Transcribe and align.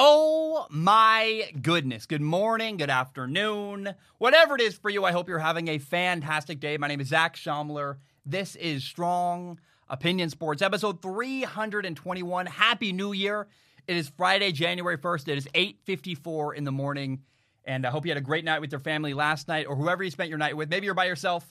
Oh 0.00 0.68
my 0.70 1.50
goodness. 1.60 2.06
Good 2.06 2.20
morning, 2.20 2.76
good 2.76 2.88
afternoon, 2.88 3.96
whatever 4.18 4.54
it 4.54 4.60
is 4.60 4.76
for 4.78 4.90
you. 4.90 5.04
I 5.04 5.10
hope 5.10 5.28
you're 5.28 5.40
having 5.40 5.66
a 5.66 5.78
fantastic 5.78 6.60
day. 6.60 6.76
My 6.76 6.86
name 6.86 7.00
is 7.00 7.08
Zac 7.08 7.34
Shomler. 7.34 7.96
This 8.24 8.54
is 8.54 8.84
Strong 8.84 9.58
Opinion 9.88 10.30
Sports, 10.30 10.62
episode 10.62 11.02
321. 11.02 12.46
Happy 12.46 12.92
New 12.92 13.12
Year. 13.12 13.48
It 13.88 13.96
is 13.96 14.08
Friday, 14.08 14.52
January 14.52 14.98
1st. 14.98 15.26
It 15.26 15.38
is 15.38 15.48
8.54 15.48 16.54
in 16.54 16.62
the 16.62 16.70
morning. 16.70 17.24
And 17.64 17.84
I 17.84 17.90
hope 17.90 18.06
you 18.06 18.12
had 18.12 18.18
a 18.18 18.20
great 18.20 18.44
night 18.44 18.60
with 18.60 18.70
your 18.70 18.78
family 18.78 19.14
last 19.14 19.48
night 19.48 19.66
or 19.66 19.74
whoever 19.74 20.04
you 20.04 20.12
spent 20.12 20.28
your 20.28 20.38
night 20.38 20.56
with. 20.56 20.70
Maybe 20.70 20.84
you're 20.84 20.94
by 20.94 21.06
yourself. 21.06 21.44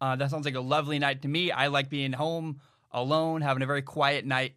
Uh, 0.00 0.16
that 0.16 0.28
sounds 0.28 0.44
like 0.44 0.56
a 0.56 0.60
lovely 0.60 0.98
night 0.98 1.22
to 1.22 1.28
me. 1.28 1.52
I 1.52 1.68
like 1.68 1.88
being 1.88 2.14
home 2.14 2.60
alone, 2.90 3.42
having 3.42 3.62
a 3.62 3.66
very 3.66 3.82
quiet 3.82 4.26
night. 4.26 4.54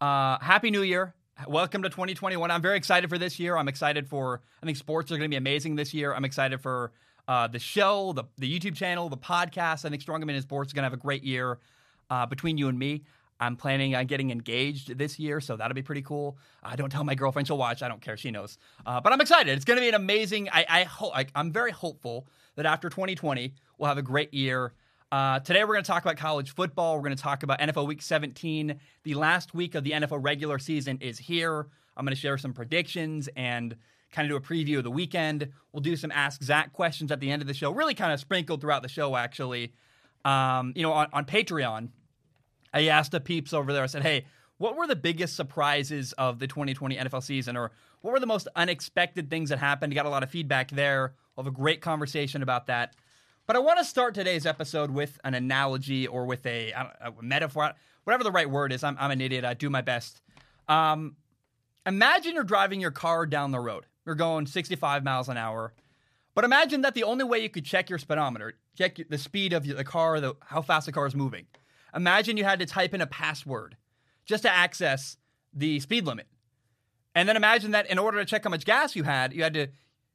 Uh, 0.00 0.36
Happy 0.40 0.72
New 0.72 0.82
Year. 0.82 1.14
Welcome 1.48 1.82
to 1.82 1.88
2021. 1.88 2.50
I'm 2.50 2.62
very 2.62 2.76
excited 2.76 3.10
for 3.10 3.18
this 3.18 3.40
year. 3.40 3.56
I'm 3.56 3.66
excited 3.66 4.06
for, 4.06 4.42
I 4.62 4.66
think 4.66 4.76
sports 4.76 5.10
are 5.10 5.16
going 5.16 5.28
to 5.28 5.34
be 5.34 5.38
amazing 5.38 5.74
this 5.74 5.92
year. 5.92 6.14
I'm 6.14 6.24
excited 6.24 6.60
for 6.60 6.92
uh, 7.26 7.48
the 7.48 7.58
show, 7.58 8.12
the, 8.12 8.24
the 8.38 8.58
YouTube 8.58 8.76
channel, 8.76 9.08
the 9.08 9.16
podcast. 9.16 9.84
I 9.84 9.88
think 9.88 10.02
Strong 10.02 10.22
Opinion 10.22 10.42
Sports 10.42 10.68
is 10.68 10.72
going 10.72 10.82
to 10.82 10.86
have 10.86 10.92
a 10.92 11.02
great 11.02 11.24
year 11.24 11.58
uh, 12.10 12.26
between 12.26 12.58
you 12.58 12.68
and 12.68 12.78
me. 12.78 13.02
I'm 13.40 13.56
planning 13.56 13.96
on 13.96 14.06
getting 14.06 14.30
engaged 14.30 14.96
this 14.96 15.18
year, 15.18 15.40
so 15.40 15.56
that'll 15.56 15.74
be 15.74 15.82
pretty 15.82 16.02
cool. 16.02 16.38
I 16.62 16.74
uh, 16.74 16.76
don't 16.76 16.90
tell 16.90 17.02
my 17.02 17.16
girlfriend; 17.16 17.48
she'll 17.48 17.58
watch. 17.58 17.82
I 17.82 17.88
don't 17.88 18.00
care; 18.00 18.16
she 18.16 18.30
knows. 18.30 18.56
Uh, 18.86 19.00
but 19.00 19.12
I'm 19.12 19.20
excited. 19.20 19.56
It's 19.56 19.64
going 19.64 19.78
to 19.78 19.80
be 19.80 19.88
an 19.88 19.96
amazing. 19.96 20.48
I, 20.52 20.64
I 20.68 20.82
hope. 20.84 21.12
I'm 21.34 21.50
very 21.50 21.72
hopeful 21.72 22.28
that 22.54 22.66
after 22.66 22.88
2020, 22.88 23.52
we'll 23.78 23.88
have 23.88 23.98
a 23.98 24.02
great 24.02 24.32
year. 24.32 24.74
Uh, 25.12 25.38
today, 25.40 25.62
we're 25.62 25.74
going 25.74 25.84
to 25.84 25.90
talk 25.90 26.02
about 26.02 26.16
college 26.16 26.54
football. 26.54 26.96
We're 26.96 27.02
going 27.02 27.16
to 27.16 27.22
talk 27.22 27.42
about 27.42 27.60
NFL 27.60 27.86
Week 27.86 28.00
17. 28.00 28.80
The 29.04 29.14
last 29.14 29.52
week 29.52 29.74
of 29.74 29.84
the 29.84 29.90
NFL 29.90 30.24
regular 30.24 30.58
season 30.58 30.96
is 31.02 31.18
here. 31.18 31.66
I'm 31.98 32.06
going 32.06 32.14
to 32.14 32.20
share 32.20 32.38
some 32.38 32.54
predictions 32.54 33.28
and 33.36 33.76
kind 34.10 34.24
of 34.24 34.30
do 34.30 34.36
a 34.36 34.40
preview 34.40 34.78
of 34.78 34.84
the 34.84 34.90
weekend. 34.90 35.50
We'll 35.70 35.82
do 35.82 35.96
some 35.96 36.10
Ask 36.12 36.42
Zac 36.42 36.72
questions 36.72 37.12
at 37.12 37.20
the 37.20 37.30
end 37.30 37.42
of 37.42 37.48
the 37.48 37.52
show, 37.52 37.72
really 37.72 37.92
kind 37.92 38.10
of 38.10 38.20
sprinkled 38.20 38.62
throughout 38.62 38.80
the 38.80 38.88
show, 38.88 39.14
actually. 39.14 39.74
Um, 40.24 40.72
you 40.74 40.82
know, 40.82 40.92
on, 40.94 41.08
on 41.12 41.26
Patreon, 41.26 41.90
I 42.72 42.86
asked 42.86 43.12
the 43.12 43.20
peeps 43.20 43.52
over 43.52 43.70
there, 43.70 43.82
I 43.82 43.88
said, 43.88 44.02
hey, 44.02 44.24
what 44.56 44.78
were 44.78 44.86
the 44.86 44.96
biggest 44.96 45.36
surprises 45.36 46.14
of 46.14 46.38
the 46.38 46.46
2020 46.46 46.96
NFL 46.96 47.22
season? 47.22 47.58
Or 47.58 47.72
what 48.00 48.12
were 48.12 48.20
the 48.20 48.26
most 48.26 48.48
unexpected 48.56 49.28
things 49.28 49.50
that 49.50 49.58
happened? 49.58 49.94
Got 49.94 50.06
a 50.06 50.08
lot 50.10 50.22
of 50.22 50.30
feedback 50.30 50.70
there. 50.70 51.12
We'll 51.36 51.44
have 51.44 51.52
a 51.52 51.54
great 51.54 51.82
conversation 51.82 52.42
about 52.42 52.68
that. 52.68 52.94
But 53.46 53.56
I 53.56 53.58
want 53.58 53.78
to 53.80 53.84
start 53.84 54.14
today's 54.14 54.46
episode 54.46 54.92
with 54.92 55.18
an 55.24 55.34
analogy 55.34 56.06
or 56.06 56.26
with 56.26 56.46
a, 56.46 56.70
a 56.70 57.12
metaphor, 57.20 57.72
whatever 58.04 58.22
the 58.22 58.30
right 58.30 58.48
word 58.48 58.72
is. 58.72 58.84
I'm, 58.84 58.96
I'm, 59.00 59.10
an 59.10 59.20
idiot. 59.20 59.44
I 59.44 59.54
do 59.54 59.68
my 59.68 59.80
best. 59.80 60.20
Um, 60.68 61.16
imagine 61.84 62.34
you're 62.34 62.44
driving 62.44 62.80
your 62.80 62.92
car 62.92 63.26
down 63.26 63.50
the 63.50 63.58
road. 63.58 63.86
You're 64.06 64.14
going 64.14 64.46
65 64.46 65.02
miles 65.02 65.28
an 65.28 65.36
hour. 65.36 65.74
But 66.34 66.44
imagine 66.44 66.82
that 66.82 66.94
the 66.94 67.02
only 67.02 67.24
way 67.24 67.40
you 67.40 67.50
could 67.50 67.64
check 67.64 67.90
your 67.90 67.98
speedometer, 67.98 68.54
check 68.78 68.98
the 69.08 69.18
speed 69.18 69.52
of 69.52 69.66
the 69.66 69.84
car, 69.84 70.20
the, 70.20 70.34
how 70.46 70.62
fast 70.62 70.86
the 70.86 70.92
car 70.92 71.06
is 71.06 71.14
moving. 71.14 71.46
Imagine 71.94 72.36
you 72.36 72.44
had 72.44 72.60
to 72.60 72.66
type 72.66 72.94
in 72.94 73.00
a 73.00 73.06
password 73.06 73.76
just 74.24 74.44
to 74.44 74.50
access 74.50 75.16
the 75.52 75.80
speed 75.80 76.06
limit. 76.06 76.28
And 77.14 77.28
then 77.28 77.36
imagine 77.36 77.72
that 77.72 77.90
in 77.90 77.98
order 77.98 78.18
to 78.18 78.24
check 78.24 78.44
how 78.44 78.50
much 78.50 78.64
gas 78.64 78.94
you 78.94 79.02
had, 79.02 79.34
you 79.34 79.42
had 79.42 79.54
to 79.54 79.66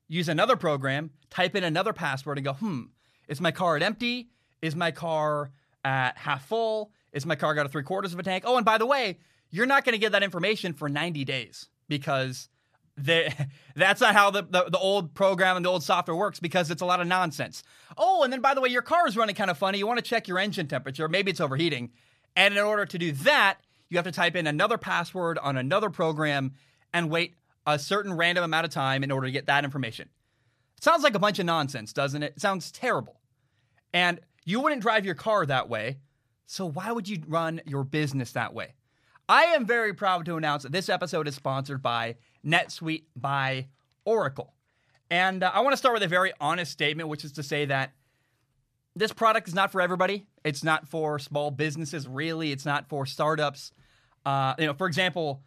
use 0.08 0.30
another 0.30 0.56
program, 0.56 1.12
type 1.30 1.56
in 1.56 1.64
another 1.64 1.94
password, 1.94 2.38
and 2.38 2.46
go, 2.46 2.54
hmm, 2.54 2.84
is 3.28 3.42
my 3.42 3.52
car 3.52 3.76
at 3.76 3.84
empty? 3.84 4.30
Is 4.62 4.76
my 4.76 4.92
car 4.92 5.52
at 5.84 6.18
half 6.18 6.48
full? 6.48 6.92
Is 7.12 7.26
my 7.26 7.36
car 7.36 7.54
got 7.56 7.66
a 7.66 7.70
three 7.70 7.84
quarters 7.84 8.14
of 8.14 8.20
a 8.20 8.24
tank? 8.24 8.44
Oh, 8.46 8.58
and 8.58 8.66
by 8.66 8.78
the 8.78 8.86
way, 8.86 9.18
you're 9.50 9.66
not 9.66 9.86
going 9.86 9.94
to 9.94 10.00
get 10.00 10.12
that 10.12 10.24
information 10.24 10.74
for 10.74 10.90
90 10.90 11.26
days 11.26 11.70
because 11.88 12.50
that's 12.98 14.02
not 14.02 14.16
how 14.16 14.32
the, 14.32 14.42
the, 14.42 14.66
the, 14.70 14.78
old 14.78 15.14
program 15.14 15.56
and 15.56 15.64
the 15.64 15.70
old 15.70 15.84
software 15.84 16.16
works 16.16 16.40
because 16.40 16.72
it's 16.72 16.82
a 16.82 16.86
lot 16.86 17.00
of 17.00 17.08
nonsense. 17.08 17.64
Oh, 17.96 18.24
and 18.24 18.34
then 18.34 18.42
by 18.42 18.54
the 18.56 18.62
way, 18.62 18.70
your 18.70 18.82
car 18.82 19.08
is 19.08 19.16
running 19.16 19.36
kind 19.36 19.52
of 19.52 19.58
funny. 19.58 19.78
You 19.78 19.86
want 19.86 20.00
to 20.00 20.06
check 20.06 20.28
your 20.28 20.40
engine 20.40 20.68
temperature. 20.68 21.08
Maybe 21.08 21.30
it's 21.30 21.40
overheating. 21.40 21.92
And 22.36 22.58
in 22.58 22.64
order 22.64 22.86
to 22.86 22.98
do 22.98 23.12
that, 23.12 23.60
you 23.90 23.98
have 23.98 24.06
to 24.06 24.12
type 24.12 24.36
in 24.36 24.48
another 24.48 24.78
password 24.78 25.38
on 25.38 25.58
another 25.58 25.90
program 25.90 26.54
and 26.94 27.10
wait 27.10 27.36
a 27.66 27.78
certain 27.78 28.14
random 28.14 28.44
amount 28.44 28.66
of 28.66 28.72
time 28.72 29.04
in 29.04 29.12
order 29.12 29.28
to 29.28 29.32
get 29.32 29.46
that 29.46 29.64
information. 29.64 30.10
It 30.78 30.84
sounds 30.84 31.04
like 31.04 31.16
a 31.16 31.20
bunch 31.20 31.40
of 31.40 31.46
nonsense, 31.46 31.94
doesn't 31.94 32.24
it? 32.24 32.34
It 32.38 32.42
sounds 32.42 32.72
terrible. 32.72 33.20
And 33.94 34.20
you 34.46 34.60
wouldn't 34.62 34.82
drive 34.82 35.06
your 35.06 35.16
car 35.16 35.46
that 35.46 35.70
way. 35.70 35.98
So 36.46 36.66
why 36.66 36.92
would 36.92 37.08
you 37.10 37.22
run 37.28 37.62
your 37.66 37.84
business 37.84 38.32
that 38.34 38.54
way? 38.54 38.74
I 39.30 39.44
am 39.46 39.66
very 39.66 39.94
proud 39.94 40.26
to 40.26 40.38
announce 40.38 40.64
that 40.64 40.72
this 40.72 40.88
episode 40.88 41.28
is 41.28 41.36
sponsored 41.36 41.82
by 41.82 42.16
NetSuite 42.46 43.04
by 43.16 43.68
Oracle. 44.06 44.54
And 45.10 45.44
uh, 45.44 45.52
I 45.54 45.60
want 45.62 45.74
to 45.74 45.78
start 45.78 45.94
with 45.94 46.04
a 46.04 46.08
very 46.08 46.32
honest 46.40 46.72
statement, 46.72 47.10
which 47.10 47.26
is 47.26 47.34
to 47.34 47.44
say 47.44 47.66
that 47.66 47.94
this 48.96 49.12
product 49.12 49.48
is 49.48 49.54
not 49.54 49.72
for 49.72 49.82
everybody. 49.82 50.28
It's 50.44 50.64
not 50.64 50.88
for 50.88 51.20
small 51.20 51.52
businesses, 51.52 52.08
really. 52.08 52.52
It's 52.52 52.66
not 52.66 52.88
for 52.88 53.06
startups. 53.06 53.72
Uh, 54.26 54.56
you 54.58 54.66
know, 54.66 54.74
for 54.74 54.88
example, 54.88 55.44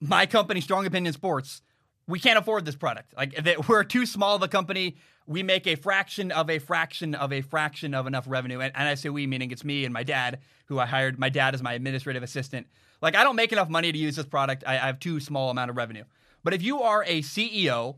my 0.00 0.26
company, 0.26 0.60
Strong 0.60 0.86
Opinion 0.86 1.12
Sports, 1.12 1.62
we 2.08 2.18
can't 2.18 2.38
afford 2.38 2.64
this 2.64 2.74
product. 2.74 3.14
Like 3.16 3.38
we're 3.68 3.84
too 3.84 4.06
small 4.06 4.34
of 4.34 4.42
a 4.42 4.48
company. 4.48 4.96
We 5.26 5.42
make 5.42 5.66
a 5.66 5.76
fraction 5.76 6.32
of 6.32 6.50
a 6.50 6.58
fraction 6.58 7.14
of 7.14 7.32
a 7.32 7.42
fraction 7.42 7.94
of 7.94 8.06
enough 8.06 8.24
revenue. 8.26 8.60
And, 8.60 8.72
and 8.74 8.88
I 8.88 8.94
say 8.94 9.10
we, 9.10 9.26
meaning 9.26 9.50
it's 9.50 9.62
me 9.62 9.84
and 9.84 9.92
my 9.92 10.02
dad, 10.02 10.40
who 10.66 10.78
I 10.78 10.86
hired. 10.86 11.18
My 11.18 11.28
dad 11.28 11.54
is 11.54 11.62
my 11.62 11.74
administrative 11.74 12.22
assistant. 12.22 12.66
Like 13.02 13.14
I 13.14 13.22
don't 13.22 13.36
make 13.36 13.52
enough 13.52 13.68
money 13.68 13.92
to 13.92 13.98
use 13.98 14.16
this 14.16 14.26
product. 14.26 14.64
I, 14.66 14.74
I 14.74 14.86
have 14.86 14.98
too 14.98 15.20
small 15.20 15.50
amount 15.50 15.70
of 15.70 15.76
revenue. 15.76 16.04
But 16.42 16.54
if 16.54 16.62
you 16.62 16.82
are 16.82 17.04
a 17.04 17.20
CEO 17.20 17.96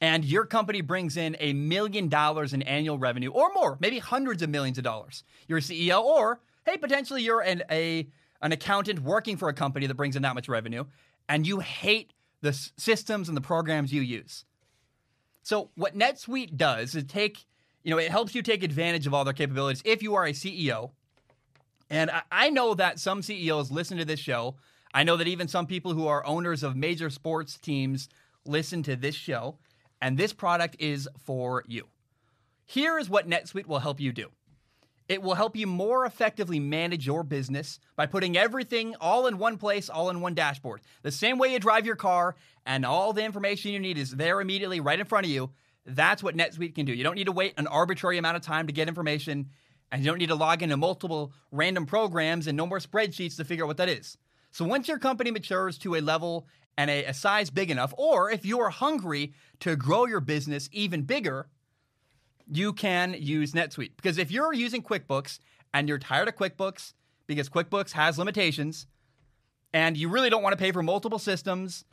and 0.00 0.24
your 0.24 0.46
company 0.46 0.80
brings 0.80 1.16
in 1.16 1.36
a 1.38 1.52
million 1.52 2.08
dollars 2.08 2.54
in 2.54 2.62
annual 2.62 2.98
revenue 2.98 3.30
or 3.30 3.52
more, 3.52 3.76
maybe 3.80 3.98
hundreds 3.98 4.42
of 4.42 4.48
millions 4.48 4.78
of 4.78 4.84
dollars, 4.84 5.24
you're 5.46 5.58
a 5.58 5.62
CEO, 5.62 6.02
or 6.02 6.40
hey, 6.64 6.78
potentially 6.78 7.22
you're 7.22 7.42
an 7.42 7.62
a 7.70 8.08
an 8.42 8.52
accountant 8.52 9.00
working 9.00 9.36
for 9.36 9.48
a 9.48 9.54
company 9.54 9.86
that 9.86 9.94
brings 9.94 10.16
in 10.16 10.22
that 10.22 10.34
much 10.34 10.48
revenue, 10.48 10.84
and 11.28 11.46
you 11.46 11.60
hate 11.60 12.12
the 12.46 12.70
systems 12.76 13.28
and 13.28 13.36
the 13.36 13.42
programs 13.42 13.92
you 13.92 14.02
use. 14.02 14.44
So 15.42 15.70
what 15.74 15.98
NetSuite 15.98 16.56
does 16.56 16.94
is 16.94 17.04
take, 17.04 17.44
you 17.82 17.90
know, 17.90 17.98
it 17.98 18.10
helps 18.10 18.34
you 18.34 18.42
take 18.42 18.62
advantage 18.62 19.06
of 19.06 19.14
all 19.14 19.24
their 19.24 19.34
capabilities 19.34 19.82
if 19.84 20.02
you 20.02 20.14
are 20.14 20.26
a 20.26 20.32
CEO. 20.32 20.90
And 21.90 22.10
I 22.30 22.50
know 22.50 22.74
that 22.74 22.98
some 23.00 23.22
CEOs 23.22 23.70
listen 23.70 23.98
to 23.98 24.04
this 24.04 24.20
show. 24.20 24.56
I 24.94 25.02
know 25.02 25.16
that 25.16 25.28
even 25.28 25.48
some 25.48 25.66
people 25.66 25.92
who 25.92 26.06
are 26.06 26.24
owners 26.24 26.62
of 26.62 26.76
major 26.76 27.10
sports 27.10 27.58
teams 27.58 28.08
listen 28.44 28.82
to 28.84 28.96
this 28.96 29.14
show, 29.14 29.58
and 30.00 30.16
this 30.16 30.32
product 30.32 30.76
is 30.78 31.08
for 31.18 31.64
you. 31.66 31.86
Here 32.64 32.98
is 32.98 33.10
what 33.10 33.28
NetSuite 33.28 33.66
will 33.66 33.80
help 33.80 34.00
you 34.00 34.12
do. 34.12 34.30
It 35.08 35.22
will 35.22 35.34
help 35.34 35.56
you 35.56 35.66
more 35.68 36.04
effectively 36.04 36.58
manage 36.58 37.06
your 37.06 37.22
business 37.22 37.78
by 37.94 38.06
putting 38.06 38.36
everything 38.36 38.96
all 39.00 39.28
in 39.28 39.38
one 39.38 39.56
place, 39.56 39.88
all 39.88 40.10
in 40.10 40.20
one 40.20 40.34
dashboard. 40.34 40.80
The 41.02 41.12
same 41.12 41.38
way 41.38 41.52
you 41.52 41.60
drive 41.60 41.86
your 41.86 41.96
car 41.96 42.34
and 42.64 42.84
all 42.84 43.12
the 43.12 43.24
information 43.24 43.70
you 43.70 43.78
need 43.78 43.98
is 43.98 44.10
there 44.10 44.40
immediately 44.40 44.80
right 44.80 44.98
in 44.98 45.06
front 45.06 45.26
of 45.26 45.30
you. 45.30 45.50
That's 45.84 46.22
what 46.22 46.36
NetSuite 46.36 46.74
can 46.74 46.86
do. 46.86 46.92
You 46.92 47.04
don't 47.04 47.14
need 47.14 47.26
to 47.26 47.32
wait 47.32 47.54
an 47.56 47.68
arbitrary 47.68 48.18
amount 48.18 48.36
of 48.36 48.42
time 48.42 48.66
to 48.66 48.72
get 48.72 48.88
information, 48.88 49.50
and 49.92 50.02
you 50.02 50.10
don't 50.10 50.18
need 50.18 50.30
to 50.30 50.34
log 50.34 50.62
into 50.62 50.76
multiple 50.76 51.32
random 51.52 51.86
programs 51.86 52.48
and 52.48 52.56
no 52.56 52.66
more 52.66 52.80
spreadsheets 52.80 53.36
to 53.36 53.44
figure 53.44 53.64
out 53.64 53.68
what 53.68 53.76
that 53.76 53.88
is. 53.88 54.18
So 54.50 54.64
once 54.64 54.88
your 54.88 54.98
company 54.98 55.30
matures 55.30 55.78
to 55.78 55.94
a 55.94 56.00
level 56.00 56.48
and 56.76 56.90
a, 56.90 57.04
a 57.04 57.14
size 57.14 57.50
big 57.50 57.70
enough, 57.70 57.94
or 57.96 58.30
if 58.30 58.44
you 58.44 58.58
are 58.58 58.70
hungry 58.70 59.32
to 59.60 59.76
grow 59.76 60.06
your 60.06 60.20
business 60.20 60.68
even 60.72 61.02
bigger, 61.02 61.46
you 62.50 62.72
can 62.72 63.14
use 63.18 63.52
NetSuite. 63.52 63.92
Because 63.96 64.18
if 64.18 64.30
you're 64.30 64.52
using 64.52 64.82
QuickBooks 64.82 65.38
and 65.74 65.88
you're 65.88 65.98
tired 65.98 66.28
of 66.28 66.36
QuickBooks 66.36 66.92
because 67.26 67.48
QuickBooks 67.48 67.92
has 67.92 68.18
limitations 68.18 68.86
and 69.72 69.96
you 69.96 70.08
really 70.08 70.30
don't 70.30 70.42
want 70.42 70.52
to 70.52 70.58
pay 70.58 70.72
for 70.72 70.82
multiple 70.82 71.18
systems 71.18 71.84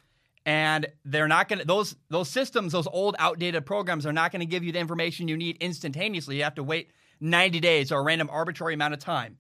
and 0.46 0.88
they're 1.06 1.28
not 1.28 1.48
going 1.48 1.60
to 1.60 1.66
those 1.66 1.96
those 2.10 2.30
systems 2.30 2.74
those 2.74 2.88
old 2.88 3.16
outdated 3.18 3.66
programs 3.66 4.06
are 4.06 4.14
not 4.14 4.32
going 4.32 4.42
to 4.42 4.46
give 4.46 4.64
you 4.64 4.72
the 4.72 4.80
information 4.80 5.28
you 5.28 5.38
need 5.38 5.58
instantaneously. 5.58 6.38
You 6.38 6.44
have 6.44 6.56
to 6.56 6.64
wait 6.64 6.92
90 7.20 7.60
days 7.60 7.92
or 7.92 8.00
a 8.00 8.04
random 8.04 8.30
arbitrary 8.32 8.74
amount 8.74 8.94
of 8.94 9.00
time. 9.00 9.38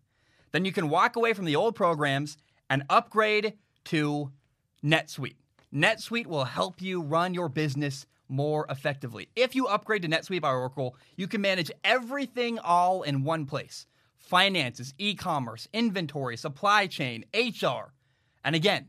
Then 0.52 0.66
you 0.66 0.72
can 0.72 0.90
walk 0.90 1.16
away 1.16 1.34
from 1.34 1.46
the 1.46 1.56
old 1.56 1.76
programs 1.76 2.38
and 2.70 2.84
upgrade 2.90 3.54
to 3.86 4.32
NetSuite 4.84 5.36
NetSuite 5.74 6.28
will 6.28 6.46
help 6.46 6.82
you 6.82 7.02
run 7.02 7.34
your 7.34 7.50
business 7.50 8.06
more 8.30 8.66
effectively. 8.70 9.30
If 9.36 9.56
you 9.56 9.66
upgrade 9.66 10.04
to 10.04 10.08
NetSuite 10.08 10.42
by 10.42 10.52
Oracle, 10.52 10.96
you 11.18 11.28
can 11.28 11.42
manage 11.42 11.72
everything 11.84 12.60
all 12.60 13.02
in 13.02 13.24
one 13.24 13.46
place 13.46 13.88
finances, 14.20 14.94
e 14.98 15.16
commerce, 15.16 15.68
inventory, 15.74 16.38
supply 16.38 16.88
chain, 16.88 17.26
HR. 17.34 17.92
And 18.46 18.56
again, 18.56 18.88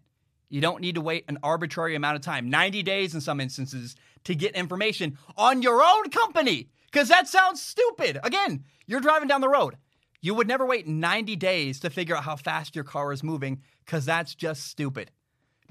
you 0.48 0.60
don't 0.60 0.80
need 0.80 0.94
to 0.94 1.00
wait 1.00 1.24
an 1.26 1.38
arbitrary 1.42 1.96
amount 1.96 2.16
of 2.16 2.22
time, 2.22 2.50
90 2.50 2.82
days 2.82 3.14
in 3.14 3.20
some 3.20 3.40
instances, 3.40 3.96
to 4.24 4.34
get 4.34 4.54
information 4.54 5.18
on 5.36 5.62
your 5.62 5.82
own 5.82 6.10
company, 6.10 6.68
because 6.92 7.08
that 7.08 7.26
sounds 7.26 7.60
stupid. 7.60 8.20
Again, 8.22 8.64
you're 8.86 9.00
driving 9.00 9.26
down 9.26 9.40
the 9.40 9.48
road. 9.48 9.76
You 10.20 10.34
would 10.34 10.46
never 10.46 10.64
wait 10.64 10.86
90 10.86 11.34
days 11.36 11.80
to 11.80 11.90
figure 11.90 12.16
out 12.16 12.24
how 12.24 12.36
fast 12.36 12.76
your 12.76 12.84
car 12.84 13.12
is 13.12 13.24
moving, 13.24 13.62
because 13.84 14.04
that's 14.04 14.34
just 14.34 14.66
stupid. 14.68 15.10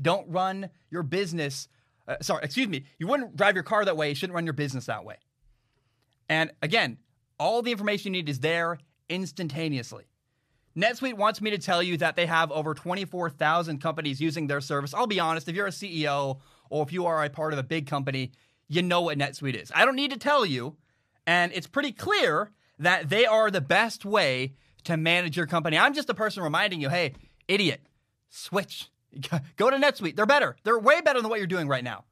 Don't 0.01 0.29
run 0.29 0.69
your 0.89 1.03
business. 1.03 1.67
Uh, 2.07 2.15
sorry, 2.21 2.43
excuse 2.43 2.67
me. 2.67 2.85
You 2.97 3.07
wouldn't 3.07 3.35
drive 3.35 3.55
your 3.55 3.63
car 3.63 3.85
that 3.85 3.97
way. 3.97 4.09
You 4.09 4.15
shouldn't 4.15 4.35
run 4.35 4.45
your 4.45 4.53
business 4.53 4.85
that 4.87 5.05
way. 5.05 5.17
And 6.29 6.51
again, 6.61 6.97
all 7.39 7.61
the 7.61 7.71
information 7.71 8.13
you 8.13 8.21
need 8.21 8.29
is 8.29 8.39
there 8.39 8.79
instantaneously. 9.09 10.05
NetSuite 10.75 11.15
wants 11.15 11.39
me 11.41 11.51
to 11.51 11.57
tell 11.57 11.83
you 11.83 11.97
that 11.97 12.15
they 12.15 12.25
have 12.25 12.51
over 12.51 12.73
24,000 12.73 13.79
companies 13.79 14.19
using 14.19 14.47
their 14.47 14.61
service. 14.61 14.93
I'll 14.93 15.07
be 15.07 15.19
honest, 15.19 15.47
if 15.47 15.55
you're 15.55 15.67
a 15.67 15.71
CEO 15.71 16.39
or 16.69 16.83
if 16.83 16.91
you 16.91 17.05
are 17.05 17.23
a 17.23 17.29
part 17.29 17.53
of 17.53 17.59
a 17.59 17.63
big 17.63 17.85
company, 17.85 18.31
you 18.67 18.81
know 18.81 19.01
what 19.01 19.17
NetSuite 19.17 19.61
is. 19.61 19.71
I 19.75 19.85
don't 19.85 19.95
need 19.95 20.11
to 20.11 20.17
tell 20.17 20.45
you, 20.45 20.75
and 21.27 21.51
it's 21.53 21.67
pretty 21.67 21.91
clear 21.91 22.51
that 22.79 23.09
they 23.09 23.25
are 23.25 23.51
the 23.51 23.61
best 23.61 24.03
way 24.03 24.55
to 24.85 24.97
manage 24.97 25.37
your 25.37 25.45
company. 25.45 25.77
I'm 25.77 25.93
just 25.93 26.09
a 26.09 26.13
person 26.15 26.43
reminding 26.43 26.81
you, 26.81 26.89
hey, 26.89 27.13
idiot, 27.47 27.81
switch. 28.29 28.89
Go 29.57 29.69
to 29.69 29.77
NetSuite. 29.77 30.15
They're 30.15 30.25
better. 30.25 30.55
They're 30.63 30.79
way 30.79 31.01
better 31.01 31.21
than 31.21 31.29
what 31.29 31.39
you're 31.39 31.47
doing 31.47 31.67
right 31.67 31.83
now. 31.83 32.05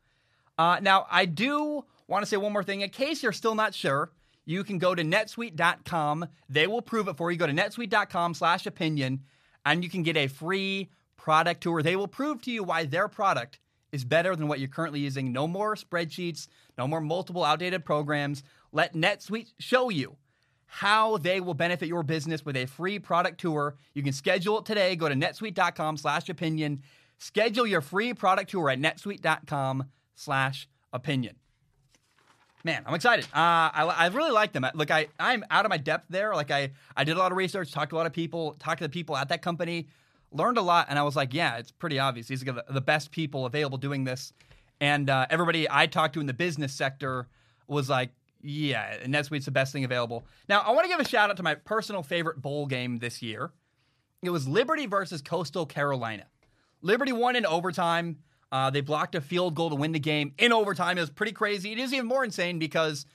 Uh, 0.57 0.79
now, 0.81 1.07
I 1.09 1.25
do 1.25 1.85
want 2.07 2.23
to 2.23 2.25
say 2.25 2.37
one 2.37 2.53
more 2.53 2.63
thing. 2.63 2.81
In 2.81 2.89
case 2.89 3.23
you're 3.23 3.31
still 3.31 3.55
not 3.55 3.73
sure, 3.73 4.11
you 4.45 4.63
can 4.63 4.77
go 4.77 4.93
to 4.93 5.03
netsuite.com. 5.03 6.27
They 6.49 6.67
will 6.67 6.81
prove 6.81 7.07
it 7.07 7.17
for 7.17 7.31
you. 7.31 7.37
Go 7.37 7.47
to 7.47 7.53
netsuite.com 7.53 8.33
slash 8.33 8.65
opinion, 8.65 9.21
and 9.65 9.83
you 9.83 9.89
can 9.89 10.03
get 10.03 10.17
a 10.17 10.27
free 10.27 10.89
product 11.17 11.61
tour. 11.61 11.81
They 11.81 11.95
will 11.95 12.07
prove 12.07 12.41
to 12.43 12.51
you 12.51 12.63
why 12.63 12.85
their 12.85 13.07
product 13.07 13.59
is 13.91 14.03
better 14.03 14.35
than 14.35 14.47
what 14.47 14.59
you're 14.59 14.69
currently 14.69 14.99
using. 14.99 15.31
No 15.31 15.47
more 15.47 15.75
spreadsheets, 15.75 16.47
no 16.77 16.87
more 16.87 17.01
multiple 17.01 17.43
outdated 17.43 17.85
programs. 17.85 18.43
Let 18.71 18.93
NetSuite 18.93 19.53
show 19.59 19.89
you 19.89 20.17
how 20.73 21.17
they 21.17 21.41
will 21.41 21.53
benefit 21.53 21.89
your 21.89 22.01
business 22.01 22.45
with 22.45 22.55
a 22.55 22.65
free 22.65 22.97
product 22.97 23.41
tour. 23.41 23.75
You 23.93 24.01
can 24.01 24.13
schedule 24.13 24.59
it 24.59 24.65
today. 24.65 24.95
Go 24.95 25.09
to 25.09 25.15
netsuite.com 25.15 25.97
slash 25.97 26.29
opinion. 26.29 26.81
Schedule 27.17 27.67
your 27.67 27.81
free 27.81 28.13
product 28.13 28.51
tour 28.51 28.69
at 28.69 28.79
netsuite.com 28.79 29.83
slash 30.15 30.69
opinion. 30.93 31.35
Man, 32.63 32.83
I'm 32.85 32.93
excited. 32.93 33.25
Uh, 33.25 33.67
I, 33.73 33.95
I 33.97 34.07
really 34.07 34.31
like 34.31 34.53
them. 34.53 34.65
Look, 34.73 34.91
I, 34.91 35.07
I'm 35.19 35.43
out 35.51 35.65
of 35.65 35.69
my 35.69 35.77
depth 35.77 36.05
there. 36.09 36.33
Like 36.33 36.51
I, 36.51 36.71
I 36.95 37.03
did 37.03 37.17
a 37.17 37.19
lot 37.19 37.33
of 37.33 37.37
research, 37.37 37.73
talked 37.73 37.89
to 37.89 37.97
a 37.97 37.97
lot 37.97 38.05
of 38.05 38.13
people, 38.13 38.55
talked 38.57 38.77
to 38.77 38.85
the 38.85 38.89
people 38.89 39.17
at 39.17 39.27
that 39.27 39.41
company, 39.41 39.89
learned 40.31 40.57
a 40.57 40.61
lot, 40.61 40.87
and 40.89 40.97
I 40.97 41.03
was 41.03 41.17
like, 41.17 41.33
yeah, 41.33 41.57
it's 41.57 41.71
pretty 41.71 41.99
obvious. 41.99 42.27
These 42.27 42.47
are 42.47 42.63
the 42.69 42.81
best 42.81 43.11
people 43.11 43.45
available 43.45 43.77
doing 43.77 44.05
this. 44.05 44.31
And 44.79 45.09
uh, 45.09 45.25
everybody 45.29 45.67
I 45.69 45.85
talked 45.85 46.13
to 46.13 46.21
in 46.21 46.27
the 46.27 46.33
business 46.33 46.71
sector 46.71 47.27
was 47.67 47.89
like, 47.89 48.11
yeah, 48.43 48.97
and 49.01 49.13
NetSuite's 49.13 49.45
the 49.45 49.51
best 49.51 49.73
thing 49.73 49.83
available. 49.83 50.25
Now, 50.49 50.61
I 50.61 50.71
want 50.71 50.83
to 50.83 50.89
give 50.89 50.99
a 50.99 51.07
shout 51.07 51.29
out 51.29 51.37
to 51.37 51.43
my 51.43 51.55
personal 51.55 52.03
favorite 52.03 52.41
bowl 52.41 52.65
game 52.65 52.99
this 52.99 53.21
year. 53.21 53.51
It 54.21 54.29
was 54.29 54.47
Liberty 54.47 54.85
versus 54.85 55.21
Coastal 55.21 55.65
Carolina. 55.65 56.25
Liberty 56.81 57.11
won 57.11 57.35
in 57.35 57.45
overtime. 57.45 58.17
Uh, 58.51 58.69
they 58.69 58.81
blocked 58.81 59.15
a 59.15 59.21
field 59.21 59.55
goal 59.55 59.69
to 59.69 59.75
win 59.75 59.91
the 59.91 59.99
game 59.99 60.33
in 60.37 60.51
overtime. 60.51 60.97
It 60.97 61.01
was 61.01 61.09
pretty 61.09 61.31
crazy. 61.31 61.71
It 61.71 61.79
is 61.79 61.93
even 61.93 62.05
more 62.05 62.23
insane 62.23 62.59
because 62.59 63.05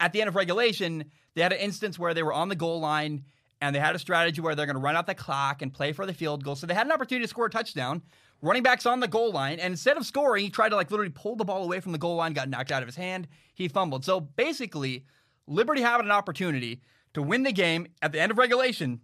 at 0.00 0.12
the 0.12 0.20
end 0.20 0.28
of 0.28 0.34
regulation, 0.34 1.04
they 1.34 1.42
had 1.42 1.52
an 1.52 1.60
instance 1.60 1.98
where 1.98 2.12
they 2.12 2.22
were 2.22 2.32
on 2.32 2.48
the 2.48 2.56
goal 2.56 2.80
line 2.80 3.24
and 3.60 3.74
they 3.74 3.80
had 3.80 3.94
a 3.94 3.98
strategy 3.98 4.40
where 4.40 4.54
they're 4.54 4.66
going 4.66 4.76
to 4.76 4.82
run 4.82 4.96
out 4.96 5.06
the 5.06 5.14
clock 5.14 5.62
and 5.62 5.72
play 5.72 5.92
for 5.92 6.06
the 6.06 6.12
field 6.12 6.44
goal. 6.44 6.56
So 6.56 6.66
they 6.66 6.74
had 6.74 6.86
an 6.86 6.92
opportunity 6.92 7.24
to 7.24 7.30
score 7.30 7.46
a 7.46 7.50
touchdown. 7.50 8.02
Running 8.44 8.62
back's 8.62 8.84
on 8.84 9.00
the 9.00 9.08
goal 9.08 9.32
line, 9.32 9.58
and 9.58 9.72
instead 9.72 9.96
of 9.96 10.04
scoring, 10.04 10.44
he 10.44 10.50
tried 10.50 10.68
to 10.68 10.76
like 10.76 10.90
literally 10.90 11.10
pull 11.10 11.34
the 11.34 11.46
ball 11.46 11.64
away 11.64 11.80
from 11.80 11.92
the 11.92 11.98
goal 11.98 12.16
line, 12.16 12.34
got 12.34 12.50
knocked 12.50 12.70
out 12.70 12.82
of 12.82 12.86
his 12.88 12.94
hand. 12.94 13.26
He 13.54 13.68
fumbled. 13.68 14.04
So 14.04 14.20
basically, 14.20 15.06
Liberty 15.46 15.80
had 15.80 16.02
an 16.02 16.10
opportunity 16.10 16.82
to 17.14 17.22
win 17.22 17.42
the 17.42 17.52
game 17.52 17.86
at 18.02 18.12
the 18.12 18.20
end 18.20 18.30
of 18.30 18.36
regulation, 18.36 19.00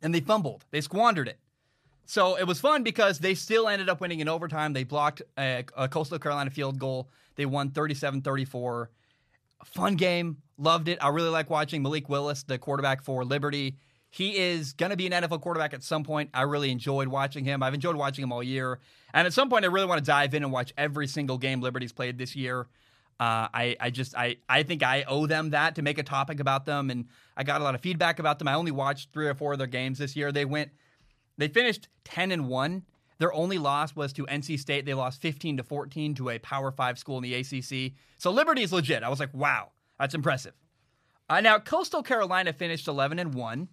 and 0.00 0.14
they 0.14 0.20
fumbled. 0.20 0.64
They 0.70 0.80
squandered 0.80 1.26
it. 1.26 1.40
So 2.06 2.36
it 2.36 2.46
was 2.46 2.60
fun 2.60 2.84
because 2.84 3.18
they 3.18 3.34
still 3.34 3.66
ended 3.66 3.88
up 3.88 4.00
winning 4.00 4.20
in 4.20 4.28
overtime. 4.28 4.74
They 4.74 4.84
blocked 4.84 5.22
a, 5.36 5.64
a 5.76 5.88
Coastal 5.88 6.20
Carolina 6.20 6.50
field 6.50 6.78
goal. 6.78 7.10
They 7.34 7.46
won 7.46 7.70
37 7.70 8.22
34. 8.22 8.90
Fun 9.64 9.96
game. 9.96 10.36
Loved 10.56 10.86
it. 10.86 10.98
I 11.02 11.08
really 11.08 11.30
like 11.30 11.50
watching 11.50 11.82
Malik 11.82 12.08
Willis, 12.08 12.44
the 12.44 12.58
quarterback 12.58 13.02
for 13.02 13.24
Liberty. 13.24 13.76
He 14.14 14.36
is 14.36 14.74
going 14.74 14.90
to 14.90 14.96
be 14.96 15.06
an 15.06 15.12
NFL 15.24 15.40
quarterback 15.40 15.72
at 15.72 15.82
some 15.82 16.04
point. 16.04 16.28
I 16.34 16.42
really 16.42 16.70
enjoyed 16.70 17.08
watching 17.08 17.46
him. 17.46 17.62
I've 17.62 17.72
enjoyed 17.72 17.96
watching 17.96 18.22
him 18.22 18.30
all 18.30 18.42
year. 18.42 18.78
And 19.14 19.26
at 19.26 19.32
some 19.32 19.48
point, 19.48 19.64
I 19.64 19.68
really 19.68 19.86
want 19.86 20.00
to 20.00 20.04
dive 20.04 20.34
in 20.34 20.42
and 20.42 20.52
watch 20.52 20.70
every 20.76 21.06
single 21.06 21.38
game 21.38 21.62
Liberty's 21.62 21.92
played 21.92 22.18
this 22.18 22.36
year. 22.36 22.66
Uh, 23.18 23.48
I, 23.54 23.74
I 23.80 23.88
just 23.88 24.14
I, 24.14 24.36
I 24.50 24.64
think 24.64 24.82
I 24.82 25.04
owe 25.08 25.26
them 25.26 25.50
that 25.50 25.76
to 25.76 25.82
make 25.82 25.96
a 25.96 26.02
topic 26.02 26.40
about 26.40 26.66
them, 26.66 26.90
and 26.90 27.06
I 27.38 27.42
got 27.42 27.62
a 27.62 27.64
lot 27.64 27.74
of 27.74 27.80
feedback 27.80 28.18
about 28.18 28.38
them. 28.38 28.48
I 28.48 28.54
only 28.54 28.70
watched 28.70 29.14
three 29.14 29.28
or 29.28 29.34
four 29.34 29.52
of 29.52 29.58
their 29.58 29.66
games 29.66 29.96
this 29.96 30.14
year. 30.14 30.30
They 30.30 30.44
went, 30.44 30.72
they 31.38 31.48
finished 31.48 31.88
ten 32.04 32.32
and 32.32 32.48
one. 32.48 32.82
Their 33.16 33.32
only 33.32 33.56
loss 33.56 33.96
was 33.96 34.12
to 34.14 34.26
NC 34.26 34.58
State. 34.58 34.84
They 34.84 34.92
lost 34.92 35.22
fifteen 35.22 35.56
to 35.56 35.62
fourteen 35.62 36.14
to 36.16 36.28
a 36.28 36.38
Power 36.38 36.70
Five 36.70 36.98
school 36.98 37.16
in 37.16 37.22
the 37.22 37.34
ACC. 37.34 37.94
So 38.18 38.30
Liberty 38.30 38.62
is 38.62 38.74
legit. 38.74 39.02
I 39.02 39.08
was 39.08 39.20
like, 39.20 39.32
wow, 39.32 39.70
that's 39.98 40.14
impressive. 40.14 40.52
Uh, 41.30 41.40
now 41.40 41.58
Coastal 41.58 42.02
Carolina 42.02 42.52
finished 42.52 42.88
eleven 42.88 43.18
and 43.18 43.32
one. 43.32 43.68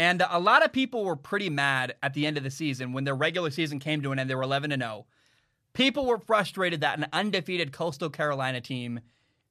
And 0.00 0.24
a 0.30 0.40
lot 0.40 0.64
of 0.64 0.72
people 0.72 1.04
were 1.04 1.14
pretty 1.14 1.50
mad 1.50 1.94
at 2.02 2.14
the 2.14 2.26
end 2.26 2.38
of 2.38 2.42
the 2.42 2.50
season 2.50 2.94
when 2.94 3.04
their 3.04 3.14
regular 3.14 3.50
season 3.50 3.78
came 3.78 4.00
to 4.00 4.12
an 4.12 4.18
end. 4.18 4.30
They 4.30 4.34
were 4.34 4.42
11 4.42 4.72
and 4.72 4.80
0. 4.80 5.04
People 5.74 6.06
were 6.06 6.16
frustrated 6.16 6.80
that 6.80 6.96
an 6.96 7.06
undefeated 7.12 7.70
Coastal 7.70 8.08
Carolina 8.08 8.62
team 8.62 9.00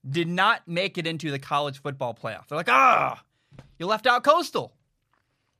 did 0.09 0.27
not 0.27 0.67
make 0.67 0.97
it 0.97 1.05
into 1.05 1.29
the 1.29 1.37
college 1.37 1.79
football 1.79 2.15
playoff. 2.15 2.47
They're 2.47 2.57
like, 2.57 2.67
ah, 2.67 3.23
you 3.77 3.85
left 3.85 4.07
out 4.07 4.23
Coastal. 4.23 4.73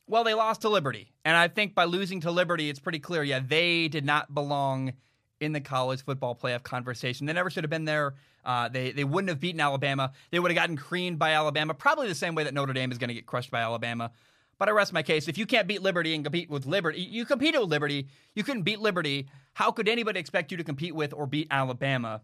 Well, 0.07 0.23
they 0.23 0.33
lost 0.33 0.61
to 0.61 0.69
Liberty. 0.69 1.11
And 1.23 1.37
I 1.37 1.49
think 1.49 1.75
by 1.75 1.83
losing 1.83 2.21
to 2.21 2.31
Liberty, 2.31 2.67
it's 2.67 2.79
pretty 2.79 2.97
clear, 2.97 3.21
yeah, 3.21 3.41
they 3.45 3.89
did 3.89 4.05
not 4.05 4.33
belong 4.33 4.93
in 5.39 5.53
the 5.53 5.61
college 5.61 6.03
football 6.03 6.35
playoff 6.35 6.63
conversation. 6.63 7.27
They 7.27 7.33
never 7.33 7.51
should 7.51 7.63
have 7.63 7.69
been 7.69 7.85
there. 7.85 8.15
Uh, 8.43 8.69
they, 8.69 8.91
they 8.91 9.03
wouldn't 9.03 9.29
have 9.29 9.39
beaten 9.39 9.61
Alabama. 9.61 10.13
They 10.31 10.39
would 10.39 10.49
have 10.49 10.55
gotten 10.55 10.77
creamed 10.77 11.19
by 11.19 11.33
Alabama, 11.33 11.75
probably 11.75 12.07
the 12.07 12.15
same 12.15 12.33
way 12.33 12.45
that 12.45 12.55
Notre 12.55 12.73
Dame 12.73 12.91
is 12.91 12.97
going 12.97 13.09
to 13.09 13.13
get 13.13 13.27
crushed 13.27 13.51
by 13.51 13.61
Alabama. 13.61 14.11
But 14.59 14.67
I 14.67 14.73
rest 14.73 14.91
my 14.91 15.01
case. 15.01 15.27
If 15.29 15.37
you 15.37 15.45
can't 15.45 15.67
beat 15.67 15.81
Liberty 15.81 16.13
and 16.13 16.23
compete 16.23 16.49
with 16.49 16.65
Liberty, 16.65 17.01
you 17.01 17.25
competed 17.25 17.61
with 17.61 17.69
Liberty. 17.69 18.07
You 18.35 18.43
couldn't 18.43 18.63
beat 18.63 18.79
Liberty. 18.79 19.27
How 19.53 19.71
could 19.71 19.87
anybody 19.87 20.19
expect 20.19 20.51
you 20.51 20.57
to 20.57 20.63
compete 20.65 20.93
with 20.93 21.13
or 21.13 21.25
beat 21.25 21.47
Alabama? 21.49 22.21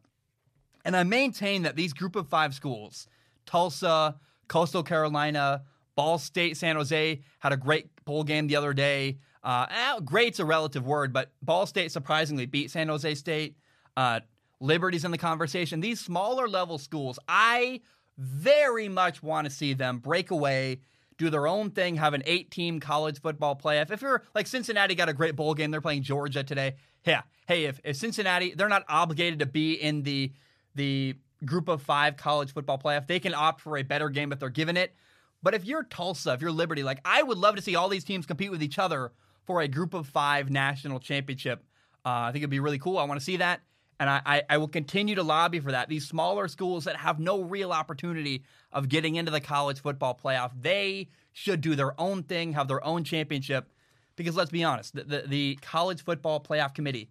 And 0.83 0.95
I 0.95 1.03
maintain 1.03 1.63
that 1.63 1.77
these 1.77 1.93
group 1.93 2.15
of 2.15 2.27
five 2.27 2.53
schools, 2.53 3.07
Tulsa, 3.45 4.17
Coastal 4.49 4.83
Carolina, 4.83 5.63
Ball 5.95 6.17
State, 6.17 6.57
San 6.57 6.75
Jose, 6.75 7.21
had 7.39 7.53
a 7.53 7.57
great 7.57 7.89
bowl 8.03 8.25
game 8.25 8.47
the 8.47 8.57
other 8.57 8.73
day. 8.73 9.17
Uh, 9.41 9.99
great's 10.01 10.39
a 10.39 10.45
relative 10.45 10.85
word, 10.85 11.13
but 11.13 11.31
Ball 11.41 11.65
State 11.65 11.91
surprisingly 11.91 12.45
beat 12.45 12.69
San 12.69 12.89
Jose 12.89 13.15
State. 13.15 13.55
Uh, 13.95 14.19
Liberty's 14.59 15.05
in 15.05 15.11
the 15.11 15.17
conversation. 15.17 15.79
These 15.79 16.01
smaller 16.01 16.49
level 16.49 16.77
schools, 16.77 17.17
I 17.29 17.81
very 18.17 18.89
much 18.89 19.23
want 19.23 19.45
to 19.45 19.51
see 19.51 19.73
them 19.73 19.99
break 19.99 20.31
away 20.31 20.79
do 21.17 21.29
their 21.29 21.47
own 21.47 21.71
thing, 21.71 21.95
have 21.95 22.13
an 22.13 22.23
eight 22.25 22.51
team 22.51 22.79
college 22.79 23.21
football 23.21 23.55
playoff. 23.55 23.91
If 23.91 24.01
you're 24.01 24.23
like 24.33 24.47
Cincinnati 24.47 24.95
got 24.95 25.09
a 25.09 25.13
great 25.13 25.35
bowl 25.35 25.53
game, 25.53 25.71
they're 25.71 25.81
playing 25.81 26.03
Georgia 26.03 26.43
today. 26.43 26.75
Yeah. 27.05 27.21
Hey, 27.47 27.65
if, 27.65 27.79
if 27.83 27.95
Cincinnati, 27.95 28.53
they're 28.55 28.69
not 28.69 28.83
obligated 28.89 29.39
to 29.39 29.45
be 29.45 29.73
in 29.73 30.03
the 30.03 30.31
the 30.73 31.15
group 31.45 31.67
of 31.67 31.81
five 31.81 32.17
college 32.17 32.53
football 32.53 32.77
playoff. 32.77 33.07
They 33.07 33.19
can 33.19 33.33
opt 33.33 33.61
for 33.61 33.77
a 33.77 33.83
better 33.83 34.09
game 34.09 34.31
if 34.31 34.39
they're 34.39 34.49
given 34.49 34.77
it. 34.77 34.95
But 35.43 35.53
if 35.53 35.63
you're 35.63 35.83
Tulsa, 35.83 36.33
if 36.33 36.41
you're 36.41 36.51
Liberty, 36.51 36.83
like 36.83 36.99
I 37.05 37.21
would 37.23 37.37
love 37.37 37.55
to 37.55 37.61
see 37.61 37.75
all 37.75 37.87
these 37.87 38.03
teams 38.03 38.25
compete 38.25 38.51
with 38.51 38.63
each 38.63 38.79
other 38.79 39.11
for 39.45 39.61
a 39.61 39.67
group 39.67 39.93
of 39.93 40.07
five 40.07 40.49
national 40.49 40.99
championship. 40.99 41.63
Uh, 42.05 42.09
I 42.27 42.31
think 42.31 42.41
it'd 42.41 42.49
be 42.49 42.59
really 42.59 42.79
cool. 42.79 42.97
I 42.97 43.03
want 43.03 43.19
to 43.19 43.23
see 43.23 43.37
that. 43.37 43.61
And 43.99 44.09
I, 44.09 44.21
I, 44.25 44.43
I, 44.49 44.57
will 44.57 44.67
continue 44.67 45.15
to 45.15 45.23
lobby 45.23 45.59
for 45.59 45.71
that. 45.71 45.87
These 45.87 46.07
smaller 46.07 46.49
schools 46.49 46.83
that 46.83 46.97
have 46.97 47.17
no 47.17 47.41
real 47.41 47.71
opportunity 47.71 48.43
of 48.73 48.89
getting 48.89 49.15
into 49.15 49.31
the 49.31 49.39
college 49.39 49.79
football 49.79 50.19
playoff, 50.21 50.51
they 50.59 51.07
should 51.31 51.61
do 51.61 51.75
their 51.75 51.99
own 51.99 52.23
thing, 52.23 52.53
have 52.53 52.67
their 52.67 52.83
own 52.83 53.05
championship. 53.05 53.71
Because 54.17 54.35
let's 54.35 54.51
be 54.51 54.63
honest, 54.63 54.95
the, 54.95 55.03
the, 55.03 55.23
the 55.27 55.59
college 55.61 56.03
football 56.03 56.41
playoff 56.41 56.73
committee, 56.73 57.09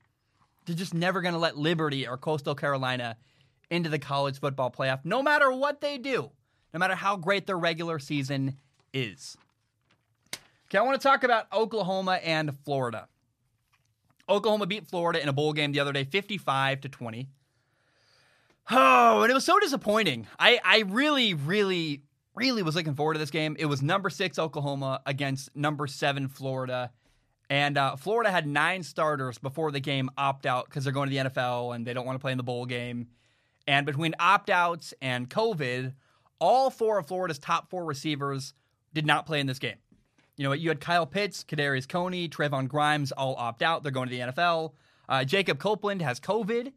they're 0.66 0.76
just 0.76 0.94
never 0.94 1.22
going 1.22 1.34
to 1.34 1.40
let 1.40 1.56
Liberty 1.56 2.06
or 2.06 2.16
Coastal 2.18 2.54
Carolina 2.54 3.16
into 3.70 3.88
the 3.88 3.98
college 3.98 4.38
football 4.38 4.70
playoff, 4.70 5.00
no 5.04 5.22
matter 5.22 5.50
what 5.50 5.80
they 5.80 5.98
do, 5.98 6.30
no 6.72 6.78
matter 6.78 6.94
how 6.94 7.16
great 7.16 7.46
their 7.46 7.58
regular 7.58 7.98
season 7.98 8.56
is. 8.92 9.36
Okay, 10.68 10.78
I 10.78 10.82
want 10.82 11.00
to 11.00 11.06
talk 11.06 11.24
about 11.24 11.46
Oklahoma 11.52 12.20
and 12.22 12.58
Florida. 12.64 13.08
Oklahoma 14.28 14.66
beat 14.66 14.86
Florida 14.86 15.22
in 15.22 15.28
a 15.28 15.32
bowl 15.32 15.52
game 15.52 15.72
the 15.72 15.80
other 15.80 15.92
day, 15.92 16.04
55 16.04 16.80
to 16.82 16.88
20. 16.88 17.28
Oh, 18.70 19.22
and 19.22 19.30
it 19.30 19.34
was 19.34 19.44
so 19.44 19.58
disappointing. 19.60 20.26
I, 20.38 20.58
I 20.64 20.80
really, 20.86 21.34
really, 21.34 22.02
really 22.34 22.62
was 22.62 22.74
looking 22.74 22.94
forward 22.94 23.14
to 23.14 23.18
this 23.18 23.30
game. 23.30 23.56
It 23.58 23.66
was 23.66 23.82
number 23.82 24.08
six 24.08 24.38
Oklahoma 24.38 25.02
against 25.04 25.54
number 25.54 25.86
seven 25.86 26.28
Florida. 26.28 26.90
And 27.50 27.76
uh, 27.76 27.96
Florida 27.96 28.30
had 28.30 28.46
nine 28.46 28.82
starters 28.82 29.36
before 29.36 29.70
the 29.70 29.80
game 29.80 30.10
opt 30.16 30.46
out 30.46 30.64
because 30.64 30.84
they're 30.84 30.94
going 30.94 31.10
to 31.10 31.14
the 31.14 31.30
NFL 31.30 31.74
and 31.74 31.86
they 31.86 31.92
don't 31.92 32.06
want 32.06 32.16
to 32.16 32.20
play 32.20 32.32
in 32.32 32.38
the 32.38 32.44
bowl 32.44 32.64
game. 32.64 33.08
And 33.66 33.84
between 33.84 34.14
opt 34.18 34.48
outs 34.48 34.94
and 35.02 35.28
COVID, 35.28 35.92
all 36.38 36.70
four 36.70 36.98
of 36.98 37.06
Florida's 37.06 37.38
top 37.38 37.68
four 37.70 37.84
receivers 37.84 38.54
did 38.94 39.06
not 39.06 39.26
play 39.26 39.40
in 39.40 39.46
this 39.46 39.58
game. 39.58 39.76
You 40.36 40.44
know, 40.44 40.52
you 40.52 40.68
had 40.68 40.80
Kyle 40.80 41.06
Pitts, 41.06 41.44
Kadarius 41.44 41.86
Toney, 41.86 42.28
Trevon 42.28 42.68
Grimes 42.68 43.12
all 43.12 43.36
opt 43.36 43.62
out. 43.62 43.82
They're 43.82 43.92
going 43.92 44.08
to 44.08 44.14
the 44.14 44.32
NFL. 44.32 44.72
Uh, 45.08 45.24
Jacob 45.24 45.58
Copeland 45.58 46.02
has 46.02 46.18
COVID, 46.18 46.72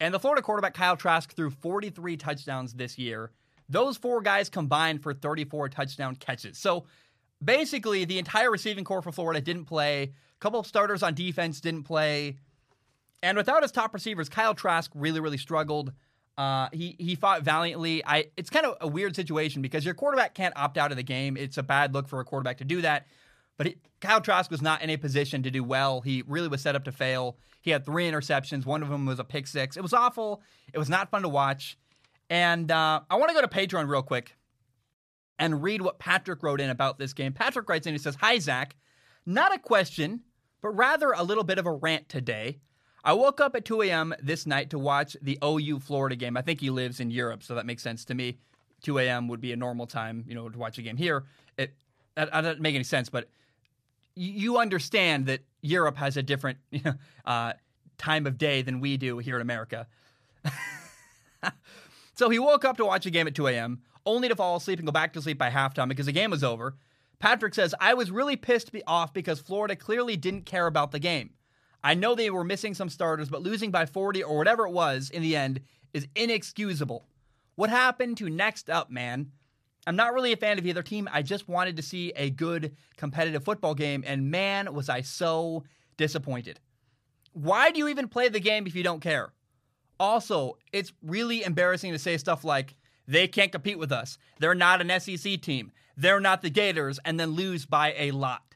and 0.00 0.14
the 0.14 0.18
Florida 0.18 0.42
quarterback 0.42 0.74
Kyle 0.74 0.96
Trask 0.96 1.34
threw 1.34 1.50
43 1.50 2.16
touchdowns 2.16 2.74
this 2.74 2.98
year. 2.98 3.30
Those 3.68 3.96
four 3.96 4.20
guys 4.20 4.48
combined 4.48 5.02
for 5.02 5.14
34 5.14 5.68
touchdown 5.68 6.16
catches. 6.16 6.58
So 6.58 6.86
basically, 7.44 8.04
the 8.04 8.18
entire 8.18 8.50
receiving 8.50 8.84
corps 8.84 9.02
for 9.02 9.12
Florida 9.12 9.40
didn't 9.40 9.66
play. 9.66 10.02
A 10.02 10.40
couple 10.40 10.58
of 10.58 10.66
starters 10.66 11.02
on 11.02 11.14
defense 11.14 11.60
didn't 11.60 11.84
play. 11.84 12.38
And 13.22 13.36
without 13.36 13.62
his 13.62 13.70
top 13.70 13.94
receivers, 13.94 14.28
Kyle 14.28 14.54
Trask 14.54 14.90
really, 14.94 15.20
really 15.20 15.38
struggled. 15.38 15.92
Uh, 16.40 16.70
he 16.72 16.96
he 16.98 17.14
fought 17.16 17.42
valiantly. 17.42 18.02
I 18.06 18.28
it's 18.34 18.48
kind 18.48 18.64
of 18.64 18.78
a 18.80 18.88
weird 18.88 19.14
situation 19.14 19.60
because 19.60 19.84
your 19.84 19.92
quarterback 19.92 20.32
can't 20.32 20.56
opt 20.56 20.78
out 20.78 20.90
of 20.90 20.96
the 20.96 21.02
game. 21.02 21.36
It's 21.36 21.58
a 21.58 21.62
bad 21.62 21.92
look 21.92 22.08
for 22.08 22.18
a 22.18 22.24
quarterback 22.24 22.56
to 22.58 22.64
do 22.64 22.80
that. 22.80 23.08
But 23.58 23.66
he, 23.66 23.76
Kyle 24.00 24.22
Trask 24.22 24.50
was 24.50 24.62
not 24.62 24.80
in 24.80 24.88
a 24.88 24.96
position 24.96 25.42
to 25.42 25.50
do 25.50 25.62
well. 25.62 26.00
He 26.00 26.24
really 26.26 26.48
was 26.48 26.62
set 26.62 26.74
up 26.74 26.84
to 26.84 26.92
fail. 26.92 27.36
He 27.60 27.72
had 27.72 27.84
three 27.84 28.10
interceptions. 28.10 28.64
One 28.64 28.82
of 28.82 28.88
them 28.88 29.04
was 29.04 29.18
a 29.18 29.24
pick 29.24 29.46
six. 29.46 29.76
It 29.76 29.82
was 29.82 29.92
awful. 29.92 30.40
It 30.72 30.78
was 30.78 30.88
not 30.88 31.10
fun 31.10 31.20
to 31.22 31.28
watch. 31.28 31.76
And 32.30 32.70
uh, 32.70 33.00
I 33.10 33.16
want 33.16 33.28
to 33.28 33.34
go 33.34 33.42
to 33.42 33.46
Patreon 33.46 33.86
real 33.86 34.00
quick 34.00 34.34
and 35.38 35.62
read 35.62 35.82
what 35.82 35.98
Patrick 35.98 36.42
wrote 36.42 36.62
in 36.62 36.70
about 36.70 36.98
this 36.98 37.12
game. 37.12 37.34
Patrick 37.34 37.68
writes 37.68 37.86
in, 37.86 37.92
he 37.92 37.98
says, 37.98 38.16
Hi, 38.18 38.38
Zac. 38.38 38.76
Not 39.26 39.54
a 39.54 39.58
question, 39.58 40.22
but 40.62 40.70
rather 40.70 41.10
a 41.10 41.22
little 41.22 41.44
bit 41.44 41.58
of 41.58 41.66
a 41.66 41.72
rant 41.72 42.08
today. 42.08 42.60
I 43.02 43.12
woke 43.14 43.40
up 43.40 43.56
at 43.56 43.64
2 43.64 43.82
a.m. 43.82 44.14
this 44.22 44.46
night 44.46 44.70
to 44.70 44.78
watch 44.78 45.16
the 45.22 45.38
OU 45.42 45.80
Florida 45.80 46.16
game. 46.16 46.36
I 46.36 46.42
think 46.42 46.60
he 46.60 46.70
lives 46.70 47.00
in 47.00 47.10
Europe, 47.10 47.42
so 47.42 47.54
that 47.54 47.66
makes 47.66 47.82
sense 47.82 48.04
to 48.06 48.14
me. 48.14 48.38
2 48.82 48.98
a.m. 48.98 49.28
would 49.28 49.40
be 49.40 49.52
a 49.52 49.56
normal 49.56 49.86
time, 49.86 50.24
you 50.26 50.34
know, 50.34 50.48
to 50.48 50.58
watch 50.58 50.78
a 50.78 50.82
game 50.82 50.96
here. 50.96 51.24
It 51.56 51.74
that, 52.14 52.30
that 52.32 52.40
doesn't 52.40 52.60
make 52.60 52.74
any 52.74 52.84
sense, 52.84 53.08
but 53.08 53.28
you 54.14 54.58
understand 54.58 55.26
that 55.26 55.40
Europe 55.62 55.96
has 55.96 56.16
a 56.16 56.22
different 56.22 56.58
you 56.70 56.80
know, 56.84 56.94
uh, 57.24 57.52
time 57.98 58.26
of 58.26 58.38
day 58.38 58.62
than 58.62 58.80
we 58.80 58.96
do 58.96 59.18
here 59.18 59.36
in 59.36 59.42
America. 59.42 59.86
so 62.14 62.28
he 62.28 62.38
woke 62.38 62.64
up 62.64 62.76
to 62.78 62.84
watch 62.84 63.06
a 63.06 63.10
game 63.10 63.26
at 63.26 63.34
2 63.34 63.46
a.m., 63.48 63.80
only 64.06 64.28
to 64.28 64.36
fall 64.36 64.56
asleep 64.56 64.78
and 64.78 64.86
go 64.86 64.92
back 64.92 65.12
to 65.12 65.22
sleep 65.22 65.38
by 65.38 65.50
halftime 65.50 65.88
because 65.88 66.06
the 66.06 66.12
game 66.12 66.30
was 66.30 66.42
over. 66.42 66.76
Patrick 67.18 67.54
says, 67.54 67.74
I 67.78 67.92
was 67.92 68.10
really 68.10 68.36
pissed 68.36 68.70
off 68.86 69.12
because 69.12 69.40
Florida 69.40 69.76
clearly 69.76 70.16
didn't 70.16 70.46
care 70.46 70.66
about 70.66 70.90
the 70.90 70.98
game. 70.98 71.30
I 71.82 71.94
know 71.94 72.14
they 72.14 72.30
were 72.30 72.44
missing 72.44 72.74
some 72.74 72.88
starters, 72.88 73.28
but 73.28 73.42
losing 73.42 73.70
by 73.70 73.86
40 73.86 74.22
or 74.22 74.36
whatever 74.36 74.66
it 74.66 74.72
was 74.72 75.10
in 75.10 75.22
the 75.22 75.36
end 75.36 75.60
is 75.92 76.06
inexcusable. 76.14 77.06
What 77.54 77.70
happened 77.70 78.16
to 78.18 78.28
next 78.28 78.70
up, 78.70 78.90
man? 78.90 79.32
I'm 79.86 79.96
not 79.96 80.12
really 80.12 80.32
a 80.32 80.36
fan 80.36 80.58
of 80.58 80.66
either 80.66 80.82
team. 80.82 81.08
I 81.10 81.22
just 81.22 81.48
wanted 81.48 81.76
to 81.76 81.82
see 81.82 82.12
a 82.14 82.30
good 82.30 82.76
competitive 82.96 83.44
football 83.44 83.74
game, 83.74 84.04
and 84.06 84.30
man, 84.30 84.72
was 84.74 84.88
I 84.88 85.00
so 85.00 85.64
disappointed. 85.96 86.60
Why 87.32 87.70
do 87.70 87.78
you 87.78 87.88
even 87.88 88.08
play 88.08 88.28
the 88.28 88.40
game 88.40 88.66
if 88.66 88.74
you 88.74 88.82
don't 88.82 89.00
care? 89.00 89.32
Also, 89.98 90.58
it's 90.72 90.92
really 91.02 91.44
embarrassing 91.44 91.92
to 91.92 91.98
say 91.98 92.16
stuff 92.16 92.44
like, 92.44 92.74
they 93.06 93.26
can't 93.26 93.52
compete 93.52 93.78
with 93.78 93.90
us. 93.90 94.18
They're 94.38 94.54
not 94.54 94.80
an 94.80 95.00
SEC 95.00 95.40
team. 95.40 95.72
They're 95.96 96.20
not 96.20 96.42
the 96.42 96.50
Gators, 96.50 97.00
and 97.04 97.18
then 97.18 97.30
lose 97.30 97.66
by 97.66 97.94
a 97.98 98.10
lot. 98.12 98.49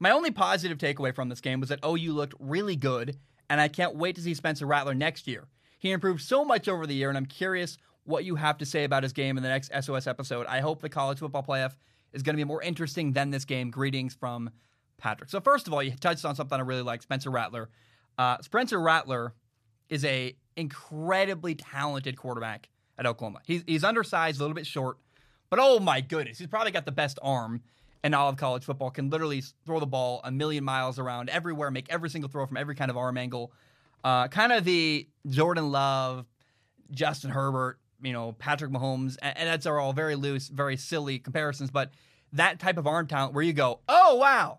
My 0.00 0.10
only 0.10 0.30
positive 0.30 0.78
takeaway 0.78 1.14
from 1.14 1.28
this 1.28 1.40
game 1.40 1.60
was 1.60 1.68
that 1.68 1.84
OU 1.84 2.12
looked 2.12 2.34
really 2.38 2.76
good, 2.76 3.16
and 3.48 3.60
I 3.60 3.68
can't 3.68 3.94
wait 3.94 4.16
to 4.16 4.22
see 4.22 4.34
Spencer 4.34 4.66
Rattler 4.66 4.94
next 4.94 5.26
year. 5.26 5.44
He 5.78 5.92
improved 5.92 6.22
so 6.22 6.44
much 6.44 6.68
over 6.68 6.86
the 6.86 6.94
year, 6.94 7.08
and 7.08 7.16
I'm 7.16 7.26
curious 7.26 7.78
what 8.04 8.24
you 8.24 8.36
have 8.36 8.58
to 8.58 8.66
say 8.66 8.84
about 8.84 9.02
his 9.02 9.12
game 9.12 9.36
in 9.36 9.42
the 9.42 9.48
next 9.48 9.70
SOS 9.80 10.06
episode. 10.06 10.46
I 10.46 10.60
hope 10.60 10.80
the 10.80 10.88
college 10.88 11.18
football 11.18 11.42
playoff 11.42 11.74
is 12.12 12.22
going 12.22 12.34
to 12.34 12.40
be 12.40 12.44
more 12.44 12.62
interesting 12.62 13.12
than 13.12 13.30
this 13.30 13.44
game. 13.44 13.70
Greetings 13.70 14.14
from 14.14 14.50
Patrick. 14.98 15.30
So, 15.30 15.40
first 15.40 15.66
of 15.66 15.72
all, 15.72 15.82
you 15.82 15.92
touched 15.92 16.24
on 16.24 16.34
something 16.34 16.58
I 16.58 16.62
really 16.62 16.82
like 16.82 17.02
Spencer 17.02 17.30
Rattler. 17.30 17.70
Uh, 18.18 18.38
Spencer 18.40 18.80
Rattler 18.80 19.34
is 19.88 20.04
a 20.04 20.36
incredibly 20.56 21.54
talented 21.54 22.16
quarterback 22.16 22.68
at 22.98 23.06
Oklahoma. 23.06 23.40
He's, 23.44 23.64
he's 23.66 23.84
undersized, 23.84 24.38
a 24.38 24.42
little 24.42 24.54
bit 24.54 24.66
short, 24.66 24.98
but 25.50 25.58
oh 25.60 25.80
my 25.80 26.00
goodness, 26.00 26.38
he's 26.38 26.46
probably 26.46 26.70
got 26.72 26.84
the 26.84 26.92
best 26.92 27.18
arm 27.22 27.62
in 28.04 28.14
all 28.14 28.28
of 28.28 28.36
college 28.36 28.62
football. 28.62 28.90
Can 28.90 29.10
literally 29.10 29.42
throw 29.66 29.80
the 29.80 29.86
ball 29.86 30.20
a 30.22 30.30
million 30.30 30.62
miles 30.62 31.00
around 31.00 31.28
everywhere, 31.30 31.72
make 31.72 31.90
every 31.90 32.10
single 32.10 32.30
throw 32.30 32.46
from 32.46 32.56
every 32.56 32.76
kind 32.76 32.90
of 32.90 32.96
arm 32.96 33.18
angle. 33.18 33.52
Uh, 34.04 34.28
kind 34.28 34.52
of 34.52 34.62
the 34.62 35.08
Jordan 35.26 35.72
Love, 35.72 36.26
Justin 36.92 37.30
Herbert 37.30 37.80
you 38.04 38.12
know, 38.12 38.32
Patrick 38.32 38.70
Mahomes, 38.70 39.16
and, 39.22 39.36
and 39.36 39.48
that's 39.48 39.66
are 39.66 39.80
all 39.80 39.92
very 39.92 40.14
loose, 40.14 40.48
very 40.48 40.76
silly 40.76 41.18
comparisons, 41.18 41.70
but 41.70 41.90
that 42.32 42.60
type 42.60 42.76
of 42.76 42.86
arm 42.86 43.06
talent 43.06 43.32
where 43.32 43.42
you 43.42 43.52
go, 43.52 43.80
oh, 43.88 44.16
wow, 44.16 44.58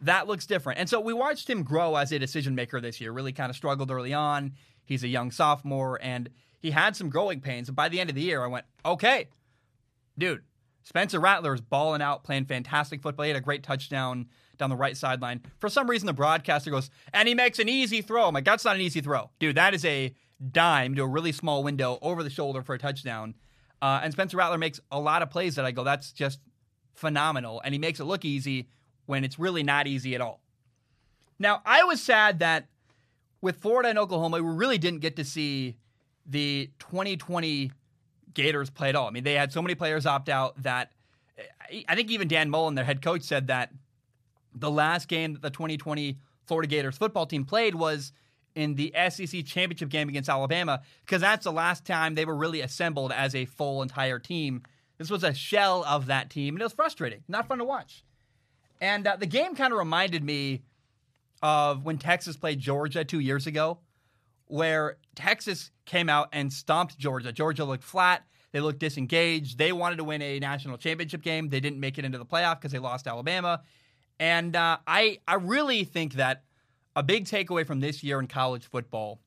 that 0.00 0.26
looks 0.26 0.46
different. 0.46 0.80
And 0.80 0.88
so 0.88 1.00
we 1.00 1.12
watched 1.12 1.48
him 1.48 1.62
grow 1.62 1.94
as 1.96 2.12
a 2.12 2.18
decision 2.18 2.54
maker 2.54 2.80
this 2.80 3.00
year, 3.00 3.12
really 3.12 3.32
kind 3.32 3.48
of 3.48 3.56
struggled 3.56 3.90
early 3.90 4.12
on. 4.12 4.52
He's 4.84 5.04
a 5.04 5.08
young 5.08 5.30
sophomore, 5.30 5.98
and 6.02 6.30
he 6.58 6.72
had 6.72 6.96
some 6.96 7.10
growing 7.10 7.40
pains. 7.40 7.68
And 7.68 7.76
by 7.76 7.88
the 7.88 8.00
end 8.00 8.10
of 8.10 8.16
the 8.16 8.22
year, 8.22 8.42
I 8.42 8.48
went, 8.48 8.66
okay, 8.84 9.28
dude, 10.18 10.42
Spencer 10.82 11.20
Rattler 11.20 11.54
is 11.54 11.60
balling 11.60 12.02
out, 12.02 12.24
playing 12.24 12.46
fantastic 12.46 13.02
football. 13.02 13.24
He 13.24 13.30
had 13.30 13.36
a 13.36 13.42
great 13.42 13.62
touchdown 13.62 14.26
down 14.56 14.70
the 14.70 14.76
right 14.76 14.96
sideline. 14.96 15.42
For 15.58 15.68
some 15.68 15.88
reason, 15.88 16.06
the 16.06 16.12
broadcaster 16.12 16.70
goes, 16.70 16.90
and 17.12 17.28
he 17.28 17.34
makes 17.34 17.58
an 17.58 17.68
easy 17.68 18.02
throw. 18.02 18.28
I'm 18.28 18.34
like, 18.34 18.44
that's 18.44 18.64
not 18.64 18.76
an 18.76 18.82
easy 18.82 19.00
throw. 19.00 19.30
Dude, 19.38 19.56
that 19.56 19.74
is 19.74 19.84
a 19.84 20.14
dime 20.50 20.94
to 20.94 21.02
a 21.02 21.06
really 21.06 21.32
small 21.32 21.62
window 21.62 21.98
over 22.02 22.22
the 22.22 22.30
shoulder 22.30 22.62
for 22.62 22.74
a 22.74 22.78
touchdown. 22.78 23.34
Uh, 23.82 24.00
and 24.02 24.12
Spencer 24.12 24.36
Rattler 24.36 24.58
makes 24.58 24.80
a 24.90 25.00
lot 25.00 25.22
of 25.22 25.30
plays 25.30 25.56
that 25.56 25.64
I 25.64 25.70
go, 25.70 25.84
that's 25.84 26.12
just 26.12 26.40
phenomenal. 26.94 27.60
And 27.64 27.74
he 27.74 27.78
makes 27.78 28.00
it 28.00 28.04
look 28.04 28.24
easy 28.24 28.68
when 29.06 29.24
it's 29.24 29.38
really 29.38 29.62
not 29.62 29.86
easy 29.86 30.14
at 30.14 30.20
all. 30.20 30.40
Now, 31.38 31.62
I 31.64 31.84
was 31.84 32.02
sad 32.02 32.40
that 32.40 32.68
with 33.40 33.56
Florida 33.56 33.88
and 33.88 33.98
Oklahoma, 33.98 34.42
we 34.42 34.50
really 34.50 34.78
didn't 34.78 35.00
get 35.00 35.16
to 35.16 35.24
see 35.24 35.76
the 36.26 36.70
2020 36.78 37.72
Gators 38.34 38.70
play 38.70 38.88
at 38.88 38.96
all. 38.96 39.08
I 39.08 39.10
mean, 39.10 39.24
they 39.24 39.34
had 39.34 39.52
so 39.52 39.62
many 39.62 39.74
players 39.74 40.06
opt 40.06 40.28
out 40.28 40.60
that 40.62 40.92
I 41.88 41.94
think 41.94 42.10
even 42.10 42.28
Dan 42.28 42.50
Mullen, 42.50 42.74
their 42.74 42.84
head 42.84 43.02
coach, 43.02 43.22
said 43.22 43.48
that 43.48 43.72
the 44.54 44.70
last 44.70 45.08
game 45.08 45.34
that 45.34 45.42
the 45.42 45.50
2020 45.50 46.18
Florida 46.46 46.68
Gators 46.68 46.96
football 46.96 47.26
team 47.26 47.44
played 47.44 47.74
was 47.74 48.12
in 48.54 48.74
the 48.74 48.92
SEC 49.08 49.44
championship 49.44 49.88
game 49.88 50.08
against 50.08 50.28
Alabama 50.28 50.82
because 51.04 51.20
that's 51.20 51.44
the 51.44 51.52
last 51.52 51.84
time 51.84 52.14
they 52.14 52.24
were 52.24 52.34
really 52.34 52.60
assembled 52.60 53.12
as 53.12 53.34
a 53.34 53.44
full 53.44 53.82
entire 53.82 54.18
team. 54.18 54.62
This 54.98 55.10
was 55.10 55.24
a 55.24 55.32
shell 55.32 55.84
of 55.84 56.06
that 56.06 56.28
team, 56.28 56.54
and 56.54 56.60
it 56.60 56.64
was 56.64 56.72
frustrating, 56.72 57.22
not 57.28 57.48
fun 57.48 57.58
to 57.58 57.64
watch. 57.64 58.04
And 58.80 59.06
uh, 59.06 59.16
the 59.16 59.26
game 59.26 59.54
kind 59.54 59.72
of 59.72 59.78
reminded 59.78 60.24
me 60.24 60.62
of 61.42 61.84
when 61.84 61.98
Texas 61.98 62.36
played 62.36 62.58
Georgia 62.58 63.04
two 63.04 63.20
years 63.20 63.46
ago, 63.46 63.78
where 64.46 64.98
Texas 65.14 65.70
came 65.84 66.08
out 66.08 66.28
and 66.32 66.52
stomped 66.52 66.98
Georgia. 66.98 67.32
Georgia 67.32 67.64
looked 67.64 67.84
flat. 67.84 68.24
They 68.52 68.60
looked 68.60 68.78
disengaged. 68.78 69.58
They 69.58 69.72
wanted 69.72 69.96
to 69.96 70.04
win 70.04 70.22
a 70.22 70.38
national 70.38 70.78
championship 70.78 71.22
game. 71.22 71.48
They 71.48 71.60
didn't 71.60 71.80
make 71.80 71.98
it 71.98 72.04
into 72.04 72.18
the 72.18 72.26
playoff 72.26 72.56
because 72.56 72.72
they 72.72 72.78
lost 72.78 73.06
Alabama. 73.06 73.62
And 74.18 74.54
uh, 74.56 74.78
I, 74.86 75.18
I 75.26 75.34
really 75.34 75.84
think 75.84 76.14
that 76.14 76.44
a 76.96 77.02
big 77.02 77.24
takeaway 77.24 77.66
from 77.66 77.80
this 77.80 78.02
year 78.02 78.18
in 78.18 78.26
college 78.26 78.66
football 78.66 79.20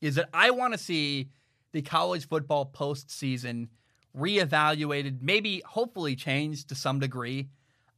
is 0.00 0.16
that 0.16 0.28
I 0.32 0.50
want 0.50 0.72
to 0.72 0.78
see 0.78 1.30
the 1.72 1.82
college 1.82 2.28
football 2.28 2.70
postseason 2.72 3.68
reevaluated, 4.16 5.20
maybe 5.20 5.62
hopefully 5.66 6.16
changed 6.16 6.68
to 6.68 6.74
some 6.74 6.98
degree. 6.98 7.48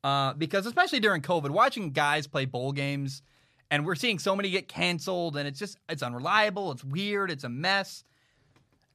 Uh, 0.02 0.32
because 0.34 0.66
especially 0.66 1.00
during 1.00 1.20
COVID, 1.20 1.50
watching 1.50 1.90
guys 1.90 2.26
play 2.26 2.44
bowl 2.44 2.72
games 2.72 3.22
and 3.70 3.84
we're 3.84 3.94
seeing 3.94 4.18
so 4.18 4.36
many 4.36 4.50
get 4.50 4.68
canceled 4.68 5.36
and 5.36 5.46
it's 5.48 5.58
just 5.58 5.78
it's 5.88 6.02
unreliable, 6.02 6.72
it's 6.72 6.84
weird, 6.84 7.30
it's 7.30 7.44
a 7.44 7.48
mess. 7.48 8.04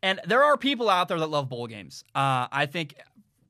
And 0.03 0.19
there 0.25 0.43
are 0.43 0.57
people 0.57 0.89
out 0.89 1.07
there 1.07 1.19
that 1.19 1.27
love 1.29 1.47
bowl 1.47 1.67
games. 1.67 2.03
Uh, 2.15 2.47
I 2.51 2.65
think, 2.65 2.95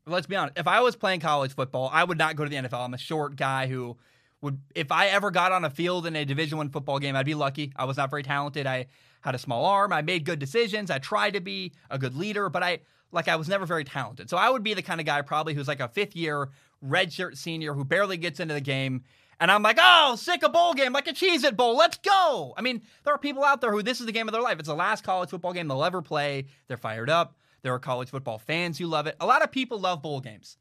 let's 0.05 0.27
be 0.27 0.35
honest, 0.35 0.57
if 0.57 0.67
I 0.67 0.81
was 0.81 0.97
playing 0.97 1.21
college 1.21 1.55
football, 1.55 1.89
I 1.93 2.03
would 2.03 2.17
not 2.17 2.35
go 2.35 2.43
to 2.43 2.49
the 2.49 2.57
NFL. 2.57 2.83
I'm 2.83 2.93
a 2.93 2.97
short 2.97 3.37
guy 3.37 3.67
who 3.67 3.95
would 4.41 4.59
if 4.75 4.91
I 4.91 5.07
ever 5.07 5.31
got 5.31 5.51
on 5.51 5.63
a 5.63 5.69
field 5.69 6.05
in 6.05 6.15
a 6.15 6.25
Division 6.25 6.57
One 6.57 6.69
football 6.69 6.99
game, 6.99 7.15
I'd 7.15 7.25
be 7.25 7.35
lucky. 7.35 7.71
I 7.75 7.85
was 7.85 7.97
not 7.97 8.09
very 8.09 8.23
talented. 8.23 8.67
I 8.67 8.87
had 9.21 9.35
a 9.35 9.39
small 9.39 9.65
arm. 9.65 9.93
I 9.93 10.01
made 10.01 10.25
good 10.25 10.39
decisions. 10.39 10.89
I 10.89 10.97
tried 10.97 11.31
to 11.35 11.41
be 11.41 11.73
a 11.89 11.97
good 11.97 12.15
leader, 12.15 12.49
but 12.49 12.63
I 12.63 12.79
like 13.11 13.27
I 13.27 13.35
was 13.35 13.47
never 13.47 13.65
very 13.65 13.83
talented. 13.83 14.29
So 14.29 14.37
I 14.37 14.49
would 14.49 14.63
be 14.63 14.73
the 14.73 14.81
kind 14.81 14.99
of 14.99 15.05
guy 15.05 15.21
probably 15.21 15.53
who's 15.53 15.67
like 15.67 15.79
a 15.79 15.87
fifth 15.87 16.15
year 16.15 16.49
redshirt 16.85 17.37
senior 17.37 17.73
who 17.73 17.85
barely 17.85 18.17
gets 18.17 18.39
into 18.39 18.53
the 18.53 18.61
game. 18.61 19.03
And 19.41 19.49
I'm 19.51 19.63
like, 19.63 19.79
oh, 19.81 20.15
sick 20.17 20.43
a 20.43 20.49
bowl 20.49 20.75
game, 20.75 20.93
like 20.93 21.07
a 21.07 21.13
Cheez 21.13 21.43
It 21.43 21.57
Bowl. 21.57 21.75
Let's 21.75 21.97
go. 21.97 22.53
I 22.55 22.61
mean, 22.61 22.83
there 23.03 23.13
are 23.15 23.17
people 23.17 23.43
out 23.43 23.59
there 23.59 23.71
who 23.71 23.81
this 23.81 23.99
is 23.99 24.05
the 24.05 24.11
game 24.11 24.27
of 24.27 24.33
their 24.33 24.41
life. 24.41 24.59
It's 24.59 24.67
the 24.67 24.75
last 24.75 25.03
college 25.03 25.31
football 25.31 25.51
game 25.51 25.67
they'll 25.67 25.83
ever 25.83 26.03
play. 26.03 26.45
They're 26.67 26.77
fired 26.77 27.09
up. 27.09 27.35
There 27.63 27.73
are 27.73 27.79
college 27.79 28.11
football 28.11 28.37
fans 28.37 28.77
who 28.77 28.85
love 28.85 29.07
it. 29.07 29.15
A 29.19 29.25
lot 29.25 29.43
of 29.43 29.51
people 29.51 29.79
love 29.79 30.03
bowl 30.03 30.21
games. 30.21 30.57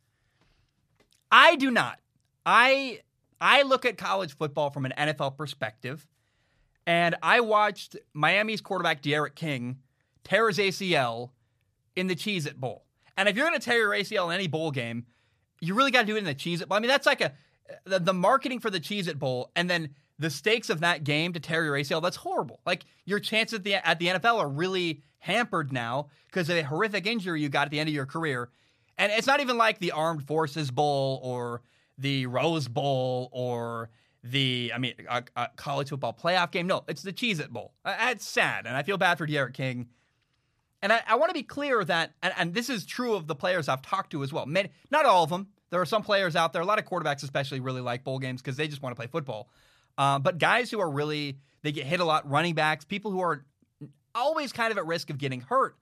I 1.31 1.57
do 1.57 1.71
not. 1.71 2.01
I 2.47 3.01
I 3.39 3.63
look 3.63 3.85
at 3.85 3.99
college 3.99 4.35
football 4.35 4.71
from 4.71 4.87
an 4.87 4.95
NFL 4.97 5.37
perspective, 5.37 6.07
and 6.87 7.15
I 7.23 7.41
watched 7.41 7.97
Miami's 8.15 8.63
quarterback 8.63 9.03
D'Eriq 9.03 9.35
King 9.35 9.79
tear 10.25 10.49
his 10.49 10.57
ACL 10.59 11.31
in 11.97 12.07
the 12.07 12.17
Cheez 12.17 12.47
It 12.47 12.59
Bowl. 12.59 12.85
And 13.17 13.29
if 13.29 13.37
you're 13.37 13.47
going 13.47 13.59
to 13.59 13.65
tear 13.65 13.79
your 13.79 13.91
ACL 13.91 14.29
in 14.29 14.35
any 14.35 14.47
bowl 14.47 14.71
game, 14.71 15.05
you 15.61 15.75
really 15.75 15.91
got 15.91 16.01
to 16.01 16.07
do 16.07 16.17
it 16.17 16.21
in 16.21 16.25
the 16.25 16.35
Cheez 16.35 16.63
It 16.63 16.69
Bowl. 16.69 16.79
I 16.79 16.81
mean, 16.81 16.89
that's 16.89 17.07
like 17.07 17.21
a 17.21 17.33
the, 17.85 17.99
the 17.99 18.13
marketing 18.13 18.61
for 18.61 18.71
the 18.71 18.81
Cheez 18.81 19.09
It 19.09 19.19
Bowl, 19.19 19.51
and 19.55 19.69
then 19.69 19.91
the 20.19 20.31
stakes 20.31 20.71
of 20.71 20.81
that 20.81 21.05
game 21.05 21.33
to 21.33 21.41
tear 21.41 21.65
your 21.65 21.75
ACL, 21.75 22.03
that's 22.03 22.17
horrible. 22.17 22.61
Like 22.67 22.85
your 23.05 23.21
chances 23.21 23.59
at 23.59 23.65
the 23.65 23.75
at 23.75 23.99
the 23.99 24.07
NFL 24.07 24.39
are 24.39 24.49
really 24.49 25.03
hampered 25.19 25.73
now 25.73 26.09
because 26.27 26.49
of 26.51 26.57
a 26.57 26.63
horrific 26.63 27.07
injury 27.07 27.41
you 27.41 27.49
got 27.49 27.67
at 27.67 27.71
the 27.71 27.81
end 27.81 27.89
of 27.89 27.95
your 27.95 28.07
career. 28.07 28.51
And 28.99 29.11
it's 29.13 29.27
not 29.27 29.41
even 29.41 29.57
like 29.57 29.79
the 29.79 29.93
Armed 29.93 30.27
Forces 30.27 30.71
Bowl 30.71 31.21
or 31.23 31.63
the 31.97 32.27
Rose 32.27 32.69
Bowl 32.69 33.31
or 33.33 33.89
the, 34.23 34.73
I 34.75 34.79
mean, 34.79 34.95
a, 35.09 35.23
a 35.37 35.49
college 35.57 35.89
football 35.89 36.13
playoff 36.13 36.51
game. 36.51 36.67
No, 36.67 36.85
it's 36.87 37.03
the 37.03 37.13
Cheez 37.13 37.41
It 37.41 37.51
Bowl. 37.51 37.73
It's 37.87 38.27
sad, 38.27 38.67
and 38.67 38.77
I 38.77 38.83
feel 38.83 38.99
bad 38.99 39.17
for 39.17 39.27
D'Eriq 39.27 39.55
King. 39.55 39.89
And 40.83 40.93
I, 40.93 41.01
I 41.07 41.15
want 41.17 41.31
to 41.31 41.35
be 41.35 41.43
clear 41.43 41.85
that, 41.85 42.13
and, 42.23 42.33
and, 42.39 42.55
this 42.55 42.71
is 42.71 42.87
true 42.87 43.15
of 43.15 43.27
the 43.27 43.35
players 43.35 43.69
I've 43.69 43.83
talked 43.83 44.13
to 44.13 44.23
as 44.23 44.33
well. 44.33 44.47
Many, 44.47 44.71
not 44.91 45.05
all 45.05 45.25
of 45.25 45.31
them. 45.31 45.49
There 45.71 45.81
are 45.81 45.87
some 45.87 46.03
players 46.03 46.37
out 46.37 46.53
there, 46.53 46.63
a 46.63 46.67
lot 46.67 46.79
of 46.79 46.85
quarterbacks 46.85 47.23
especially, 47.23 47.61
really 47.61 47.81
like 47.81 48.05
bowl 48.05 48.19
games 48.19 48.43
because 48.43 48.57
they 48.57 48.69
just 48.69 48.83
want 48.83 48.95
to 48.95 48.97
play 48.97 49.07
football. 49.07 49.49
Uh, 49.97 50.19
but 50.19 50.39
guys 50.39 50.71
who 50.71 50.81
are 50.81 50.91
really, 50.91 51.39
they 51.63 51.73
get 51.73 51.87
hit 51.87 52.01
a 52.01 52.05
lot, 52.05 52.29
running 52.29 52.55
backs, 52.55 52.85
people 52.85 53.11
who 53.11 53.21
are 53.21 53.45
always 54.15 54.53
kind 54.53 54.73
of 54.73 54.79
at 54.79 54.87
risk 54.87 55.11
of 55.11 55.19
getting 55.19 55.41
hurt. 55.41 55.77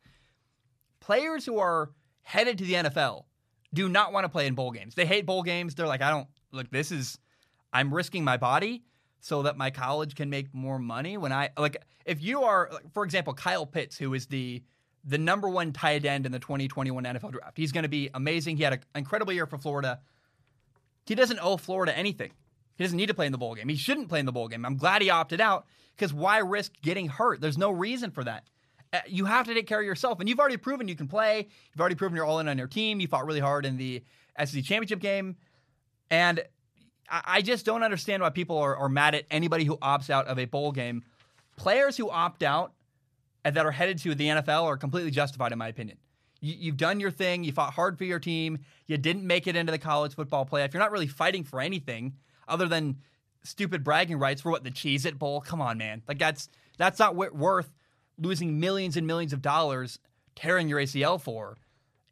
Players 1.01 1.47
who 1.47 1.59
are 1.59 1.91
headed 2.23 2.59
to 2.59 2.65
the 2.65 2.75
NFL 2.75 3.25
do 3.73 3.89
not 3.89 4.13
want 4.13 4.25
to 4.25 4.29
play 4.29 4.47
in 4.47 4.55
bowl 4.55 4.71
games. 4.71 4.95
They 4.95 5.07
hate 5.07 5.27
bowl 5.27 5.43
games. 5.43 5.75
They're 5.75 5.87
like, 5.87 6.03
I 6.03 6.11
don't 6.11 6.29
look. 6.53 6.71
This 6.71 6.93
is, 6.93 7.19
I'm 7.73 7.93
risking 7.93 8.25
my 8.25 8.37
body 8.37 8.83
so 9.21 9.43
that 9.43 9.57
my 9.57 9.71
college 9.71 10.15
can 10.15 10.31
make 10.31 10.53
more 10.55 10.79
money. 10.79 11.17
When 11.17 11.33
I 11.33 11.51
like, 11.57 11.83
if 12.05 12.23
you 12.23 12.43
are, 12.43 12.71
for 12.93 13.05
example, 13.05 13.35
Kyle 13.35 13.67
Pitts, 13.67 13.97
who 13.97 14.15
is 14.15 14.27
the 14.27 14.63
the 15.05 15.19
number 15.19 15.49
one 15.49 15.73
tight 15.73 16.05
end 16.05 16.27
in 16.27 16.33
the 16.33 16.39
2021 16.39 17.05
NFL 17.05 17.33
draft, 17.33 17.57
he's 17.57 17.73
going 17.73 17.85
to 17.85 17.89
be 17.89 18.11
amazing. 18.15 18.57
He 18.57 18.63
had 18.63 18.75
an 18.75 18.81
incredible 18.95 19.33
year 19.33 19.47
for 19.47 19.59
Florida. 19.59 20.01
He 21.07 21.15
doesn't 21.15 21.39
owe 21.41 21.57
Florida 21.57 21.97
anything. 21.97 22.33
He 22.77 22.85
doesn't 22.85 22.97
need 22.97 23.07
to 23.07 23.15
play 23.15 23.27
in 23.27 23.33
the 23.33 23.39
bowl 23.39 23.55
game. 23.55 23.69
He 23.69 23.77
shouldn't 23.77 24.09
play 24.09 24.21
in 24.21 24.27
the 24.27 24.33
bowl 24.33 24.49
game. 24.49 24.65
I'm 24.65 24.77
glad 24.77 25.03
he 25.03 25.11
opted 25.11 25.41
out 25.41 25.67
because 25.97 26.13
why 26.13 26.39
risk 26.39 26.73
getting 26.83 27.09
hurt? 27.09 27.41
There's 27.41 27.59
no 27.59 27.71
reason 27.71 28.11
for 28.11 28.23
that. 28.25 28.45
Uh, 28.93 29.01
you 29.07 29.25
have 29.25 29.47
to 29.47 29.55
take 29.55 29.67
care 29.67 29.81
of 29.81 29.87
yourself, 29.87 30.21
and 30.21 30.29
you've 30.29 30.39
already 30.39 30.57
proven 30.57 30.89
you 30.89 30.95
can 30.95 31.09
play. 31.09 31.49
You've 31.73 31.81
already 31.81 31.97
proven 31.97 32.17
you're 32.17 32.25
all 32.25 32.39
in 32.39 32.49
on 32.49 32.57
your 32.57 32.69
team. 32.69 33.01
You 33.01 33.09
fought 33.09 33.27
really 33.27 33.41
hard 33.41 33.67
in 33.67 33.77
the 33.77 34.03
SEC 34.39 34.63
championship 34.65 35.01
game, 35.01 35.37
and 36.11 36.43
I 37.11 37.43
just 37.43 37.65
don't 37.65 37.83
understand 37.83 38.23
why 38.23 38.31
people 38.31 38.59
are, 38.59 38.77
are 38.77 38.89
mad 38.89 39.15
at 39.15 39.25
anybody 39.31 39.65
who 39.65 39.77
opts 39.79 40.11
out 40.11 40.27
of 40.27 40.39
a 40.39 40.45
bowl 40.45 40.73
game. 40.73 41.03
Players 41.57 41.97
who 41.97 42.11
opt 42.11 42.43
out 42.43 42.73
that 43.51 43.67
are 43.67 43.71
headed 43.71 43.99
to 43.99 44.15
the 44.15 44.29
NFL 44.29 44.65
are 44.65 44.77
completely 44.77 45.11
justified, 45.11 45.53
in 45.53 45.59
my 45.59 45.69
opinion. 45.69 45.99
You, 46.41 46.71
have 46.71 46.77
done 46.77 47.01
your 47.01 47.11
thing. 47.11 47.43
You 47.43 47.53
fought 47.53 47.73
hard 47.73 47.99
for 47.99 48.05
your 48.05 48.21
team. 48.21 48.61
You 48.87 48.97
didn't 48.97 49.27
make 49.27 49.47
it 49.47 49.57
into 49.57 49.73
the 49.73 49.79
college 49.79 50.15
football 50.15 50.47
playoff. 50.47 50.73
You're 50.73 50.83
not 50.83 50.93
really 50.93 51.09
fighting 51.09 51.43
for 51.43 51.61
anything 51.61 52.15
other 52.47 52.67
than 52.67 52.99
stupid 53.43 53.83
bragging 53.83 54.19
rights 54.19 54.43
for 54.43 54.51
what 54.51 54.63
the 54.63 54.71
Cheez 54.71 55.05
It 55.05 55.19
Bowl. 55.19 55.41
Come 55.41 55.61
on, 55.61 55.79
man. 55.79 56.03
Like 56.07 56.19
that's 56.19 56.49
that's 56.77 56.99
not 56.99 57.17
worth 57.17 57.71
losing 58.19 58.61
millions 58.61 58.97
and 58.97 59.07
millions 59.07 59.33
of 59.33 59.43
dollars 59.43 59.99
tearing 60.37 60.69
your 60.69 60.79
ACL 60.79 61.21
for. 61.21 61.57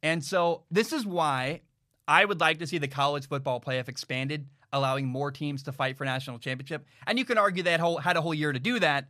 And 0.02 0.24
so 0.24 0.64
this 0.70 0.92
is 0.92 1.06
why 1.06 1.62
I 2.08 2.24
would 2.24 2.40
like 2.40 2.58
to 2.58 2.66
see 2.66 2.78
the 2.78 2.88
college 2.88 3.28
football 3.28 3.60
playoff 3.60 3.88
expanded, 3.88 4.46
allowing 4.72 5.06
more 5.06 5.30
teams 5.30 5.62
to 5.64 5.72
fight 5.72 5.96
for 5.96 6.04
national 6.04 6.38
championship. 6.38 6.84
And 7.06 7.18
you 7.18 7.24
can 7.24 7.38
argue 7.38 7.64
had, 7.64 7.80
whole, 7.80 7.98
had 7.98 8.16
a 8.16 8.20
whole 8.20 8.34
year 8.34 8.52
to 8.52 8.58
do 8.58 8.78
that. 8.80 9.08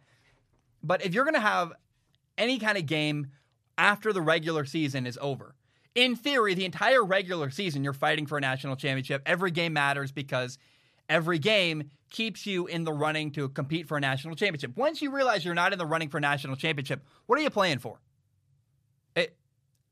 But 0.83 1.04
if 1.04 1.14
you're 1.14 1.25
going 1.25 1.35
to 1.35 1.40
have 1.40 1.73
any 2.38 2.59
kind 2.59 2.78
of 2.78 2.87
game 2.87 3.28
after 3.78 4.12
the 4.12 4.23
regular 4.23 4.64
season 4.64 5.07
is 5.07 5.19
over, 5.21 5.55
in 5.97 6.14
theory, 6.14 6.55
the 6.55 6.66
entire 6.66 7.02
regular 7.02 7.50
season, 7.50 7.83
you're 7.83 7.95
fighting 7.95 8.26
for 8.26 8.37
a 8.37 8.40
national 8.40 8.76
championship. 8.76 9.23
Every 9.25 9.50
game 9.50 9.73
matters 9.73 10.12
because 10.12 10.59
every 11.09 11.38
game 11.38 11.90
keeps 12.11 12.47
you 12.47 12.66
in 12.66 12.85
the 12.85 12.93
running 12.93 13.31
to 13.33 13.49
compete 13.49 13.88
for 13.88 13.97
a 13.97 14.00
national 14.00 14.37
championship. 14.37 14.76
Once 14.76 15.00
you 15.00 15.11
realize 15.11 15.45
you're 15.45 15.55
not 15.55 15.73
in 15.73 15.78
the 15.78 15.87
running 15.87 16.11
for 16.11 16.19
a 16.19 16.21
national 16.21 16.55
championship, 16.55 17.02
what 17.25 17.38
are 17.38 17.43
you 17.43 17.50
playing 17.50 17.78
for? 17.78 17.99
It, 19.16 19.37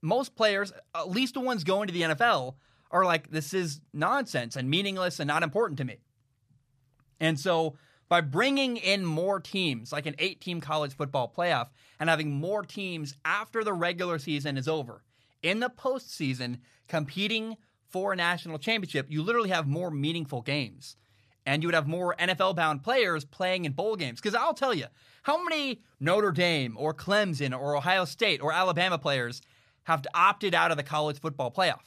most 0.02 0.36
players, 0.36 0.72
at 0.94 1.08
least 1.08 1.34
the 1.34 1.40
ones 1.40 1.64
going 1.64 1.86
to 1.88 1.94
the 1.94 2.02
NFL, 2.02 2.54
are 2.90 3.06
like, 3.06 3.30
this 3.30 3.54
is 3.54 3.80
nonsense 3.94 4.56
and 4.56 4.68
meaningless 4.68 5.20
and 5.20 5.26
not 5.26 5.42
important 5.42 5.78
to 5.78 5.84
me. 5.84 5.96
And 7.18 7.40
so 7.40 7.76
by 8.08 8.20
bringing 8.20 8.76
in 8.76 9.04
more 9.04 9.40
teams, 9.40 9.92
like 9.92 10.06
an 10.06 10.14
eight 10.18 10.40
team 10.40 10.60
college 10.60 10.94
football 10.94 11.32
playoff, 11.34 11.68
and 11.98 12.08
having 12.08 12.32
more 12.32 12.62
teams 12.62 13.14
after 13.24 13.64
the 13.64 13.72
regular 13.72 14.18
season 14.18 14.56
is 14.56 14.68
over, 14.68 15.02
in 15.42 15.60
the 15.60 15.70
postseason, 15.70 16.58
competing 16.88 17.56
for 17.88 18.12
a 18.12 18.16
national 18.16 18.58
championship, 18.58 19.06
you 19.08 19.22
literally 19.22 19.50
have 19.50 19.66
more 19.66 19.90
meaningful 19.90 20.42
games 20.42 20.96
and 21.46 21.62
you 21.62 21.68
would 21.68 21.74
have 21.74 21.86
more 21.86 22.16
NFL 22.18 22.56
bound 22.56 22.82
players 22.82 23.24
playing 23.24 23.64
in 23.64 23.72
bowl 23.72 23.96
games. 23.96 24.20
Because 24.20 24.34
I'll 24.34 24.54
tell 24.54 24.74
you, 24.74 24.86
how 25.22 25.42
many 25.42 25.82
Notre 26.00 26.32
Dame 26.32 26.76
or 26.78 26.94
Clemson 26.94 27.58
or 27.58 27.76
Ohio 27.76 28.04
State 28.04 28.40
or 28.40 28.52
Alabama 28.52 28.98
players 28.98 29.42
have 29.84 30.04
opted 30.14 30.54
out 30.54 30.70
of 30.70 30.76
the 30.76 30.82
college 30.82 31.20
football 31.20 31.50
playoff? 31.50 31.82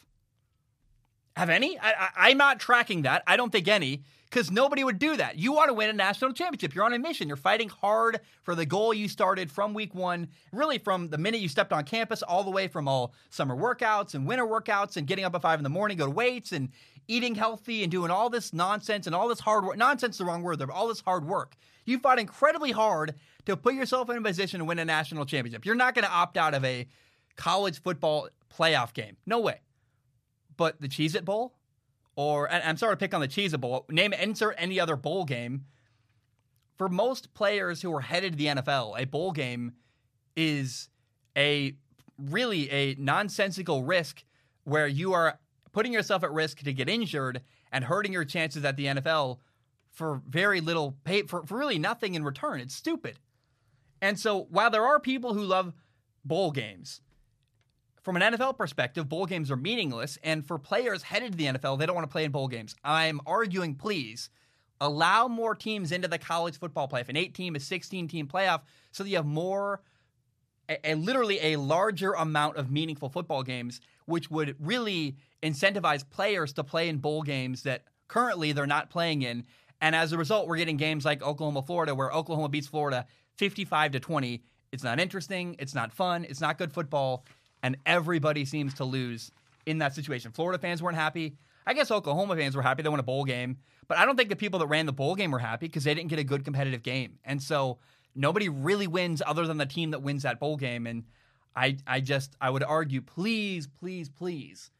Have 1.35 1.49
any? 1.49 1.77
I, 1.79 2.29
am 2.29 2.37
not 2.37 2.59
tracking 2.59 3.03
that. 3.03 3.23
I 3.27 3.37
don't 3.37 3.51
think 3.51 3.67
any, 3.67 4.03
because 4.29 4.51
nobody 4.51 4.83
would 4.83 4.99
do 4.99 5.15
that. 5.17 5.37
You 5.37 5.53
want 5.53 5.69
to 5.69 5.73
win 5.73 5.89
a 5.89 5.93
national 5.93 6.33
championship. 6.33 6.75
You're 6.75 6.85
on 6.85 6.93
a 6.93 6.99
mission. 6.99 7.27
You're 7.27 7.37
fighting 7.37 7.69
hard 7.69 8.19
for 8.43 8.55
the 8.55 8.65
goal 8.65 8.93
you 8.93 9.07
started 9.07 9.51
from 9.51 9.73
week 9.73 9.95
one, 9.95 10.27
really 10.51 10.77
from 10.77 11.09
the 11.09 11.17
minute 11.17 11.41
you 11.41 11.47
stepped 11.47 11.73
on 11.73 11.83
campus, 11.83 12.21
all 12.23 12.43
the 12.43 12.51
way 12.51 12.67
from 12.67 12.87
all 12.87 13.13
summer 13.29 13.55
workouts 13.55 14.13
and 14.13 14.27
winter 14.27 14.45
workouts 14.45 14.97
and 14.97 15.07
getting 15.07 15.25
up 15.25 15.35
at 15.35 15.41
five 15.41 15.59
in 15.59 15.63
the 15.63 15.69
morning, 15.69 15.97
go 15.97 16.05
to 16.05 16.11
weights 16.11 16.51
and 16.51 16.69
eating 17.07 17.35
healthy 17.35 17.83
and 17.83 17.91
doing 17.91 18.11
all 18.11 18.29
this 18.29 18.53
nonsense 18.53 19.07
and 19.07 19.15
all 19.15 19.27
this 19.27 19.39
hard 19.39 19.63
work. 19.63 19.77
Nonsense 19.77 20.15
is 20.15 20.19
the 20.19 20.25
wrong 20.25 20.43
word 20.43 20.59
there, 20.59 20.67
but 20.67 20.75
all 20.75 20.87
this 20.87 21.01
hard 21.01 21.25
work. 21.25 21.55
You 21.85 21.99
fought 21.99 22.19
incredibly 22.19 22.71
hard 22.71 23.15
to 23.45 23.55
put 23.55 23.73
yourself 23.73 24.09
in 24.09 24.17
a 24.17 24.21
position 24.21 24.59
to 24.59 24.65
win 24.65 24.79
a 24.79 24.85
national 24.85 25.25
championship. 25.25 25.65
You're 25.65 25.75
not 25.75 25.95
going 25.95 26.03
to 26.03 26.11
opt 26.11 26.35
out 26.35 26.53
of 26.53 26.65
a 26.65 26.87
college 27.37 27.81
football 27.81 28.27
playoff 28.53 28.93
game. 28.93 29.15
No 29.25 29.39
way 29.39 29.61
but 30.57 30.81
the 30.81 30.89
Cheez 30.89 31.15
It 31.15 31.23
Bowl, 31.23 31.53
or 32.17 32.51
I'm 32.51 32.77
sorry 32.77 32.93
to 32.93 32.97
pick 32.97 33.13
on 33.13 33.21
the 33.21 33.27
Cheez 33.27 33.57
Bowl, 33.61 33.85
name 33.89 34.11
insert 34.11 34.55
any 34.57 34.79
other 34.79 34.97
bowl 34.97 35.23
game. 35.23 35.65
For 36.77 36.89
most 36.89 37.33
players 37.33 37.81
who 37.81 37.93
are 37.95 38.01
headed 38.01 38.33
to 38.33 38.37
the 38.37 38.47
NFL, 38.47 38.99
a 38.99 39.05
bowl 39.05 39.31
game 39.31 39.73
is 40.35 40.89
a 41.37 41.75
really 42.17 42.69
a 42.71 42.95
nonsensical 42.95 43.83
risk 43.83 44.23
where 44.63 44.87
you 44.87 45.13
are 45.13 45.39
putting 45.71 45.93
yourself 45.93 46.23
at 46.23 46.31
risk 46.31 46.59
to 46.63 46.73
get 46.73 46.89
injured 46.89 47.41
and 47.71 47.85
hurting 47.85 48.13
your 48.13 48.25
chances 48.25 48.65
at 48.65 48.77
the 48.77 48.87
NFL 48.87 49.37
for 49.91 50.21
very 50.27 50.59
little 50.59 50.97
pay 51.03 51.21
for, 51.23 51.45
for 51.45 51.57
really 51.57 51.77
nothing 51.77 52.15
in 52.15 52.23
return. 52.23 52.59
It's 52.59 52.75
stupid. 52.75 53.19
And 54.01 54.19
so 54.19 54.47
while 54.49 54.71
there 54.71 54.85
are 54.85 54.99
people 54.99 55.35
who 55.35 55.43
love 55.43 55.73
bowl 56.25 56.49
games, 56.49 57.01
from 58.07 58.15
an 58.15 58.33
NFL 58.33 58.55
perspective, 58.55 59.09
bowl 59.09 59.25
games 59.25 59.51
are 59.51 59.57
meaningless. 59.57 60.17
And 60.23 60.47
for 60.47 60.57
players 60.57 61.03
headed 61.03 61.33
to 61.33 61.37
the 61.37 61.43
NFL, 61.47 61.77
they 61.77 61.85
don't 61.85 61.93
want 61.93 62.07
to 62.07 62.11
play 62.11 62.23
in 62.23 62.31
bowl 62.31 62.47
games. 62.47 62.73
I'm 62.81 63.19
arguing, 63.27 63.75
please 63.75 64.29
allow 64.79 65.27
more 65.27 65.53
teams 65.53 65.91
into 65.91 66.07
the 66.07 66.17
college 66.17 66.57
football 66.57 66.87
playoff, 66.87 67.09
an 67.09 67.17
eight 67.17 67.33
team, 67.33 67.53
a 67.57 67.59
16 67.59 68.07
team 68.07 68.25
playoff, 68.25 68.61
so 68.93 69.03
that 69.03 69.09
you 69.09 69.17
have 69.17 69.25
more, 69.25 69.81
a, 70.69 70.91
a, 70.91 70.95
literally 70.95 71.37
a 71.41 71.57
larger 71.57 72.13
amount 72.13 72.55
of 72.55 72.71
meaningful 72.71 73.09
football 73.09 73.43
games, 73.43 73.81
which 74.05 74.31
would 74.31 74.55
really 74.57 75.17
incentivize 75.43 76.09
players 76.09 76.53
to 76.53 76.63
play 76.63 76.87
in 76.87 76.99
bowl 76.99 77.23
games 77.23 77.63
that 77.63 77.83
currently 78.07 78.53
they're 78.53 78.65
not 78.65 78.89
playing 78.89 79.23
in. 79.23 79.43
And 79.81 79.93
as 79.93 80.13
a 80.13 80.17
result, 80.17 80.47
we're 80.47 80.55
getting 80.55 80.77
games 80.77 81.03
like 81.03 81.21
Oklahoma, 81.21 81.61
Florida, 81.61 81.93
where 81.93 82.13
Oklahoma 82.13 82.47
beats 82.47 82.67
Florida 82.67 83.05
55 83.35 83.91
to 83.91 83.99
20. 83.99 84.43
It's 84.71 84.83
not 84.83 84.97
interesting. 84.97 85.57
It's 85.59 85.75
not 85.75 85.91
fun. 85.91 86.23
It's 86.23 86.39
not 86.39 86.57
good 86.57 86.71
football 86.71 87.25
and 87.67 87.75
everybody 87.85 88.45
seems 88.45 88.73
to 88.75 88.85
lose 88.85 89.29
in 89.65 89.79
that 89.79 89.93
situation. 89.93 90.31
Florida 90.31 90.57
fans 90.57 90.81
weren't 90.81 90.95
happy. 90.95 91.35
I 91.65 91.73
guess 91.73 91.91
Oklahoma 91.91 92.37
fans 92.37 92.55
were 92.55 92.61
happy 92.61 92.81
they 92.81 92.87
won 92.87 93.01
a 93.01 93.03
bowl 93.03 93.25
game, 93.25 93.57
but 93.89 93.97
I 93.97 94.05
don't 94.05 94.15
think 94.15 94.29
the 94.29 94.37
people 94.37 94.59
that 94.59 94.67
ran 94.67 94.85
the 94.85 94.93
bowl 94.93 95.15
game 95.15 95.31
were 95.31 95.39
happy 95.39 95.67
because 95.67 95.83
they 95.83 95.93
didn't 95.93 96.07
get 96.09 96.17
a 96.17 96.23
good 96.23 96.45
competitive 96.45 96.81
game. 96.81 97.19
And 97.25 97.43
so 97.43 97.79
nobody 98.15 98.47
really 98.47 98.87
wins 98.87 99.21
other 99.25 99.45
than 99.45 99.57
the 99.57 99.65
team 99.65 99.91
that 99.91 100.01
wins 100.01 100.23
that 100.23 100.39
bowl 100.39 100.55
game. 100.55 100.87
And 100.87 101.03
I, 101.57 101.75
I 101.85 101.99
just, 101.99 102.37
I 102.39 102.49
would 102.49 102.63
argue, 102.63 103.01
please, 103.01 103.67
please, 103.67 104.07
please, 104.07 104.71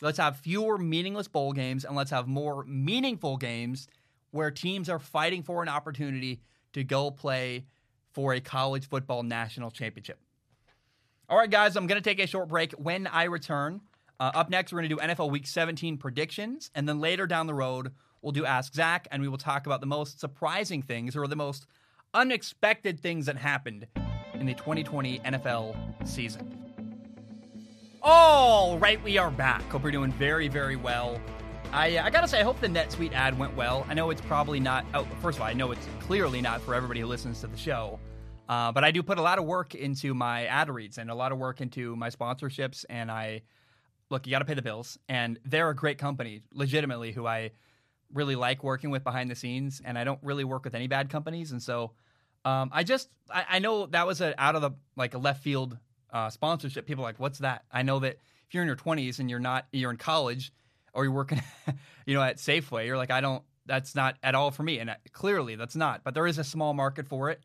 let's 0.00 0.18
have 0.18 0.36
fewer 0.36 0.78
meaningless 0.78 1.26
bowl 1.26 1.52
games 1.52 1.84
and 1.84 1.96
let's 1.96 2.12
have 2.12 2.28
more 2.28 2.64
meaningful 2.68 3.36
games 3.36 3.88
where 4.30 4.52
teams 4.52 4.88
are 4.88 5.00
fighting 5.00 5.42
for 5.42 5.60
an 5.60 5.68
opportunity 5.68 6.40
to 6.72 6.84
go 6.84 7.10
play 7.10 7.64
for 8.12 8.32
a 8.32 8.40
college 8.40 8.88
football 8.88 9.24
national 9.24 9.72
championship. 9.72 10.20
All 11.28 11.38
right, 11.38 11.50
guys, 11.50 11.76
I'm 11.76 11.86
going 11.86 12.00
to 12.00 12.08
take 12.08 12.18
a 12.18 12.26
short 12.26 12.48
break. 12.48 12.72
When 12.72 13.06
I 13.06 13.24
return, 13.24 13.80
uh, 14.20 14.32
up 14.34 14.50
next, 14.50 14.72
we're 14.72 14.80
going 14.80 14.90
to 14.90 14.96
do 14.96 15.00
NFL 15.00 15.30
Week 15.30 15.46
17 15.46 15.96
predictions. 15.96 16.70
And 16.74 16.88
then 16.88 17.00
later 17.00 17.26
down 17.26 17.46
the 17.46 17.54
road, 17.54 17.92
we'll 18.20 18.32
do 18.32 18.44
Ask 18.44 18.74
Zac, 18.74 19.08
and 19.10 19.22
we 19.22 19.28
will 19.28 19.38
talk 19.38 19.66
about 19.66 19.80
the 19.80 19.86
most 19.86 20.20
surprising 20.20 20.82
things 20.82 21.16
or 21.16 21.26
the 21.26 21.36
most 21.36 21.66
unexpected 22.12 23.00
things 23.00 23.26
that 23.26 23.36
happened 23.36 23.86
in 24.34 24.46
the 24.46 24.54
2020 24.54 25.20
NFL 25.20 25.76
season. 26.06 26.58
All 28.02 28.78
right, 28.78 29.02
we 29.04 29.16
are 29.16 29.30
back. 29.30 29.62
Hope 29.70 29.82
you're 29.82 29.92
doing 29.92 30.12
very, 30.12 30.48
very 30.48 30.76
well. 30.76 31.20
I, 31.72 31.98
I 31.98 32.10
gotta 32.10 32.28
say, 32.28 32.40
I 32.40 32.42
hope 32.42 32.60
the 32.60 32.66
NetSuite 32.66 33.12
ad 33.12 33.38
went 33.38 33.56
well. 33.56 33.86
I 33.88 33.94
know 33.94 34.10
it's 34.10 34.20
probably 34.20 34.60
not. 34.60 34.84
Oh, 34.92 35.04
first 35.22 35.38
of 35.38 35.42
all, 35.42 35.48
I 35.48 35.52
know 35.52 35.70
it's 35.70 35.86
clearly 36.00 36.42
not 36.42 36.60
for 36.60 36.74
everybody 36.74 37.00
who 37.00 37.06
listens 37.06 37.40
to 37.40 37.46
the 37.46 37.56
show. 37.56 37.98
Uh, 38.48 38.72
but 38.72 38.84
I 38.84 38.90
do 38.90 39.02
put 39.02 39.18
a 39.18 39.22
lot 39.22 39.38
of 39.38 39.44
work 39.44 39.74
into 39.74 40.14
my 40.14 40.46
ad 40.46 40.68
reads 40.68 40.98
and 40.98 41.10
a 41.10 41.14
lot 41.14 41.32
of 41.32 41.38
work 41.38 41.60
into 41.60 41.96
my 41.96 42.10
sponsorships. 42.10 42.84
And 42.90 43.10
I 43.10 43.42
look, 44.10 44.26
you 44.26 44.30
got 44.30 44.40
to 44.40 44.44
pay 44.44 44.54
the 44.54 44.62
bills. 44.62 44.98
And 45.08 45.38
they're 45.44 45.70
a 45.70 45.74
great 45.74 45.98
company, 45.98 46.42
legitimately, 46.52 47.12
who 47.12 47.26
I 47.26 47.52
really 48.12 48.36
like 48.36 48.62
working 48.62 48.90
with 48.90 49.04
behind 49.04 49.30
the 49.30 49.34
scenes. 49.34 49.80
And 49.84 49.98
I 49.98 50.04
don't 50.04 50.20
really 50.22 50.44
work 50.44 50.64
with 50.64 50.74
any 50.74 50.86
bad 50.86 51.08
companies. 51.08 51.50
And 51.50 51.62
so 51.62 51.92
um, 52.44 52.70
I 52.72 52.84
just 52.84 53.08
I, 53.30 53.44
I, 53.48 53.58
know 53.60 53.86
that 53.86 54.06
was 54.06 54.20
a 54.20 54.40
out 54.40 54.56
of 54.56 54.62
the 54.62 54.72
like 54.96 55.14
a 55.14 55.18
left 55.18 55.42
field 55.42 55.78
uh, 56.12 56.28
sponsorship. 56.28 56.86
People 56.86 57.04
like, 57.04 57.20
what's 57.20 57.38
that? 57.38 57.64
I 57.70 57.82
know 57.82 58.00
that 58.00 58.14
if 58.46 58.54
you're 58.54 58.62
in 58.62 58.66
your 58.66 58.76
20s 58.76 59.18
and 59.20 59.30
you're 59.30 59.38
not 59.38 59.66
you're 59.72 59.90
in 59.90 59.96
college 59.96 60.52
or 60.92 61.04
you're 61.04 61.12
working, 61.12 61.40
you 62.06 62.14
know, 62.14 62.22
at 62.22 62.38
Safeway, 62.38 62.86
you're 62.86 62.96
like, 62.96 63.10
I 63.10 63.20
don't. 63.20 63.42
That's 63.64 63.94
not 63.94 64.16
at 64.24 64.34
all 64.34 64.50
for 64.50 64.64
me. 64.64 64.80
And 64.80 64.90
uh, 64.90 64.96
clearly, 65.12 65.54
that's 65.54 65.76
not. 65.76 66.02
But 66.02 66.14
there 66.14 66.26
is 66.26 66.36
a 66.38 66.44
small 66.44 66.74
market 66.74 67.06
for 67.06 67.30
it, 67.30 67.40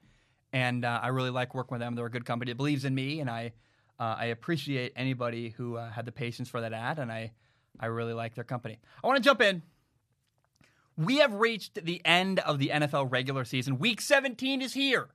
and 0.54 0.86
uh, 0.86 1.00
I 1.02 1.10
really 1.10 1.30
like 1.30 1.54
working 1.54 1.76
with 1.76 1.82
them. 1.82 1.96
They're 1.96 2.06
a 2.06 2.12
good 2.12 2.26
company 2.26 2.52
that 2.52 2.58
believes 2.58 2.86
in 2.86 2.96
me, 2.96 3.20
and 3.20 3.30
I 3.30 3.54
uh, 4.00 4.16
I 4.18 4.26
appreciate 4.26 4.94
anybody 4.96 5.50
who 5.50 5.78
uh, 5.78 5.90
had 5.90 6.06
the 6.06 6.12
patience 6.12 6.50
for 6.50 6.62
that 6.62 6.74
ad, 6.74 7.00
and 7.00 7.12
I 7.12 7.32
I 7.80 7.88
really 7.88 8.14
like 8.14 8.36
their 8.36 8.44
company. 8.44 8.80
I 9.04 9.08
want 9.08 9.18
to 9.18 9.24
jump 9.24 9.42
in. 9.42 9.62
We 10.96 11.18
have 11.18 11.34
reached 11.34 11.86
the 11.86 12.02
end 12.06 12.40
of 12.40 12.58
the 12.58 12.70
NFL 12.70 13.12
regular 13.12 13.46
season. 13.46 13.78
Week 13.78 14.02
17 14.02 14.62
is 14.62 14.74
here, 14.74 15.10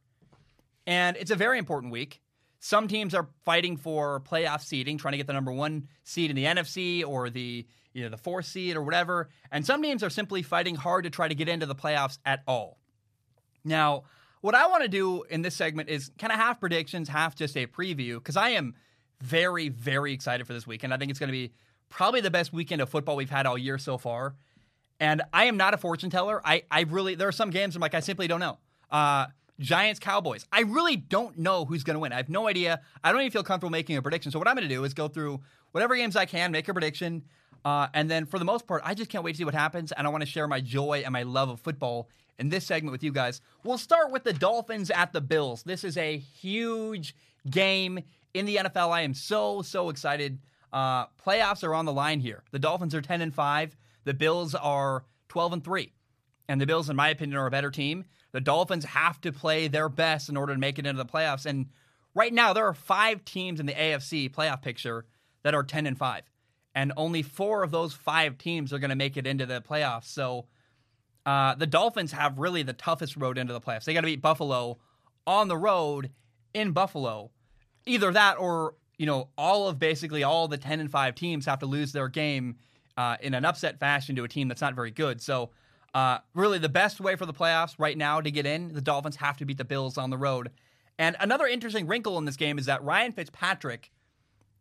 and 0.87 1.17
it's 1.17 1.31
a 1.31 1.37
very 1.37 1.59
important 1.59 1.93
week. 1.93 2.21
Some 2.61 2.87
teams 2.87 3.15
are 3.15 3.29
fighting 3.45 3.77
for 3.77 4.21
playoff 4.21 4.63
seeding, 4.63 4.97
trying 4.97 5.13
to 5.13 5.19
get 5.19 5.27
the 5.27 5.33
number 5.33 5.51
one 5.51 5.89
seed 6.05 6.31
in 6.31 6.37
the 6.37 6.45
NFC 6.45 7.05
or 7.05 7.31
the 7.31 7.67
you 7.93 8.03
know 8.05 8.09
the 8.09 8.17
fourth 8.17 8.47
seed 8.47 8.77
or 8.77 8.83
whatever. 8.83 9.31
And 9.51 9.67
some 9.67 9.83
teams 9.83 10.03
are 10.03 10.11
simply 10.11 10.43
fighting 10.43 10.77
hard 10.77 11.05
to 11.05 11.11
try 11.11 11.29
to 11.29 11.35
get 11.35 11.49
into 11.49 11.67
the 11.67 11.75
playoffs 11.75 12.19
at 12.25 12.43
all. 12.47 12.79
Now, 13.65 14.05
what 14.43 14.55
I 14.55 14.67
want 14.67 14.83
to 14.83 14.89
do 14.89 15.23
in 15.31 15.41
this 15.43 15.55
segment 15.55 15.89
is 15.89 16.11
kind 16.19 16.33
of 16.33 16.39
half 16.39 16.61
predictions, 16.61 17.09
half 17.09 17.35
just 17.35 17.57
a 17.57 17.67
preview, 17.67 18.17
because 18.17 18.37
I 18.37 18.51
am 18.51 18.75
very, 19.21 19.69
very 19.69 20.13
excited 20.13 20.47
for 20.47 20.53
this 20.53 20.67
weekend. 20.67 20.93
I 20.93 20.99
think 20.99 21.11
it's 21.11 21.19
going 21.19 21.29
to 21.29 21.33
be 21.33 21.53
probably 21.89 22.21
the 22.21 22.31
best 22.31 22.53
weekend 22.53 22.83
of 22.83 22.89
football 22.89 23.17
we've 23.17 23.31
had 23.31 23.47
all 23.47 23.57
year 23.57 23.79
so 23.79 23.97
far. 23.99 24.35
And 24.99 25.23
I 25.33 25.45
am 25.45 25.57
not 25.57 25.75
a 25.75 25.77
fortune 25.77 26.11
teller. 26.11 26.43
I, 26.45 26.65
I 26.71 26.83
really, 26.83 27.15
there 27.15 27.29
are 27.29 27.33
some 27.33 27.51
games 27.51 27.77
I'm 27.77 27.81
like, 27.81 27.95
I 27.95 28.01
simply 28.01 28.27
don't 28.27 28.41
know. 28.41 28.59
Uh, 28.91 29.27
Giants 29.61 30.01
Cowboys. 30.01 30.45
I 30.51 30.63
really 30.63 30.97
don't 30.97 31.39
know 31.39 31.65
who's 31.65 31.85
going 31.85 31.95
to 31.95 32.01
win. 32.01 32.13
I 32.13 32.17
have 32.17 32.29
no 32.29 32.49
idea. 32.49 32.81
I 33.05 33.13
don't 33.13 33.21
even 33.21 33.31
feel 33.31 33.45
comfortable 33.45 33.71
making 33.71 33.97
a 33.97 34.03
prediction. 34.03 34.33
So 34.33 34.39
what 34.41 34.49
I'm 34.49 34.57
going 34.57 34.69
to 34.69 34.75
do 34.75 34.83
is 34.83 34.93
go 34.93 35.07
through 35.07 35.41
whatever 35.71 35.95
games 35.95 36.17
I 36.17 36.27
can, 36.27 36.51
make 36.51 36.69
a 36.69 36.73
prediction, 36.73 37.23
uh, 37.65 37.87
and 37.95 38.11
then 38.11 38.27
for 38.27 38.41
the 38.41 38.45
most 38.45 38.67
part, 38.67 38.83
I 38.85 38.95
just 38.95 39.09
can't 39.09 39.23
wait 39.23 39.33
to 39.33 39.39
see 39.39 39.45
what 39.45 39.55
happens. 39.55 39.93
And 39.93 40.07
I 40.07 40.11
want 40.11 40.23
to 40.23 40.27
share 40.29 40.49
my 40.49 40.61
joy 40.61 41.03
and 41.05 41.13
my 41.13 41.23
love 41.23 41.49
of 41.49 41.61
football 41.61 42.09
in 42.39 42.49
this 42.49 42.67
segment 42.67 42.93
with 42.93 43.03
you 43.03 43.13
guys. 43.13 43.41
We'll 43.65 43.79
start 43.79 44.11
with 44.11 44.25
the 44.25 44.33
Dolphins 44.33 44.91
at 44.91 45.13
the 45.13 45.21
Bills. 45.21 45.63
This 45.63 45.85
is 45.85 45.97
a 45.97 46.19
huge 46.19 47.15
game 47.51 48.01
in 48.35 48.47
the 48.47 48.57
NFL. 48.57 48.91
I 48.91 49.03
am 49.03 49.15
so 49.15 49.63
so 49.63 49.89
excited. 49.89 50.39
Uh, 50.73 51.07
playoffs 51.25 51.63
are 51.63 51.75
on 51.75 51.85
the 51.85 51.93
line 51.93 52.21
here. 52.21 52.43
The 52.51 52.59
Dolphins 52.59 52.95
are 52.95 53.03
10 53.03 53.21
and 53.21 53.35
5. 53.35 53.77
The 54.05 54.15
Bills 54.15 54.55
are 54.55 55.05
12 55.29 55.53
and 55.53 55.65
3. 55.65 55.93
And 56.49 56.61
the 56.61 56.67
Bills, 56.67 56.89
in 56.89 56.97
my 56.97 57.11
opinion, 57.11 57.39
are 57.39 57.47
a 57.47 57.51
better 57.51 57.71
team. 57.71 58.05
The 58.33 58.41
Dolphins 58.41 58.87
have 58.87 59.21
to 59.21 59.33
play 59.33 59.69
their 59.69 59.89
best 59.89 60.29
in 60.29 60.37
order 60.37 60.55
to 60.55 60.59
make 60.59 60.79
it 60.79 60.87
into 60.87 61.03
the 61.03 61.09
playoffs. 61.09 61.47
And 61.47 61.67
right 62.15 62.33
now, 62.33 62.53
there 62.53 62.67
are 62.67 62.75
five 62.75 63.25
teams 63.25 63.61
in 63.61 63.67
the 63.67 63.75
AFC 63.75 64.31
playoff 64.31 64.63
picture 64.63 65.05
that 65.43 65.55
are 65.55 65.63
10 65.63 65.87
and 65.87 65.99
5. 65.99 66.23
And 66.75 66.93
only 66.97 67.23
four 67.23 67.63
of 67.63 67.71
those 67.71 67.93
five 67.93 68.39
teams 68.39 68.73
are 68.73 68.79
going 68.79 68.91
to 68.91 68.97
make 68.97 69.19
it 69.19 69.27
into 69.27 69.45
the 69.45 69.61
playoffs. 69.61 70.07
So 70.07 70.47
uh, 71.25 71.55
the 71.55 71.67
Dolphins 71.67 72.13
have 72.13 72.39
really 72.39 72.63
the 72.63 72.73
toughest 72.73 73.17
road 73.17 73.39
into 73.39 73.53
the 73.53 73.61
playoffs. 73.61 73.85
They 73.85 73.95
got 73.95 74.01
to 74.01 74.07
beat 74.07 74.23
Buffalo 74.23 74.79
on 75.27 75.49
the 75.49 75.57
road 75.57 76.11
in 76.55 76.73
Buffalo. 76.73 77.31
Either 77.87 78.13
that 78.13 78.39
or, 78.39 78.75
you 78.99 79.07
know, 79.07 79.29
all 79.39 79.69
of 79.69 79.79
basically 79.79 80.23
all 80.23 80.49
the 80.49 80.59
10 80.59 80.81
and 80.81 80.91
5 80.91 81.15
teams 81.15 81.47
have 81.47 81.61
to 81.61 81.67
lose 81.67 81.93
their 81.93 82.09
game 82.09 82.57
uh, 82.97 83.17
in 83.21 83.35
an 83.35 83.45
upset 83.45 83.79
fashion 83.79 84.17
to 84.17 84.25
a 84.25 84.29
team 84.29 84.49
that's 84.49 84.61
not 84.61 84.75
very 84.75 84.91
good. 84.91 85.21
So 85.21 85.51
uh, 85.95 86.19
really, 86.35 86.59
the 86.59 86.69
best 86.69 87.01
way 87.01 87.17
for 87.17 87.27
the 87.27 87.35
playoffs 87.35 87.75
right 87.79 87.97
now 87.97 88.21
to 88.21 88.31
get 88.31 88.47
in, 88.47 88.73
the 88.73 88.81
Dolphins 88.81 89.17
have 89.17 89.37
to 89.39 89.45
beat 89.45 89.59
the 89.59 89.65
Bills 89.65 89.99
on 89.99 90.11
the 90.11 90.17
road. 90.17 90.51
And 90.99 91.17
another 91.21 91.47
interesting 91.47 91.87
wrinkle 91.87 92.19
in 92.19 92.25
this 92.25 92.37
game 92.37 92.59
is 92.59 92.67
that 92.67 92.83
Ryan 92.83 93.13
Fitzpatrick, 93.13 93.91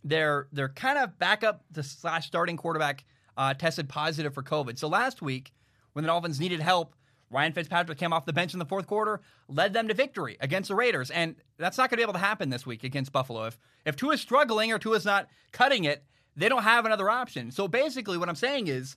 their 0.03 0.47
their 0.51 0.69
kind 0.69 0.97
of 0.97 1.17
backup 1.19 1.63
to 1.73 1.83
slash 1.83 2.27
starting 2.27 2.57
quarterback, 2.57 3.05
uh, 3.37 3.53
tested 3.53 3.87
positive 3.87 4.33
for 4.33 4.43
COVID. 4.43 4.77
So 4.77 4.87
last 4.87 5.21
week, 5.21 5.53
when 5.93 6.03
the 6.03 6.07
Dolphins 6.07 6.39
needed 6.39 6.59
help, 6.59 6.95
Ryan 7.29 7.53
Fitzpatrick 7.53 7.97
came 7.97 8.11
off 8.11 8.25
the 8.25 8.33
bench 8.33 8.53
in 8.53 8.59
the 8.59 8.65
fourth 8.65 8.87
quarter, 8.87 9.21
led 9.47 9.73
them 9.73 9.87
to 9.87 9.93
victory 9.93 10.37
against 10.41 10.67
the 10.67 10.75
Raiders, 10.75 11.09
and 11.11 11.35
that's 11.57 11.77
not 11.77 11.89
going 11.89 11.97
to 11.97 11.97
be 11.97 12.03
able 12.03 12.13
to 12.13 12.19
happen 12.19 12.49
this 12.49 12.65
week 12.65 12.83
against 12.83 13.11
Buffalo. 13.11 13.45
If 13.45 13.57
if 13.85 13.95
Tua's 13.95 14.19
struggling 14.21 14.71
or 14.71 14.79
Tua's 14.79 15.05
not 15.05 15.27
cutting 15.51 15.85
it, 15.85 16.03
they 16.35 16.49
don't 16.49 16.63
have 16.63 16.85
another 16.85 17.09
option. 17.09 17.51
So 17.51 17.67
basically, 17.67 18.17
what 18.17 18.29
I'm 18.29 18.35
saying 18.35 18.67
is 18.67 18.95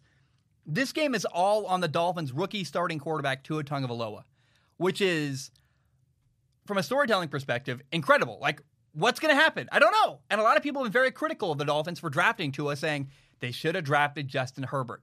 this 0.67 0.93
game 0.93 1.15
is 1.15 1.25
all 1.25 1.67
on 1.67 1.81
the 1.81 1.89
Dolphins' 1.89 2.33
rookie 2.33 2.65
starting 2.65 2.99
quarterback, 2.99 3.45
Tua 3.45 3.65
Tagovailoa, 3.65 4.25
which 4.79 5.01
is, 5.01 5.51
from 6.67 6.79
a 6.79 6.83
storytelling 6.83 7.29
perspective, 7.29 7.83
incredible. 7.93 8.39
Like, 8.41 8.63
what's 8.93 9.21
going 9.21 9.35
to 9.35 9.41
happen? 9.41 9.69
I 9.71 9.79
don't 9.79 9.93
know. 9.93 10.21
And 10.31 10.41
a 10.41 10.45
lot 10.45 10.57
of 10.57 10.63
people 10.63 10.83
have 10.83 10.93
been 10.93 11.01
very 11.01 11.11
critical 11.11 11.53
of 11.53 11.59
the 11.59 11.65
Dolphins 11.65 12.01
for 12.01 12.11
drafting 12.11 12.51
Tua, 12.51 12.77
saying 12.77 13.11
they 13.41 13.53
should 13.53 13.75
have 13.75 13.85
drafted 13.85 14.27
Justin 14.27 14.65
Herbert. 14.65 15.03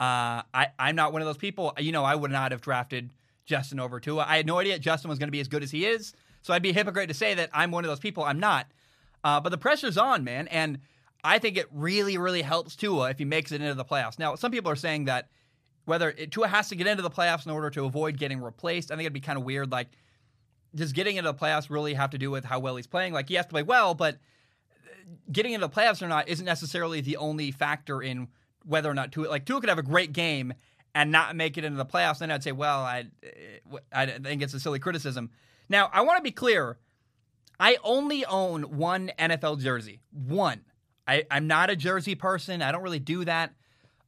Uh, 0.00 0.42
I, 0.54 0.68
I'm 0.78 0.96
not 0.96 1.12
one 1.12 1.22
of 1.22 1.26
those 1.26 1.36
people. 1.36 1.72
You 1.78 1.92
know, 1.92 2.04
I 2.04 2.14
would 2.14 2.30
not 2.30 2.52
have 2.52 2.60
drafted 2.60 3.10
Justin 3.46 3.80
over 3.80 3.98
Tua. 3.98 4.24
I 4.28 4.36
had 4.36 4.46
no 4.46 4.58
idea 4.58 4.78
Justin 4.78 5.08
was 5.08 5.18
going 5.18 5.28
to 5.28 5.32
be 5.32 5.40
as 5.40 5.48
good 5.48 5.62
as 5.62 5.70
he 5.70 5.86
is. 5.86 6.12
So 6.42 6.54
I'd 6.54 6.62
be 6.62 6.70
a 6.70 6.74
hypocrite 6.74 7.08
to 7.08 7.14
say 7.14 7.34
that 7.34 7.50
I'm 7.52 7.70
one 7.70 7.84
of 7.84 7.88
those 7.88 7.98
people. 7.98 8.22
I'm 8.22 8.38
not. 8.38 8.66
Uh, 9.24 9.40
but 9.40 9.50
the 9.50 9.58
pressure's 9.58 9.98
on, 9.98 10.22
man. 10.22 10.46
And 10.48 10.78
I 11.24 11.38
think 11.38 11.56
it 11.56 11.66
really, 11.72 12.16
really 12.16 12.42
helps 12.42 12.76
Tua 12.76 13.10
if 13.10 13.18
he 13.18 13.24
makes 13.24 13.50
it 13.50 13.60
into 13.60 13.74
the 13.74 13.84
playoffs. 13.84 14.18
Now, 14.18 14.36
some 14.36 14.52
people 14.52 14.70
are 14.70 14.76
saying 14.76 15.06
that 15.06 15.28
whether 15.84 16.10
it, 16.10 16.30
Tua 16.30 16.46
has 16.46 16.68
to 16.68 16.76
get 16.76 16.86
into 16.86 17.02
the 17.02 17.10
playoffs 17.10 17.46
in 17.46 17.52
order 17.52 17.70
to 17.70 17.84
avoid 17.86 18.18
getting 18.18 18.40
replaced, 18.40 18.90
I 18.90 18.94
think 18.94 19.06
it'd 19.06 19.12
be 19.12 19.20
kind 19.20 19.38
of 19.38 19.44
weird. 19.44 19.72
Like, 19.72 19.88
does 20.74 20.92
getting 20.92 21.16
into 21.16 21.32
the 21.32 21.38
playoffs 21.38 21.70
really 21.70 21.94
have 21.94 22.10
to 22.10 22.18
do 22.18 22.30
with 22.30 22.44
how 22.44 22.60
well 22.60 22.76
he's 22.76 22.86
playing? 22.86 23.12
Like, 23.12 23.28
he 23.28 23.34
has 23.34 23.46
to 23.46 23.50
play 23.50 23.62
well, 23.62 23.94
but 23.94 24.18
getting 25.32 25.54
into 25.54 25.66
the 25.66 25.72
playoffs 25.72 26.02
or 26.02 26.08
not 26.08 26.28
isn't 26.28 26.44
necessarily 26.44 27.00
the 27.00 27.16
only 27.16 27.50
factor 27.50 28.02
in 28.02 28.28
whether 28.68 28.90
or 28.90 28.94
not 28.94 29.12
Tua. 29.12 29.28
Like, 29.28 29.44
Tua 29.44 29.60
could 29.60 29.68
have 29.68 29.78
a 29.78 29.82
great 29.82 30.12
game 30.12 30.54
and 30.94 31.10
not 31.10 31.34
make 31.36 31.56
it 31.58 31.64
into 31.64 31.76
the 31.76 31.86
playoffs. 31.86 32.18
Then 32.18 32.30
I'd 32.30 32.42
say, 32.42 32.52
well, 32.52 32.80
I, 32.80 33.06
I 33.92 34.06
think 34.06 34.42
it's 34.42 34.54
a 34.54 34.60
silly 34.60 34.78
criticism. 34.78 35.30
Now, 35.68 35.90
I 35.92 36.02
want 36.02 36.18
to 36.18 36.22
be 36.22 36.30
clear. 36.30 36.78
I 37.60 37.76
only 37.82 38.24
own 38.24 38.62
one 38.76 39.10
NFL 39.18 39.60
jersey. 39.60 40.00
One. 40.12 40.60
I, 41.06 41.24
I'm 41.30 41.46
not 41.46 41.70
a 41.70 41.76
jersey 41.76 42.14
person. 42.14 42.62
I 42.62 42.70
don't 42.70 42.82
really 42.82 42.98
do 42.98 43.24
that. 43.24 43.54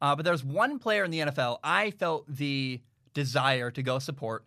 Uh, 0.03 0.14
but 0.16 0.25
there's 0.25 0.44
one 0.44 0.79
player 0.79 1.05
in 1.05 1.11
the 1.11 1.20
NFL 1.20 1.59
I 1.62 1.90
felt 1.90 2.25
the 2.29 2.81
desire 3.14 3.70
to 3.70 3.83
go 3.83 3.99
support 3.99 4.44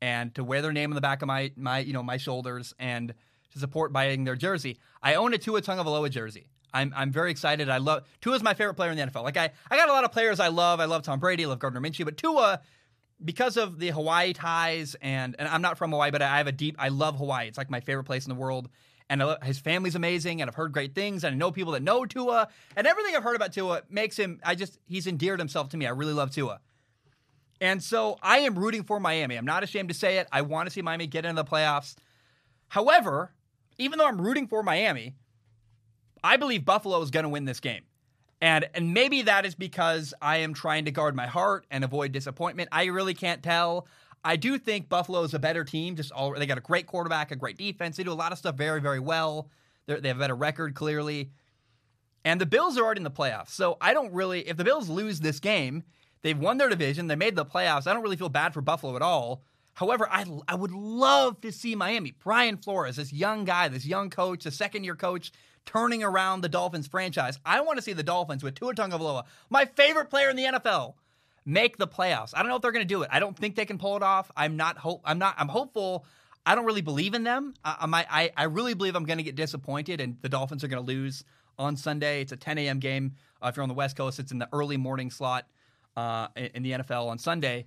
and 0.00 0.34
to 0.34 0.44
wear 0.44 0.62
their 0.62 0.72
name 0.72 0.90
on 0.90 0.94
the 0.94 1.00
back 1.00 1.22
of 1.22 1.28
my 1.28 1.52
my 1.56 1.78
you 1.78 1.92
know 1.92 2.02
my 2.02 2.16
shoulders 2.16 2.74
and 2.78 3.14
to 3.52 3.58
support 3.58 3.92
buying 3.92 4.24
their 4.24 4.36
jersey. 4.36 4.78
I 5.02 5.14
own 5.14 5.32
a 5.32 5.38
Tua 5.38 5.62
Tagovailoa 5.62 6.10
jersey. 6.10 6.48
I'm 6.76 6.92
I'm 6.96 7.10
very 7.10 7.30
excited. 7.30 7.68
I 7.68 7.78
love 7.78 8.04
Tua's 8.20 8.42
my 8.42 8.54
favorite 8.54 8.74
player 8.74 8.90
in 8.90 8.96
the 8.96 9.04
NFL. 9.04 9.24
Like 9.24 9.36
I 9.36 9.50
I 9.70 9.76
got 9.76 9.88
a 9.88 9.92
lot 9.92 10.04
of 10.04 10.12
players 10.12 10.40
I 10.40 10.48
love. 10.48 10.80
I 10.80 10.84
love 10.84 11.02
Tom 11.02 11.18
Brady. 11.20 11.44
I 11.44 11.48
love 11.48 11.58
Gardner 11.58 11.80
Minshew, 11.80 12.04
but 12.04 12.16
Tua 12.16 12.60
because 13.24 13.56
of 13.56 13.78
the 13.78 13.88
Hawaii 13.88 14.32
ties 14.32 14.94
and 15.00 15.36
and 15.38 15.48
I'm 15.48 15.62
not 15.62 15.78
from 15.78 15.90
Hawaii, 15.90 16.10
but 16.10 16.22
I 16.22 16.38
have 16.38 16.46
a 16.46 16.52
deep 16.52 16.76
I 16.78 16.88
love 16.88 17.16
Hawaii. 17.16 17.48
It's 17.48 17.58
like 17.58 17.70
my 17.70 17.80
favorite 17.80 18.04
place 18.04 18.26
in 18.26 18.30
the 18.30 18.40
world 18.40 18.68
and 19.08 19.22
his 19.42 19.58
family's 19.58 19.94
amazing, 19.94 20.40
and 20.40 20.50
I've 20.50 20.54
heard 20.54 20.72
great 20.72 20.94
things, 20.94 21.22
and 21.24 21.34
I 21.34 21.36
know 21.36 21.52
people 21.52 21.72
that 21.74 21.82
know 21.82 22.04
Tua, 22.06 22.48
and 22.76 22.86
everything 22.86 23.14
I've 23.14 23.22
heard 23.22 23.36
about 23.36 23.52
Tua 23.52 23.82
makes 23.88 24.16
him. 24.16 24.40
I 24.44 24.54
just 24.54 24.78
he's 24.86 25.06
endeared 25.06 25.38
himself 25.38 25.68
to 25.70 25.76
me. 25.76 25.86
I 25.86 25.90
really 25.90 26.12
love 26.12 26.32
Tua, 26.32 26.60
and 27.60 27.82
so 27.82 28.18
I 28.22 28.38
am 28.38 28.58
rooting 28.58 28.82
for 28.82 28.98
Miami. 28.98 29.36
I'm 29.36 29.44
not 29.44 29.62
ashamed 29.62 29.88
to 29.90 29.94
say 29.94 30.18
it. 30.18 30.28
I 30.32 30.42
want 30.42 30.66
to 30.66 30.72
see 30.72 30.82
Miami 30.82 31.06
get 31.06 31.24
into 31.24 31.40
the 31.40 31.48
playoffs. 31.48 31.94
However, 32.68 33.32
even 33.78 33.98
though 33.98 34.06
I'm 34.06 34.20
rooting 34.20 34.48
for 34.48 34.62
Miami, 34.62 35.14
I 36.26 36.36
believe 36.36 36.64
Buffalo 36.64 37.00
is 37.02 37.10
going 37.10 37.22
to 37.22 37.28
win 37.28 37.44
this 37.44 37.60
game. 37.60 37.82
And 38.40 38.68
and 38.74 38.92
maybe 38.92 39.22
that 39.22 39.46
is 39.46 39.54
because 39.54 40.12
I 40.20 40.38
am 40.38 40.54
trying 40.54 40.84
to 40.86 40.90
guard 40.90 41.14
my 41.14 41.26
heart 41.26 41.66
and 41.70 41.84
avoid 41.84 42.12
disappointment. 42.12 42.68
I 42.72 42.86
really 42.86 43.14
can't 43.14 43.42
tell. 43.42 43.86
I 44.24 44.34
do 44.34 44.58
think 44.58 44.88
Buffalo 44.88 45.22
is 45.22 45.34
a 45.34 45.38
better 45.38 45.62
team. 45.62 45.94
Just 45.94 46.10
all 46.10 46.34
they 46.34 46.46
got 46.46 46.58
a 46.58 46.62
great 46.62 46.86
quarterback, 46.86 47.30
a 47.30 47.36
great 47.36 47.56
defense. 47.56 47.96
They 47.96 48.02
do 48.02 48.12
a 48.12 48.14
lot 48.14 48.32
of 48.32 48.38
stuff 48.38 48.56
very, 48.56 48.80
very 48.80 48.98
well. 48.98 49.48
They're, 49.86 50.00
they 50.00 50.08
have 50.08 50.16
a 50.16 50.20
better 50.20 50.34
record, 50.34 50.74
clearly. 50.74 51.30
And 52.24 52.40
the 52.40 52.46
Bills 52.46 52.76
are 52.76 52.84
already 52.84 52.98
in 52.98 53.04
the 53.04 53.10
playoffs. 53.10 53.50
So 53.50 53.76
I 53.80 53.94
don't 53.94 54.12
really, 54.12 54.40
if 54.48 54.56
the 54.56 54.64
Bills 54.64 54.88
lose 54.88 55.20
this 55.20 55.38
game, 55.38 55.84
they've 56.22 56.36
won 56.36 56.58
their 56.58 56.68
division, 56.68 57.06
they 57.06 57.14
made 57.14 57.36
the 57.36 57.46
playoffs. 57.46 57.86
I 57.86 57.94
don't 57.94 58.02
really 58.02 58.16
feel 58.16 58.28
bad 58.28 58.52
for 58.52 58.60
Buffalo 58.60 58.96
at 58.96 59.02
all. 59.02 59.44
However, 59.74 60.08
I, 60.10 60.24
I 60.48 60.56
would 60.56 60.72
love 60.72 61.40
to 61.42 61.52
see 61.52 61.76
Miami, 61.76 62.14
Brian 62.18 62.56
Flores, 62.56 62.96
this 62.96 63.12
young 63.12 63.44
guy, 63.44 63.68
this 63.68 63.86
young 63.86 64.10
coach, 64.10 64.44
a 64.44 64.50
second 64.50 64.82
year 64.82 64.96
coach, 64.96 65.30
turning 65.66 66.02
around 66.02 66.40
the 66.40 66.48
Dolphins 66.48 66.86
franchise. 66.86 67.38
I 67.44 67.60
want 67.60 67.78
to 67.78 67.82
see 67.82 67.92
the 67.92 68.02
Dolphins 68.02 68.42
with 68.42 68.54
Tua 68.54 68.74
Tagovailoa, 68.74 69.24
my 69.50 69.66
favorite 69.66 70.08
player 70.08 70.30
in 70.30 70.36
the 70.36 70.44
NFL, 70.44 70.94
make 71.44 71.76
the 71.76 71.88
playoffs. 71.88 72.32
I 72.34 72.38
don't 72.38 72.48
know 72.48 72.56
if 72.56 72.62
they're 72.62 72.72
going 72.72 72.86
to 72.86 72.94
do 72.94 73.02
it. 73.02 73.08
I 73.12 73.20
don't 73.20 73.36
think 73.36 73.56
they 73.56 73.66
can 73.66 73.78
pull 73.78 73.96
it 73.96 74.02
off. 74.02 74.30
I'm 74.36 74.56
not 74.56 74.78
hope. 74.78 75.02
I'm 75.04 75.18
not. 75.18 75.34
I'm 75.36 75.48
hopeful. 75.48 76.06
I 76.46 76.54
don't 76.54 76.64
really 76.64 76.82
believe 76.82 77.14
in 77.14 77.24
them. 77.24 77.54
I, 77.64 78.06
I, 78.08 78.30
I 78.36 78.44
really 78.44 78.74
believe 78.74 78.94
I'm 78.94 79.04
going 79.04 79.18
to 79.18 79.24
get 79.24 79.34
disappointed, 79.34 80.00
and 80.00 80.16
the 80.22 80.28
Dolphins 80.28 80.62
are 80.62 80.68
going 80.68 80.84
to 80.84 80.86
lose 80.86 81.24
on 81.58 81.76
Sunday. 81.76 82.20
It's 82.20 82.32
a 82.32 82.36
10 82.36 82.58
a.m. 82.58 82.78
game. 82.78 83.14
Uh, 83.42 83.48
if 83.48 83.56
you're 83.56 83.62
on 83.62 83.68
the 83.68 83.74
West 83.74 83.96
Coast, 83.96 84.20
it's 84.20 84.30
in 84.30 84.38
the 84.38 84.48
early 84.52 84.76
morning 84.76 85.10
slot 85.10 85.48
uh, 85.96 86.28
in, 86.36 86.62
the 86.62 86.72
NFL 86.72 87.08
on 87.08 87.18
Sunday. 87.18 87.66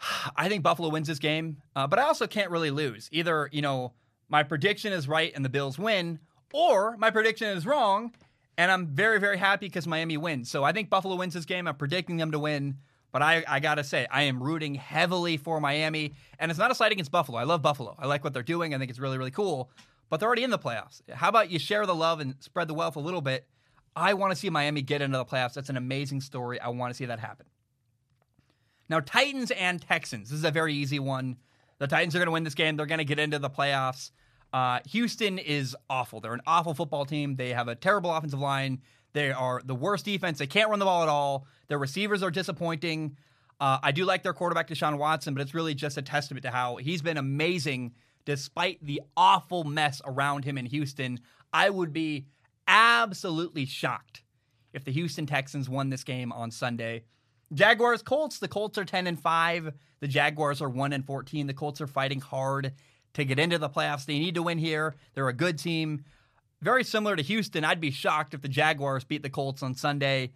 I 0.36 0.48
think 0.48 0.62
Buffalo 0.62 0.88
wins 0.88 1.08
this 1.08 1.18
game, 1.18 1.58
uh, 1.76 1.86
but 1.86 1.98
I 1.98 2.02
also 2.02 2.26
can't 2.26 2.50
really 2.50 2.70
lose. 2.70 3.08
Either, 3.12 3.48
you 3.52 3.62
know, 3.62 3.92
my 4.28 4.42
prediction 4.42 4.92
is 4.92 5.08
right 5.08 5.32
and 5.34 5.44
the 5.44 5.48
Bills 5.48 5.78
win, 5.78 6.20
or 6.52 6.96
my 6.96 7.10
prediction 7.10 7.48
is 7.56 7.66
wrong 7.66 8.12
and 8.58 8.72
I'm 8.72 8.88
very, 8.88 9.20
very 9.20 9.38
happy 9.38 9.66
because 9.66 9.86
Miami 9.86 10.16
wins. 10.16 10.50
So 10.50 10.64
I 10.64 10.72
think 10.72 10.90
Buffalo 10.90 11.14
wins 11.14 11.32
this 11.32 11.44
game. 11.44 11.68
I'm 11.68 11.76
predicting 11.76 12.16
them 12.16 12.32
to 12.32 12.40
win, 12.40 12.78
but 13.12 13.22
I, 13.22 13.44
I 13.46 13.60
got 13.60 13.76
to 13.76 13.84
say, 13.84 14.08
I 14.10 14.22
am 14.22 14.42
rooting 14.42 14.74
heavily 14.74 15.36
for 15.36 15.60
Miami. 15.60 16.14
And 16.40 16.50
it's 16.50 16.58
not 16.58 16.72
a 16.72 16.74
slight 16.74 16.90
against 16.90 17.12
Buffalo. 17.12 17.38
I 17.38 17.44
love 17.44 17.62
Buffalo. 17.62 17.94
I 17.98 18.06
like 18.06 18.24
what 18.24 18.34
they're 18.34 18.42
doing. 18.42 18.74
I 18.74 18.78
think 18.78 18.90
it's 18.90 18.98
really, 18.98 19.16
really 19.16 19.30
cool, 19.30 19.70
but 20.10 20.18
they're 20.18 20.26
already 20.26 20.42
in 20.42 20.50
the 20.50 20.58
playoffs. 20.58 21.02
How 21.08 21.28
about 21.28 21.52
you 21.52 21.60
share 21.60 21.86
the 21.86 21.94
love 21.94 22.18
and 22.18 22.34
spread 22.40 22.66
the 22.66 22.74
wealth 22.74 22.96
a 22.96 23.00
little 23.00 23.22
bit? 23.22 23.46
I 23.94 24.14
want 24.14 24.32
to 24.32 24.36
see 24.36 24.50
Miami 24.50 24.82
get 24.82 25.02
into 25.02 25.18
the 25.18 25.24
playoffs. 25.24 25.54
That's 25.54 25.70
an 25.70 25.76
amazing 25.76 26.20
story. 26.20 26.60
I 26.60 26.68
want 26.68 26.90
to 26.92 26.96
see 26.96 27.06
that 27.06 27.20
happen. 27.20 27.46
Now, 28.88 28.98
Titans 28.98 29.52
and 29.52 29.80
Texans. 29.80 30.30
This 30.30 30.38
is 30.38 30.44
a 30.44 30.50
very 30.50 30.74
easy 30.74 30.98
one. 30.98 31.36
The 31.78 31.86
Titans 31.86 32.16
are 32.16 32.18
going 32.18 32.26
to 32.26 32.32
win 32.32 32.42
this 32.42 32.54
game. 32.54 32.76
They're 32.76 32.86
going 32.86 32.98
to 32.98 33.04
get 33.04 33.20
into 33.20 33.38
the 33.38 33.50
playoffs. 33.50 34.10
Uh, 34.52 34.80
Houston 34.90 35.38
is 35.38 35.76
awful. 35.90 36.20
They're 36.20 36.34
an 36.34 36.40
awful 36.46 36.74
football 36.74 37.04
team. 37.04 37.36
They 37.36 37.50
have 37.50 37.68
a 37.68 37.74
terrible 37.74 38.12
offensive 38.14 38.40
line. 38.40 38.80
They 39.12 39.30
are 39.30 39.60
the 39.64 39.74
worst 39.74 40.04
defense. 40.04 40.38
They 40.38 40.46
can't 40.46 40.70
run 40.70 40.78
the 40.78 40.84
ball 40.84 41.02
at 41.02 41.08
all. 41.08 41.46
Their 41.68 41.78
receivers 41.78 42.22
are 42.22 42.30
disappointing. 42.30 43.16
Uh, 43.60 43.78
I 43.82 43.92
do 43.92 44.04
like 44.04 44.22
their 44.22 44.32
quarterback, 44.32 44.68
Deshaun 44.68 44.98
Watson, 44.98 45.34
but 45.34 45.40
it's 45.40 45.54
really 45.54 45.74
just 45.74 45.96
a 45.96 46.02
testament 46.02 46.44
to 46.44 46.50
how 46.50 46.76
he's 46.76 47.02
been 47.02 47.16
amazing 47.16 47.94
despite 48.24 48.84
the 48.84 49.00
awful 49.16 49.64
mess 49.64 50.00
around 50.04 50.44
him 50.44 50.58
in 50.58 50.66
Houston. 50.66 51.18
I 51.52 51.70
would 51.70 51.92
be 51.92 52.26
absolutely 52.66 53.64
shocked 53.64 54.22
if 54.72 54.84
the 54.84 54.92
Houston 54.92 55.26
Texans 55.26 55.68
won 55.68 55.88
this 55.88 56.04
game 56.04 56.30
on 56.32 56.50
Sunday. 56.50 57.04
Jaguars 57.52 58.02
Colts. 58.02 58.38
The 58.38 58.48
Colts 58.48 58.76
are 58.78 58.84
10 58.84 59.06
and 59.06 59.18
5. 59.18 59.72
The 60.00 60.08
Jaguars 60.08 60.60
are 60.60 60.68
1 60.68 60.92
and 60.92 61.04
14. 61.04 61.46
The 61.46 61.54
Colts 61.54 61.80
are 61.80 61.86
fighting 61.86 62.20
hard 62.20 62.74
to 63.14 63.24
get 63.24 63.38
into 63.38 63.58
the 63.58 63.68
playoffs. 63.68 64.06
They 64.06 64.18
need 64.18 64.34
to 64.34 64.42
win 64.42 64.58
here. 64.58 64.94
They're 65.14 65.28
a 65.28 65.32
good 65.32 65.58
team. 65.58 66.04
Very 66.60 66.84
similar 66.84 67.16
to 67.16 67.22
Houston. 67.22 67.64
I'd 67.64 67.80
be 67.80 67.90
shocked 67.90 68.34
if 68.34 68.42
the 68.42 68.48
Jaguars 68.48 69.04
beat 69.04 69.22
the 69.22 69.30
Colts 69.30 69.62
on 69.62 69.74
Sunday. 69.74 70.32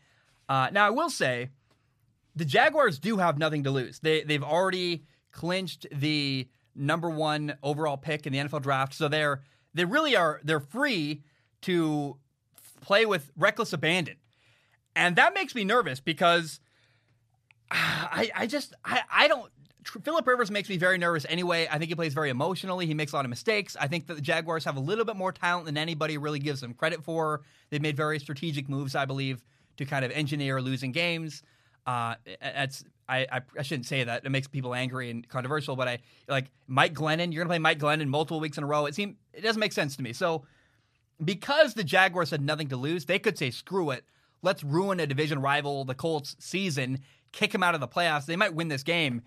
Uh, 0.49 0.69
now, 0.73 0.87
I 0.87 0.91
will 0.91 1.11
say 1.11 1.51
the 2.35 2.45
Jaguars 2.45 2.99
do 2.99 3.17
have 3.19 3.39
nothing 3.39 3.65
to 3.65 3.71
lose. 3.71 3.99
They, 3.99 4.23
they've 4.23 4.43
already 4.43 5.05
clinched 5.33 5.87
the 5.93 6.49
number 6.75 7.11
one 7.11 7.57
overall 7.63 7.97
pick 7.97 8.27
in 8.27 8.33
the 8.33 8.39
NFL 8.39 8.63
draft. 8.63 8.95
So 8.95 9.09
they're 9.09 9.43
they 9.75 9.85
really 9.85 10.17
are 10.17 10.41
they're 10.45 10.61
free 10.61 11.23
to 11.63 12.19
play 12.81 13.07
with 13.07 13.31
reckless 13.37 13.73
abandon. 13.73 14.17
And 14.95 15.17
that 15.17 15.35
makes 15.35 15.55
me 15.55 15.65
nervous 15.65 16.01
because 16.01 16.61
I, 17.71 18.31
I 18.35 18.47
just 18.47 18.75
I, 18.85 19.03
I 19.11 19.29
don't 19.29 19.51
Philip 19.85 20.27
Rivers 20.27 20.51
makes 20.51 20.69
me 20.69 20.77
very 20.77 20.99
nervous 20.99 21.27
anyway. 21.29 21.67
I 21.71 21.79
think 21.79 21.89
he 21.89 21.95
plays 21.95 22.15
very 22.15 22.31
emotionally. 22.31 22.87
He 22.87 22.95
makes 22.95 23.13
a 23.13 23.17
lot 23.17 23.25
of 23.25 23.31
mistakes. 23.31 23.77
I 23.81 23.89
think 23.89 24.07
that 24.07 24.15
the 24.15 24.21
Jaguars 24.21 24.65
have 24.65 24.77
a 24.77 24.81
little 24.81 25.05
bit 25.05 25.17
more 25.17 25.33
talent 25.33 25.67
than 25.67 25.77
anybody 25.77 26.19
really 26.19 26.39
gives 26.39 26.61
them 26.61 26.75
credit 26.75 27.03
for. 27.03 27.43
They've 27.71 27.83
made 27.83 27.97
very 27.97 28.19
strategic 28.19 28.69
moves, 28.69 28.95
I 28.95 29.05
believe, 29.05 29.43
to 29.79 29.85
kind 29.85 30.05
of 30.05 30.11
engineer 30.13 30.61
losing 30.61 30.93
games. 30.93 31.43
Uh, 31.87 32.15
that's 32.41 32.85
I, 33.09 33.27
I, 33.31 33.41
I 33.59 33.63
shouldn't 33.63 33.87
say 33.87 34.05
that. 34.05 34.25
It 34.25 34.31
makes 34.31 34.47
people 34.47 34.75
angry 34.75 35.11
and 35.11 35.29
controversial. 35.29 35.75
But 35.75 35.89
I 35.89 35.99
like 36.29 36.51
Mike 36.69 36.95
Glennon. 36.95 37.33
You're 37.33 37.43
gonna 37.43 37.51
play 37.51 37.59
Mike 37.59 37.79
Glennon 37.79 38.07
multiple 38.07 38.41
weeks 38.41 38.57
in 38.57 38.65
a 38.65 38.67
row. 38.67 38.87
It 38.87 38.95
seems 38.95 39.17
it 39.33 39.41
doesn't 39.41 39.61
make 39.61 39.73
sense 39.73 39.97
to 39.97 40.03
me. 40.03 40.13
So 40.13 40.45
because 41.25 41.75
the 41.75 41.85
Jaguars 41.85 42.31
had 42.31 42.41
nothing 42.41 42.69
to 42.69 42.77
lose, 42.77 43.07
they 43.07 43.19
could 43.19 43.37
say 43.37 43.51
screw 43.51 43.91
it. 43.91 44.05
Let's 44.43 44.63
ruin 44.65 45.01
a 45.01 45.07
division 45.07 45.41
rival, 45.41 45.85
the 45.85 45.95
Colts 45.95 46.37
season, 46.39 47.01
kick 47.33 47.53
them 47.53 47.63
out 47.63 47.75
of 47.75 47.81
the 47.81 47.89
playoffs. 47.89 48.27
They 48.27 48.37
might 48.37 48.55
win 48.55 48.69
this 48.69 48.83
game 48.83 49.23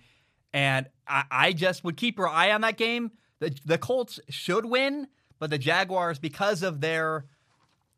and 0.55 0.87
I, 1.05 1.23
I 1.29 1.53
just 1.53 1.83
would 1.83 1.97
keep 1.97 2.17
your 2.17 2.29
eye 2.29 2.51
on 2.51 2.61
that 2.61 2.77
game. 2.77 3.11
The, 3.39 3.53
the 3.65 3.77
Colts 3.77 4.21
should 4.29 4.65
win, 4.65 5.09
but 5.37 5.49
the 5.49 5.57
Jaguars, 5.57 6.17
because 6.17 6.63
of 6.63 6.79
their, 6.79 7.25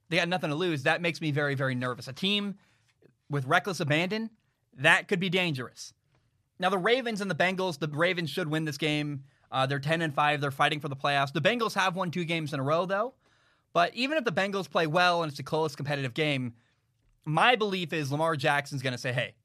they 0.10 0.18
got 0.18 0.28
nothing 0.28 0.50
to 0.50 0.56
lose, 0.56 0.82
that 0.84 1.00
makes 1.00 1.22
me 1.22 1.30
very, 1.30 1.54
very 1.54 1.76
nervous. 1.76 2.08
A 2.08 2.14
team 2.14 2.56
with 3.30 3.46
reckless 3.46 3.80
abandon, 3.80 4.32
that 4.76 5.08
could 5.08 5.20
be 5.20 5.30
dangerous. 5.30 5.94
Now, 6.58 6.72
the 6.72 6.80
Ravens 6.80 7.22
and 7.22 7.30
the 7.30 7.36
Bengals, 7.36 7.78
the 7.78 7.88
Ravens 7.88 8.32
should 8.32 8.50
win 8.50 8.66
this 8.66 8.80
game. 8.80 9.24
Uh, 9.52 9.68
they're 9.68 9.78
10 9.78 10.02
and 10.02 10.12
5. 10.12 10.42
They're 10.42 10.50
fighting 10.50 10.80
for 10.80 10.90
the 10.90 10.96
playoffs. 10.96 11.32
The 11.32 11.42
Bengals 11.42 11.76
have 11.76 11.96
won 11.96 12.10
two 12.10 12.26
games 12.26 12.54
in 12.54 12.60
a 12.60 12.64
row, 12.64 12.88
though. 12.88 13.14
But 13.72 13.94
even 13.94 14.18
if 14.18 14.26
the 14.26 14.32
Bengals 14.32 14.68
play 14.68 14.88
well 14.88 15.22
and 15.22 15.30
it's 15.32 15.40
a 15.40 15.44
close, 15.44 15.76
competitive 15.76 16.16
game, 16.16 16.56
my 17.24 17.56
belief 17.56 17.94
is 17.94 18.12
Lamar 18.12 18.36
Jackson's 18.36 18.82
going 18.82 18.94
to 18.94 18.98
say, 18.98 19.14
hey, 19.14 19.36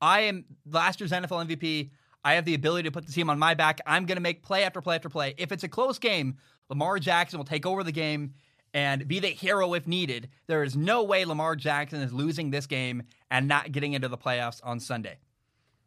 I 0.00 0.20
am 0.20 0.44
last 0.70 1.00
year's 1.00 1.10
NFL 1.10 1.48
MVP. 1.48 1.90
I 2.24 2.34
have 2.34 2.44
the 2.44 2.54
ability 2.54 2.84
to 2.84 2.92
put 2.92 3.06
the 3.06 3.12
team 3.12 3.30
on 3.30 3.38
my 3.38 3.54
back. 3.54 3.80
I'm 3.86 4.06
going 4.06 4.16
to 4.16 4.22
make 4.22 4.42
play 4.42 4.64
after 4.64 4.80
play 4.80 4.96
after 4.96 5.08
play. 5.08 5.34
If 5.38 5.50
it's 5.50 5.64
a 5.64 5.68
close 5.68 5.98
game, 5.98 6.36
Lamar 6.68 6.98
Jackson 6.98 7.38
will 7.38 7.44
take 7.44 7.66
over 7.66 7.82
the 7.82 7.92
game 7.92 8.34
and 8.74 9.06
be 9.06 9.18
the 9.18 9.28
hero 9.28 9.74
if 9.74 9.86
needed. 9.86 10.28
There 10.46 10.62
is 10.62 10.76
no 10.76 11.02
way 11.02 11.24
Lamar 11.24 11.56
Jackson 11.56 12.00
is 12.00 12.12
losing 12.12 12.50
this 12.50 12.66
game 12.66 13.02
and 13.30 13.48
not 13.48 13.72
getting 13.72 13.92
into 13.92 14.08
the 14.08 14.16
playoffs 14.16 14.60
on 14.62 14.80
Sunday. 14.80 15.18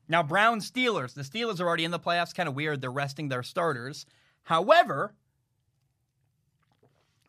Now, 0.08 0.22
Brown 0.22 0.60
Steelers. 0.60 1.14
The 1.14 1.24
Steelers 1.24 1.60
are 1.60 1.68
already 1.68 1.86
in 1.86 1.92
the 1.92 2.00
playoffs. 2.00 2.36
Kind 2.36 2.48
of 2.48 2.56
weird. 2.56 2.82
They're 2.82 2.92
resting 2.92 3.30
their 3.30 3.42
starters. 3.42 4.06
However, 4.44 5.16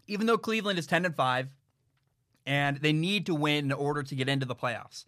even 0.06 0.26
though 0.26 0.38
Cleveland 0.38 0.78
is 0.78 0.86
10 0.86 1.06
and 1.06 1.14
5 1.14 1.48
and 2.44 2.76
they 2.78 2.92
need 2.92 3.26
to 3.26 3.34
win 3.34 3.66
in 3.66 3.72
order 3.72 4.02
to 4.02 4.14
get 4.14 4.28
into 4.28 4.46
the 4.46 4.54
playoffs, 4.54 5.06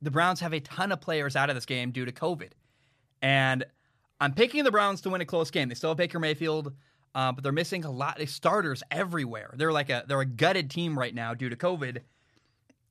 the 0.00 0.10
Browns 0.10 0.40
have 0.40 0.54
a 0.54 0.60
ton 0.60 0.92
of 0.92 1.00
players 1.00 1.36
out 1.36 1.50
of 1.50 1.56
this 1.56 1.66
game 1.66 1.90
due 1.90 2.04
to 2.04 2.12
COVID. 2.12 2.52
And 3.22 3.64
I'm 4.20 4.32
picking 4.34 4.64
the 4.64 4.70
Browns 4.70 5.00
to 5.02 5.10
win 5.10 5.20
a 5.20 5.26
close 5.26 5.50
game. 5.50 5.68
They 5.68 5.74
still 5.74 5.90
have 5.90 5.96
Baker 5.96 6.18
Mayfield, 6.18 6.74
uh, 7.14 7.32
but 7.32 7.42
they're 7.42 7.52
missing 7.52 7.84
a 7.84 7.90
lot 7.90 8.20
of 8.20 8.28
starters 8.28 8.82
everywhere. 8.90 9.54
They're 9.56 9.72
like 9.72 9.90
a 9.90 10.04
they're 10.06 10.20
a 10.20 10.26
gutted 10.26 10.70
team 10.70 10.98
right 10.98 11.14
now 11.14 11.34
due 11.34 11.48
to 11.48 11.56
COVID. 11.56 12.02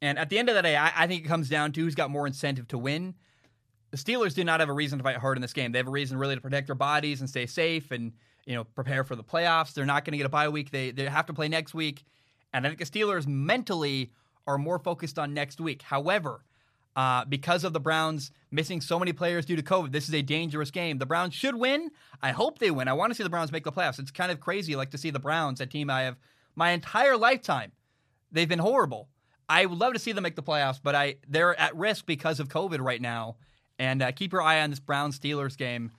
And 0.01 0.19
at 0.19 0.29
the 0.29 0.37
end 0.37 0.49
of 0.49 0.55
the 0.55 0.61
day, 0.61 0.75
I, 0.75 0.91
I 0.95 1.07
think 1.07 1.25
it 1.25 1.27
comes 1.27 1.49
down 1.49 1.71
to 1.73 1.81
who's 1.81 1.95
got 1.95 2.11
more 2.11 2.27
incentive 2.27 2.67
to 2.69 2.77
win. 2.77 3.15
The 3.89 3.97
Steelers 3.97 4.35
do 4.35 4.43
not 4.43 4.59
have 4.59 4.69
a 4.69 4.73
reason 4.73 4.99
to 4.99 5.03
fight 5.03 5.17
hard 5.17 5.37
in 5.37 5.41
this 5.41 5.53
game. 5.53 5.71
They 5.71 5.79
have 5.79 5.87
a 5.87 5.91
reason 5.91 6.17
really 6.17 6.35
to 6.35 6.41
protect 6.41 6.67
their 6.67 6.75
bodies 6.75 7.19
and 7.19 7.29
stay 7.29 7.45
safe 7.45 7.91
and 7.91 8.13
you 8.45 8.55
know 8.55 8.63
prepare 8.63 9.03
for 9.03 9.15
the 9.15 9.23
playoffs. 9.23 9.73
They're 9.73 9.85
not 9.85 10.05
going 10.05 10.13
to 10.13 10.17
get 10.17 10.25
a 10.25 10.29
bye 10.29 10.49
week. 10.49 10.71
They 10.71 10.91
they 10.91 11.05
have 11.05 11.25
to 11.27 11.33
play 11.33 11.47
next 11.47 11.73
week, 11.73 12.03
and 12.53 12.65
I 12.65 12.69
think 12.69 12.79
the 12.79 12.85
Steelers 12.85 13.27
mentally 13.27 14.11
are 14.45 14.57
more 14.57 14.79
focused 14.79 15.19
on 15.19 15.33
next 15.33 15.59
week. 15.59 15.81
However, 15.81 16.41
uh, 16.97 17.23
because 17.25 17.63
of 17.63 17.73
the 17.73 17.79
Browns 17.79 18.31
missing 18.49 18.81
so 18.81 18.97
many 18.97 19.13
players 19.13 19.45
due 19.45 19.55
to 19.55 19.61
COVID. 19.61 19.91
This 19.91 20.09
is 20.09 20.15
a 20.15 20.23
dangerous 20.23 20.71
game. 20.71 20.97
The 20.97 21.05
Browns 21.05 21.35
should 21.35 21.55
win. 21.55 21.91
I 22.23 22.31
hope 22.31 22.57
they 22.57 22.71
win. 22.71 22.87
I 22.87 22.93
want 22.93 23.11
to 23.11 23.15
see 23.15 23.21
the 23.21 23.29
Browns 23.29 23.51
make 23.51 23.63
the 23.63 23.71
playoffs. 23.71 23.99
It's 23.99 24.09
kind 24.09 24.31
of 24.31 24.39
crazy, 24.39 24.75
like 24.75 24.89
to 24.89 24.97
see 24.97 25.11
the 25.11 25.19
Browns, 25.19 25.61
a 25.61 25.67
team 25.67 25.91
I 25.91 26.01
have 26.01 26.17
my 26.55 26.71
entire 26.71 27.15
lifetime. 27.15 27.71
They've 28.31 28.49
been 28.49 28.57
horrible. 28.57 29.09
I 29.47 29.67
would 29.67 29.77
love 29.77 29.93
to 29.93 29.99
see 29.99 30.11
them 30.11 30.23
make 30.23 30.35
the 30.35 30.43
playoffs, 30.43 30.79
but 30.83 30.95
I 30.95 31.17
they're 31.29 31.57
at 31.57 31.75
risk 31.75 32.07
because 32.07 32.39
of 32.39 32.49
COVID 32.49 32.79
right 32.81 33.01
now. 33.01 33.37
And 33.77 34.01
uh, 34.01 34.11
keep 34.11 34.33
your 34.33 34.41
eye 34.41 34.61
on 34.61 34.71
this 34.71 34.79
Browns 34.79 35.19
Steelers 35.19 35.55
game. 35.55 35.91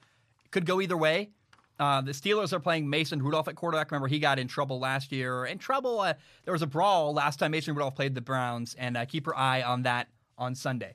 Could 0.50 0.66
go 0.66 0.80
either 0.80 0.96
way. 0.96 1.30
Uh, 1.78 2.00
the 2.00 2.10
Steelers 2.10 2.52
are 2.52 2.58
playing 2.58 2.90
Mason 2.90 3.22
Rudolph 3.22 3.46
at 3.46 3.54
quarterback. 3.54 3.92
Remember, 3.92 4.08
he 4.08 4.18
got 4.18 4.40
in 4.40 4.48
trouble 4.48 4.80
last 4.80 5.12
year. 5.12 5.46
In 5.46 5.58
trouble, 5.58 6.00
uh, 6.00 6.14
there 6.44 6.50
was 6.50 6.62
a 6.62 6.66
brawl 6.66 7.14
last 7.14 7.38
time 7.38 7.52
Mason 7.52 7.72
Rudolph 7.72 7.94
played 7.94 8.16
the 8.16 8.20
Browns, 8.20 8.74
and 8.76 8.96
uh, 8.96 9.04
keep 9.04 9.26
your 9.26 9.36
eye 9.36 9.62
on 9.62 9.82
that 9.82 10.08
on 10.38 10.54
Sunday. 10.54 10.94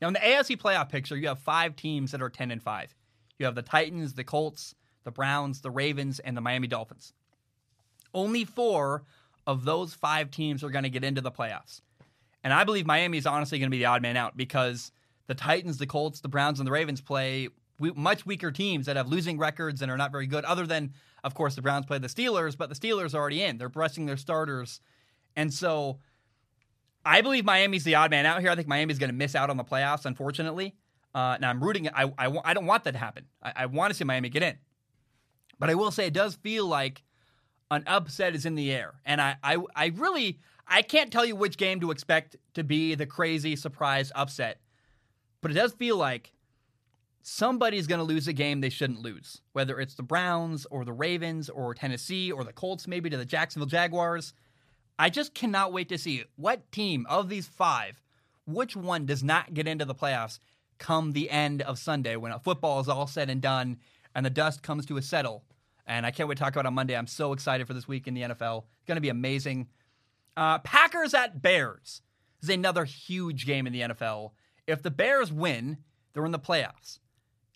Now 0.00 0.08
in 0.08 0.14
the 0.14 0.20
AFC 0.20 0.60
playoff 0.60 0.88
picture, 0.88 1.16
you 1.16 1.28
have 1.28 1.38
five 1.38 1.74
teams 1.74 2.12
that 2.12 2.22
are 2.22 2.30
10 2.30 2.50
and 2.50 2.62
5. 2.62 2.94
You 3.38 3.46
have 3.46 3.54
the 3.54 3.62
Titans, 3.62 4.14
the 4.14 4.24
Colts, 4.24 4.74
the 5.04 5.10
Browns, 5.10 5.60
the 5.60 5.70
Ravens, 5.70 6.18
and 6.18 6.36
the 6.36 6.40
Miami 6.40 6.66
Dolphins. 6.66 7.12
Only 8.14 8.44
four 8.44 9.04
of 9.46 9.64
those 9.64 9.94
five 9.94 10.30
teams 10.30 10.62
are 10.62 10.70
going 10.70 10.84
to 10.84 10.90
get 10.90 11.04
into 11.04 11.20
the 11.20 11.30
playoffs. 11.30 11.80
And 12.42 12.52
I 12.52 12.64
believe 12.64 12.86
Miami 12.86 13.18
is 13.18 13.26
honestly 13.26 13.58
going 13.58 13.70
to 13.70 13.74
be 13.74 13.78
the 13.78 13.86
odd 13.86 14.02
man 14.02 14.16
out 14.16 14.36
because 14.36 14.92
the 15.26 15.34
Titans, 15.34 15.78
the 15.78 15.86
Colts, 15.86 16.20
the 16.20 16.28
Browns, 16.28 16.60
and 16.60 16.66
the 16.66 16.72
Ravens 16.72 17.00
play 17.00 17.48
much 17.78 18.24
weaker 18.24 18.50
teams 18.50 18.86
that 18.86 18.96
have 18.96 19.08
losing 19.08 19.38
records 19.38 19.82
and 19.82 19.90
are 19.90 19.96
not 19.96 20.12
very 20.12 20.26
good, 20.26 20.44
other 20.44 20.66
than, 20.66 20.92
of 21.24 21.34
course, 21.34 21.54
the 21.54 21.62
Browns 21.62 21.86
play 21.86 21.98
the 21.98 22.06
Steelers, 22.06 22.56
but 22.56 22.68
the 22.68 22.74
Steelers 22.74 23.14
are 23.14 23.18
already 23.18 23.42
in. 23.42 23.58
They're 23.58 23.70
resting 23.74 24.06
their 24.06 24.16
starters. 24.16 24.80
And 25.34 25.52
so 25.52 25.98
I 27.06 27.20
believe 27.20 27.44
Miami's 27.44 27.84
the 27.84 27.94
odd 27.94 28.10
man 28.10 28.26
out 28.26 28.40
here. 28.40 28.50
I 28.50 28.56
think 28.56 28.66
Miami's 28.66 28.98
going 28.98 29.10
to 29.10 29.16
miss 29.16 29.34
out 29.34 29.48
on 29.48 29.56
the 29.56 29.64
playoffs, 29.64 30.04
unfortunately. 30.04 30.74
Uh, 31.14 31.38
now 31.40 31.48
I'm 31.48 31.62
rooting. 31.62 31.88
I, 31.88 32.12
I, 32.18 32.36
I 32.44 32.52
don't 32.52 32.66
want 32.66 32.84
that 32.84 32.92
to 32.92 32.98
happen. 32.98 33.26
I, 33.42 33.52
I 33.56 33.66
want 33.66 33.90
to 33.90 33.94
see 33.96 34.04
Miami 34.04 34.28
get 34.28 34.42
in, 34.42 34.58
but 35.58 35.70
I 35.70 35.74
will 35.74 35.90
say 35.90 36.06
it 36.06 36.12
does 36.12 36.34
feel 36.34 36.66
like 36.66 37.04
an 37.70 37.84
upset 37.86 38.34
is 38.34 38.44
in 38.44 38.54
the 38.54 38.70
air, 38.72 38.94
and 39.06 39.20
I, 39.20 39.36
I, 39.42 39.56
I 39.74 39.86
really 39.94 40.40
I 40.68 40.82
can't 40.82 41.12
tell 41.12 41.24
you 41.24 41.36
which 41.36 41.56
game 41.56 41.80
to 41.80 41.90
expect 41.90 42.36
to 42.54 42.64
be 42.64 42.94
the 42.94 43.06
crazy 43.06 43.56
surprise 43.56 44.10
upset, 44.14 44.60
but 45.40 45.50
it 45.50 45.54
does 45.54 45.72
feel 45.72 45.96
like 45.96 46.32
somebody's 47.22 47.86
going 47.86 47.98
to 47.98 48.04
lose 48.04 48.28
a 48.28 48.32
game 48.32 48.60
they 48.60 48.68
shouldn't 48.68 49.00
lose, 49.00 49.40
whether 49.52 49.80
it's 49.80 49.94
the 49.94 50.02
Browns 50.02 50.66
or 50.70 50.84
the 50.84 50.92
Ravens 50.92 51.48
or 51.48 51.72
Tennessee 51.74 52.30
or 52.30 52.44
the 52.44 52.52
Colts, 52.52 52.86
maybe 52.86 53.10
to 53.10 53.16
the 53.16 53.24
Jacksonville 53.24 53.66
Jaguars. 53.66 54.32
I 54.98 55.10
just 55.10 55.34
cannot 55.34 55.72
wait 55.72 55.88
to 55.90 55.98
see 55.98 56.24
what 56.36 56.72
team 56.72 57.06
of 57.08 57.28
these 57.28 57.46
five, 57.46 58.00
which 58.46 58.74
one 58.76 59.06
does 59.06 59.22
not 59.22 59.54
get 59.54 59.68
into 59.68 59.84
the 59.84 59.94
playoffs 59.94 60.38
come 60.78 61.12
the 61.12 61.30
end 61.30 61.62
of 61.62 61.78
Sunday 61.78 62.16
when 62.16 62.38
football 62.40 62.80
is 62.80 62.88
all 62.88 63.06
said 63.06 63.30
and 63.30 63.40
done 63.40 63.78
and 64.14 64.24
the 64.24 64.30
dust 64.30 64.62
comes 64.62 64.86
to 64.86 64.96
a 64.96 65.02
settle. 65.02 65.44
And 65.86 66.04
I 66.06 66.10
can't 66.10 66.28
wait 66.28 66.36
to 66.36 66.42
talk 66.42 66.54
about 66.54 66.64
it 66.64 66.68
on 66.68 66.74
Monday. 66.74 66.96
I'm 66.96 67.06
so 67.06 67.32
excited 67.32 67.66
for 67.66 67.74
this 67.74 67.86
week 67.86 68.08
in 68.08 68.14
the 68.14 68.22
NFL. 68.22 68.64
It's 68.78 68.86
going 68.86 68.96
to 68.96 69.02
be 69.02 69.10
amazing. 69.10 69.68
Uh, 70.36 70.58
Packers 70.58 71.14
at 71.14 71.42
Bears 71.42 72.02
is 72.42 72.48
another 72.48 72.84
huge 72.84 73.46
game 73.46 73.66
in 73.66 73.72
the 73.72 73.82
NFL. 73.82 74.32
If 74.66 74.82
the 74.82 74.90
Bears 74.90 75.32
win, 75.32 75.78
they're 76.12 76.24
in 76.24 76.32
the 76.32 76.38
playoffs. 76.38 76.98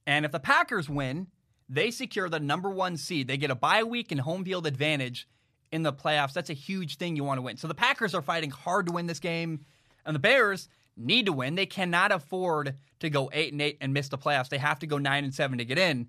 And 0.07 0.25
if 0.25 0.33
the 0.33 0.41
Packers 0.41 0.89
win, 0.89 1.29
they 1.69 1.91
secure 1.91 2.29
the 2.29 2.41
number 2.41 2.71
one 2.71 2.97
seed. 2.97 3.27
They 3.27 3.37
get 3.37 3.51
a 3.51 3.55
bye 3.57 3.83
week 3.83 4.13
and 4.13 4.21
home 4.21 4.45
field 4.45 4.67
advantage 4.67 5.27
in 5.73 5.83
the 5.83 5.93
playoffs. 5.93 6.33
That's 6.33 6.51
a 6.51 6.55
huge 6.55 6.97
thing 6.97 7.17
you 7.17 7.25
want 7.25 7.39
to 7.39 7.43
win. 7.43 7.57
So 7.57 7.69
the 7.69 7.75
Packers 7.75 8.15
are 8.15 8.23
fighting 8.23 8.51
hard 8.51 8.87
to 8.87 8.93
win 8.93 9.07
this 9.07 9.21
game, 9.21 9.65
and 10.05 10.15
the 10.15 10.21
Bears 10.21 10.69
need 10.97 11.27
to 11.27 11.33
win. 11.33 11.55
They 11.55 11.67
cannot 11.67 12.13
afford 12.13 12.75
to 13.01 13.11
go 13.11 13.31
eight 13.33 13.53
and 13.53 13.63
eight 13.63 13.79
and 13.81 13.93
miss 13.93 14.09
the 14.09 14.19
playoffs. 14.19 14.49
They 14.49 14.59
have 14.59 14.79
to 14.81 14.87
go 14.87 14.99
nine 14.99 15.25
and 15.25 15.35
seven 15.35 15.59
to 15.59 15.65
get 15.65 15.79
in. 15.79 16.09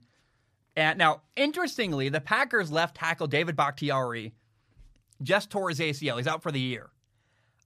And 0.76 0.97
now, 0.97 1.21
interestingly, 1.36 2.10
the 2.10 2.21
Packers 2.21 2.71
left 2.71 2.95
tackle 2.95 3.28
David 3.28 3.56
Bakhtiari 3.56 4.34
just 5.21 5.50
tore 5.50 5.69
his 5.69 5.80
ACL. 5.80 6.17
He's 6.17 6.28
out 6.28 6.41
for 6.41 6.52
the 6.52 6.60
year. 6.60 6.89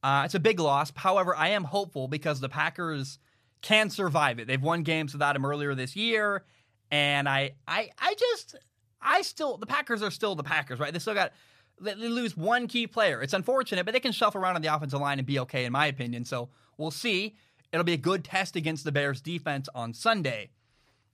Uh, 0.03 0.23
it's 0.25 0.35
a 0.35 0.39
big 0.39 0.59
loss. 0.59 0.91
However, 0.95 1.35
I 1.35 1.49
am 1.49 1.63
hopeful 1.63 2.07
because 2.07 2.39
the 2.39 2.49
Packers 2.49 3.19
can 3.61 3.89
survive 3.89 4.39
it. 4.39 4.47
They've 4.47 4.61
won 4.61 4.83
games 4.83 5.13
without 5.13 5.35
him 5.35 5.45
earlier 5.45 5.73
this 5.73 5.95
year, 5.95 6.43
and 6.91 7.27
I, 7.27 7.53
I, 7.67 7.89
I 7.97 8.13
just, 8.13 8.55
I 9.01 9.23
still, 9.23 9.57
the 9.57 9.65
Packers 9.65 10.03
are 10.03 10.11
still 10.11 10.35
the 10.35 10.43
Packers, 10.43 10.79
right? 10.79 10.93
They 10.93 10.99
still 10.99 11.15
got, 11.15 11.31
they 11.79 11.95
lose 11.95 12.37
one 12.37 12.67
key 12.67 12.87
player. 12.87 13.21
It's 13.21 13.33
unfortunate, 13.33 13.85
but 13.85 13.93
they 13.93 13.99
can 13.99 14.11
shuffle 14.11 14.41
around 14.41 14.55
on 14.55 14.61
the 14.61 14.73
offensive 14.73 14.99
line 14.99 15.19
and 15.19 15.27
be 15.27 15.39
okay, 15.39 15.65
in 15.65 15.71
my 15.71 15.87
opinion. 15.87 16.25
So 16.25 16.49
we'll 16.77 16.91
see. 16.91 17.35
It'll 17.71 17.83
be 17.83 17.93
a 17.93 17.97
good 17.97 18.23
test 18.23 18.55
against 18.55 18.83
the 18.83 18.91
Bears 18.91 19.21
defense 19.21 19.67
on 19.75 19.93
Sunday. 19.93 20.51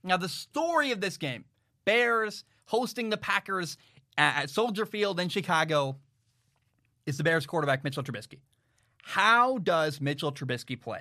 Now, 0.04 0.16
the 0.16 0.28
story 0.28 0.92
of 0.92 1.00
this 1.00 1.16
game 1.16 1.44
Bears 1.84 2.44
hosting 2.66 3.10
the 3.10 3.16
Packers 3.16 3.76
at 4.16 4.50
Soldier 4.50 4.86
Field 4.86 5.18
in 5.18 5.28
Chicago 5.28 5.96
is 7.06 7.16
the 7.16 7.24
Bears 7.24 7.46
quarterback, 7.46 7.82
Mitchell 7.82 8.02
Trubisky. 8.02 8.38
How 9.02 9.58
does 9.58 10.00
Mitchell 10.00 10.32
Trubisky 10.32 10.80
play? 10.80 11.00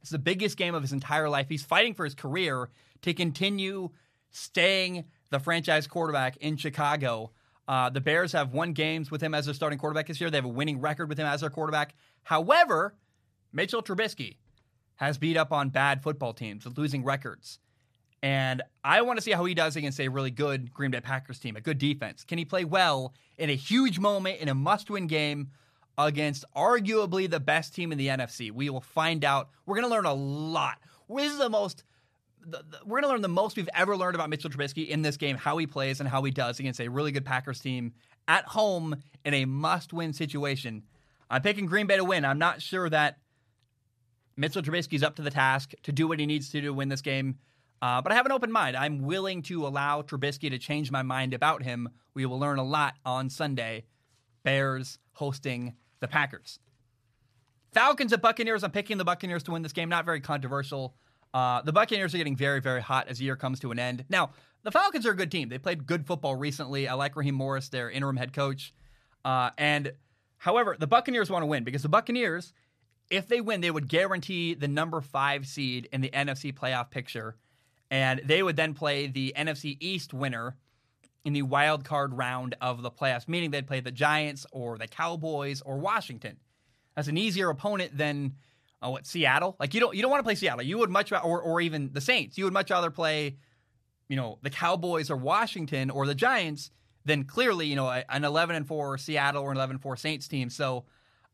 It's 0.00 0.10
the 0.10 0.18
biggest 0.18 0.56
game 0.56 0.74
of 0.74 0.82
his 0.82 0.92
entire 0.92 1.28
life. 1.28 1.46
He's 1.48 1.62
fighting 1.62 1.94
for 1.94 2.04
his 2.04 2.14
career 2.14 2.70
to 3.02 3.12
continue 3.12 3.90
staying 4.30 5.04
the 5.30 5.38
franchise 5.38 5.86
quarterback 5.86 6.36
in 6.38 6.56
Chicago. 6.56 7.32
Uh, 7.68 7.90
the 7.90 8.00
Bears 8.00 8.32
have 8.32 8.54
won 8.54 8.72
games 8.72 9.10
with 9.10 9.22
him 9.22 9.34
as 9.34 9.44
their 9.44 9.54
starting 9.54 9.78
quarterback 9.78 10.06
this 10.06 10.20
year. 10.20 10.30
They 10.30 10.38
have 10.38 10.46
a 10.46 10.48
winning 10.48 10.80
record 10.80 11.10
with 11.10 11.18
him 11.18 11.26
as 11.26 11.42
their 11.42 11.50
quarterback. 11.50 11.94
However, 12.22 12.94
Mitchell 13.52 13.82
Trubisky 13.82 14.38
has 14.96 15.18
beat 15.18 15.36
up 15.36 15.52
on 15.52 15.68
bad 15.68 16.02
football 16.02 16.32
teams 16.32 16.64
with 16.64 16.78
losing 16.78 17.04
records. 17.04 17.58
And 18.22 18.62
I 18.82 19.02
want 19.02 19.18
to 19.18 19.22
see 19.22 19.30
how 19.30 19.44
he 19.44 19.54
does 19.54 19.76
against 19.76 20.00
a 20.00 20.08
really 20.08 20.30
good 20.30 20.72
Green 20.72 20.90
Bay 20.90 21.00
Packers 21.00 21.38
team, 21.38 21.56
a 21.56 21.60
good 21.60 21.78
defense. 21.78 22.24
Can 22.24 22.38
he 22.38 22.44
play 22.44 22.64
well 22.64 23.14
in 23.36 23.50
a 23.50 23.54
huge 23.54 23.98
moment 23.98 24.40
in 24.40 24.48
a 24.48 24.54
must 24.54 24.90
win 24.90 25.06
game 25.06 25.50
against 25.96 26.44
arguably 26.56 27.30
the 27.30 27.38
best 27.38 27.74
team 27.74 27.92
in 27.92 27.98
the 27.98 28.08
NFC? 28.08 28.50
We 28.50 28.70
will 28.70 28.80
find 28.80 29.24
out. 29.24 29.50
We're 29.66 29.76
going 29.76 29.88
to 29.88 29.94
learn 29.94 30.06
a 30.06 30.14
lot. 30.14 30.78
This 31.08 31.32
is 31.32 31.38
the 31.38 31.50
most. 31.50 31.84
The, 32.50 32.64
the, 32.70 32.78
we're 32.84 33.00
going 33.00 33.04
to 33.04 33.08
learn 33.08 33.22
the 33.22 33.28
most 33.28 33.56
we've 33.56 33.68
ever 33.74 33.96
learned 33.96 34.14
about 34.14 34.30
Mitchell 34.30 34.50
Trubisky 34.50 34.88
in 34.88 35.02
this 35.02 35.16
game, 35.16 35.36
how 35.36 35.58
he 35.58 35.66
plays 35.66 36.00
and 36.00 36.08
how 36.08 36.22
he 36.22 36.30
does 36.30 36.58
against 36.58 36.80
a 36.80 36.88
really 36.88 37.12
good 37.12 37.24
Packers 37.24 37.60
team 37.60 37.92
at 38.26 38.44
home 38.44 38.96
in 39.24 39.34
a 39.34 39.44
must 39.44 39.92
win 39.92 40.12
situation. 40.12 40.82
I'm 41.30 41.42
picking 41.42 41.66
Green 41.66 41.86
Bay 41.86 41.96
to 41.96 42.04
win. 42.04 42.24
I'm 42.24 42.38
not 42.38 42.62
sure 42.62 42.88
that 42.88 43.18
Mitchell 44.36 44.62
Trubisky's 44.62 45.02
up 45.02 45.16
to 45.16 45.22
the 45.22 45.30
task 45.30 45.74
to 45.82 45.92
do 45.92 46.08
what 46.08 46.20
he 46.20 46.26
needs 46.26 46.48
to 46.50 46.60
do 46.60 46.68
to 46.68 46.72
win 46.72 46.88
this 46.88 47.02
game. 47.02 47.38
Uh, 47.82 48.00
but 48.00 48.12
I 48.12 48.14
have 48.14 48.26
an 48.26 48.32
open 48.32 48.50
mind. 48.50 48.76
I'm 48.76 49.02
willing 49.02 49.42
to 49.42 49.66
allow 49.66 50.02
Trubisky 50.02 50.50
to 50.50 50.58
change 50.58 50.90
my 50.90 51.02
mind 51.02 51.34
about 51.34 51.62
him. 51.62 51.88
We 52.14 52.26
will 52.26 52.38
learn 52.38 52.58
a 52.58 52.64
lot 52.64 52.94
on 53.04 53.30
Sunday. 53.30 53.84
Bears 54.42 54.98
hosting 55.12 55.74
the 56.00 56.08
Packers. 56.08 56.58
Falcons 57.72 58.12
at 58.12 58.22
Buccaneers. 58.22 58.64
I'm 58.64 58.70
picking 58.70 58.98
the 58.98 59.04
Buccaneers 59.04 59.42
to 59.44 59.50
win 59.52 59.62
this 59.62 59.72
game. 59.72 59.88
Not 59.88 60.04
very 60.04 60.20
controversial. 60.20 60.94
Uh, 61.34 61.62
the 61.62 61.72
Buccaneers 61.72 62.14
are 62.14 62.18
getting 62.18 62.36
very, 62.36 62.60
very 62.60 62.80
hot 62.80 63.08
as 63.08 63.18
the 63.18 63.24
year 63.24 63.36
comes 63.36 63.60
to 63.60 63.70
an 63.70 63.78
end. 63.78 64.04
Now, 64.08 64.30
the 64.62 64.70
Falcons 64.70 65.06
are 65.06 65.12
a 65.12 65.16
good 65.16 65.30
team. 65.30 65.48
They 65.48 65.58
played 65.58 65.86
good 65.86 66.06
football 66.06 66.36
recently. 66.36 66.88
I 66.88 66.94
like 66.94 67.16
Raheem 67.16 67.34
Morris, 67.34 67.68
their 67.68 67.90
interim 67.90 68.16
head 68.16 68.32
coach. 68.32 68.74
Uh, 69.24 69.50
and 69.58 69.92
however, 70.38 70.76
the 70.78 70.86
Buccaneers 70.86 71.30
want 71.30 71.42
to 71.42 71.46
win 71.46 71.64
because 71.64 71.82
the 71.82 71.88
Buccaneers, 71.88 72.52
if 73.10 73.28
they 73.28 73.40
win, 73.40 73.60
they 73.60 73.70
would 73.70 73.88
guarantee 73.88 74.54
the 74.54 74.68
number 74.68 75.00
five 75.00 75.46
seed 75.46 75.88
in 75.92 76.00
the 76.00 76.10
NFC 76.10 76.52
playoff 76.52 76.90
picture 76.90 77.36
and 77.90 78.20
they 78.24 78.42
would 78.42 78.56
then 78.56 78.74
play 78.74 79.06
the 79.06 79.32
NFC 79.36 79.76
East 79.80 80.12
winner 80.12 80.56
in 81.24 81.32
the 81.32 81.42
wild 81.42 81.84
card 81.84 82.16
round 82.16 82.54
of 82.60 82.82
the 82.82 82.90
playoffs, 82.90 83.28
meaning 83.28 83.50
they'd 83.50 83.66
play 83.66 83.80
the 83.80 83.90
Giants 83.90 84.46
or 84.52 84.78
the 84.78 84.86
Cowboys 84.86 85.62
or 85.62 85.78
Washington. 85.78 86.36
That's 86.94 87.08
an 87.08 87.16
easier 87.16 87.50
opponent 87.50 87.96
than 87.96 88.34
uh, 88.82 88.90
what 88.90 89.06
Seattle. 89.06 89.56
Like 89.58 89.74
you 89.74 89.80
don't 89.80 89.94
you 89.94 90.02
don't 90.02 90.10
want 90.10 90.20
to 90.20 90.24
play 90.24 90.34
Seattle. 90.34 90.62
You 90.62 90.78
would 90.78 90.90
much 90.90 91.12
or 91.12 91.40
or 91.40 91.60
even 91.60 91.90
the 91.92 92.00
Saints. 92.00 92.38
You 92.38 92.44
would 92.44 92.52
much 92.52 92.70
rather 92.70 92.90
play, 92.90 93.36
you 94.08 94.16
know, 94.16 94.38
the 94.42 94.50
Cowboys 94.50 95.10
or 95.10 95.16
Washington 95.16 95.90
or 95.90 96.06
the 96.06 96.14
Giants 96.14 96.70
than 97.04 97.24
clearly 97.24 97.66
you 97.66 97.76
know 97.76 97.88
an 97.88 98.24
eleven 98.24 98.56
and 98.56 98.66
four 98.66 98.98
Seattle 98.98 99.42
or 99.42 99.52
an 99.52 99.58
11-4 99.58 99.98
Saints 99.98 100.28
team. 100.28 100.50
So 100.50 100.84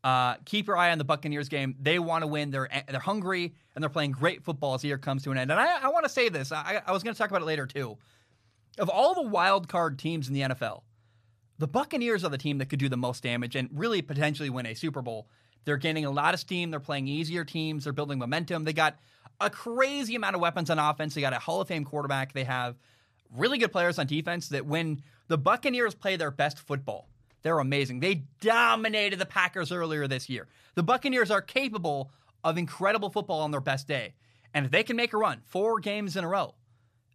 uh, 0.05 0.35
keep 0.45 0.67
your 0.67 0.77
eye 0.77 0.91
on 0.91 0.99
the 0.99 1.03
Buccaneers 1.03 1.49
game. 1.49 1.75
They 1.81 1.97
want 1.97 2.21
to 2.21 2.27
win. 2.27 2.51
They're 2.51 2.69
they're 2.87 2.99
hungry 2.99 3.55
and 3.73 3.81
they're 3.81 3.89
playing 3.89 4.11
great 4.11 4.43
football 4.43 4.75
as 4.75 4.81
the 4.81 4.87
year 4.87 4.97
comes 4.97 5.23
to 5.23 5.31
an 5.31 5.37
end. 5.37 5.51
And 5.51 5.59
I, 5.59 5.83
I 5.83 5.87
want 5.89 6.05
to 6.05 6.09
say 6.09 6.29
this. 6.29 6.51
I, 6.51 6.81
I 6.85 6.91
was 6.91 7.01
going 7.01 7.13
to 7.13 7.17
talk 7.17 7.31
about 7.31 7.41
it 7.41 7.45
later 7.45 7.65
too. 7.65 7.97
Of 8.77 8.89
all 8.89 9.15
the 9.15 9.23
wild 9.23 9.67
card 9.67 9.97
teams 9.97 10.27
in 10.27 10.33
the 10.33 10.41
NFL, 10.41 10.83
the 11.57 11.67
Buccaneers 11.67 12.23
are 12.23 12.29
the 12.29 12.37
team 12.37 12.59
that 12.59 12.67
could 12.67 12.79
do 12.79 12.87
the 12.87 12.97
most 12.97 13.23
damage 13.23 13.55
and 13.55 13.67
really 13.73 14.01
potentially 14.03 14.49
win 14.49 14.65
a 14.65 14.75
Super 14.75 15.01
Bowl. 15.01 15.27
They're 15.65 15.77
gaining 15.77 16.05
a 16.05 16.11
lot 16.11 16.33
of 16.33 16.39
steam. 16.39 16.71
They're 16.71 16.79
playing 16.79 17.07
easier 17.07 17.43
teams. 17.43 17.83
They're 17.83 17.93
building 17.93 18.19
momentum. 18.19 18.63
They 18.63 18.73
got 18.73 18.97
a 19.41 19.49
crazy 19.49 20.15
amount 20.15 20.35
of 20.35 20.41
weapons 20.41 20.69
on 20.69 20.79
offense. 20.79 21.13
They 21.15 21.21
got 21.21 21.33
a 21.33 21.39
Hall 21.39 21.61
of 21.61 21.67
Fame 21.67 21.83
quarterback. 21.83 22.33
They 22.33 22.43
have 22.43 22.75
really 23.35 23.57
good 23.57 23.71
players 23.71 23.99
on 23.99 24.07
defense 24.07 24.49
that 24.49 24.65
when 24.65 25.01
the 25.27 25.37
Buccaneers 25.37 25.95
play 25.95 26.15
their 26.15 26.31
best 26.31 26.59
football, 26.59 27.09
they're 27.41 27.59
amazing. 27.59 27.99
They 27.99 28.23
dominated 28.41 29.19
the 29.19 29.25
Packers 29.25 29.71
earlier 29.71 30.07
this 30.07 30.29
year. 30.29 30.47
The 30.75 30.83
Buccaneers 30.83 31.29
are 31.31 31.41
capable 31.41 32.11
of 32.43 32.57
incredible 32.57 33.09
football 33.09 33.41
on 33.41 33.51
their 33.51 33.61
best 33.61 33.87
day. 33.87 34.13
And 34.53 34.65
if 34.65 34.71
they 34.71 34.83
can 34.83 34.95
make 34.95 35.13
a 35.13 35.17
run 35.17 35.41
four 35.45 35.79
games 35.79 36.15
in 36.15 36.23
a 36.23 36.27
row, 36.27 36.55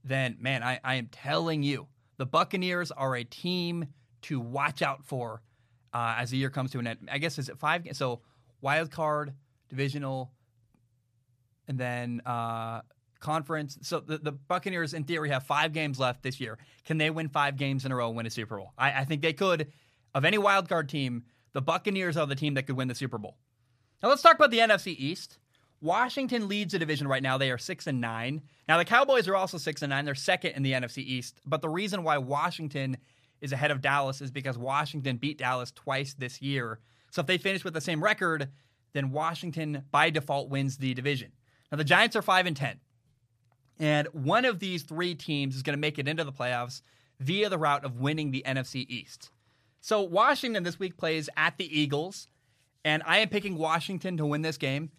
then 0.05 0.37
man, 0.41 0.63
I, 0.63 0.81
I 0.85 0.97
am 0.97 1.07
telling 1.07 1.63
you, 1.63 1.87
the 2.17 2.27
Buccaneers 2.27 2.91
are 2.91 3.17
a 3.17 3.25
team 3.25 3.87
to 4.23 4.39
watch 4.39 4.83
out 4.83 5.05
for 5.05 5.41
uh, 5.95 6.17
as 6.19 6.31
the 6.31 6.37
year 6.37 6.51
comes 6.51 6.73
to 6.73 6.79
an 6.79 6.87
end. 6.87 7.09
I 7.11 7.19
guess 7.19 7.39
is 7.39 7.49
it 7.49 7.59
five? 7.59 7.87
So 7.93 8.21
wild 8.61 8.91
card, 8.91 9.35
divisional, 9.69 10.33
and 11.69 11.79
then 11.79 12.21
uh, 12.27 12.83
conference. 13.21 13.79
So 13.83 14.01
the, 14.01 14.19
the 14.19 14.33
Buccaneers, 14.33 14.95
in 14.95 15.05
theory, 15.05 15.31
have 15.31 15.45
five 15.45 15.73
games 15.73 15.99
left 15.99 16.23
this 16.23 16.41
year. 16.41 16.59
Can 16.85 16.99
they 16.99 17.11
win 17.11 17.29
five 17.29 17.57
games 17.57 17.85
in 17.85 17.93
a 17.93 17.97
row 17.97 18.09
and 18.09 18.17
win 18.17 18.27
a 18.27 18.31
Super 18.31 18.57
Bowl? 18.59 18.73
I, 18.77 19.01
I 19.01 19.05
think 19.05 19.23
they 19.23 19.33
could 19.33 19.73
of 20.15 20.25
any 20.25 20.39
wild 20.39 20.69
card 20.69 20.89
team, 20.89 21.25
the 21.53 21.63
Buccaneers 21.63 22.17
are 22.17 22.27
the 22.27 22.35
team 22.35 22.55
that 22.55 22.67
could 22.67 22.77
win 22.77 22.89
the 22.89 22.95
Super 22.95 23.19
Bowl. 23.19 23.37
Now 24.03 24.09
let's 24.09 24.23
talk 24.23 24.35
about 24.35 24.51
the 24.51 24.59
NFC 24.59 24.95
East. 24.97 25.39
Washington 25.81 26.49
leads 26.49 26.73
the 26.73 26.79
division 26.79 27.09
right 27.09 27.23
now. 27.23 27.39
They 27.39 27.51
are 27.51 27.59
six 27.59 27.87
and 27.87 28.01
nine. 28.01 28.43
Now 28.69 28.79
the 28.79 28.85
Cowboys 28.85 29.29
are 29.29 29.37
also 29.37 29.59
six 29.59 29.83
and 29.83 29.91
nine. 29.91 30.05
They're 30.05 30.15
second 30.15 30.53
in 30.53 30.63
the 30.63 30.73
NFC 30.73 30.99
East. 30.99 31.41
But 31.47 31.63
the 31.63 31.69
reason 31.69 32.03
why 32.03 32.19
Washington 32.19 32.99
is 33.41 33.53
ahead 33.53 33.71
of 33.71 33.81
Dallas 33.81 34.21
is 34.21 34.31
because 34.31 34.59
Washington 34.59 35.17
beat 35.17 35.39
Dallas 35.39 35.71
twice 35.71 36.15
this 36.15 36.43
year. 36.43 36.81
So 37.11 37.21
if 37.21 37.27
they 37.27 37.39
finish 37.39 37.65
with 37.65 37.75
the 37.75 37.81
same 37.81 38.03
record, 38.03 38.49
then 38.93 39.11
Washington 39.11 39.85
by 39.91 40.11
default 40.11 40.49
wins 40.49 40.79
the 40.79 40.95
division. 40.95 41.33
Now 41.71 41.79
the 41.79 41.85
Giants 41.85 42.17
are 42.17 42.23
five 42.23 42.47
and 42.47 42.57
ten. 42.57 42.81
And 43.79 44.09
one 44.13 44.45
of 44.45 44.59
these 44.59 44.83
three 44.83 45.15
teams 45.15 45.57
is 45.57 45.63
going 45.63 45.77
to 45.77 45.81
make 45.81 45.99
it 45.99 46.09
into 46.09 46.25
the 46.25 46.33
playoffs 46.33 46.83
via 47.19 47.49
the 47.49 47.59
route 47.59 47.85
of 47.85 48.01
winning 48.01 48.31
the 48.31 48.45
NFC 48.47 48.87
East. 48.89 49.31
So 49.81 50.03
Washington 50.03 50.63
this 50.63 50.79
week 50.79 50.99
plays 50.99 51.31
at 51.37 51.57
the 51.57 51.81
Eagles, 51.81 52.29
and 52.85 53.03
I 53.07 53.19
am 53.19 53.29
picking 53.31 53.57
Washington 53.57 54.19
to 54.19 54.27
win 54.27 54.43
this 54.43 54.59
game. 54.59 54.91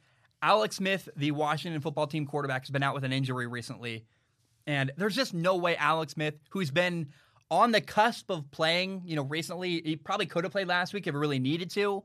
Alex 0.41 0.77
Smith, 0.77 1.07
the 1.15 1.31
Washington 1.31 1.81
football 1.81 2.07
team 2.07 2.25
quarterback, 2.25 2.63
has 2.63 2.71
been 2.71 2.81
out 2.81 2.95
with 2.95 3.03
an 3.03 3.13
injury 3.13 3.45
recently. 3.45 4.05
And 4.65 4.91
there's 4.97 5.15
just 5.15 5.33
no 5.33 5.55
way 5.55 5.75
Alex 5.75 6.13
Smith, 6.13 6.35
who's 6.49 6.71
been 6.71 7.09
on 7.51 7.71
the 7.71 7.81
cusp 7.81 8.31
of 8.31 8.49
playing, 8.49 9.03
you 9.05 9.15
know, 9.15 9.23
recently, 9.23 9.81
he 9.83 9.97
probably 9.97 10.25
could 10.25 10.45
have 10.45 10.53
played 10.53 10.67
last 10.67 10.93
week 10.93 11.05
if 11.05 11.13
he 11.13 11.17
really 11.17 11.37
needed 11.37 11.69
to. 11.71 12.01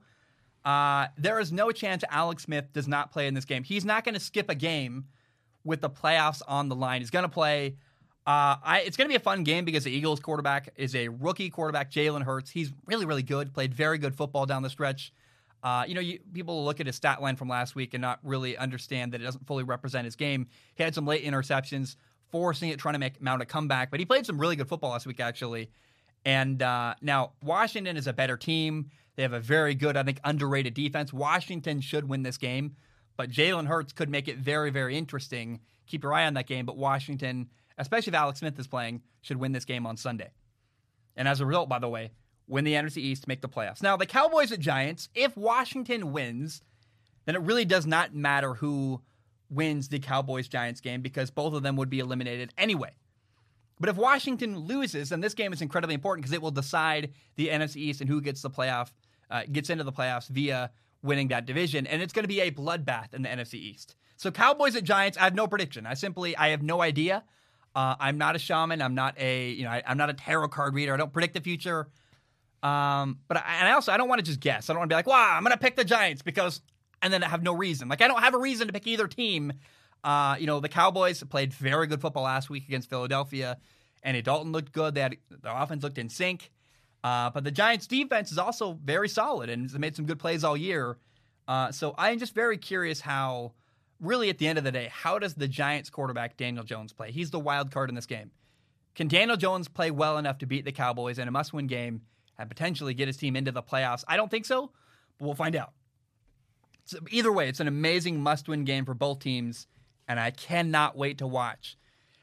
Uh, 0.65 1.07
there 1.17 1.39
is 1.39 1.53
no 1.53 1.71
chance 1.71 2.03
Alex 2.11 2.43
Smith 2.43 2.73
does 2.73 2.89
not 2.89 3.13
play 3.13 3.29
in 3.29 3.35
this 3.35 3.45
game. 3.45 3.63
He's 3.63 3.85
not 3.85 4.05
going 4.05 4.15
to 4.15 4.21
skip 4.21 4.51
a 4.51 4.55
game 4.57 5.05
with 5.63 5.81
the 5.81 5.89
playoffs 5.89 6.43
on 6.49 6.69
the 6.69 6.75
line. 6.75 7.01
He's 7.01 7.11
going 7.11 7.23
to 7.23 7.29
play. 7.29 7.77
Uh, 8.27 8.59
I, 8.61 8.83
it's 8.85 8.97
going 8.97 9.07
to 9.07 9.09
be 9.09 9.15
a 9.17 9.21
fun 9.21 9.45
game 9.45 9.65
because 9.65 9.85
the 9.85 9.93
Eagles 9.93 10.19
quarterback 10.19 10.71
is 10.75 10.97
a 10.97 11.07
rookie 11.07 11.49
quarterback, 11.49 11.93
Jalen 11.93 12.25
Hurts. 12.25 12.51
He's 12.51 12.73
really, 12.85 13.07
really 13.07 13.23
good. 13.23 13.55
Played 13.55 13.73
very 13.73 13.99
good 13.99 14.17
football 14.17 14.47
down 14.47 14.65
the 14.65 14.71
stretch. 14.71 15.13
Uh, 15.63 15.85
you 15.87 15.95
know, 15.95 16.01
you, 16.01 16.19
people 16.33 16.65
look 16.65 16.81
at 16.81 16.87
his 16.87 16.97
stat 16.97 17.23
line 17.23 17.37
from 17.37 17.49
last 17.49 17.77
week 17.77 17.95
and 17.95 18.03
not 18.03 18.19
really 18.25 18.57
understand 18.57 19.13
that 19.13 19.21
it 19.21 19.25
doesn't 19.25 19.47
fully 19.47 19.63
represent 19.63 20.05
his 20.05 20.17
game. 20.17 20.49
He 20.75 20.83
had 20.83 20.95
some 20.95 21.07
late 21.07 21.25
interceptions, 21.25 21.95
forcing 22.31 22.71
it, 22.71 22.79
trying 22.79 22.95
to 22.95 22.99
make 22.99 23.21
mount 23.21 23.43
a 23.43 23.47
comeback. 23.47 23.91
But 23.91 24.01
he 24.01 24.07
played 24.07 24.27
some 24.27 24.39
really 24.39 24.57
good 24.57 24.69
football 24.69 24.91
last 24.91 25.07
week, 25.07 25.21
actually. 25.21 25.71
And 26.25 26.61
uh, 26.63 26.95
now 27.01 27.33
Washington 27.43 27.97
is 27.97 28.07
a 28.07 28.13
better 28.13 28.37
team. 28.37 28.91
They 29.15 29.23
have 29.23 29.33
a 29.33 29.41
very 29.41 29.75
good, 29.75 29.97
I 29.97 30.03
think, 30.03 30.21
underrated 30.25 30.75
defense. 30.75 31.13
Washington 31.13 31.81
should 31.81 32.09
win 32.09 32.23
this 32.23 32.37
game, 32.37 32.77
but 33.17 33.31
Jalen 33.31 33.67
Hurts 33.67 33.93
could 33.93 34.11
make 34.11 34.29
it 34.29 34.37
very, 34.37 34.71
very 34.71 34.97
interesting. 34.97 35.61
Keep 35.87 36.03
your 36.03 36.13
eye 36.13 36.27
on 36.27 36.35
that 36.35 36.47
game. 36.47 36.67
But 36.67 36.77
Washington, 36.77 37.49
especially 37.79 38.11
if 38.11 38.17
Alex 38.17 38.41
Smith 38.41 38.59
is 38.59 38.67
playing, 38.67 39.03
should 39.23 39.39
win 39.39 39.53
this 39.53 39.65
game 39.65 39.87
on 39.87 39.97
Sunday. 39.97 40.31
And 41.17 41.27
as 41.27 41.41
a 41.41 41.47
result, 41.47 41.69
by 41.69 41.79
the 41.79 41.89
way, 41.89 42.11
win 42.47 42.65
the 42.65 42.75
NFC 42.75 42.99
East, 42.99 43.27
make 43.27 43.41
the 43.41 43.49
playoffs. 43.49 43.83
Now, 43.83 43.97
the 43.97 44.07
Cowboys 44.07 44.53
at 44.53 44.61
Giants, 44.61 45.09
if 45.15 45.37
Washington 45.37 46.13
wins, 46.13 46.61
then 47.25 47.35
it 47.35 47.43
really 47.43 47.65
does 47.65 47.87
not 47.87 48.15
matter 48.15 48.55
who 48.55 49.01
wins 49.51 49.89
the 49.89 49.99
Cowboys 49.99 50.49
Giants 50.49 50.81
game 50.81 51.03
because 51.03 51.31
both 51.31 51.55
of 51.55 51.63
them 51.63 51.77
would 51.77 51.91
be 51.91 52.01
eliminated 52.01 52.53
anyway. 52.59 52.91
But 53.79 53.91
if 53.91 53.97
Washington 53.97 54.59
loses, 54.59 55.11
then 55.11 55.21
this 55.21 55.35
game 55.35 55.53
is 55.53 55.61
incredibly 55.61 55.95
important 55.95 56.25
because 56.25 56.33
it 56.33 56.41
will 56.41 56.51
decide 56.51 57.13
the 57.37 57.49
NFC 57.49 57.77
East 57.77 58.01
and 58.01 58.09
who 58.09 58.21
gets 58.21 58.43
the 58.43 58.51
playoff 58.51 58.91
uh, 59.31 59.43
gets 59.51 59.71
into 59.71 59.85
the 59.85 59.93
playoffs 59.93 60.29
via 60.29 60.71
winning 61.03 61.29
that 61.29 61.47
division, 61.47 61.87
and 61.87 62.01
it's 62.01 62.13
going 62.13 62.25
to 62.25 62.29
be 62.29 62.41
a 62.41 62.51
bloodbath 62.51 63.13
in 63.13 63.23
the 63.23 63.29
NFC 63.29 63.55
East. 63.55 63.97
So 64.17 64.31
Cowboys 64.31 64.77
at 64.77 64.85
Giants, 64.85 65.19
I 65.19 65.25
have 65.25 65.35
no 65.35 65.47
prediction. 65.47 65.87
I 65.87 65.95
simply 65.95 66.37
I 66.37 66.49
have 66.49 66.63
no 66.63 66.81
idea. 66.81 67.25
Uh, 67.75 67.95
I'm 68.01 68.17
not 68.17 68.35
a 68.35 68.39
shaman. 68.39 68.81
I'm 68.81 68.95
not 68.95 69.19
a 69.19 69.51
you 69.51 69.65
know 69.65 69.71
I, 69.71 69.83
am 69.85 69.99
not 69.99 70.11
a 70.11 70.15
tarot 70.15 70.49
card 70.49 70.75
reader. 70.75 70.95
I 70.95 70.97
don't 70.97 71.13
predict 71.13 71.35
the 71.35 71.41
future. 71.41 71.89
Um, 72.63 73.19
but 73.29 73.37
I, 73.37 73.57
and 73.59 73.69
I 73.69 73.73
also 73.73 73.93
I 73.93 73.99
don't 73.99 74.09
want 74.09 74.21
to 74.21 74.25
just 74.25 74.41
guess. 74.41 74.71
I 74.71 74.73
don't 74.73 74.81
want 74.81 74.91
to 74.91 74.95
be 74.95 74.97
like, 74.97 75.07
wow, 75.07 75.35
I'm 75.37 75.43
going 75.43 75.53
to 75.53 75.59
pick 75.59 75.77
the 75.77 75.85
Giants 75.85 76.23
because 76.23 76.63
and 77.03 77.13
then 77.13 77.23
I 77.23 77.29
have 77.29 77.43
no 77.43 77.53
reason. 77.53 77.89
Like 77.89 78.03
I 78.03 78.09
don't 78.09 78.23
have 78.23 78.35
a 78.35 78.39
reason 78.39 78.67
to 78.67 78.73
pick 78.73 78.87
either 78.87 79.07
team. 79.07 79.53
Uh, 80.05 80.37
you 80.39 80.47
know, 80.47 80.61
the 80.61 80.69
Cowboys 80.69 81.23
played 81.25 81.53
very 81.53 81.87
good 81.87 82.01
football 82.01 82.25
last 82.25 82.49
week 82.51 82.67
against 82.69 82.89
Philadelphia. 82.89 83.59
and 84.03 84.23
Dalton 84.23 84.53
looked 84.53 84.73
good. 84.73 84.95
They 84.95 85.01
had 85.01 85.17
their 85.31 85.53
offense 85.53 85.83
looked 85.83 85.99
in 85.99 86.09
sync. 86.09 86.53
Uh, 87.03 87.31
but 87.31 87.45
the 87.45 87.51
Giants' 87.51 87.87
defense 87.87 88.33
is 88.33 88.39
also 88.39 88.79
very 88.85 89.09
solid 89.09 89.49
and 89.49 89.73
made 89.79 89.95
some 89.95 90.07
good 90.07 90.19
plays 90.19 90.43
all 90.43 90.57
year. 90.57 90.97
Uh, 91.47 91.71
so 91.71 91.95
I'm 91.97 92.19
just 92.19 92.35
very 92.35 92.59
curious 92.59 93.01
how, 93.01 93.53
really, 94.01 94.29
at 94.29 94.39
the 94.39 94.49
end 94.49 94.59
of 94.59 94.65
the 94.65 94.73
day, 94.73 94.91
how 94.93 95.19
does 95.19 95.35
the 95.35 95.47
Giants 95.47 95.91
quarterback 95.91 96.37
Daniel 96.37 96.65
Jones 96.65 96.93
play? 96.93 97.13
He's 97.13 97.31
the 97.31 97.39
wild 97.39 97.71
card 97.71 97.89
in 97.89 97.95
this 97.95 98.07
game. 98.07 98.33
Can 98.97 99.09
Daniel 99.09 99.37
Jones 99.37 99.69
play 99.69 99.91
well 99.91 100.19
enough 100.19 100.39
to 100.39 100.47
beat 100.47 100.65
the 100.65 100.73
Cowboys 100.73 101.19
in 101.19 101.29
a 101.29 101.31
must-win 101.31 101.67
game 101.67 102.03
and 102.39 102.49
potentially 102.49 102.95
get 102.95 103.07
his 103.07 103.17
team 103.17 103.37
into 103.37 103.53
the 103.53 103.63
playoffs? 103.63 104.03
I 104.09 104.17
don't 104.17 104.31
think 104.31 104.47
so, 104.47 104.73
but 105.19 105.27
we'll 105.27 105.35
find 105.35 105.55
out. 105.55 105.73
Either 107.11 107.33
way, 107.33 107.49
it's 107.49 107.61
an 107.61 107.69
amazing 107.69 108.21
must-win 108.21 108.65
game 108.65 108.85
for 108.85 108.95
both 108.95 109.19
teams, 109.19 109.67
and 110.07 110.21
I 110.21 110.31
cannot 110.31 110.97
wait 110.97 111.19
to 111.19 111.27
watch 111.27 111.77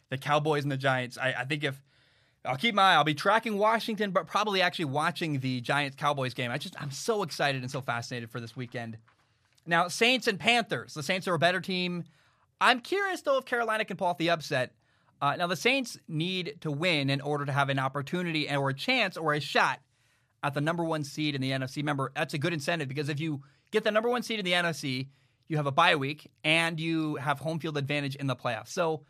the 0.09 0.17
Cowboys 0.17 0.63
and 0.63 0.71
the 0.71 0.77
Giants. 0.77 1.17
I, 1.17 1.33
I 1.39 1.45
think 1.45 1.63
if 1.63 1.81
I'll 2.45 2.57
keep 2.57 2.75
my 2.75 2.93
eye. 2.93 2.95
I'll 2.95 3.03
be 3.03 3.13
tracking 3.13 3.57
Washington, 3.57 4.11
but 4.11 4.27
probably 4.27 4.61
actually 4.61 4.85
watching 4.85 5.39
the 5.39 5.61
Giants 5.61 5.95
Cowboys 5.95 6.33
game. 6.33 6.51
I 6.51 6.57
just 6.57 6.75
I'm 6.81 6.91
so 6.91 7.23
excited 7.23 7.61
and 7.61 7.71
so 7.71 7.81
fascinated 7.81 8.29
for 8.29 8.39
this 8.39 8.55
weekend. 8.55 8.97
Now, 9.65 9.87
Saints 9.87 10.27
and 10.27 10.39
Panthers. 10.39 10.93
The 10.93 11.03
Saints 11.03 11.27
are 11.27 11.33
a 11.33 11.39
better 11.39 11.61
team. 11.61 12.03
I'm 12.59 12.81
curious 12.81 13.21
though 13.21 13.37
if 13.37 13.45
Carolina 13.45 13.85
can 13.85 13.97
pull 13.97 14.07
off 14.07 14.17
the 14.17 14.29
upset. 14.29 14.73
Uh, 15.21 15.37
now, 15.37 15.47
the 15.47 15.55
Saints 15.55 15.97
need 16.09 16.57
to 16.61 16.69
win 16.69 17.09
in 17.09 17.21
order 17.21 17.45
to 17.45 17.51
have 17.53 17.69
an 17.69 17.79
opportunity 17.79 18.49
or 18.49 18.69
a 18.69 18.73
chance 18.73 19.15
or 19.15 19.33
a 19.33 19.39
shot 19.39 19.79
at 20.43 20.53
the 20.53 20.59
number 20.59 20.83
one 20.83 21.05
seed 21.05 21.35
in 21.35 21.41
the 21.41 21.51
NFC. 21.51 21.77
Remember, 21.77 22.11
that's 22.13 22.33
a 22.33 22.37
good 22.37 22.51
incentive 22.51 22.89
because 22.89 23.07
if 23.07 23.21
you 23.21 23.41
get 23.73 23.83
the 23.83 23.91
number 23.91 24.07
one 24.07 24.23
seed 24.23 24.39
in 24.39 24.45
the 24.45 24.53
NFC, 24.53 25.07
you 25.49 25.57
have 25.57 25.65
a 25.65 25.71
bye 25.71 25.97
week 25.97 26.31
and 26.43 26.79
you 26.79 27.15
have 27.15 27.39
home 27.39 27.59
field 27.59 27.77
advantage 27.77 28.15
in 28.15 28.27
the 28.27 28.35
playoffs. 28.35 28.69
So 28.69 29.03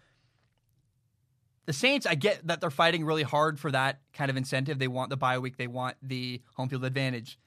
the 1.66 1.74
Saints, 1.74 2.06
I 2.06 2.16
get 2.16 2.48
that 2.48 2.62
they're 2.62 2.72
fighting 2.72 3.06
really 3.06 3.24
hard 3.24 3.60
for 3.60 3.70
that 3.72 4.00
kind 4.14 4.32
of 4.32 4.38
incentive. 4.38 4.80
They 4.80 4.88
want 4.88 5.12
the 5.12 5.18
bye 5.18 5.38
week, 5.38 5.58
they 5.58 5.68
want 5.68 5.98
the 6.02 6.42
home 6.56 6.70
field 6.70 6.84
advantage. 6.84 7.38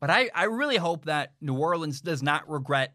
But 0.00 0.10
I, 0.10 0.30
I 0.34 0.44
really 0.44 0.76
hope 0.76 1.06
that 1.06 1.32
New 1.40 1.56
Orleans 1.56 2.00
does 2.00 2.22
not 2.22 2.48
regret 2.48 2.94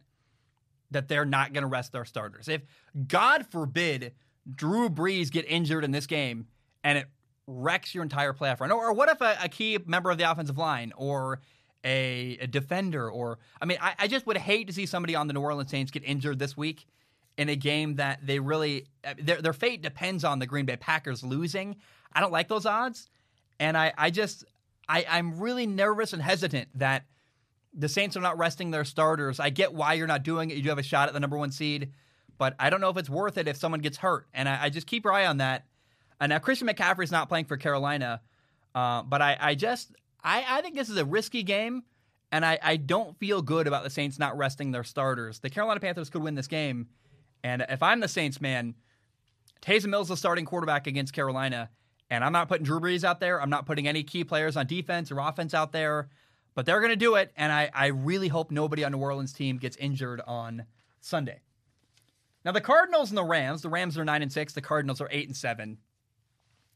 that 0.91 1.07
they're 1.07 1.25
not 1.25 1.53
going 1.53 1.63
to 1.63 1.67
rest 1.67 1.93
their 1.93 2.05
starters. 2.05 2.47
If, 2.47 2.61
God 3.07 3.45
forbid, 3.49 4.13
Drew 4.49 4.89
Brees 4.89 5.31
get 5.31 5.45
injured 5.47 5.83
in 5.83 5.91
this 5.91 6.05
game 6.05 6.47
and 6.83 6.97
it 6.97 7.07
wrecks 7.47 7.95
your 7.95 8.03
entire 8.03 8.33
playoff 8.33 8.59
run, 8.59 8.71
or, 8.71 8.89
or 8.89 8.93
what 8.93 9.09
if 9.09 9.21
a, 9.21 9.37
a, 9.41 9.49
key 9.49 9.77
member 9.85 10.11
of 10.11 10.17
the 10.17 10.29
offensive 10.29 10.57
line 10.57 10.91
or 10.95 11.39
a, 11.83 12.37
a 12.41 12.47
defender, 12.47 13.09
or 13.09 13.39
I 13.61 13.65
mean, 13.65 13.77
I, 13.81 13.93
I 13.99 14.07
just 14.07 14.27
would 14.27 14.37
hate 14.37 14.67
to 14.67 14.73
see 14.73 14.85
somebody 14.85 15.15
on 15.15 15.27
the 15.27 15.33
New 15.33 15.41
Orleans 15.41 15.69
Saints 15.69 15.91
get 15.91 16.03
injured 16.03 16.39
this 16.39 16.55
week 16.55 16.85
in 17.37 17.49
a 17.49 17.55
game 17.55 17.95
that 17.95 18.25
they 18.25 18.39
really 18.39 18.87
their 19.19 19.41
their 19.41 19.53
fate 19.53 19.81
depends 19.81 20.23
on 20.23 20.39
the 20.39 20.45
Green 20.45 20.65
Bay 20.65 20.75
Packers 20.75 21.23
losing. 21.23 21.77
I 22.13 22.19
don't 22.19 22.31
like 22.31 22.47
those 22.47 22.65
odds, 22.65 23.09
and 23.59 23.77
I 23.77 23.93
I 23.97 24.09
just 24.09 24.45
I 24.87 25.05
I'm 25.09 25.39
really 25.39 25.65
nervous 25.65 26.13
and 26.13 26.21
hesitant 26.21 26.69
that 26.75 27.05
the 27.73 27.89
Saints 27.89 28.17
are 28.17 28.21
not 28.21 28.37
resting 28.37 28.71
their 28.71 28.83
starters. 28.83 29.39
I 29.39 29.49
get 29.49 29.73
why 29.73 29.93
you're 29.93 30.07
not 30.07 30.23
doing 30.23 30.49
it. 30.49 30.57
You 30.57 30.63
do 30.63 30.69
have 30.69 30.77
a 30.77 30.83
shot 30.83 31.07
at 31.07 31.13
the 31.13 31.19
number 31.19 31.37
one 31.37 31.51
seed, 31.51 31.91
but 32.37 32.55
I 32.59 32.69
don't 32.69 32.81
know 32.81 32.89
if 32.89 32.97
it's 32.97 33.09
worth 33.09 33.37
it 33.37 33.47
if 33.47 33.55
someone 33.55 33.79
gets 33.79 33.97
hurt. 33.97 34.27
And 34.33 34.49
I, 34.49 34.63
I 34.63 34.69
just 34.69 34.87
keep 34.87 35.05
your 35.05 35.13
eye 35.13 35.25
on 35.25 35.37
that. 35.37 35.65
And 36.19 36.31
now 36.31 36.39
Christian 36.39 36.67
McCaffrey 36.67 37.05
is 37.05 37.11
not 37.11 37.29
playing 37.29 37.45
for 37.45 37.57
Carolina, 37.57 38.21
uh, 38.75 39.03
but 39.03 39.21
I 39.21 39.37
I 39.39 39.55
just 39.55 39.91
I 40.23 40.45
I 40.47 40.61
think 40.61 40.75
this 40.75 40.89
is 40.89 40.97
a 40.97 41.05
risky 41.05 41.43
game. 41.43 41.83
And 42.33 42.45
I, 42.45 42.57
I 42.63 42.77
don't 42.77 43.17
feel 43.19 43.41
good 43.41 43.67
about 43.67 43.83
the 43.83 43.89
Saints 43.89 44.17
not 44.17 44.37
resting 44.37 44.71
their 44.71 44.85
starters. 44.85 45.39
The 45.39 45.49
Carolina 45.49 45.81
Panthers 45.81 46.09
could 46.09 46.23
win 46.23 46.35
this 46.35 46.47
game, 46.47 46.87
and 47.43 47.65
if 47.67 47.83
I'm 47.83 47.99
the 47.99 48.07
Saints, 48.07 48.39
man, 48.39 48.73
Taysom 49.61 49.89
Hill's 49.89 50.05
is 50.05 50.11
the 50.11 50.15
starting 50.15 50.45
quarterback 50.45 50.87
against 50.87 51.11
Carolina, 51.11 51.69
and 52.09 52.23
I'm 52.23 52.31
not 52.31 52.47
putting 52.47 52.63
Drew 52.63 52.79
Brees 52.79 53.03
out 53.03 53.19
there. 53.19 53.41
I'm 53.41 53.49
not 53.49 53.65
putting 53.65 53.85
any 53.85 54.03
key 54.03 54.23
players 54.23 54.55
on 54.55 54.65
defense 54.65 55.11
or 55.11 55.19
offense 55.19 55.53
out 55.53 55.73
there, 55.73 56.07
but 56.55 56.65
they're 56.65 56.79
going 56.79 56.91
to 56.91 56.95
do 56.95 57.15
it. 57.15 57.33
And 57.35 57.51
I, 57.51 57.69
I 57.73 57.87
really 57.87 58.29
hope 58.29 58.49
nobody 58.49 58.85
on 58.85 58.93
New 58.93 58.99
Orleans' 58.99 59.33
team 59.33 59.57
gets 59.57 59.75
injured 59.75 60.21
on 60.25 60.65
Sunday. 61.01 61.41
Now 62.45 62.53
the 62.53 62.61
Cardinals 62.61 63.09
and 63.09 63.17
the 63.17 63.25
Rams. 63.25 63.61
The 63.61 63.69
Rams 63.69 63.97
are 63.97 64.05
nine 64.05 64.21
and 64.21 64.31
six. 64.31 64.53
The 64.53 64.61
Cardinals 64.61 65.01
are 65.01 65.09
eight 65.11 65.27
and 65.27 65.35
seven. 65.35 65.79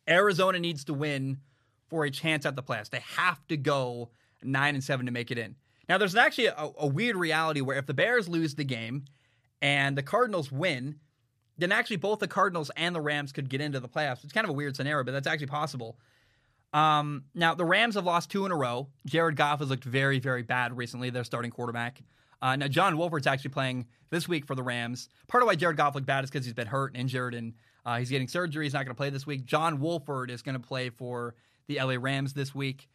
Arizona 0.07 0.59
needs 0.59 0.83
to 0.83 0.93
win 0.93 1.37
for 1.87 2.05
a 2.05 2.11
chance 2.11 2.45
at 2.45 2.55
the 2.55 2.63
playoffs. 2.63 2.89
They 2.89 3.03
have 3.17 3.45
to 3.47 3.57
go 3.57 4.09
nine 4.43 4.75
and 4.75 4.83
seven 4.83 5.05
to 5.05 5.11
make 5.11 5.31
it 5.31 5.37
in. 5.37 5.55
Now 5.87 5.97
there's 5.97 6.15
actually 6.15 6.47
a, 6.47 6.69
a 6.79 6.87
weird 6.87 7.15
reality 7.15 7.61
where 7.61 7.77
if 7.77 7.85
the 7.85 7.93
Bears 7.93 8.27
lose 8.27 8.55
the 8.55 8.63
game 8.63 9.05
and 9.61 9.97
the 9.97 10.03
Cardinals 10.03 10.51
win, 10.51 10.99
then 11.57 11.71
actually 11.71 11.97
both 11.97 12.19
the 12.19 12.27
Cardinals 12.27 12.71
and 12.75 12.95
the 12.95 13.01
Rams 13.01 13.31
could 13.31 13.49
get 13.49 13.61
into 13.61 13.79
the 13.79 13.87
playoffs. 13.87 14.23
It's 14.23 14.33
kind 14.33 14.45
of 14.45 14.49
a 14.49 14.53
weird 14.53 14.75
scenario, 14.75 15.03
but 15.03 15.11
that's 15.11 15.27
actually 15.27 15.47
possible. 15.47 15.97
Um, 16.73 17.23
now, 17.33 17.55
the 17.55 17.63
Rams 17.63 17.95
have 17.95 18.03
lost 18.03 18.29
two 18.29 18.45
in 18.45 18.51
a 18.51 18.55
row. 18.55 18.89
Jared 19.05 19.37
Goff 19.37 19.59
has 19.59 19.69
looked 19.69 19.85
very, 19.85 20.19
very 20.19 20.43
bad 20.43 20.75
recently, 20.75 21.09
their 21.09 21.23
starting 21.23 21.49
quarterback. 21.49 22.01
Uh, 22.41 22.57
now, 22.57 22.67
John 22.67 22.97
Wolford's 22.97 23.27
actually 23.27 23.51
playing 23.51 23.87
this 24.09 24.27
week 24.27 24.45
for 24.45 24.55
the 24.55 24.63
Rams. 24.63 25.07
Part 25.27 25.41
of 25.41 25.47
why 25.47 25.55
Jared 25.55 25.77
Goff 25.77 25.95
looked 25.95 26.05
bad 26.05 26.25
is 26.25 26.29
because 26.29 26.45
he's 26.45 26.53
been 26.53 26.67
hurt 26.67 26.91
and 26.91 26.99
injured, 26.99 27.33
and 27.33 27.53
uh, 27.85 27.97
he's 27.97 28.09
getting 28.09 28.27
surgery. 28.27 28.65
He's 28.65 28.73
not 28.73 28.79
going 28.79 28.93
to 28.93 28.97
play 28.97 29.09
this 29.09 29.25
week. 29.25 29.45
John 29.45 29.79
Wolford 29.79 30.29
is 30.29 30.41
going 30.41 30.59
to 30.59 30.67
play 30.67 30.89
for 30.89 31.35
the 31.67 31.79
LA 31.81 31.95
Rams 31.99 32.33
this 32.33 32.53
week. 32.53 32.87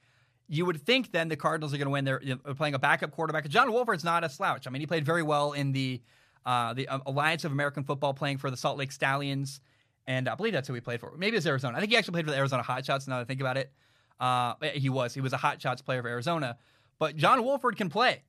You 0.48 0.66
would 0.66 0.80
think 0.80 1.12
then 1.12 1.28
the 1.28 1.36
Cardinals 1.36 1.72
are 1.72 1.76
going 1.76 1.86
to 1.86 1.92
win. 1.92 2.04
They're, 2.04 2.20
they're 2.24 2.54
playing 2.54 2.74
a 2.74 2.78
backup 2.78 3.12
quarterback. 3.12 3.48
John 3.48 3.72
Wolford's 3.72 4.04
not 4.04 4.24
a 4.24 4.28
slouch. 4.28 4.66
I 4.66 4.70
mean, 4.70 4.80
he 4.80 4.86
played 4.86 5.04
very 5.04 5.22
well 5.22 5.52
in 5.52 5.72
the 5.72 6.00
uh, 6.44 6.72
the 6.72 6.88
uh, 6.88 6.98
Alliance 7.06 7.44
of 7.44 7.52
American 7.52 7.84
Football 7.84 8.14
playing 8.14 8.38
for 8.38 8.50
the 8.50 8.56
Salt 8.56 8.78
Lake 8.78 8.92
Stallions. 8.92 9.60
And 10.06 10.28
I 10.28 10.34
believe 10.34 10.52
that's 10.52 10.66
who 10.66 10.74
he 10.74 10.80
played 10.80 11.00
for. 11.00 11.12
Maybe 11.16 11.36
it's 11.36 11.46
Arizona. 11.46 11.76
I 11.76 11.80
think 11.80 11.92
he 11.92 11.98
actually 11.98 12.12
played 12.12 12.24
for 12.24 12.30
the 12.30 12.38
Arizona 12.38 12.62
Hotshots 12.62 13.06
now 13.06 13.16
that 13.16 13.22
I 13.22 13.24
think 13.24 13.40
about 13.40 13.56
it. 13.56 13.72
Uh, 14.18 14.54
he 14.74 14.88
was. 14.88 15.14
He 15.14 15.20
was 15.20 15.32
a 15.32 15.38
Hotshots 15.38 15.84
player 15.84 16.02
for 16.02 16.08
Arizona. 16.08 16.56
But 16.98 17.16
John 17.16 17.44
Wolford 17.44 17.76
can 17.76 17.90
play. 17.90 18.22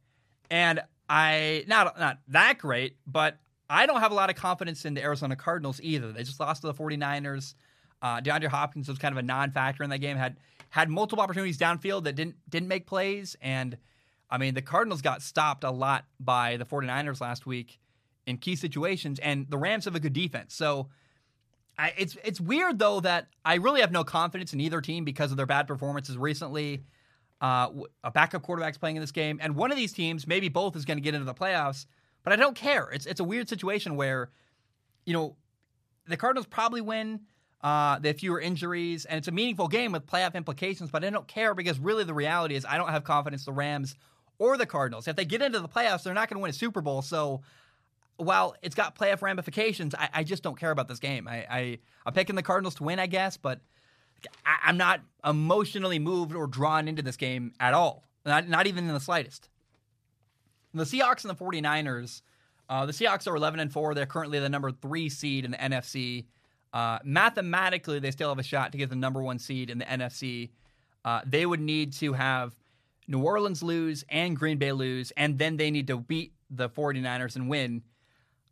And 0.50 0.82
I, 1.10 1.64
not, 1.68 2.00
not 2.00 2.20
that 2.30 2.58
great, 2.58 2.98
but 3.08 3.40
I 3.70 3.86
don't 3.86 4.02
have 4.02 4.12
a 4.12 4.16
lot 4.16 4.30
of 4.30 4.36
confidence 4.36 4.86
in 4.86 4.94
the 4.94 5.02
Arizona 5.02 5.36
Cardinals 5.36 5.80
either. 5.82 6.12
They 6.12 6.24
just 6.24 6.40
lost 6.40 6.62
to 6.62 6.68
the 6.68 6.74
49ers. 6.74 7.56
Uh, 8.02 8.20
DeAndre 8.22 8.48
Hopkins 8.48 8.88
was 8.88 8.98
kind 8.98 9.14
of 9.14 9.18
a 9.18 9.22
non-factor 9.22 9.84
in 9.84 9.90
that 9.90 10.00
game. 10.00 10.18
Had 10.18 10.38
had 10.70 10.90
multiple 10.90 11.22
opportunities 11.24 11.58
downfield 11.58 12.06
that 12.06 12.16
didn't 12.16 12.36
didn't 12.50 12.68
make 12.68 12.88
plays, 12.88 13.36
and 13.42 13.78
I 14.30 14.38
mean, 14.38 14.54
the 14.54 14.62
Cardinals 14.62 15.02
got 15.02 15.22
stopped 15.22 15.64
a 15.64 15.72
lot 15.72 16.06
by 16.20 16.58
the 16.58 16.66
49ers 16.66 17.20
last 17.20 17.46
week 17.46 17.80
in 18.26 18.38
key 18.38 18.56
situations, 18.56 19.20
and 19.20 19.46
the 19.50 19.58
Rams 19.58 19.86
have 19.86 19.96
a 19.96 20.00
good 20.00 20.14
defense. 20.14 20.56
So 20.56 20.90
I, 21.78 21.94
it's 21.98 22.18
it's 22.24 22.40
weird 22.40 22.80
though 22.80 23.00
that 23.02 23.28
I 23.44 23.56
really 23.56 23.82
have 23.82 23.92
no 23.92 24.04
confidence 24.04 24.54
in 24.54 24.60
either 24.60 24.82
team 24.82 25.04
because 25.04 25.32
of 25.32 25.38
their 25.38 25.46
bad 25.46 25.68
performances 25.68 26.18
recently. 26.18 26.84
Uh, 27.42 27.70
a 28.04 28.12
backup 28.12 28.44
quarterback's 28.44 28.78
playing 28.78 28.96
in 28.98 29.02
this 29.02 29.12
game, 29.12 29.40
and 29.42 29.56
one 29.56 29.72
of 29.72 29.78
these 29.78 29.92
teams, 29.92 30.28
maybe 30.28 30.48
both, 30.48 30.76
is 30.76 30.86
going 30.86 30.98
to 30.98 31.02
get 31.02 31.16
into 31.16 31.26
the 31.26 31.34
playoffs. 31.34 31.88
But 32.24 32.34
I 32.34 32.36
don't 32.36 32.56
care. 32.56 32.90
It's 32.92 33.08
it's 33.08 33.20
a 33.20 33.24
weird 33.24 33.50
situation 33.50 33.96
where, 33.96 34.30
you 35.06 35.14
know, 35.14 35.36
the 36.08 36.18
Cardinals 36.18 36.46
probably 36.46 36.82
win. 36.82 37.22
Uh, 37.64 38.00
have 38.00 38.18
fewer 38.18 38.40
injuries, 38.40 39.06
and 39.06 39.20
it's 39.20 39.28
a 39.28 39.32
meaningful 39.32 39.68
game 39.68 39.92
with 39.92 40.08
playoff 40.08 40.34
implications. 40.34 40.90
But 40.90 41.04
I 41.04 41.12
don't 41.12 41.28
care 41.28 41.54
because 41.54 41.80
really 41.80 42.04
the 42.04 42.14
reality 42.14 42.56
is 42.56 42.66
I 42.66 42.78
don't 42.78 42.90
have 42.90 43.04
confidence 43.04 43.46
the 43.46 43.54
Rams 43.54 43.96
or 44.40 44.58
the 44.58 44.66
Cardinals. 44.66 45.08
If 45.08 45.16
they 45.16 45.26
get 45.26 45.44
into 45.44 45.60
the 45.60 45.70
playoffs, 45.70 46.02
they're 46.02 46.16
not 46.16 46.28
going 46.28 46.40
to 46.40 46.42
win 46.42 46.50
a 46.50 46.54
Super 46.54 46.82
Bowl. 46.82 47.04
So 47.04 47.42
while 48.18 48.56
it's 48.62 48.76
got 48.76 48.96
playoff 48.96 49.22
ramifications, 49.22 49.94
I, 49.96 50.10
I 50.14 50.24
just 50.24 50.42
don't 50.42 50.60
care 50.60 50.72
about 50.72 50.88
this 50.88 51.00
game. 51.00 51.28
I, 51.28 51.46
I 51.50 51.80
I'm 52.06 52.14
picking 52.14 52.36
the 52.36 52.44
Cardinals 52.44 52.76
to 52.76 52.84
win, 52.84 53.00
I 53.00 53.08
guess, 53.08 53.38
but 53.38 53.62
I, 54.46 54.70
am 54.70 54.78
not 54.78 55.02
emotionally 55.26 56.00
moved 56.00 56.36
or 56.36 56.48
drawn 56.48 56.88
into 56.88 57.02
this 57.02 57.18
game 57.18 57.54
at 57.60 57.74
all. 57.74 58.04
Not 58.26 58.48
not 58.48 58.68
even 58.68 58.88
in 58.88 58.94
the 58.94 59.00
slightest. 59.00 59.50
The 60.74 60.84
Seahawks 60.84 61.24
and 61.26 61.30
the 61.30 61.36
49ers. 61.36 62.22
Uh, 62.70 62.86
the 62.86 62.94
Seahawks 62.94 63.28
are 63.28 63.36
11 63.36 63.60
and 63.60 63.72
four. 63.74 63.94
They're 63.94 64.06
currently 64.06 64.40
the 64.40 64.48
number 64.50 64.72
three 64.72 65.10
seed 65.10 65.44
in 65.44 65.52
the 65.52 65.58
NFC. 65.58 66.26
Uh, 66.74 67.00
mathematically, 67.04 68.00
they 68.00 68.12
still 68.12 68.30
have 68.30 68.40
a 68.40 68.44
shot 68.44 68.72
to 68.72 68.78
get 68.78 68.90
the 68.90 68.96
number 68.96 69.22
one 69.22 69.40
seed 69.40 69.70
in 69.70 69.78
the 69.78 69.86
NFC. 69.86 70.50
Uh, 71.04 71.22
they 71.26 71.46
would 71.46 71.60
need 71.60 71.94
to 71.94 72.14
have 72.14 72.56
New 73.08 73.22
Orleans 73.22 73.62
lose 73.62 74.06
and 74.10 74.38
Green 74.38 74.58
Bay 74.58 74.72
lose, 74.72 75.12
and 75.18 75.38
then 75.38 75.58
they 75.58 75.72
need 75.72 75.88
to 75.88 75.98
beat 75.98 76.34
the 76.50 76.70
49ers 76.70 77.36
and 77.36 77.50
win. 77.50 77.82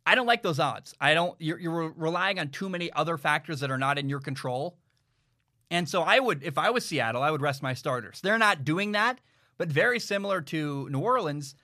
I 0.06 0.14
don't 0.14 0.26
like 0.26 0.42
those 0.42 0.58
odds. 0.58 0.94
I 1.00 1.14
don't. 1.14 1.34
You're, 1.38 1.58
you're 1.58 1.92
relying 1.96 2.38
on 2.38 2.48
too 2.48 2.68
many 2.68 2.92
other 2.92 3.16
factors 3.16 3.60
that 3.60 3.70
are 3.70 3.78
not 3.78 3.98
in 3.98 4.08
your 4.08 4.20
control. 4.20 4.76
And 5.70 5.88
so 5.88 6.02
I 6.02 6.18
would, 6.18 6.42
if 6.42 6.58
I 6.58 6.70
was 6.70 6.84
Seattle, 6.84 7.22
I 7.22 7.30
would 7.30 7.40
rest 7.40 7.62
my 7.62 7.74
starters. 7.74 8.20
They're 8.20 8.38
not 8.38 8.64
doing 8.64 8.92
that, 8.92 9.20
but 9.56 9.68
very 9.68 10.00
similar 10.00 10.40
to 10.42 10.88
New 10.90 10.98
Orleans. 10.98 11.54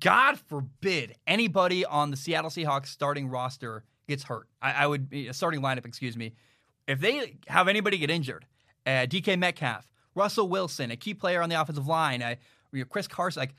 God 0.00 0.38
forbid 0.38 1.14
anybody 1.26 1.84
on 1.84 2.10
the 2.10 2.16
Seattle 2.16 2.50
Seahawks 2.50 2.88
starting 2.88 3.28
roster 3.28 3.84
gets 4.08 4.24
hurt. 4.24 4.48
I, 4.60 4.72
I 4.72 4.86
would 4.86 5.08
be 5.08 5.28
a 5.28 5.34
starting 5.34 5.60
lineup, 5.60 5.86
excuse 5.86 6.16
me. 6.16 6.34
If 6.86 7.00
they 7.00 7.36
have 7.48 7.68
anybody 7.68 7.98
get 7.98 8.10
injured, 8.10 8.46
uh, 8.86 9.06
DK 9.06 9.38
Metcalf, 9.38 9.90
Russell 10.14 10.48
Wilson, 10.48 10.90
a 10.90 10.96
key 10.96 11.14
player 11.14 11.42
on 11.42 11.48
the 11.48 11.60
offensive 11.60 11.86
line, 11.86 12.22
uh, 12.22 12.36
Chris 12.88 13.08
Carson, 13.08 13.40
like 13.40 13.54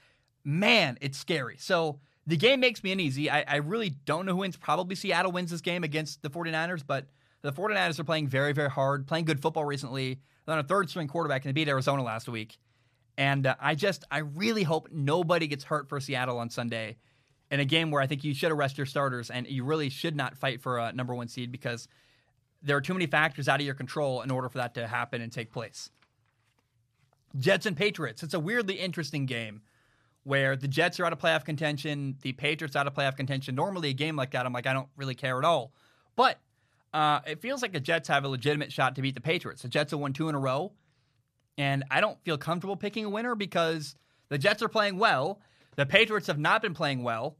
man, 0.48 0.98
it's 1.02 1.18
scary. 1.18 1.58
So 1.60 2.00
the 2.26 2.38
game 2.38 2.62
makes 2.62 2.84
me 2.84 2.94
uneasy. 2.94 3.30
I, 3.30 3.44
I 3.48 3.56
really 3.58 3.90
don't 3.90 4.26
know 4.26 4.32
who 4.32 4.40
wins. 4.40 4.56
Probably 4.56 4.96
Seattle 4.96 5.32
wins 5.32 5.52
this 5.52 5.62
game 5.62 5.84
against 5.84 6.22
the 6.22 6.30
49ers, 6.30 6.84
but 6.88 7.06
the 7.42 7.52
49ers 7.52 8.00
are 8.00 8.06
playing 8.06 8.30
very, 8.30 8.54
very 8.54 8.70
hard, 8.70 9.08
playing 9.08 9.26
good 9.26 9.42
football 9.42 9.66
recently. 9.66 10.22
They're 10.46 10.54
on 10.54 10.60
a 10.60 10.68
third 10.68 10.90
string 10.90 11.10
quarterback 11.10 11.44
and 11.44 11.50
they 11.50 11.54
beat 11.54 11.68
Arizona 11.68 12.02
last 12.02 12.30
week. 12.30 12.58
And 13.18 13.46
uh, 13.46 13.56
I 13.60 13.76
just, 13.76 14.06
I 14.10 14.20
really 14.20 14.64
hope 14.64 14.88
nobody 14.92 15.48
gets 15.48 15.66
hurt 15.66 15.90
for 15.90 16.00
Seattle 16.00 16.38
on 16.40 16.50
Sunday 16.50 16.98
in 17.52 17.60
a 17.60 17.66
game 17.66 17.92
where 17.92 18.02
I 18.02 18.08
think 18.08 18.24
you 18.24 18.34
should 18.34 18.52
arrest 18.52 18.78
your 18.78 18.86
starters 18.86 19.30
and 19.30 19.48
you 19.48 19.64
really 19.64 19.90
should 19.90 20.16
not 20.16 20.38
fight 20.38 20.62
for 20.62 20.78
a 20.78 20.92
number 20.94 21.16
one 21.16 21.28
seed 21.28 21.52
because 21.52 21.88
there 22.62 22.76
are 22.76 22.82
too 22.82 22.94
many 22.94 23.08
factors 23.08 23.48
out 23.48 23.60
of 23.60 23.66
your 23.66 23.76
control 23.76 24.22
in 24.22 24.32
order 24.32 24.50
for 24.50 24.58
that 24.58 24.74
to 24.74 24.88
happen 24.88 25.22
and 25.22 25.32
take 25.32 25.52
place. 25.52 25.90
Jets 27.38 27.66
and 27.66 27.78
Patriots. 27.78 28.24
It's 28.24 28.34
a 28.34 28.40
weirdly 28.40 28.76
interesting 28.76 29.26
game 29.26 29.62
where 30.24 30.56
the 30.56 30.68
Jets 30.68 31.00
are 31.00 31.06
out 31.06 31.14
of 31.14 31.20
playoff 31.20 31.46
contention, 31.46 32.18
the 32.22 32.34
Patriots 32.34 32.76
out 32.76 32.88
of 32.88 32.94
playoff 32.94 33.16
contention. 33.16 33.56
Normally, 33.56 33.90
a 33.90 33.94
game 33.94 34.16
like 34.16 34.32
that, 34.32 34.46
I'm 34.46 34.54
like, 34.54 34.68
I 34.68 34.74
don't 34.74 34.90
really 34.98 35.16
care 35.16 35.38
at 35.38 35.46
all. 35.46 35.72
But 36.16 36.40
uh, 36.94 37.22
it 37.26 37.42
feels 37.42 37.62
like 37.62 37.72
the 37.72 37.80
Jets 37.80 38.08
have 38.10 38.26
a 38.26 38.28
legitimate 38.28 38.72
shot 38.72 38.96
to 38.96 39.02
beat 39.02 39.16
the 39.16 39.22
Patriots. 39.22 39.62
The 39.62 39.70
Jets 39.70 39.92
have 39.92 40.00
won 40.00 40.14
two 40.14 40.30
in 40.30 40.36
a 40.36 40.40
row, 40.40 40.74
and 41.58 41.84
I 41.90 42.02
don't 42.02 42.22
feel 42.26 42.38
comfortable 42.38 42.76
picking 42.76 43.06
a 43.06 43.10
winner 43.10 43.36
because 43.36 43.96
the 44.30 44.38
Jets 44.38 44.62
are 44.62 44.68
playing 44.68 44.98
well. 44.98 45.40
The 45.78 45.86
Patriots 45.86 46.28
have 46.28 46.40
not 46.40 46.62
been 46.62 46.74
playing 46.74 47.04
well, 47.04 47.38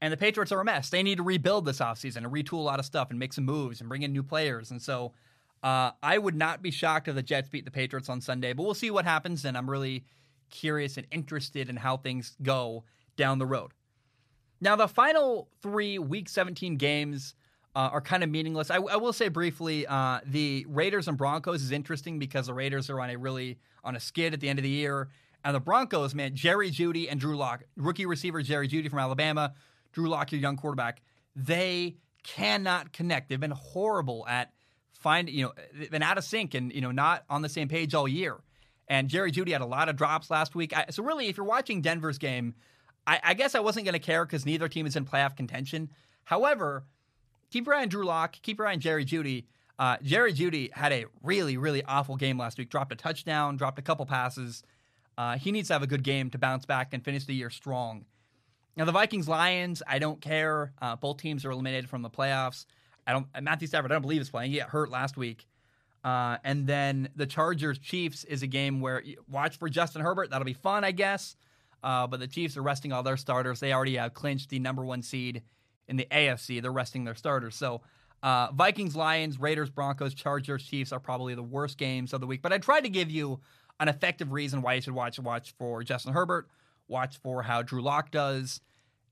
and 0.00 0.12
the 0.12 0.16
Patriots 0.16 0.50
are 0.50 0.60
a 0.60 0.64
mess. 0.64 0.90
They 0.90 1.02
need 1.02 1.18
to 1.18 1.22
rebuild 1.22 1.66
this 1.66 1.78
offseason 1.78 2.18
and 2.18 2.26
retool 2.26 2.54
a 2.54 2.62
lot 2.62 2.80
of 2.80 2.86
stuff 2.86 3.10
and 3.10 3.18
make 3.18 3.32
some 3.32 3.44
moves 3.44 3.80
and 3.80 3.88
bring 3.88 4.02
in 4.02 4.12
new 4.12 4.22
players. 4.22 4.70
And 4.70 4.80
so 4.80 5.12
uh, 5.62 5.90
I 6.02 6.18
would 6.18 6.34
not 6.34 6.62
be 6.62 6.70
shocked 6.70 7.06
if 7.06 7.14
the 7.14 7.22
Jets 7.22 7.50
beat 7.50 7.66
the 7.66 7.70
Patriots 7.70 8.08
on 8.08 8.20
Sunday, 8.20 8.54
but 8.54 8.64
we'll 8.64 8.74
see 8.74 8.90
what 8.90 9.04
happens. 9.04 9.44
And 9.44 9.56
I'm 9.56 9.68
really 9.68 10.04
curious 10.50 10.96
and 10.96 11.06
interested 11.10 11.68
in 11.68 11.76
how 11.76 11.98
things 11.98 12.36
go 12.42 12.84
down 13.16 13.38
the 13.38 13.46
road. 13.46 13.72
Now, 14.60 14.76
the 14.76 14.88
final 14.88 15.48
three 15.60 15.98
Week 15.98 16.30
17 16.30 16.76
games 16.76 17.34
uh, 17.74 17.90
are 17.92 18.00
kind 18.00 18.24
of 18.24 18.30
meaningless. 18.30 18.70
I, 18.70 18.76
I 18.76 18.96
will 18.96 19.12
say 19.12 19.28
briefly, 19.28 19.86
uh, 19.86 20.20
the 20.24 20.64
Raiders 20.66 21.08
and 21.08 21.18
Broncos 21.18 21.62
is 21.62 21.72
interesting 21.72 22.18
because 22.18 22.46
the 22.46 22.54
Raiders 22.54 22.88
are 22.88 23.00
on 23.00 23.10
a 23.10 23.16
really 23.16 23.58
on 23.84 23.96
a 23.96 24.00
skid 24.00 24.32
at 24.32 24.40
the 24.40 24.48
end 24.48 24.58
of 24.58 24.62
the 24.62 24.70
year, 24.70 25.08
and 25.46 25.54
the 25.54 25.60
Broncos, 25.60 26.12
man, 26.12 26.34
Jerry 26.34 26.72
Jeudy 26.72 27.06
and 27.08 27.20
Drew 27.20 27.36
Lock, 27.36 27.62
rookie 27.76 28.04
receiver 28.04 28.42
Jerry 28.42 28.66
Jeudy 28.66 28.90
from 28.90 28.98
Alabama, 28.98 29.54
Drew 29.92 30.08
Lock, 30.08 30.32
your 30.32 30.40
young 30.40 30.56
quarterback, 30.56 31.02
they 31.36 31.98
cannot 32.24 32.92
connect. 32.92 33.28
They've 33.28 33.38
been 33.38 33.52
horrible 33.52 34.26
at 34.26 34.52
finding, 34.92 35.36
you 35.36 35.44
know, 35.44 35.52
they've 35.72 35.90
been 35.90 36.02
out 36.02 36.18
of 36.18 36.24
sync 36.24 36.54
and 36.54 36.72
you 36.72 36.80
know 36.80 36.90
not 36.90 37.22
on 37.30 37.42
the 37.42 37.48
same 37.48 37.68
page 37.68 37.94
all 37.94 38.08
year. 38.08 38.38
And 38.88 39.08
Jerry 39.08 39.30
Jeudy 39.30 39.52
had 39.52 39.60
a 39.60 39.66
lot 39.66 39.88
of 39.88 39.94
drops 39.94 40.30
last 40.30 40.56
week. 40.56 40.76
I, 40.76 40.86
so 40.90 41.04
really, 41.04 41.28
if 41.28 41.36
you're 41.36 41.46
watching 41.46 41.80
Denver's 41.80 42.18
game, 42.18 42.56
I, 43.06 43.20
I 43.22 43.34
guess 43.34 43.54
I 43.54 43.60
wasn't 43.60 43.86
going 43.86 43.92
to 43.92 44.00
care 44.00 44.26
because 44.26 44.44
neither 44.44 44.68
team 44.68 44.84
is 44.84 44.96
in 44.96 45.04
playoff 45.04 45.36
contention. 45.36 45.90
However, 46.24 46.84
keep 47.52 47.66
your 47.66 47.76
eye 47.76 47.82
on 47.82 47.88
Drew 47.88 48.04
Lock, 48.04 48.36
keep 48.42 48.58
your 48.58 48.66
eye 48.66 48.72
on 48.72 48.80
Jerry 48.80 49.04
Jeudy. 49.04 49.44
Uh, 49.78 49.96
Jerry 50.02 50.32
Jeudy 50.32 50.72
had 50.72 50.92
a 50.92 51.04
really, 51.22 51.56
really 51.56 51.84
awful 51.84 52.16
game 52.16 52.36
last 52.36 52.58
week. 52.58 52.68
Dropped 52.68 52.92
a 52.92 52.96
touchdown, 52.96 53.56
dropped 53.56 53.78
a 53.78 53.82
couple 53.82 54.06
passes. 54.06 54.64
Uh, 55.18 55.38
he 55.38 55.52
needs 55.52 55.68
to 55.68 55.74
have 55.74 55.82
a 55.82 55.86
good 55.86 56.02
game 56.02 56.30
to 56.30 56.38
bounce 56.38 56.64
back 56.64 56.92
and 56.92 57.04
finish 57.04 57.24
the 57.24 57.34
year 57.34 57.50
strong. 57.50 58.04
Now 58.76 58.84
the 58.84 58.92
Vikings 58.92 59.28
Lions, 59.28 59.82
I 59.86 59.98
don't 59.98 60.20
care. 60.20 60.72
Uh, 60.80 60.96
both 60.96 61.16
teams 61.16 61.44
are 61.44 61.50
eliminated 61.50 61.88
from 61.88 62.02
the 62.02 62.10
playoffs. 62.10 62.66
I 63.06 63.12
don't. 63.12 63.26
Matthew 63.40 63.68
Stafford, 63.68 63.90
I 63.90 63.94
don't 63.94 64.02
believe 64.02 64.20
is 64.20 64.30
playing. 64.30 64.50
He 64.50 64.58
got 64.58 64.68
hurt 64.68 64.90
last 64.90 65.16
week. 65.16 65.46
Uh, 66.04 66.36
and 66.44 66.66
then 66.66 67.08
the 67.16 67.26
Chargers 67.26 67.78
Chiefs 67.78 68.24
is 68.24 68.42
a 68.42 68.46
game 68.46 68.80
where 68.80 69.02
watch 69.28 69.58
for 69.58 69.68
Justin 69.68 70.02
Herbert. 70.02 70.30
That'll 70.30 70.44
be 70.44 70.52
fun, 70.52 70.84
I 70.84 70.92
guess. 70.92 71.36
Uh, 71.82 72.06
but 72.06 72.20
the 72.20 72.26
Chiefs 72.26 72.56
are 72.56 72.62
resting 72.62 72.92
all 72.92 73.02
their 73.02 73.16
starters. 73.16 73.60
They 73.60 73.72
already 73.72 73.96
have 73.96 74.14
clinched 74.14 74.50
the 74.50 74.58
number 74.58 74.84
one 74.84 75.02
seed 75.02 75.42
in 75.88 75.96
the 75.96 76.06
AFC. 76.10 76.60
They're 76.60 76.72
resting 76.72 77.04
their 77.04 77.14
starters. 77.14 77.54
So 77.56 77.82
uh, 78.22 78.48
Vikings, 78.52 78.96
Lions, 78.96 79.38
Raiders, 79.38 79.70
Broncos, 79.70 80.14
Chargers, 80.14 80.64
Chiefs 80.64 80.92
are 80.92 81.00
probably 81.00 81.34
the 81.34 81.42
worst 81.42 81.78
games 81.78 82.12
of 82.12 82.20
the 82.20 82.26
week. 82.26 82.42
But 82.42 82.52
I 82.52 82.58
tried 82.58 82.82
to 82.82 82.88
give 82.88 83.10
you 83.10 83.40
an 83.80 83.88
effective 83.88 84.32
reason 84.32 84.62
why 84.62 84.74
you 84.74 84.80
should 84.80 84.94
watch. 84.94 85.18
Watch 85.18 85.54
for 85.58 85.82
Justin 85.82 86.12
Herbert. 86.12 86.48
Watch 86.88 87.18
for 87.18 87.42
how 87.42 87.62
Drew 87.62 87.82
Lock 87.82 88.10
does, 88.10 88.60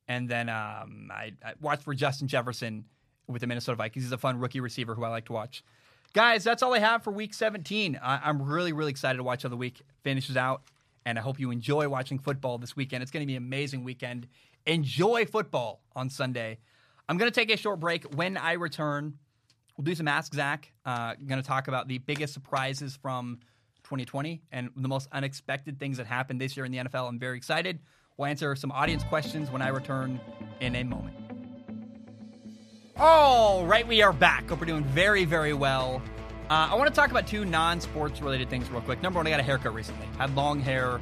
and 0.06 0.28
then 0.28 0.48
um, 0.48 1.10
I, 1.12 1.32
I 1.44 1.54
watch 1.60 1.82
for 1.82 1.92
Justin 1.94 2.28
Jefferson 2.28 2.84
with 3.26 3.40
the 3.40 3.46
Minnesota 3.46 3.76
Vikings. 3.76 4.04
He's 4.04 4.12
a 4.12 4.18
fun 4.18 4.38
rookie 4.38 4.60
receiver 4.60 4.94
who 4.94 5.04
I 5.04 5.08
like 5.08 5.26
to 5.26 5.32
watch. 5.32 5.64
Guys, 6.12 6.44
that's 6.44 6.62
all 6.62 6.72
I 6.72 6.78
have 6.78 7.02
for 7.02 7.10
week 7.10 7.34
17. 7.34 7.98
I- 8.00 8.28
am 8.28 8.40
really, 8.40 8.72
really 8.72 8.90
excited 8.90 9.16
to 9.16 9.24
watch 9.24 9.42
how 9.42 9.48
the 9.48 9.56
week 9.56 9.82
finishes 10.02 10.36
out. 10.36 10.62
And 11.04 11.18
I 11.18 11.22
hope 11.22 11.40
you 11.40 11.50
enjoy 11.50 11.88
watching 11.88 12.18
football 12.18 12.56
this 12.56 12.76
weekend. 12.76 13.02
It's 13.02 13.10
going 13.10 13.22
to 13.22 13.26
be 13.26 13.36
an 13.36 13.42
amazing 13.42 13.84
weekend. 13.84 14.28
Enjoy 14.64 15.26
football 15.26 15.80
on 15.96 16.08
Sunday. 16.08 16.58
I'm 17.08 17.18
going 17.18 17.30
to 17.30 17.34
take 17.34 17.50
a 17.50 17.56
short 17.56 17.80
break. 17.80 18.14
When 18.14 18.36
I 18.36 18.52
return, 18.52 19.18
we'll 19.76 19.84
do 19.84 19.94
some 19.94 20.08
Ask 20.08 20.32
Zac. 20.32 20.72
Uh, 20.86 21.14
going 21.26 21.42
to 21.42 21.46
talk 21.46 21.68
about 21.68 21.88
the 21.88 21.98
biggest 21.98 22.32
surprises 22.32 22.96
from 22.96 23.40
2020 23.84 24.42
and 24.52 24.70
the 24.76 24.88
most 24.88 25.08
unexpected 25.12 25.78
things 25.78 25.96
that 25.98 26.06
happened 26.06 26.40
this 26.40 26.56
year 26.56 26.66
in 26.66 26.72
the 26.72 26.78
NFL. 26.78 27.08
I'm 27.08 27.18
very 27.18 27.36
excited. 27.36 27.78
We'll 28.16 28.26
answer 28.26 28.54
some 28.56 28.72
audience 28.72 29.04
questions 29.04 29.50
when 29.50 29.62
I 29.62 29.68
return 29.68 30.20
in 30.60 30.76
a 30.76 30.82
moment. 30.84 31.16
All 32.96 33.66
right, 33.66 33.86
we 33.86 34.02
are 34.02 34.12
back. 34.12 34.48
Hope 34.48 34.60
we're 34.60 34.66
doing 34.66 34.84
very, 34.84 35.24
very 35.24 35.52
well. 35.52 36.00
Uh, 36.48 36.68
I 36.70 36.74
want 36.74 36.88
to 36.88 36.94
talk 36.94 37.10
about 37.10 37.26
two 37.26 37.44
non-sports 37.44 38.20
related 38.20 38.50
things 38.50 38.70
real 38.70 38.82
quick. 38.82 39.02
Number 39.02 39.18
one, 39.18 39.26
I 39.26 39.30
got 39.30 39.40
a 39.40 39.44
haircut 39.44 39.74
recently. 39.74 40.06
Had 40.18 40.34
long 40.36 40.60
hair. 40.60 41.00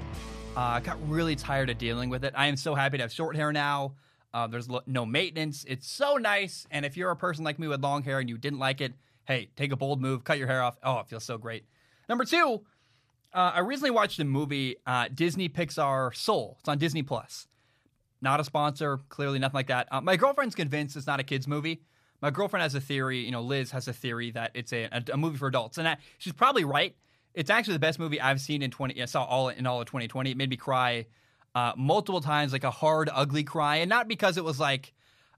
Uh, 0.56 0.80
got 0.80 0.96
really 1.08 1.36
tired 1.36 1.68
of 1.68 1.78
dealing 1.78 2.10
with 2.10 2.24
it. 2.24 2.32
I 2.36 2.46
am 2.46 2.56
so 2.56 2.74
happy 2.74 2.96
to 2.98 3.04
have 3.04 3.12
short 3.12 3.36
hair 3.36 3.52
now. 3.52 3.94
Uh, 4.32 4.46
there's 4.46 4.68
no 4.86 5.04
maintenance. 5.04 5.64
It's 5.68 5.86
so 5.86 6.16
nice. 6.16 6.66
And 6.70 6.86
if 6.86 6.96
you're 6.96 7.10
a 7.10 7.16
person 7.16 7.44
like 7.44 7.58
me 7.58 7.68
with 7.68 7.82
long 7.82 8.02
hair 8.02 8.20
and 8.20 8.28
you 8.28 8.38
didn't 8.38 8.58
like 8.58 8.80
it, 8.80 8.94
hey, 9.26 9.50
take 9.56 9.72
a 9.72 9.76
bold 9.76 10.00
move, 10.00 10.24
cut 10.24 10.38
your 10.38 10.46
hair 10.46 10.62
off. 10.62 10.78
Oh, 10.82 11.00
it 11.00 11.08
feels 11.08 11.24
so 11.24 11.36
great. 11.36 11.64
Number 12.08 12.24
two, 12.24 12.62
uh, 13.34 13.52
I 13.54 13.60
recently 13.60 13.90
watched 13.90 14.18
a 14.18 14.24
movie, 14.24 14.76
uh, 14.86 15.08
Disney 15.12 15.48
Pixar 15.48 16.14
Soul. 16.14 16.56
It's 16.60 16.68
on 16.68 16.78
Disney 16.78 17.02
Plus. 17.02 17.46
Not 18.20 18.40
a 18.40 18.44
sponsor, 18.44 19.00
clearly 19.08 19.38
nothing 19.38 19.56
like 19.56 19.66
that. 19.68 19.88
Uh, 19.90 20.00
my 20.00 20.16
girlfriend's 20.16 20.54
convinced 20.54 20.96
it's 20.96 21.06
not 21.06 21.18
a 21.18 21.24
kids 21.24 21.48
movie. 21.48 21.82
My 22.20 22.30
girlfriend 22.30 22.62
has 22.62 22.74
a 22.74 22.80
theory. 22.80 23.24
You 23.24 23.32
know, 23.32 23.42
Liz 23.42 23.72
has 23.72 23.88
a 23.88 23.92
theory 23.92 24.30
that 24.30 24.52
it's 24.54 24.72
a, 24.72 24.84
a, 24.84 25.02
a 25.14 25.16
movie 25.16 25.38
for 25.38 25.48
adults, 25.48 25.78
and 25.78 25.96
she's 26.18 26.32
probably 26.32 26.64
right. 26.64 26.94
It's 27.34 27.50
actually 27.50 27.74
the 27.74 27.80
best 27.80 27.98
movie 27.98 28.20
I've 28.20 28.40
seen 28.40 28.62
in 28.62 28.70
twenty. 28.70 29.02
I 29.02 29.06
saw 29.06 29.24
all 29.24 29.48
in 29.48 29.66
all 29.66 29.80
of 29.80 29.86
2020. 29.86 30.30
It 30.30 30.36
made 30.36 30.50
me 30.50 30.56
cry 30.56 31.06
uh, 31.54 31.72
multiple 31.76 32.20
times, 32.20 32.52
like 32.52 32.64
a 32.64 32.70
hard, 32.70 33.10
ugly 33.12 33.42
cry, 33.42 33.76
and 33.76 33.88
not 33.88 34.06
because 34.06 34.36
it 34.36 34.44
was 34.44 34.60
like 34.60 34.92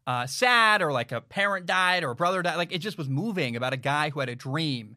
uh, 0.06 0.26
sad 0.26 0.82
or 0.82 0.92
like 0.92 1.12
a 1.12 1.20
parent 1.20 1.66
died 1.66 2.04
or 2.04 2.10
a 2.10 2.14
brother 2.14 2.42
died. 2.42 2.56
Like 2.56 2.72
it 2.72 2.78
just 2.78 2.98
was 2.98 3.08
moving 3.08 3.56
about 3.56 3.72
a 3.72 3.78
guy 3.78 4.10
who 4.10 4.20
had 4.20 4.28
a 4.28 4.36
dream. 4.36 4.96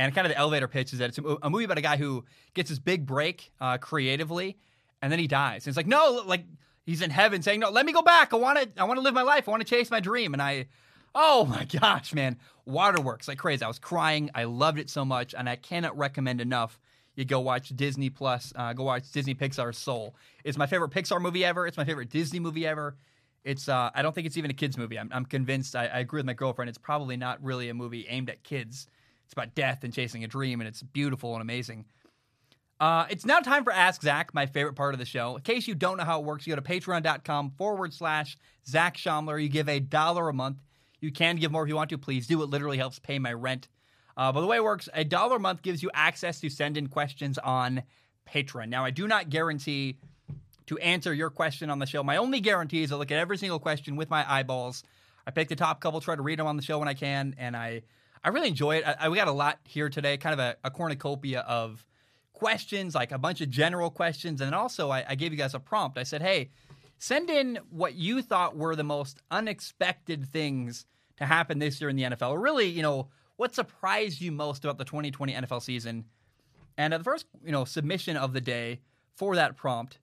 And 0.00 0.14
kind 0.14 0.26
of 0.26 0.32
the 0.32 0.38
elevator 0.38 0.66
pitch 0.66 0.94
is 0.94 0.98
that 1.00 1.10
it's 1.10 1.18
a 1.42 1.50
movie 1.50 1.64
about 1.64 1.76
a 1.76 1.82
guy 1.82 1.98
who 1.98 2.24
gets 2.54 2.70
his 2.70 2.78
big 2.78 3.04
break 3.04 3.52
uh, 3.60 3.76
creatively, 3.76 4.56
and 5.02 5.12
then 5.12 5.18
he 5.18 5.26
dies. 5.26 5.66
And 5.66 5.72
it's 5.72 5.76
like 5.76 5.86
no, 5.86 6.22
like 6.24 6.46
he's 6.86 7.02
in 7.02 7.10
heaven 7.10 7.42
saying, 7.42 7.60
"No, 7.60 7.68
let 7.68 7.84
me 7.84 7.92
go 7.92 8.00
back. 8.00 8.32
I 8.32 8.36
want 8.36 8.58
to. 8.58 8.80
I 8.80 8.84
want 8.84 8.96
to 8.96 9.02
live 9.02 9.12
my 9.12 9.20
life. 9.20 9.46
I 9.46 9.50
want 9.50 9.60
to 9.60 9.68
chase 9.68 9.90
my 9.90 10.00
dream." 10.00 10.32
And 10.32 10.40
I, 10.40 10.68
oh 11.14 11.44
my 11.44 11.64
gosh, 11.80 12.14
man, 12.14 12.38
waterworks 12.64 13.28
like 13.28 13.36
crazy. 13.36 13.62
I 13.62 13.68
was 13.68 13.78
crying. 13.78 14.30
I 14.34 14.44
loved 14.44 14.78
it 14.78 14.88
so 14.88 15.04
much, 15.04 15.34
and 15.36 15.50
I 15.50 15.56
cannot 15.56 15.98
recommend 15.98 16.40
enough. 16.40 16.80
You 17.14 17.26
go 17.26 17.40
watch 17.40 17.68
Disney 17.76 18.08
Plus. 18.08 18.54
Uh, 18.56 18.72
go 18.72 18.84
watch 18.84 19.12
Disney 19.12 19.34
Pixar 19.34 19.74
Soul. 19.74 20.14
It's 20.44 20.56
my 20.56 20.66
favorite 20.66 20.92
Pixar 20.92 21.20
movie 21.20 21.44
ever. 21.44 21.66
It's 21.66 21.76
my 21.76 21.84
favorite 21.84 22.08
Disney 22.08 22.40
movie 22.40 22.66
ever. 22.66 22.96
It's 23.44 23.68
uh, 23.68 23.90
I 23.94 24.00
don't 24.00 24.14
think 24.14 24.26
it's 24.26 24.38
even 24.38 24.50
a 24.50 24.54
kids 24.54 24.78
movie. 24.78 24.98
I'm, 24.98 25.10
I'm 25.12 25.26
convinced. 25.26 25.76
I, 25.76 25.88
I 25.88 25.98
agree 25.98 26.20
with 26.20 26.26
my 26.26 26.32
girlfriend. 26.32 26.70
It's 26.70 26.78
probably 26.78 27.18
not 27.18 27.44
really 27.44 27.68
a 27.68 27.74
movie 27.74 28.06
aimed 28.08 28.30
at 28.30 28.42
kids. 28.44 28.86
It's 29.30 29.34
about 29.36 29.54
death 29.54 29.84
and 29.84 29.94
chasing 29.94 30.24
a 30.24 30.26
dream, 30.26 30.60
and 30.60 30.66
it's 30.66 30.82
beautiful 30.82 31.34
and 31.34 31.40
amazing. 31.40 31.84
Uh, 32.80 33.06
it's 33.10 33.24
now 33.24 33.38
time 33.38 33.62
for 33.62 33.72
Ask 33.72 34.02
Zac, 34.02 34.34
my 34.34 34.46
favorite 34.46 34.74
part 34.74 34.92
of 34.92 34.98
the 34.98 35.04
show. 35.04 35.36
In 35.36 35.42
case 35.42 35.68
you 35.68 35.76
don't 35.76 35.98
know 35.98 36.04
how 36.04 36.18
it 36.18 36.24
works, 36.24 36.48
you 36.48 36.56
go 36.56 36.60
to 36.60 36.68
patreon.com 36.68 37.50
forward 37.50 37.94
slash 37.94 38.36
Zac 38.66 38.96
Shomler. 38.96 39.40
You 39.40 39.48
give 39.48 39.68
a 39.68 39.78
dollar 39.78 40.28
a 40.28 40.34
month. 40.34 40.60
You 41.00 41.12
can 41.12 41.36
give 41.36 41.52
more 41.52 41.62
if 41.62 41.68
you 41.68 41.76
want 41.76 41.90
to. 41.90 41.98
Please 41.98 42.26
do. 42.26 42.42
It 42.42 42.50
literally 42.50 42.76
helps 42.76 42.98
pay 42.98 43.20
my 43.20 43.32
rent. 43.32 43.68
Uh, 44.16 44.32
but 44.32 44.40
the 44.40 44.48
way 44.48 44.56
it 44.56 44.64
works, 44.64 44.88
a 44.94 45.04
dollar 45.04 45.36
a 45.36 45.40
month 45.40 45.62
gives 45.62 45.80
you 45.80 45.92
access 45.94 46.40
to 46.40 46.50
send 46.50 46.76
in 46.76 46.88
questions 46.88 47.38
on 47.38 47.84
Patreon. 48.28 48.68
Now, 48.68 48.84
I 48.84 48.90
do 48.90 49.06
not 49.06 49.30
guarantee 49.30 49.98
to 50.66 50.76
answer 50.78 51.14
your 51.14 51.30
question 51.30 51.70
on 51.70 51.78
the 51.78 51.86
show. 51.86 52.02
My 52.02 52.16
only 52.16 52.40
guarantee 52.40 52.82
is 52.82 52.90
I 52.90 52.96
look 52.96 53.12
at 53.12 53.18
every 53.18 53.38
single 53.38 53.60
question 53.60 53.94
with 53.94 54.10
my 54.10 54.28
eyeballs. 54.28 54.82
I 55.24 55.30
pick 55.30 55.48
the 55.48 55.54
top 55.54 55.80
couple, 55.80 56.00
try 56.00 56.16
to 56.16 56.22
read 56.22 56.40
them 56.40 56.48
on 56.48 56.56
the 56.56 56.62
show 56.62 56.80
when 56.80 56.88
I 56.88 56.94
can, 56.94 57.36
and 57.38 57.56
I 57.56 57.82
I 58.22 58.28
really 58.28 58.48
enjoy 58.48 58.76
it. 58.76 58.86
I, 58.86 58.96
I, 59.00 59.08
we 59.08 59.16
got 59.16 59.28
a 59.28 59.32
lot 59.32 59.58
here 59.64 59.88
today, 59.88 60.16
kind 60.16 60.32
of 60.32 60.38
a, 60.38 60.56
a, 60.64 60.70
cornucopia 60.70 61.40
of 61.40 61.84
questions, 62.32 62.94
like 62.94 63.12
a 63.12 63.18
bunch 63.18 63.40
of 63.40 63.50
general 63.50 63.90
questions, 63.90 64.40
and 64.40 64.54
also 64.54 64.90
I, 64.90 65.04
I 65.08 65.14
gave 65.14 65.32
you 65.32 65.38
guys 65.38 65.54
a 65.54 65.60
prompt. 65.60 65.98
I 65.98 66.02
said, 66.02 66.22
hey, 66.22 66.50
send 66.98 67.30
in 67.30 67.58
what 67.70 67.94
you 67.94 68.22
thought 68.22 68.56
were 68.56 68.76
the 68.76 68.84
most 68.84 69.22
unexpected 69.30 70.26
things 70.26 70.86
to 71.16 71.26
happen 71.26 71.58
this 71.58 71.80
year 71.80 71.90
in 71.90 71.96
the 71.96 72.02
NFL, 72.02 72.30
or 72.30 72.40
really, 72.40 72.66
you 72.66 72.82
know, 72.82 73.08
what 73.36 73.54
surprised 73.54 74.20
you 74.20 74.32
most 74.32 74.64
about 74.64 74.76
the 74.76 74.84
2020 74.84 75.32
NFL 75.32 75.62
season. 75.62 76.04
And 76.76 76.92
uh, 76.92 76.98
the 76.98 77.04
first, 77.04 77.26
you 77.44 77.52
know, 77.52 77.64
submission 77.64 78.16
of 78.16 78.32
the 78.32 78.40
day 78.40 78.80
for 79.16 79.34
that 79.36 79.56
prompt 79.56 79.98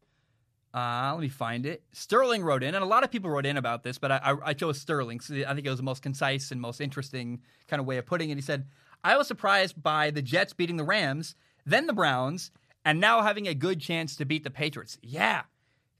uh, 0.77 1.11
let 1.13 1.21
me 1.21 1.29
find 1.29 1.65
it. 1.65 1.81
Sterling 1.91 2.43
wrote 2.43 2.61
in, 2.61 2.75
and 2.75 2.83
a 2.83 2.87
lot 2.87 3.03
of 3.03 3.09
people 3.09 3.31
wrote 3.31 3.47
in 3.47 3.57
about 3.57 3.83
this, 3.83 3.97
but 3.97 4.11
I, 4.11 4.35
I, 4.45 4.53
chose 4.53 4.79
Sterling. 4.79 5.19
So 5.19 5.33
I 5.47 5.55
think 5.55 5.65
it 5.65 5.69
was 5.69 5.79
the 5.79 5.83
most 5.83 6.03
concise 6.03 6.51
and 6.51 6.61
most 6.61 6.79
interesting 6.81 7.41
kind 7.67 7.79
of 7.79 7.87
way 7.87 7.97
of 7.97 8.05
putting 8.05 8.29
it. 8.29 8.35
He 8.35 8.41
said, 8.41 8.67
I 9.03 9.17
was 9.17 9.27
surprised 9.27 9.81
by 9.81 10.11
the 10.11 10.21
Jets 10.21 10.53
beating 10.53 10.77
the 10.77 10.83
Rams, 10.83 11.35
then 11.65 11.87
the 11.87 11.93
Browns, 11.93 12.51
and 12.85 12.99
now 12.99 13.23
having 13.23 13.47
a 13.47 13.55
good 13.55 13.81
chance 13.81 14.15
to 14.17 14.25
beat 14.25 14.43
the 14.43 14.51
Patriots. 14.51 14.99
Yeah, 15.01 15.43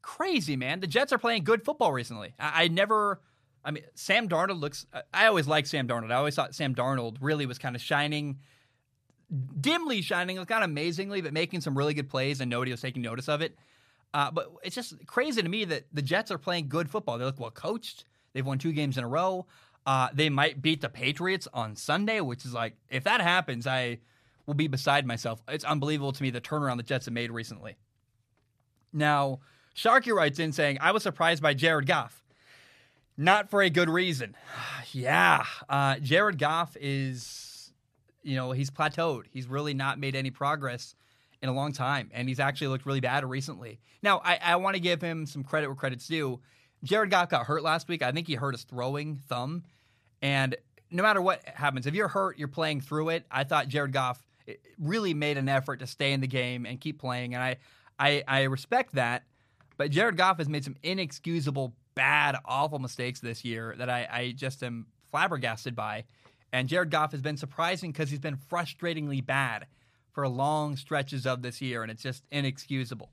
crazy, 0.04 0.56
man. 0.56 0.80
The 0.80 0.88
Jets 0.88 1.12
are 1.12 1.18
playing 1.18 1.44
good 1.44 1.66
football 1.66 1.92
recently. 1.92 2.36
I, 2.40 2.66
I 2.66 2.68
never. 2.68 3.20
I 3.66 3.72
mean, 3.72 3.84
Sam 3.96 4.30
Darnold 4.30 4.60
looks. 4.60 4.86
I 5.12 5.26
always 5.26 5.48
liked 5.48 5.70
Sam 5.70 5.88
Darnold. 5.88 6.12
I 6.12 6.16
always 6.16 6.36
thought 6.36 6.54
Sam 6.54 6.76
Darnold 6.76 7.18
really 7.20 7.48
was 7.48 7.58
kind 7.58 7.76
of 7.76 7.82
shining, 7.82 8.38
dimly 9.60 10.04
shining, 10.04 10.38
kind 10.46 10.64
of 10.64 10.70
amazingly, 10.70 11.22
but 11.22 11.34
making 11.34 11.62
some 11.62 11.76
really 11.76 11.96
good 11.96 12.10
plays, 12.10 12.42
and 12.42 12.50
nobody 12.52 12.70
was 12.70 12.82
taking 12.82 13.02
notice 13.02 13.28
of 13.28 13.42
it. 13.42 13.58
Uh, 14.14 14.32
but 14.32 14.52
it's 14.64 14.76
just 14.76 15.06
crazy 15.06 15.42
to 15.42 15.50
me 15.50 15.66
that 15.66 15.86
the 15.94 16.02
Jets 16.02 16.32
are 16.32 16.38
playing 16.38 16.70
good 16.70 16.90
football. 16.90 17.18
They 17.18 17.26
look 17.26 17.40
well 17.40 17.52
coached. 17.52 18.06
They've 18.34 18.46
won 18.46 18.58
two 18.58 18.72
games 18.72 18.98
in 18.98 19.04
a 19.04 19.08
row. 19.08 19.46
Uh, 19.86 20.10
they 20.14 20.30
might 20.30 20.62
beat 20.62 20.82
the 20.82 20.90
Patriots 20.90 21.48
on 21.54 21.76
Sunday, 21.76 22.20
which 22.20 22.46
is 22.46 22.54
like, 22.54 22.76
if 22.90 23.06
that 23.06 23.22
happens, 23.22 23.66
I 23.66 24.00
will 24.46 24.54
be 24.54 24.68
beside 24.68 25.06
myself. 25.06 25.42
It's 25.48 25.64
unbelievable 25.64 26.12
to 26.12 26.24
me 26.24 26.30
the 26.30 26.42
turnaround 26.42 26.78
the 26.78 26.84
Jets 26.84 27.06
have 27.06 27.14
made 27.14 27.32
recently. 27.32 27.78
Now, 28.92 29.40
Sharky 29.76 30.14
writes 30.14 30.40
in 30.40 30.52
saying, 30.52 30.80
I 30.82 30.92
was 30.92 31.04
surprised 31.04 31.42
by 31.42 31.54
Jared 31.54 31.86
Goff. 31.86 32.24
Not 33.18 33.50
for 33.50 33.62
a 33.62 33.70
good 33.70 33.90
reason. 33.90 34.36
yeah. 34.92 35.46
Uh, 35.70 36.00
Jared 36.00 36.38
Goff 36.38 36.76
is, 36.80 37.72
you 38.24 38.36
know, 38.36 38.52
he's 38.52 38.70
plateaued. 38.70 39.24
He's 39.32 39.48
really 39.48 39.74
not 39.74 40.00
made 40.00 40.16
any 40.16 40.32
progress 40.32 40.96
in 41.42 41.50
a 41.50 41.54
long 41.54 41.72
time, 41.72 42.10
and 42.14 42.28
he's 42.28 42.40
actually 42.40 42.68
looked 42.68 42.86
really 42.86 43.00
bad 43.00 43.24
recently. 43.26 43.80
Now, 44.02 44.22
I, 44.24 44.40
I 44.44 44.56
want 44.58 44.76
to 44.76 44.82
give 44.82 45.02
him 45.02 45.26
some 45.26 45.44
credit 45.44 45.68
where 45.68 45.76
credit's 45.76 46.08
due. 46.08 46.40
Jared 46.84 47.10
Goff 47.10 47.30
got 47.30 47.46
hurt 47.46 47.64
last 47.64 47.88
week. 47.88 48.02
I 48.02 48.12
think 48.12 48.28
he 48.28 48.36
hurt 48.36 48.54
his 48.54 48.64
throwing 48.64 49.16
thumb, 49.16 49.64
and 50.22 50.56
no 50.90 51.04
matter 51.04 51.22
what 51.22 51.44
happens, 51.46 51.86
if 51.86 51.94
you're 51.94 52.08
hurt, 52.08 52.38
you're 52.38 52.48
playing 52.48 52.82
through 52.82 53.10
it. 53.10 53.26
I 53.30 53.44
thought 53.44 53.68
Jared 53.68 53.92
Goff 53.92 54.26
eh, 54.48 54.54
really 54.80 55.14
made 55.14 55.38
an 55.38 55.50
effort 55.50 55.80
to 55.80 55.88
stay 55.88 56.14
in 56.14 56.22
the 56.22 56.28
game 56.28 56.66
and 56.66 56.80
keep 56.80 57.00
playing, 57.00 57.34
and 57.34 57.44
I, 57.44 57.58
I, 58.00 58.24
I 58.28 58.44
respect 58.44 58.96
that. 58.96 59.24
But 59.78 59.92
Jared 59.92 60.18
Goff 60.18 60.40
has 60.40 60.50
made 60.50 60.64
some 60.64 60.76
inexcusable, 60.82 61.74
bad, 61.94 62.36
awful 62.46 62.80
mistakes 62.80 63.20
this 63.20 63.46
year 63.46 63.76
that 63.78 63.90
I, 63.90 64.08
I 64.12 64.32
just 64.32 64.64
am 64.64 64.88
flabbergasted 65.12 65.76
by. 65.76 66.06
And 66.52 66.68
Jared 66.68 66.90
Goff 66.90 67.12
has 67.12 67.22
been 67.22 67.38
surprising 67.38 67.92
because 67.92 68.10
he's 68.10 68.20
been 68.20 68.38
frustratingly 68.38 69.24
bad 69.24 69.68
for 70.18 70.28
long 70.28 70.76
stretches 70.76 71.28
of 71.28 71.44
this 71.44 71.62
year, 71.62 71.84
and 71.84 71.92
it's 71.92 72.02
just 72.02 72.24
inexcusable. 72.32 73.12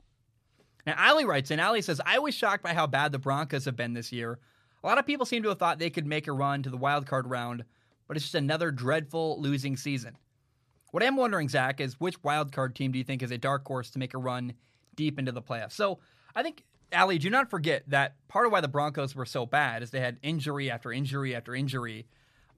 Now, 0.86 0.94
Ally 0.96 1.24
writes 1.24 1.50
and 1.50 1.60
Ally 1.60 1.80
says, 1.80 2.00
I 2.06 2.18
was 2.18 2.34
shocked 2.34 2.62
by 2.62 2.72
how 2.72 2.86
bad 2.86 3.12
the 3.12 3.18
Broncos 3.18 3.66
have 3.66 3.76
been 3.76 3.92
this 3.92 4.10
year. 4.10 4.38
A 4.82 4.86
lot 4.86 4.96
of 4.96 5.04
people 5.04 5.26
seem 5.26 5.42
to 5.42 5.50
have 5.50 5.58
thought 5.58 5.78
they 5.78 5.90
could 5.90 6.06
make 6.06 6.28
a 6.28 6.32
run 6.32 6.62
to 6.62 6.70
the 6.70 6.78
wild 6.78 7.06
card 7.06 7.28
round, 7.28 7.64
but 8.08 8.16
it's 8.16 8.24
just 8.24 8.34
another 8.34 8.70
dreadful 8.70 9.38
losing 9.38 9.76
season. 9.76 10.16
What 10.92 11.02
I'm 11.02 11.18
wondering, 11.18 11.50
Zac, 11.50 11.78
is 11.78 12.00
which 12.00 12.24
wild 12.24 12.52
card 12.52 12.74
team 12.74 12.90
do 12.90 12.96
you 12.96 13.04
think 13.04 13.22
is 13.22 13.30
a 13.30 13.36
dark 13.36 13.66
horse 13.66 13.90
to 13.90 13.98
make 13.98 14.14
a 14.14 14.18
run 14.18 14.54
deep 14.96 15.18
into 15.18 15.30
the 15.30 15.42
playoffs? 15.42 15.72
So 15.72 15.98
I 16.34 16.42
think, 16.42 16.64
Ally, 16.90 17.18
do 17.18 17.28
not 17.28 17.50
forget 17.50 17.82
that 17.88 18.14
part 18.28 18.46
of 18.46 18.52
why 18.52 18.62
the 18.62 18.68
Broncos 18.68 19.14
were 19.14 19.26
so 19.26 19.44
bad 19.44 19.82
is 19.82 19.90
they 19.90 20.00
had 20.00 20.16
injury 20.22 20.70
after 20.70 20.90
injury 20.90 21.36
after 21.36 21.54
injury. 21.54 22.06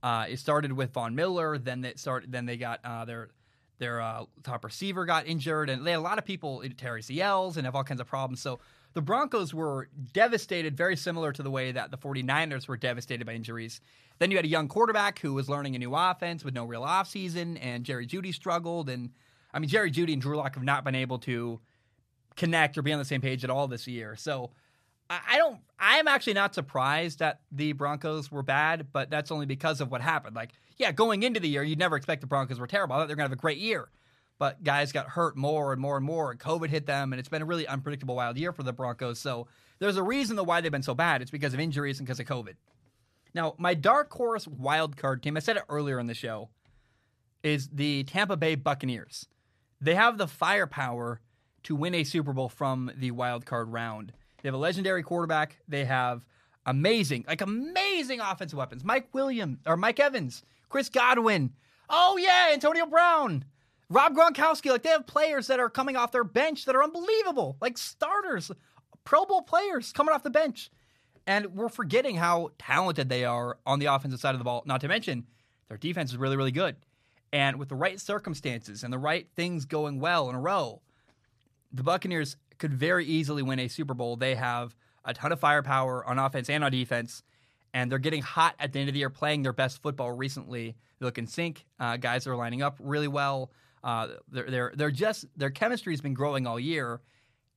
Uh, 0.05 0.27
it 0.29 0.39
started 0.39 0.73
with 0.73 0.93
Von 0.93 1.17
Miller, 1.17 1.59
then 1.59 1.81
they 1.81 1.95
started, 1.97 2.31
then 2.31 2.47
they 2.47 2.57
got 2.57 2.79
uh, 2.85 3.05
their 3.05 3.31
their 3.79 4.01
uh, 4.01 4.25
top 4.43 4.65
receiver 4.65 5.05
got 5.05 5.27
injured, 5.27 5.71
and 5.71 5.87
they 5.87 5.93
had 5.93 5.99
a 5.99 6.01
lot 6.01 6.19
of 6.19 6.25
people 6.25 6.63
tear 6.77 6.95
ACLs 6.95 7.57
and 7.57 7.65
have 7.65 7.75
all 7.75 7.85
kinds 7.85 8.01
of 8.01 8.07
problems. 8.07 8.41
So 8.41 8.59
the 8.95 9.03
Broncos 9.03 9.53
were 9.53 9.89
devastated, 10.13 10.77
very 10.77 10.97
similar 10.97 11.33
to 11.33 11.43
the 11.43 11.51
way 11.51 11.73
that 11.73 11.91
the 11.91 11.99
49ers 11.99 12.67
were 12.67 12.77
devastated 12.77 13.27
by 13.27 13.35
injuries. 13.35 13.81
Then 14.19 14.31
you 14.31 14.39
had 14.39 14.47
a 14.47 14.49
young 14.49 14.69
quarterback 14.69 15.19
who 15.19 15.35
was 15.35 15.49
learning 15.49 15.77
a 15.77 15.79
new 15.79 15.95
offense 15.95 16.45
with 16.45 16.55
no 16.55 16.65
real 16.65 16.83
offseason, 16.83 17.59
and 17.61 17.85
Jerry 17.85 18.07
Jeudy 18.07 18.33
struggled. 18.33 18.89
And 18.89 19.11
I 19.53 19.59
mean, 19.59 19.69
Jerry 19.69 19.91
Jeudy 19.91 20.15
and 20.15 20.23
Drew 20.23 20.37
Lock 20.37 20.55
have 20.55 20.65
not 20.65 20.85
been 20.85 20.95
able 20.95 21.19
to 21.21 21.61
connect 22.37 22.79
or 22.79 22.83
be 22.83 22.93
on 22.93 22.99
the 22.99 23.05
same 23.05 23.21
page 23.21 23.45
at 23.45 23.51
all 23.51 23.69
this 23.69 23.87
year. 23.87 24.17
So 24.17 24.51
I 25.09 25.37
don't. 25.37 25.61
I'm 25.79 26.09
actually 26.09 26.35
not 26.35 26.55
surprised 26.55 27.21
that 27.21 27.41
the 27.53 27.73
Broncos 27.73 28.33
were 28.33 28.43
bad, 28.43 28.89
but 28.93 29.11
that's 29.11 29.31
only 29.31 29.47
because 29.47 29.81
of 29.81 29.91
what 29.91 30.01
happened. 30.01 30.35
Like, 30.35 30.51
yeah, 30.77 30.93
going 30.93 31.23
into 31.23 31.41
the 31.41 31.49
year, 31.49 31.63
you'd 31.63 31.79
never 31.79 31.97
expect 31.97 32.21
the 32.21 32.27
Broncos 32.27 32.61
were 32.61 32.67
terrible. 32.67 32.95
I 32.95 32.99
thought 32.99 33.09
they're 33.09 33.17
going 33.17 33.29
to 33.29 33.31
have 33.31 33.39
a 33.39 33.41
great 33.41 33.59
year, 33.59 33.89
but 34.39 34.63
guys 34.63 34.93
got 34.93 35.09
hurt 35.09 35.37
more 35.37 35.73
and 35.73 35.81
more 35.81 35.97
and 35.97 36.05
more, 36.05 36.31
and 36.31 36.41
COVID 36.41 36.69
hit 36.69 36.87
them, 36.87 37.13
and 37.13 37.21
it's 37.21 37.29
been 37.29 37.43
a 37.43 37.47
really 37.47 37.67
unpredictable 37.67 38.17
wild 38.17 38.37
year 38.37 38.53
for 38.53 38.63
the 38.63 38.73
Broncos. 38.73 39.19
So 39.19 39.49
there's 39.79 39.97
a 39.97 40.03
reason 40.03 40.37
why 40.39 40.61
they've 40.61 40.73
been 40.73 40.83
so 40.83 40.95
bad. 40.95 41.23
It's 41.23 41.31
because 41.31 41.55
of 41.55 41.61
injuries 41.61 41.99
and 41.99 42.07
because 42.07 42.21
of 42.21 42.27
COVID. 42.27 42.55
Now, 43.35 43.55
my 43.59 43.75
dark 43.75 44.13
horse 44.13 44.47
wild 44.47 44.97
card 44.97 45.23
team, 45.23 45.37
I 45.37 45.41
said 45.41 45.57
it 45.57 45.65
earlier 45.69 45.99
in 45.99 46.07
the 46.07 46.15
show, 46.15 46.49
is 47.43 47.69
the 47.69 48.05
Tampa 48.05 48.37
Bay 48.37 48.55
Buccaneers. 48.55 49.29
They 49.81 49.95
have 49.95 50.19
the 50.19 50.27
firepower 50.27 51.21
to 51.65 51.77
win 51.77 51.95
a 51.95 52.05
Super 52.05 52.33
Bowl 52.33 52.49
from 52.49 52.91
the 52.97 53.11
wild 53.11 53.45
card 53.45 53.71
round. 53.71 54.13
They 54.43 54.49
have 54.49 54.55
a 54.55 54.59
legendary 54.59 55.03
quarterback. 55.03 55.59
They 55.69 55.85
have 55.85 56.25
amazing, 56.65 57.25
like 57.29 57.41
amazing 57.41 58.21
offensive 58.21 58.59
weapons. 58.59 58.85
Mike 58.85 59.09
Williams 59.13 59.59
or 59.67 59.77
Mike 59.77 60.01
Evans, 60.01 60.43
Chris 60.69 60.89
Godwin. 60.89 61.53
Oh 61.89 62.17
yeah, 62.17 62.51
Antonio 62.53 62.87
Brown, 62.87 63.45
Rob 63.89 64.15
Gronkowski. 64.15 64.71
Like 64.71 64.83
they 64.83 64.91
have 64.91 65.07
players 65.07 65.47
that 65.47 65.61
are 65.61 65.71
coming 65.71 65.97
off 65.97 66.13
their 66.13 66.25
bench 66.25 66.65
that 66.65 66.77
are 66.77 66.83
unbelievable, 66.83 67.57
like 67.61 67.79
starters, 67.79 68.51
Pro 69.05 69.25
Bowl 69.25 69.43
players 69.43 69.93
coming 69.93 70.15
off 70.15 70.23
the 70.23 70.31
bench. 70.31 70.71
And 71.27 71.55
we're 71.55 71.69
forgetting 71.69 72.17
how 72.17 72.51
talented 72.59 73.09
they 73.09 73.25
are 73.25 73.59
on 73.67 73.79
the 73.79 73.87
offensive 73.87 74.21
side 74.21 74.35
of 74.35 74.39
the 74.39 74.45
ball. 74.45 74.63
Not 74.65 74.81
to 74.83 74.89
mention, 74.89 75.27
their 75.69 75.77
defense 75.79 76.11
is 76.11 76.17
really, 76.17 76.37
really 76.37 76.53
good. 76.53 76.77
And 77.33 77.59
with 77.59 77.69
the 77.69 77.75
right 77.75 78.01
circumstances 78.01 78.85
and 78.85 78.93
the 78.93 78.99
right 78.99 79.27
things 79.35 79.65
going 79.65 79.99
well 79.99 80.29
in 80.31 80.37
a 80.37 80.41
row, 80.41 80.83
the 81.73 81.83
Buccaneers 81.83 82.37
could 82.59 82.73
very 82.73 83.05
easily 83.05 83.43
win 83.43 83.59
a 83.59 83.69
Super 83.69 83.95
Bowl. 83.95 84.17
They 84.17 84.37
have 84.37 84.77
a 85.05 85.13
ton 85.13 85.33
of 85.33 85.41
firepower 85.41 86.05
on 86.07 86.19
offense 86.19 86.49
and 86.49 86.65
on 86.65 86.71
defense, 86.71 87.23
and 87.77 87.93
they're 87.93 87.99
getting 87.99 88.23
hot 88.23 88.55
at 88.59 88.73
the 88.73 88.79
end 88.81 88.89
of 88.89 88.95
the 88.95 89.01
year, 89.01 89.11
playing 89.11 89.43
their 89.43 89.53
best 89.53 89.83
football 89.83 90.11
recently. 90.11 90.75
They 90.99 91.05
look 91.05 91.19
in 91.19 91.27
sync. 91.27 91.67
Uh, 91.79 91.99
guys 91.99 92.27
are 92.27 92.35
lining 92.35 92.63
up 92.63 92.79
really 92.81 93.07
well. 93.07 93.51
Uh, 93.85 94.09
they're, 94.33 94.51
they're, 94.51 94.73
they're 94.75 94.91
just 94.91 95.27
their 95.37 95.51
chemistry 95.51 95.93
has 95.93 96.01
been 96.01 96.15
growing 96.15 96.47
all 96.47 96.59
year, 96.59 97.03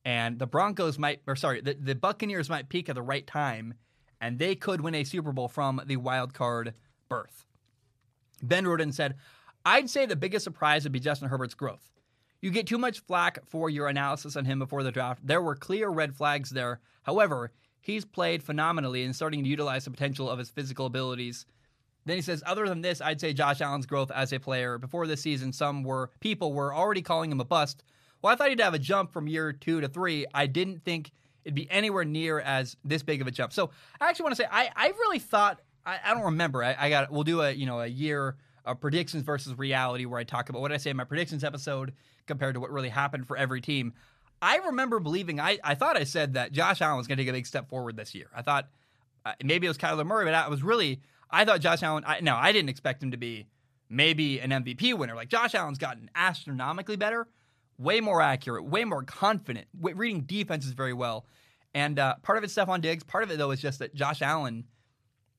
and 0.04 0.38
the 0.38 0.46
Broncos 0.46 0.98
might, 0.98 1.22
or 1.26 1.36
sorry, 1.36 1.62
the, 1.62 1.72
the 1.72 1.94
Buccaneers 1.94 2.50
might 2.50 2.68
peak 2.68 2.90
at 2.90 2.96
the 2.96 3.02
right 3.02 3.26
time, 3.26 3.72
and 4.20 4.38
they 4.38 4.54
could 4.54 4.82
win 4.82 4.94
a 4.94 5.04
Super 5.04 5.32
Bowl 5.32 5.48
from 5.48 5.80
the 5.86 5.96
wild 5.96 6.34
card 6.34 6.74
berth. 7.08 7.46
Ben 8.42 8.66
wrote 8.66 8.82
and 8.82 8.94
said, 8.94 9.14
I'd 9.64 9.88
say 9.88 10.04
the 10.04 10.16
biggest 10.16 10.44
surprise 10.44 10.84
would 10.84 10.92
be 10.92 11.00
Justin 11.00 11.30
Herbert's 11.30 11.54
growth. 11.54 11.90
You 12.42 12.50
get 12.50 12.66
too 12.66 12.78
much 12.78 13.00
flack 13.00 13.38
for 13.46 13.70
your 13.70 13.88
analysis 13.88 14.36
on 14.36 14.44
him 14.44 14.58
before 14.58 14.82
the 14.82 14.92
draft. 14.92 15.26
There 15.26 15.40
were 15.40 15.56
clear 15.56 15.88
red 15.88 16.14
flags 16.14 16.50
there. 16.50 16.80
However, 17.04 17.52
he's 17.80 18.04
played 18.04 18.42
phenomenally 18.42 19.04
and 19.04 19.14
starting 19.14 19.42
to 19.42 19.48
utilize 19.48 19.84
the 19.84 19.90
potential 19.90 20.28
of 20.28 20.38
his 20.38 20.50
physical 20.50 20.86
abilities. 20.86 21.46
Then 22.06 22.16
he 22.16 22.22
says, 22.22 22.42
other 22.46 22.68
than 22.68 22.80
this, 22.80 23.00
I'd 23.00 23.20
say 23.20 23.32
Josh 23.32 23.60
Allen's 23.60 23.86
growth 23.86 24.10
as 24.10 24.32
a 24.32 24.38
player. 24.38 24.78
Before 24.78 25.06
this 25.06 25.20
season, 25.20 25.52
some 25.52 25.82
were 25.82 26.10
people 26.20 26.52
were 26.52 26.74
already 26.74 27.02
calling 27.02 27.30
him 27.30 27.40
a 27.40 27.44
bust. 27.44 27.82
Well, 28.22 28.32
I 28.32 28.36
thought 28.36 28.48
he'd 28.48 28.60
have 28.60 28.74
a 28.74 28.78
jump 28.78 29.12
from 29.12 29.28
year 29.28 29.52
two 29.52 29.80
to 29.80 29.88
three. 29.88 30.26
I 30.32 30.46
didn't 30.46 30.84
think 30.84 31.10
it'd 31.44 31.54
be 31.54 31.70
anywhere 31.70 32.04
near 32.04 32.40
as 32.40 32.76
this 32.84 33.02
big 33.02 33.20
of 33.20 33.26
a 33.26 33.30
jump. 33.30 33.52
So 33.52 33.70
I 34.00 34.08
actually 34.08 34.24
want 34.24 34.36
to 34.36 34.42
say 34.42 34.48
I, 34.50 34.70
I 34.74 34.88
really 34.88 35.18
thought 35.18 35.60
I, 35.84 35.98
I 36.04 36.14
don't 36.14 36.24
remember. 36.24 36.62
I, 36.62 36.76
I, 36.78 36.90
got 36.90 37.10
we'll 37.10 37.24
do 37.24 37.40
a 37.40 37.50
you 37.50 37.66
know 37.66 37.80
a 37.80 37.86
year 37.86 38.36
of 38.64 38.80
predictions 38.80 39.22
versus 39.22 39.56
reality 39.56 40.04
where 40.04 40.20
I 40.20 40.24
talk 40.24 40.48
about 40.48 40.60
what 40.60 40.72
I 40.72 40.76
say 40.76 40.90
in 40.90 40.96
my 40.96 41.04
predictions 41.04 41.44
episode 41.44 41.94
compared 42.26 42.54
to 42.54 42.60
what 42.60 42.70
really 42.70 42.88
happened 42.90 43.26
for 43.26 43.36
every 43.36 43.60
team. 43.60 43.94
I 44.42 44.56
remember 44.56 45.00
believing 45.00 45.38
I, 45.40 45.58
I 45.62 45.74
thought 45.74 45.96
I 45.96 46.04
said 46.04 46.34
that 46.34 46.52
Josh 46.52 46.80
Allen 46.80 46.96
was 46.96 47.06
going 47.06 47.18
to 47.18 47.24
take 47.24 47.30
a 47.30 47.32
big 47.32 47.46
step 47.46 47.68
forward 47.68 47.96
this 47.96 48.14
year. 48.14 48.26
I 48.34 48.42
thought 48.42 48.68
uh, 49.24 49.32
maybe 49.44 49.66
it 49.66 49.70
was 49.70 49.78
Kyler 49.78 50.06
Murray, 50.06 50.24
but 50.24 50.34
I 50.34 50.48
was 50.48 50.62
really 50.62 51.00
I 51.30 51.44
thought 51.44 51.60
Josh 51.60 51.82
Allen. 51.82 52.04
I, 52.06 52.20
no, 52.20 52.34
I 52.34 52.52
didn't 52.52 52.70
expect 52.70 53.02
him 53.02 53.10
to 53.10 53.16
be 53.16 53.46
maybe 53.88 54.40
an 54.40 54.50
MVP 54.50 54.96
winner. 54.96 55.14
Like 55.14 55.28
Josh 55.28 55.54
Allen's 55.54 55.78
gotten 55.78 56.10
astronomically 56.14 56.96
better, 56.96 57.28
way 57.78 58.00
more 58.00 58.20
accurate, 58.22 58.64
way 58.64 58.84
more 58.84 59.02
confident, 59.02 59.66
reading 59.78 60.22
defenses 60.22 60.72
very 60.72 60.92
well. 60.92 61.26
And 61.74 61.98
uh, 61.98 62.16
part 62.22 62.38
of 62.38 62.44
it's 62.44 62.54
Stefon 62.54 62.80
Diggs. 62.80 63.04
Part 63.04 63.24
of 63.24 63.30
it 63.30 63.38
though 63.38 63.50
is 63.50 63.60
just 63.60 63.78
that 63.78 63.94
Josh 63.94 64.22
Allen 64.22 64.64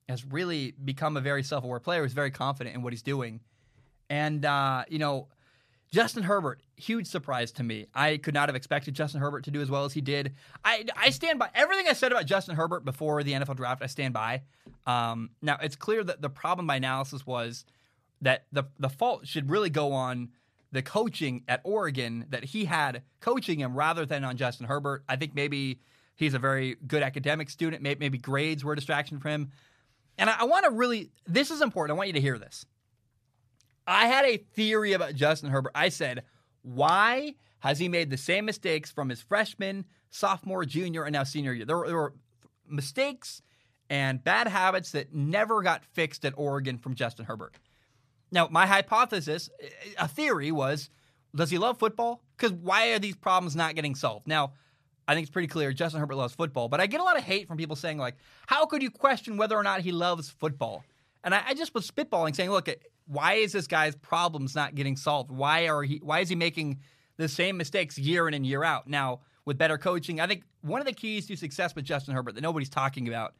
has 0.07 0.25
really 0.25 0.73
become 0.83 1.17
a 1.17 1.21
very 1.21 1.43
self-aware 1.43 1.79
player. 1.79 2.03
He's 2.03 2.13
very 2.13 2.31
confident 2.31 2.75
in 2.75 2.83
what 2.83 2.93
he's 2.93 3.03
doing, 3.03 3.41
and 4.09 4.45
uh, 4.45 4.83
you 4.87 4.99
know 4.99 5.27
Justin 5.91 6.23
Herbert, 6.23 6.61
huge 6.77 7.05
surprise 7.05 7.51
to 7.53 7.63
me. 7.63 7.87
I 7.93 8.15
could 8.17 8.33
not 8.33 8.47
have 8.47 8.55
expected 8.55 8.93
Justin 8.93 9.19
Herbert 9.19 9.43
to 9.43 9.51
do 9.51 9.61
as 9.61 9.69
well 9.69 9.83
as 9.83 9.91
he 9.91 9.99
did. 9.99 10.35
I, 10.63 10.85
I 10.95 11.09
stand 11.09 11.37
by 11.37 11.49
everything 11.53 11.87
I 11.89 11.93
said 11.93 12.13
about 12.13 12.25
Justin 12.25 12.55
Herbert 12.55 12.85
before 12.85 13.21
the 13.23 13.33
NFL 13.33 13.57
draft. 13.57 13.83
I 13.83 13.87
stand 13.87 14.13
by. 14.13 14.43
Um, 14.87 15.31
now 15.41 15.57
it's 15.61 15.75
clear 15.75 16.03
that 16.05 16.21
the 16.21 16.29
problem 16.29 16.65
by 16.65 16.77
analysis 16.77 17.25
was 17.25 17.65
that 18.21 18.45
the 18.51 18.63
the 18.79 18.89
fault 18.89 19.27
should 19.27 19.49
really 19.49 19.69
go 19.69 19.91
on 19.91 20.29
the 20.71 20.81
coaching 20.81 21.43
at 21.49 21.59
Oregon 21.65 22.25
that 22.29 22.45
he 22.45 22.65
had 22.65 23.03
coaching 23.19 23.59
him 23.59 23.75
rather 23.75 24.05
than 24.05 24.23
on 24.23 24.37
Justin 24.37 24.67
Herbert. 24.67 25.03
I 25.09 25.17
think 25.17 25.35
maybe 25.35 25.81
he's 26.15 26.33
a 26.33 26.39
very 26.39 26.77
good 26.87 27.03
academic 27.03 27.49
student. 27.49 27.83
Maybe, 27.83 27.99
maybe 27.99 28.17
grades 28.17 28.63
were 28.63 28.73
a 28.73 28.75
distraction 28.77 29.19
for 29.19 29.27
him. 29.27 29.51
And 30.17 30.29
I, 30.29 30.41
I 30.41 30.43
want 30.45 30.63
to 30.63 30.71
really. 30.71 31.11
This 31.25 31.51
is 31.51 31.61
important. 31.61 31.95
I 31.95 31.97
want 31.97 32.07
you 32.07 32.13
to 32.13 32.21
hear 32.21 32.37
this. 32.37 32.65
I 33.87 34.07
had 34.07 34.25
a 34.25 34.37
theory 34.37 34.93
about 34.93 35.15
Justin 35.15 35.49
Herbert. 35.49 35.71
I 35.75 35.89
said, 35.89 36.23
why 36.61 37.35
has 37.59 37.79
he 37.79 37.87
made 37.87 38.09
the 38.09 38.17
same 38.17 38.45
mistakes 38.45 38.91
from 38.91 39.09
his 39.09 39.21
freshman, 39.21 39.85
sophomore, 40.09 40.65
junior, 40.65 41.03
and 41.03 41.13
now 41.13 41.23
senior 41.23 41.53
year? 41.53 41.65
There 41.65 41.77
were, 41.77 41.87
there 41.87 41.97
were 41.97 42.13
mistakes 42.67 43.41
and 43.89 44.23
bad 44.23 44.47
habits 44.47 44.91
that 44.91 45.13
never 45.13 45.61
got 45.61 45.83
fixed 45.83 46.23
at 46.23 46.33
Oregon 46.37 46.77
from 46.77 46.95
Justin 46.95 47.25
Herbert. 47.25 47.55
Now, 48.31 48.47
my 48.49 48.65
hypothesis, 48.65 49.49
a 49.99 50.07
theory 50.07 50.51
was, 50.51 50.89
does 51.35 51.49
he 51.49 51.57
love 51.57 51.77
football? 51.77 52.23
Because 52.37 52.53
why 52.53 52.91
are 52.93 52.99
these 52.99 53.15
problems 53.15 53.55
not 53.55 53.75
getting 53.75 53.95
solved? 53.95 54.27
Now, 54.27 54.53
I 55.07 55.13
think 55.13 55.25
it's 55.25 55.33
pretty 55.33 55.49
clear 55.49 55.73
Justin 55.73 55.99
Herbert 55.99 56.15
loves 56.15 56.33
football, 56.33 56.69
but 56.69 56.79
I 56.79 56.87
get 56.87 57.01
a 57.01 57.03
lot 57.03 57.17
of 57.17 57.23
hate 57.23 57.47
from 57.47 57.57
people 57.57 57.75
saying, 57.75 57.97
like, 57.97 58.15
how 58.47 58.65
could 58.65 58.81
you 58.81 58.89
question 58.89 59.35
whether 59.35 59.57
or 59.57 59.63
not 59.63 59.81
he 59.81 59.91
loves 59.91 60.29
football? 60.29 60.85
And 61.23 61.35
I, 61.35 61.43
I 61.47 61.53
just 61.53 61.73
was 61.73 61.89
spitballing, 61.89 62.35
saying, 62.35 62.51
look, 62.51 62.69
why 63.05 63.33
is 63.33 63.51
this 63.51 63.67
guy's 63.67 63.95
problems 63.95 64.55
not 64.55 64.75
getting 64.75 64.95
solved? 64.95 65.31
Why 65.31 65.67
are 65.67 65.83
he? 65.83 65.99
Why 66.03 66.19
is 66.19 66.29
he 66.29 66.35
making 66.35 66.79
the 67.17 67.27
same 67.27 67.57
mistakes 67.57 67.97
year 67.97 68.27
in 68.27 68.33
and 68.33 68.45
year 68.45 68.63
out? 68.63 68.87
Now, 68.87 69.21
with 69.45 69.57
better 69.57 69.77
coaching, 69.77 70.19
I 70.19 70.27
think 70.27 70.43
one 70.61 70.81
of 70.81 70.87
the 70.87 70.93
keys 70.93 71.27
to 71.27 71.35
success 71.35 71.75
with 71.75 71.85
Justin 71.85 72.13
Herbert 72.13 72.35
that 72.35 72.41
nobody's 72.41 72.69
talking 72.69 73.07
about 73.07 73.33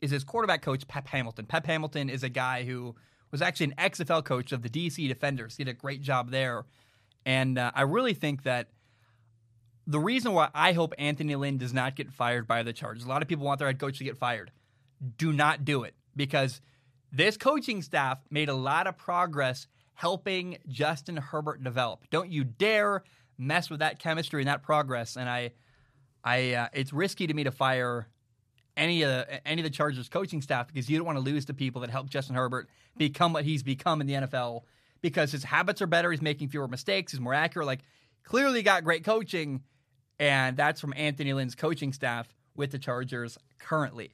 is 0.00 0.10
his 0.10 0.24
quarterback 0.24 0.62
coach, 0.62 0.86
Pep 0.86 1.08
Hamilton. 1.08 1.46
Pep 1.46 1.66
Hamilton 1.66 2.08
is 2.08 2.22
a 2.22 2.28
guy 2.28 2.64
who 2.64 2.94
was 3.30 3.42
actually 3.42 3.66
an 3.66 3.74
XFL 3.78 4.24
coach 4.24 4.52
of 4.52 4.62
the 4.62 4.68
DC 4.68 5.06
Defenders. 5.08 5.56
He 5.56 5.64
did 5.64 5.70
a 5.72 5.78
great 5.78 6.00
job 6.00 6.30
there, 6.30 6.64
and 7.26 7.58
uh, 7.58 7.72
I 7.74 7.82
really 7.82 8.14
think 8.14 8.44
that 8.44 8.68
the 9.86 9.98
reason 9.98 10.32
why 10.32 10.50
I 10.54 10.72
hope 10.72 10.94
Anthony 10.98 11.34
Lynn 11.34 11.58
does 11.58 11.72
not 11.72 11.96
get 11.96 12.12
fired 12.12 12.46
by 12.46 12.62
the 12.62 12.72
Chargers. 12.72 13.04
A 13.04 13.08
lot 13.08 13.22
of 13.22 13.28
people 13.28 13.46
want 13.46 13.58
their 13.58 13.68
head 13.68 13.78
coach 13.78 13.98
to 13.98 14.04
get 14.04 14.18
fired. 14.18 14.52
Do 15.16 15.32
not 15.32 15.64
do 15.64 15.84
it 15.84 15.94
because 16.14 16.60
this 17.12 17.36
coaching 17.36 17.82
staff 17.82 18.18
made 18.30 18.48
a 18.48 18.54
lot 18.54 18.86
of 18.86 18.96
progress 18.96 19.66
helping 19.94 20.58
Justin 20.68 21.16
Herbert 21.16 21.64
develop. 21.64 22.08
Don't 22.10 22.30
you 22.30 22.44
dare 22.44 23.02
mess 23.38 23.70
with 23.70 23.80
that 23.80 23.98
chemistry 23.98 24.42
and 24.42 24.48
that 24.48 24.62
progress. 24.62 25.16
And 25.16 25.28
I, 25.28 25.52
I, 26.24 26.54
uh, 26.54 26.68
it's 26.72 26.92
risky 26.92 27.26
to 27.26 27.34
me 27.34 27.44
to 27.44 27.52
fire 27.52 28.08
any 28.76 29.02
of 29.02 29.08
the, 29.08 29.48
any 29.48 29.62
of 29.62 29.64
the 29.64 29.70
Chargers 29.70 30.08
coaching 30.08 30.42
staff 30.42 30.66
because 30.66 30.90
you 30.90 30.98
don't 30.98 31.06
want 31.06 31.16
to 31.16 31.24
lose 31.24 31.46
the 31.46 31.54
people 31.54 31.80
that 31.80 31.90
help 31.90 32.10
Justin 32.10 32.34
Herbert 32.34 32.68
become 32.96 33.32
what 33.32 33.44
he's 33.44 33.62
become 33.62 34.00
in 34.00 34.06
the 34.06 34.14
NFL. 34.14 34.62
Because 35.00 35.30
his 35.30 35.44
habits 35.44 35.80
are 35.80 35.86
better, 35.86 36.10
he's 36.10 36.20
making 36.20 36.48
fewer 36.48 36.66
mistakes, 36.66 37.12
he's 37.12 37.20
more 37.20 37.34
accurate. 37.34 37.66
Like 37.66 37.80
clearly 38.24 38.62
got 38.62 38.82
great 38.82 39.04
coaching, 39.04 39.62
and 40.18 40.56
that's 40.56 40.80
from 40.80 40.92
Anthony 40.96 41.32
Lynn's 41.32 41.54
coaching 41.54 41.92
staff 41.92 42.28
with 42.56 42.72
the 42.72 42.78
Chargers 42.80 43.38
currently. 43.60 44.10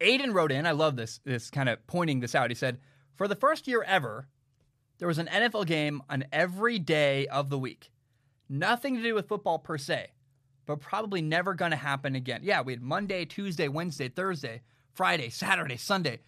Aidan 0.00 0.32
wrote 0.32 0.52
in, 0.52 0.66
I 0.66 0.72
love 0.72 0.96
this, 0.96 1.20
this 1.24 1.50
kind 1.50 1.68
of 1.68 1.84
pointing 1.86 2.20
this 2.20 2.34
out. 2.34 2.50
He 2.50 2.54
said, 2.54 2.78
For 3.16 3.28
the 3.28 3.34
first 3.34 3.66
year 3.66 3.82
ever, 3.82 4.28
there 4.98 5.08
was 5.08 5.18
an 5.18 5.26
NFL 5.26 5.66
game 5.66 6.02
on 6.08 6.24
every 6.32 6.78
day 6.78 7.26
of 7.28 7.50
the 7.50 7.58
week. 7.58 7.90
Nothing 8.48 8.96
to 8.96 9.02
do 9.02 9.14
with 9.14 9.28
football 9.28 9.58
per 9.58 9.78
se, 9.78 10.08
but 10.66 10.80
probably 10.80 11.20
never 11.20 11.54
going 11.54 11.70
to 11.70 11.76
happen 11.76 12.14
again. 12.14 12.40
Yeah, 12.42 12.62
we 12.62 12.72
had 12.72 12.82
Monday, 12.82 13.24
Tuesday, 13.24 13.68
Wednesday, 13.68 14.08
Thursday, 14.08 14.62
Friday, 14.92 15.30
Saturday, 15.30 15.76
Sunday. 15.76 16.20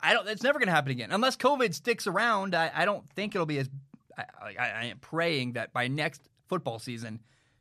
I 0.00 0.12
don't. 0.12 0.28
It's 0.28 0.42
never 0.42 0.58
going 0.58 0.66
to 0.66 0.74
happen 0.74 0.90
again 0.90 1.10
unless 1.12 1.36
COVID 1.36 1.74
sticks 1.74 2.06
around. 2.06 2.54
I, 2.54 2.70
I 2.74 2.84
don't 2.84 3.08
think 3.14 3.34
it'll 3.34 3.46
be 3.46 3.58
as. 3.58 3.70
I, 4.18 4.24
I, 4.42 4.70
I 4.70 4.84
am 4.86 4.98
praying 4.98 5.52
that 5.52 5.72
by 5.72 5.88
next 5.88 6.28
football 6.48 6.78
season, 6.78 7.20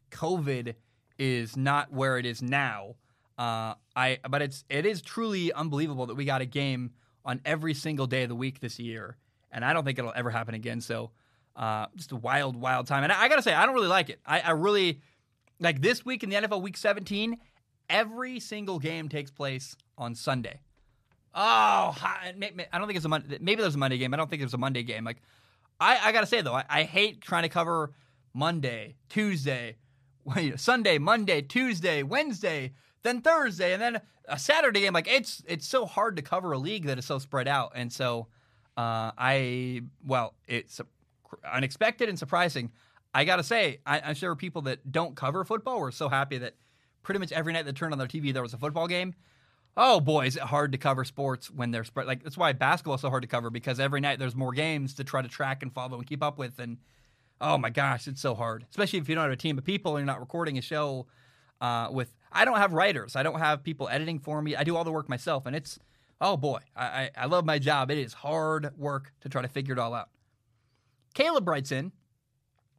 COVID 0.10 0.76
is 1.18 1.56
not 1.56 1.94
where 1.94 2.18
it 2.18 2.26
is 2.26 2.42
now 2.42 2.96
uh, 3.42 3.74
I 3.96 4.20
but 4.30 4.44
it's 4.44 4.64
it 4.70 4.86
is 4.86 5.02
truly 5.02 5.52
unbelievable 5.52 6.06
that 6.06 6.16
we 6.16 6.26
got 6.26 6.42
a 6.42 6.46
game 6.46 6.92
on 7.26 7.42
every 7.44 7.74
single 7.74 8.06
day 8.06 8.22
of 8.22 8.30
the 8.30 8.36
week 8.36 8.60
this 8.60 8.78
year, 8.78 9.18
and 9.52 9.66
I 9.66 9.74
don't 9.74 9.84
think 9.84 9.98
it'll 9.98 10.14
ever 10.16 10.30
happen 10.30 10.54
again. 10.54 10.80
So, 10.80 11.10
uh, 11.56 11.88
just 11.96 12.12
a 12.12 12.18
wild, 12.18 12.56
wild 12.56 12.86
time. 12.86 13.04
And 13.04 13.12
I, 13.12 13.24
I, 13.24 13.30
gotta 13.30 13.42
say, 13.42 13.56
I 13.56 13.66
don't 13.66 13.74
really 13.74 13.88
like 13.88 14.12
it. 14.12 14.20
I, 14.28 14.42
I 14.42 14.52
really 14.52 15.02
like 15.60 15.82
this 15.82 16.06
week 16.06 16.22
in 16.22 16.30
the 16.30 16.36
NFL 16.36 16.62
Week 16.62 16.78
17. 16.78 17.36
Every 17.90 18.40
single 18.40 18.78
game 18.78 19.10
takes 19.10 19.32
place 19.32 19.76
on 19.98 20.14
Sunday. 20.14 20.62
Oh, 21.34 21.98
I 22.00 22.34
don't 22.36 22.86
think 22.86 22.96
it's 22.96 23.06
a 23.06 23.10
Monday. 23.10 23.40
Maybe 23.42 23.64
there's 23.64 23.76
a 23.76 23.80
Monday 23.80 23.98
game. 23.98 24.14
I 24.14 24.18
don't 24.18 24.30
think 24.30 24.44
there's 24.44 24.54
a 24.54 24.60
Monday 24.60 24.84
game. 24.84 25.04
Like, 25.04 25.18
I, 25.80 25.98
I 25.98 26.12
gotta 26.12 26.28
say 26.28 26.42
though, 26.42 26.54
I, 26.54 26.66
I 26.70 26.84
hate 26.84 27.22
trying 27.22 27.44
to 27.44 27.50
cover 27.50 27.92
Monday, 28.36 28.98
Tuesday, 29.10 29.78
Sunday, 30.58 31.00
Monday, 31.00 31.42
Tuesday, 31.42 32.04
Wednesday 32.04 32.74
then 33.04 33.22
Thursday, 33.22 33.74
and 33.74 33.82
then 33.82 34.02
a 34.28 34.40
Saturday 34.40 34.82
game. 34.82 34.94
Like 34.94 35.08
it's 35.08 35.44
it's 35.48 35.68
so 35.68 35.86
hard 35.86 36.16
to 36.16 36.22
cover 36.22 36.52
a 36.52 36.58
league 36.58 36.86
that 36.86 36.98
is 36.98 37.06
so 37.06 37.20
spread 37.20 37.48
out, 37.48 37.74
and 37.76 37.92
so 37.92 38.28
uh, 38.78 39.12
I 39.18 39.82
well, 40.06 40.36
it's 40.48 40.82
unexpected 41.52 42.10
and 42.10 42.18
surprising. 42.18 42.72
I 43.14 43.26
gotta 43.26 43.44
say, 43.44 43.80
I, 43.86 44.10
am 44.10 44.16
sure 44.16 44.36
people 44.36 44.62
that 44.64 44.90
don't 44.92 45.16
cover 45.16 45.44
football 45.44 45.80
were 45.80 45.92
so 45.92 46.08
happy 46.08 46.38
that 46.38 46.56
pretty 47.04 47.20
much 47.20 47.32
every 47.32 47.52
night 47.52 47.66
they 47.66 47.74
turned 47.74 47.92
on 47.92 47.98
their 47.98 48.08
TV 48.08 48.34
there 48.34 48.42
was 48.42 48.54
a 48.54 48.58
football 48.58 48.88
game. 48.88 49.14
Oh 49.76 50.00
boy, 50.00 50.26
is 50.28 50.36
it 50.36 50.44
hard 50.44 50.72
to 50.74 50.78
cover 50.78 51.04
sports 51.04 51.50
when 51.50 51.72
they're 51.72 51.84
spread. 51.84 52.08
Like 52.08 52.24
that's 52.24 52.38
why 52.38 52.54
basketball 52.54 52.96
is 52.96 53.02
so 53.02 53.10
hard 53.10 53.24
to 53.24 53.28
cover 53.28 53.50
because 53.50 53.80
every 53.80 54.02
night 54.02 54.20
there's 54.20 54.36
more 54.36 54.52
games 54.54 54.94
to 54.96 55.04
try 55.04 55.22
to 55.22 55.28
track 55.28 55.62
and 55.62 55.74
follow 55.74 55.98
and 55.98 56.08
keep 56.08 56.24
up 56.24 56.38
with. 56.38 56.60
And 56.60 56.78
oh 57.40 57.58
my 57.58 57.70
gosh, 57.70 58.08
it's 58.08 58.22
so 58.22 58.36
hard, 58.36 58.66
especially 58.70 59.00
if 59.00 59.10
you 59.10 59.16
don't 59.16 59.24
have 59.24 59.34
a 59.34 59.38
team 59.38 59.58
of 59.58 59.66
people 59.66 59.98
and 59.98 60.06
you're 60.06 60.14
not 60.14 60.20
recording 60.20 60.58
a 60.58 60.62
show 60.62 61.08
uh, 61.60 61.90
with 61.92 62.14
I 62.32 62.46
don't 62.46 62.58
have 62.58 62.74
writers. 62.74 63.16
I 63.16 63.24
don't 63.24 63.40
have 63.40 63.64
people 63.64 63.90
editing 63.90 64.20
for 64.20 64.42
me. 64.42 64.56
I 64.56 64.64
do 64.64 64.76
all 64.76 64.84
the 64.84 64.92
work 64.92 65.10
myself, 65.10 65.46
and 65.46 65.56
it's 65.56 65.80
oh 66.22 66.38
boy, 66.38 66.60
I, 66.76 67.10
I, 67.18 67.26
love 67.26 67.46
my 67.46 67.58
job. 67.58 67.90
It 67.90 67.98
is 67.98 68.14
hard 68.14 68.72
work 68.78 69.12
to 69.22 69.30
try 69.30 69.42
to 69.42 69.48
figure 69.48 69.74
it 69.74 69.80
all 69.80 69.94
out. 69.94 70.10
Caleb 71.14 71.48
writes 71.48 71.72
in. 71.72 71.92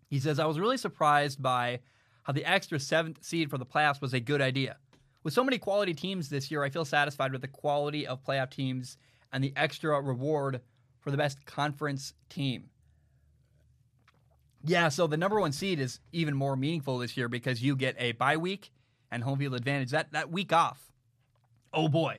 He 0.08 0.20
says, 0.20 0.38
I 0.38 0.46
was 0.46 0.60
really 0.60 0.76
surprised 0.76 1.42
by 1.42 1.80
how 2.22 2.32
the 2.32 2.44
extra 2.44 2.78
seventh 2.78 3.24
seed 3.24 3.50
for 3.50 3.58
the 3.58 3.66
playoffs 3.66 4.00
was 4.00 4.14
a 4.14 4.20
good 4.20 4.40
idea. 4.40 4.76
With 5.24 5.34
so 5.34 5.42
many 5.42 5.58
quality 5.58 5.94
teams 5.94 6.28
this 6.28 6.50
year, 6.50 6.62
I 6.62 6.70
feel 6.70 6.84
satisfied 6.84 7.32
with 7.32 7.40
the 7.40 7.48
quality 7.48 8.06
of 8.06 8.22
playoff 8.22 8.50
teams 8.50 8.96
and 9.32 9.42
the 9.42 9.52
extra 9.56 10.00
reward 10.00 10.60
for 11.00 11.10
the 11.10 11.16
best 11.16 11.44
conference 11.46 12.14
team. 12.28 12.70
Yeah, 14.64 14.88
so 14.88 15.06
the 15.06 15.16
number 15.16 15.40
one 15.40 15.52
seed 15.52 15.80
is 15.80 15.98
even 16.12 16.36
more 16.36 16.56
meaningful 16.56 16.98
this 16.98 17.16
year 17.16 17.28
because 17.28 17.62
you 17.62 17.74
get 17.74 17.96
a 17.98 18.12
bye 18.12 18.36
week 18.36 18.70
and 19.12 19.22
home 19.22 19.38
field 19.38 19.54
advantage. 19.54 19.90
That 19.90 20.12
that 20.12 20.32
week 20.32 20.52
off, 20.52 20.80
oh 21.72 21.88
boy, 21.88 22.18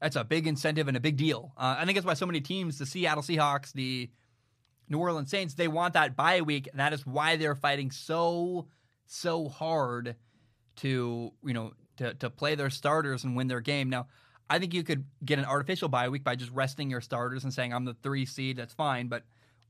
that's 0.00 0.16
a 0.16 0.24
big 0.24 0.46
incentive 0.46 0.88
and 0.88 0.96
a 0.96 1.00
big 1.00 1.16
deal. 1.16 1.52
Uh, 1.56 1.76
I 1.78 1.84
think 1.84 1.96
that's 1.96 2.06
why 2.06 2.14
so 2.14 2.26
many 2.26 2.40
teams, 2.40 2.78
the 2.78 2.86
Seattle 2.86 3.22
Seahawks, 3.22 3.72
the 3.72 4.10
New 4.88 4.98
Orleans 4.98 5.30
Saints, 5.30 5.54
they 5.54 5.68
want 5.68 5.94
that 5.94 6.16
bye 6.16 6.40
week, 6.40 6.66
and 6.68 6.80
that 6.80 6.92
is 6.92 7.06
why 7.06 7.36
they're 7.36 7.54
fighting 7.54 7.90
so 7.90 8.66
so 9.06 9.48
hard 9.48 10.16
to 10.76 11.32
you 11.44 11.52
know 11.52 11.72
to 11.98 12.14
to 12.14 12.30
play 12.30 12.54
their 12.54 12.70
starters 12.70 13.22
and 13.22 13.36
win 13.36 13.46
their 13.46 13.60
game. 13.60 13.90
Now, 13.90 14.08
I 14.48 14.58
think 14.58 14.72
you 14.74 14.82
could 14.82 15.04
get 15.24 15.38
an 15.38 15.44
artificial 15.44 15.88
bye 15.88 16.08
week 16.08 16.24
by 16.24 16.34
just 16.34 16.50
resting 16.52 16.90
your 16.90 17.02
starters 17.02 17.44
and 17.44 17.52
saying 17.52 17.72
I'm 17.72 17.84
the 17.84 17.96
three 18.02 18.24
seed. 18.24 18.56
That's 18.56 18.74
fine, 18.74 19.08
but 19.08 19.24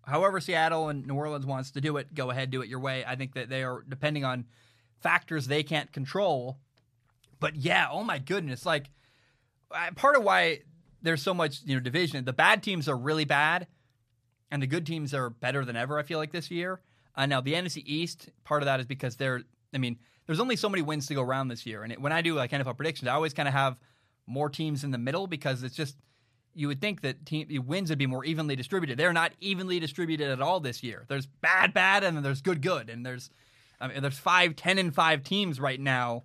however 0.06 0.40
Seattle 0.40 0.88
and 0.88 1.06
New 1.06 1.14
Orleans 1.14 1.44
wants 1.44 1.72
to 1.72 1.80
do 1.80 1.96
it, 1.96 2.14
go 2.14 2.30
ahead, 2.30 2.50
do 2.50 2.62
it 2.62 2.68
your 2.68 2.80
way. 2.80 3.04
I 3.04 3.16
think 3.16 3.34
that 3.34 3.48
they 3.48 3.64
are 3.64 3.84
depending 3.88 4.24
on 4.24 4.46
factors 5.00 5.46
they 5.46 5.62
can't 5.62 5.92
control. 5.92 6.58
But 7.38 7.56
yeah, 7.56 7.88
oh 7.90 8.04
my 8.04 8.18
goodness, 8.18 8.66
like 8.66 8.90
part 9.96 10.16
of 10.16 10.22
why 10.22 10.60
there's 11.02 11.22
so 11.22 11.34
much 11.34 11.60
you 11.64 11.74
know 11.74 11.80
division. 11.80 12.24
The 12.24 12.32
bad 12.32 12.62
teams 12.62 12.88
are 12.88 12.96
really 12.96 13.24
bad, 13.24 13.66
and 14.50 14.62
the 14.62 14.66
good 14.66 14.86
teams 14.86 15.14
are 15.14 15.30
better 15.30 15.64
than 15.64 15.76
ever. 15.76 15.98
I 15.98 16.02
feel 16.02 16.18
like 16.18 16.32
this 16.32 16.50
year. 16.50 16.80
Uh, 17.16 17.26
now 17.26 17.40
the 17.40 17.54
NFC 17.54 17.82
East, 17.84 18.30
part 18.44 18.62
of 18.62 18.66
that 18.66 18.80
is 18.80 18.86
because 18.86 19.16
they're. 19.16 19.42
I 19.72 19.78
mean, 19.78 19.98
there's 20.26 20.40
only 20.40 20.56
so 20.56 20.68
many 20.68 20.82
wins 20.82 21.06
to 21.06 21.14
go 21.14 21.22
around 21.22 21.48
this 21.48 21.64
year, 21.64 21.82
and 21.82 21.92
it, 21.92 22.00
when 22.00 22.12
I 22.12 22.22
do 22.22 22.34
like 22.34 22.50
NFL 22.50 22.76
predictions, 22.76 23.08
I 23.08 23.14
always 23.14 23.34
kind 23.34 23.48
of 23.48 23.54
have 23.54 23.76
more 24.26 24.48
teams 24.48 24.84
in 24.84 24.90
the 24.90 24.98
middle 24.98 25.26
because 25.26 25.62
it's 25.62 25.74
just 25.74 25.96
you 26.54 26.68
would 26.68 26.80
think 26.80 27.02
that 27.02 27.24
team 27.26 27.46
wins 27.66 27.90
would 27.90 27.98
be 27.98 28.06
more 28.06 28.24
evenly 28.24 28.56
distributed. 28.56 28.98
They're 28.98 29.12
not 29.12 29.32
evenly 29.40 29.80
distributed 29.80 30.30
at 30.30 30.42
all 30.42 30.60
this 30.60 30.82
year. 30.82 31.04
There's 31.08 31.26
bad, 31.26 31.72
bad, 31.72 32.04
and 32.04 32.16
then 32.16 32.22
there's 32.24 32.42
good, 32.42 32.60
good, 32.60 32.90
and 32.90 33.06
there's 33.06 33.30
I 33.80 33.88
mean, 33.88 34.02
there's 34.02 34.18
five, 34.18 34.56
ten, 34.56 34.78
and 34.78 34.94
five 34.94 35.22
teams 35.22 35.60
right 35.60 35.80
now 35.80 36.24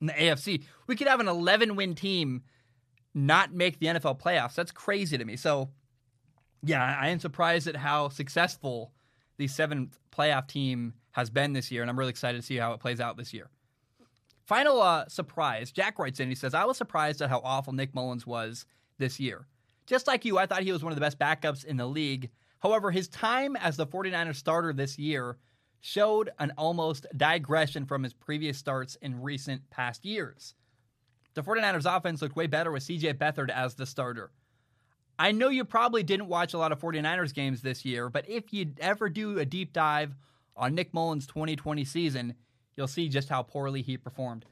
in 0.00 0.06
the 0.08 0.12
AFC. 0.12 0.64
We 0.86 0.96
could 0.96 1.08
have 1.08 1.20
an 1.20 1.28
11 1.28 1.76
win 1.76 1.94
team 1.94 2.42
not 3.14 3.52
make 3.52 3.78
the 3.78 3.86
NFL 3.86 4.20
playoffs. 4.20 4.54
That's 4.54 4.72
crazy 4.72 5.16
to 5.16 5.24
me. 5.24 5.36
So, 5.36 5.70
yeah, 6.62 6.96
I 7.00 7.08
am 7.08 7.20
surprised 7.20 7.66
at 7.68 7.76
how 7.76 8.08
successful 8.08 8.92
the 9.36 9.46
seventh 9.48 9.98
playoff 10.12 10.48
team 10.48 10.94
has 11.12 11.30
been 11.30 11.52
this 11.52 11.70
year, 11.70 11.82
and 11.82 11.90
I'm 11.90 11.98
really 11.98 12.10
excited 12.10 12.40
to 12.40 12.46
see 12.46 12.56
how 12.56 12.72
it 12.72 12.80
plays 12.80 13.00
out 13.00 13.16
this 13.16 13.32
year. 13.32 13.50
Final 14.46 14.82
uh, 14.82 15.08
surprise 15.08 15.72
Jack 15.72 15.98
writes 15.98 16.20
in, 16.20 16.28
he 16.28 16.34
says, 16.34 16.54
I 16.54 16.64
was 16.64 16.76
surprised 16.76 17.22
at 17.22 17.30
how 17.30 17.40
awful 17.42 17.72
Nick 17.72 17.94
Mullens 17.94 18.26
was 18.26 18.66
this 18.98 19.18
year. 19.18 19.46
Just 19.86 20.06
like 20.06 20.24
you, 20.24 20.38
I 20.38 20.46
thought 20.46 20.62
he 20.62 20.72
was 20.72 20.82
one 20.82 20.92
of 20.92 20.96
the 20.96 21.00
best 21.00 21.18
backups 21.18 21.64
in 21.64 21.76
the 21.76 21.86
league. 21.86 22.30
However, 22.60 22.90
his 22.90 23.08
time 23.08 23.56
as 23.56 23.76
the 23.76 23.86
49ers 23.86 24.36
starter 24.36 24.72
this 24.72 24.98
year 24.98 25.36
showed 25.86 26.30
an 26.38 26.50
almost 26.56 27.06
digression 27.14 27.84
from 27.84 28.02
his 28.02 28.14
previous 28.14 28.56
starts 28.56 28.96
in 29.02 29.20
recent 29.20 29.68
past 29.68 30.02
years. 30.02 30.54
The 31.34 31.42
49ers 31.42 31.84
offense 31.84 32.22
looked 32.22 32.36
way 32.36 32.46
better 32.46 32.72
with 32.72 32.84
CJ 32.84 33.18
Beathard 33.18 33.50
as 33.50 33.74
the 33.74 33.84
starter. 33.84 34.30
I 35.18 35.32
know 35.32 35.50
you 35.50 35.62
probably 35.66 36.02
didn't 36.02 36.28
watch 36.28 36.54
a 36.54 36.58
lot 36.58 36.72
of 36.72 36.80
49ers 36.80 37.34
games 37.34 37.60
this 37.60 37.84
year, 37.84 38.08
but 38.08 38.26
if 38.26 38.50
you 38.50 38.72
ever 38.80 39.10
do 39.10 39.38
a 39.38 39.44
deep 39.44 39.74
dive 39.74 40.16
on 40.56 40.74
Nick 40.74 40.94
Mullens' 40.94 41.26
2020 41.26 41.84
season, 41.84 42.34
you'll 42.78 42.88
see 42.88 43.10
just 43.10 43.28
how 43.28 43.42
poorly 43.42 43.82
he 43.82 43.98
performed. 43.98 44.46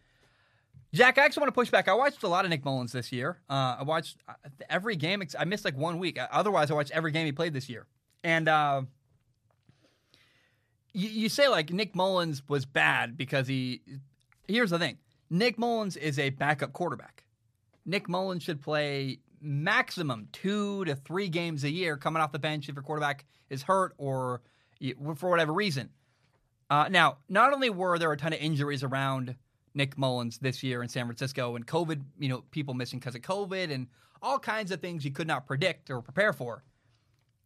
Jack, 0.93 1.17
I 1.17 1.25
actually 1.25 1.41
want 1.41 1.55
to 1.55 1.59
push 1.59 1.71
back. 1.71 1.89
I 1.89 1.95
watched 1.95 2.23
a 2.25 2.29
lot 2.29 2.45
of 2.45 2.51
Nick 2.51 2.63
Mullens 2.63 2.93
this 2.93 3.11
year. 3.11 3.39
Uh, 3.49 3.77
I 3.79 3.85
watched 3.85 4.19
uh, 4.29 4.35
every 4.69 4.97
game. 4.97 5.23
I 5.39 5.47
missed 5.47 5.65
like 5.65 5.79
one 5.79 5.99
week. 5.99 6.19
Otherwise, 6.31 6.71
I 6.71 6.75
watched 6.75 6.91
every 6.91 7.11
game 7.11 7.25
he 7.25 7.33
played 7.33 7.55
this 7.55 7.71
year. 7.71 7.87
And 8.23 8.49
uh, 8.49 8.83
you, 10.93 11.09
you 11.09 11.29
say 11.29 11.49
like 11.49 11.73
Nick 11.73 11.95
Mullens 11.95 12.43
was 12.49 12.65
bad 12.65 13.17
because 13.17 13.47
he. 13.47 13.83
Here's 14.49 14.71
the 14.71 14.79
thing: 14.79 14.99
Nick 15.31 15.59
Mullens 15.59 15.97
is 15.97 16.19
a 16.19 16.31
backup 16.31 16.73
quarterback. 16.73 17.25
Nick 17.85 18.09
Mullens 18.09 18.43
should 18.43 18.61
play 18.61 19.19
maximum 19.41 20.29
two 20.33 20.85
to 20.85 20.95
three 20.95 21.29
games 21.29 21.65
a 21.65 21.71
year 21.71 21.97
coming 21.97 22.23
off 22.23 22.33
the 22.33 22.39
bench 22.39 22.69
if 22.69 22.75
your 22.75 22.83
quarterback 22.83 23.25
is 23.51 23.63
hurt 23.63 23.93
or 23.99 24.41
for 25.17 25.31
whatever 25.31 25.53
reason. 25.53 25.91
Uh, 26.71 26.89
now, 26.89 27.19
not 27.29 27.53
only 27.53 27.71
were 27.71 27.99
there 27.99 28.13
a 28.13 28.17
ton 28.17 28.33
of 28.33 28.39
injuries 28.39 28.83
around 28.83 29.35
Nick 29.75 29.99
Mullens 29.99 30.39
this 30.39 30.63
year 30.63 30.83
in 30.83 30.89
San 30.89 31.07
Francisco 31.07 31.57
and 31.57 31.67
COVID, 31.67 32.03
you 32.19 32.29
know, 32.29 32.45
people 32.51 32.75
missing 32.75 32.99
because 32.99 33.15
of 33.15 33.23
COVID 33.23 33.71
and 33.73 33.89
all 34.23 34.39
kinds 34.39 34.71
of 34.71 34.81
things 34.81 35.05
you 35.05 35.11
could 35.11 35.27
not 35.27 35.47
predict 35.47 35.91
or 35.91 36.01
prepare 36.01 36.33
for. 36.33 36.63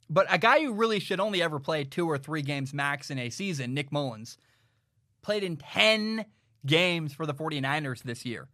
But 0.09 0.27
a 0.31 0.39
guy 0.39 0.63
who 0.63 0.73
really 0.73 1.01
should 1.01 1.21
only 1.21 1.43
ever 1.43 1.59
play 1.59 1.85
two 1.85 2.09
or 2.09 2.19
three 2.19 2.43
games 2.43 2.73
max 2.73 3.11
in 3.11 3.19
a 3.19 3.31
season, 3.31 3.75
Nick 3.75 3.91
Mullens, 3.91 4.39
played 5.23 5.43
in 5.43 5.57
10 5.57 6.25
games 6.65 7.13
for 7.13 7.27
the 7.27 7.35
49ers 7.35 8.03
this 8.03 8.25
year. 8.25 8.49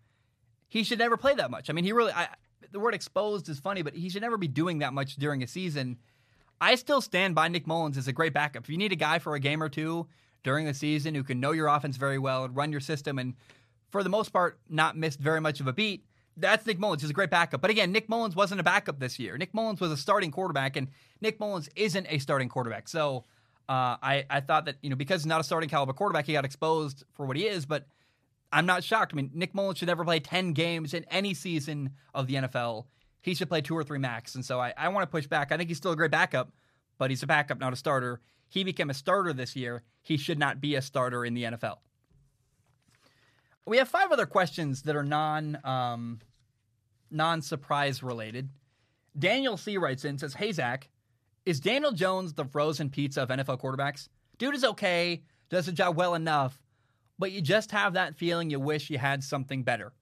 He 0.69 0.85
should 0.85 0.99
never 0.99 1.17
play 1.17 1.35
that 1.35 1.51
much. 1.51 1.69
I 1.69 1.75
mean, 1.75 1.85
he 1.85 1.93
really, 1.93 2.13
I, 2.13 2.29
the 2.71 2.81
word 2.81 2.95
exposed 2.95 3.49
is 3.49 3.61
funny, 3.61 3.83
but 3.83 3.95
he 3.95 4.09
should 4.09 4.23
never 4.23 4.39
be 4.39 4.49
doing 4.49 4.79
that 4.79 4.95
much 4.95 5.17
during 5.17 5.43
a 5.43 5.47
season. 5.47 5.99
I 6.61 6.77
still 6.77 7.01
stand 7.01 7.35
by 7.35 7.49
Nick 7.49 7.67
Mullens 7.67 7.99
as 7.99 8.09
a 8.09 8.13
great 8.13 8.33
backup. 8.33 8.65
If 8.65 8.71
you 8.71 8.79
need 8.79 8.93
a 8.93 8.97
guy 8.97 9.19
for 9.19 9.35
a 9.35 9.41
game 9.41 9.63
or 9.63 9.69
two 9.69 10.07
during 10.43 10.65
the 10.65 10.75
season 10.75 11.15
who 11.15 11.25
can 11.25 11.41
know 11.41 11.53
your 11.53 11.67
offense 11.67 11.97
very 11.97 12.19
well 12.19 12.45
and 12.45 12.57
run 12.57 12.73
your 12.73 12.81
system 12.81 13.19
and 13.19 13.35
for 13.91 14.03
the 14.03 14.09
most 14.09 14.33
part, 14.33 14.59
not 14.71 14.97
missed 14.97 15.21
very 15.21 15.41
much 15.41 15.61
of 15.61 15.67
a 15.67 15.73
beat. 15.73 16.05
That's 16.37 16.67
Nick 16.67 16.79
Mullens. 16.79 17.03
He's 17.03 17.11
a 17.11 17.15
great 17.15 17.31
backup. 17.31 17.61
But 17.61 17.71
again, 17.71 17.93
Nick 17.93 18.09
Mullens 18.09 18.35
wasn't 18.35 18.61
a 18.61 18.65
backup 18.65 18.99
this 18.99 19.19
year. 19.19 19.37
Nick 19.37 19.53
Mullens 19.53 19.81
was 19.81 19.91
a 19.91 19.97
starting 19.97 20.31
quarterback, 20.31 20.77
and 20.77 20.89
Nick 21.21 21.39
Mullens 21.39 21.69
isn't 21.77 22.07
a 22.09 22.19
starting 22.19 22.49
quarterback. 22.49 22.89
So 22.89 23.25
uh, 23.69 23.97
I, 24.03 24.25
I 24.31 24.41
thought 24.41 24.65
that, 24.65 24.77
you 24.83 24.91
know, 24.91 24.97
because 24.97 25.23
he's 25.23 25.27
not 25.27 25.41
a 25.41 25.45
starting 25.45 25.69
caliber 25.69 25.93
quarterback, 25.93 26.27
he 26.27 26.33
got 26.33 26.45
exposed 26.45 27.05
for 27.13 27.27
what 27.27 27.37
he 27.37 27.47
is. 27.47 27.67
But 27.67 27.87
I'm 28.53 28.67
not 28.67 28.85
shocked. 28.85 29.13
I 29.13 29.17
mean, 29.17 29.31
Nick 29.35 29.55
Mullens 29.55 29.79
should 29.79 29.89
never 29.89 30.05
play 30.05 30.21
10 30.21 30.53
games 30.53 30.95
in 30.95 31.05
any 31.11 31.35
season 31.35 31.91
of 32.15 32.27
the 32.27 32.35
NFL. 32.35 32.87
He 33.21 33.35
should 33.35 33.49
play 33.49 33.61
two 33.61 33.77
or 33.77 33.85
three 33.85 33.99
max. 33.99 34.35
And 34.35 34.45
so 34.45 34.61
I, 34.61 34.75
I 34.77 34.89
want 34.89 35.05
to 35.05 35.11
push 35.11 35.27
back. 35.27 35.53
I 35.53 35.57
think 35.57 35.69
he's 35.69 35.79
still 35.79 35.93
a 35.93 35.97
great 35.97 36.11
backup, 36.11 36.51
but 36.99 37.11
he's 37.11 37.23
a 37.23 37.27
backup, 37.27 37.59
not 37.59 37.73
a 37.73 37.77
starter. 37.77 38.21
He 38.49 38.65
became 38.65 38.91
a 38.91 38.95
starter 38.95 39.33
this 39.33 39.57
year. 39.57 39.83
He 40.03 40.17
should 40.17 40.39
not 40.39 40.61
be 40.61 40.75
a 40.75 40.83
starter 40.83 41.25
in 41.25 41.35
the 41.35 41.45
NFL. 41.45 41.77
We 43.67 43.79
have 43.79 43.89
five 43.89 44.11
other 44.11 44.27
questions 44.27 44.83
that 44.83 44.97
are 44.97 45.05
non 45.05 45.59
um, 45.65 46.21
non 47.11 47.43
surprise 47.43 48.03
related. 48.03 48.49
Daniel 49.19 49.57
C 49.57 49.77
writes 49.77 50.05
in 50.05 50.19
says, 50.19 50.35
"Hey 50.35 50.53
Zac, 50.53 50.89
is 51.45 51.61
Daniel 51.61 51.93
Jones 51.93 52.35
the 52.35 52.45
frozen 52.45 52.91
pizza 52.91 53.23
of 53.23 53.29
NFL 53.29 53.61
quarterbacks? 53.61 54.09
Dude 54.39 54.55
is 54.55 54.65
okay, 54.65 55.23
does 55.51 55.67
the 55.67 55.73
job 55.73 55.97
well 55.97 56.15
enough, 56.15 56.61
but 57.19 57.33
you 57.33 57.41
just 57.41 57.71
have 57.71 57.93
that 57.95 58.17
feeling 58.17 58.51
you 58.51 58.59
wish 58.59 58.91
you 58.91 58.99
had 58.99 59.23
something 59.23 59.63
better. 59.63 59.93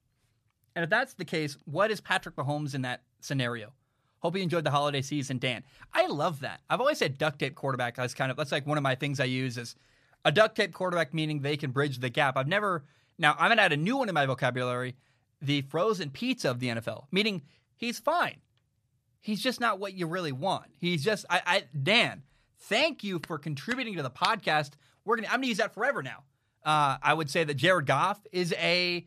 And 0.75 0.83
if 0.83 0.89
that's 0.89 1.13
the 1.13 1.25
case, 1.25 1.57
what 1.65 1.91
is 1.91 1.99
Patrick 1.99 2.35
Mahomes 2.35 2.73
in 2.73 2.83
that 2.83 3.03
scenario? 3.19 3.73
Hope 4.19 4.35
you 4.35 4.43
enjoyed 4.43 4.63
the 4.63 4.71
holiday 4.71 5.01
season, 5.01 5.39
Dan. 5.39 5.63
I 5.93 6.05
love 6.07 6.41
that. 6.41 6.61
I've 6.69 6.79
always 6.79 6.99
said 6.99 7.17
duct 7.17 7.39
tape 7.39 7.55
quarterback. 7.55 7.95
That's 7.95 8.13
kind 8.13 8.31
of 8.31 8.37
that's 8.37 8.51
like 8.51 8.67
one 8.67 8.77
of 8.77 8.83
my 8.83 8.95
things 8.95 9.19
I 9.19 9.25
use 9.25 9.57
is 9.57 9.75
a 10.23 10.31
duct 10.31 10.55
tape 10.55 10.73
quarterback, 10.73 11.13
meaning 11.13 11.41
they 11.41 11.57
can 11.57 11.71
bridge 11.71 11.99
the 11.99 12.09
gap. 12.09 12.37
I've 12.37 12.47
never 12.47 12.83
now, 13.21 13.35
I'm 13.37 13.49
going 13.49 13.57
to 13.57 13.63
add 13.63 13.71
a 13.71 13.77
new 13.77 13.97
one 13.97 14.09
in 14.09 14.15
my 14.15 14.25
vocabulary 14.25 14.95
the 15.41 15.61
frozen 15.63 16.09
pizza 16.09 16.49
of 16.49 16.59
the 16.59 16.67
NFL, 16.67 17.05
meaning 17.11 17.41
he's 17.75 17.99
fine. 17.99 18.37
He's 19.19 19.41
just 19.41 19.59
not 19.59 19.79
what 19.79 19.93
you 19.93 20.07
really 20.07 20.31
want. 20.31 20.65
He's 20.79 21.03
just, 21.03 21.25
I, 21.29 21.41
I 21.45 21.63
Dan, 21.81 22.23
thank 22.59 23.03
you 23.03 23.19
for 23.25 23.37
contributing 23.37 23.95
to 23.95 24.03
the 24.03 24.11
podcast. 24.11 24.71
We're 25.05 25.15
gonna, 25.15 25.27
I'm 25.27 25.35
going 25.35 25.43
to 25.43 25.47
use 25.49 25.57
that 25.57 25.73
forever 25.73 26.03
now. 26.03 26.23
Uh, 26.63 26.97
I 27.01 27.13
would 27.13 27.29
say 27.29 27.43
that 27.43 27.55
Jared 27.55 27.85
Goff 27.87 28.19
is 28.31 28.53
a, 28.53 29.05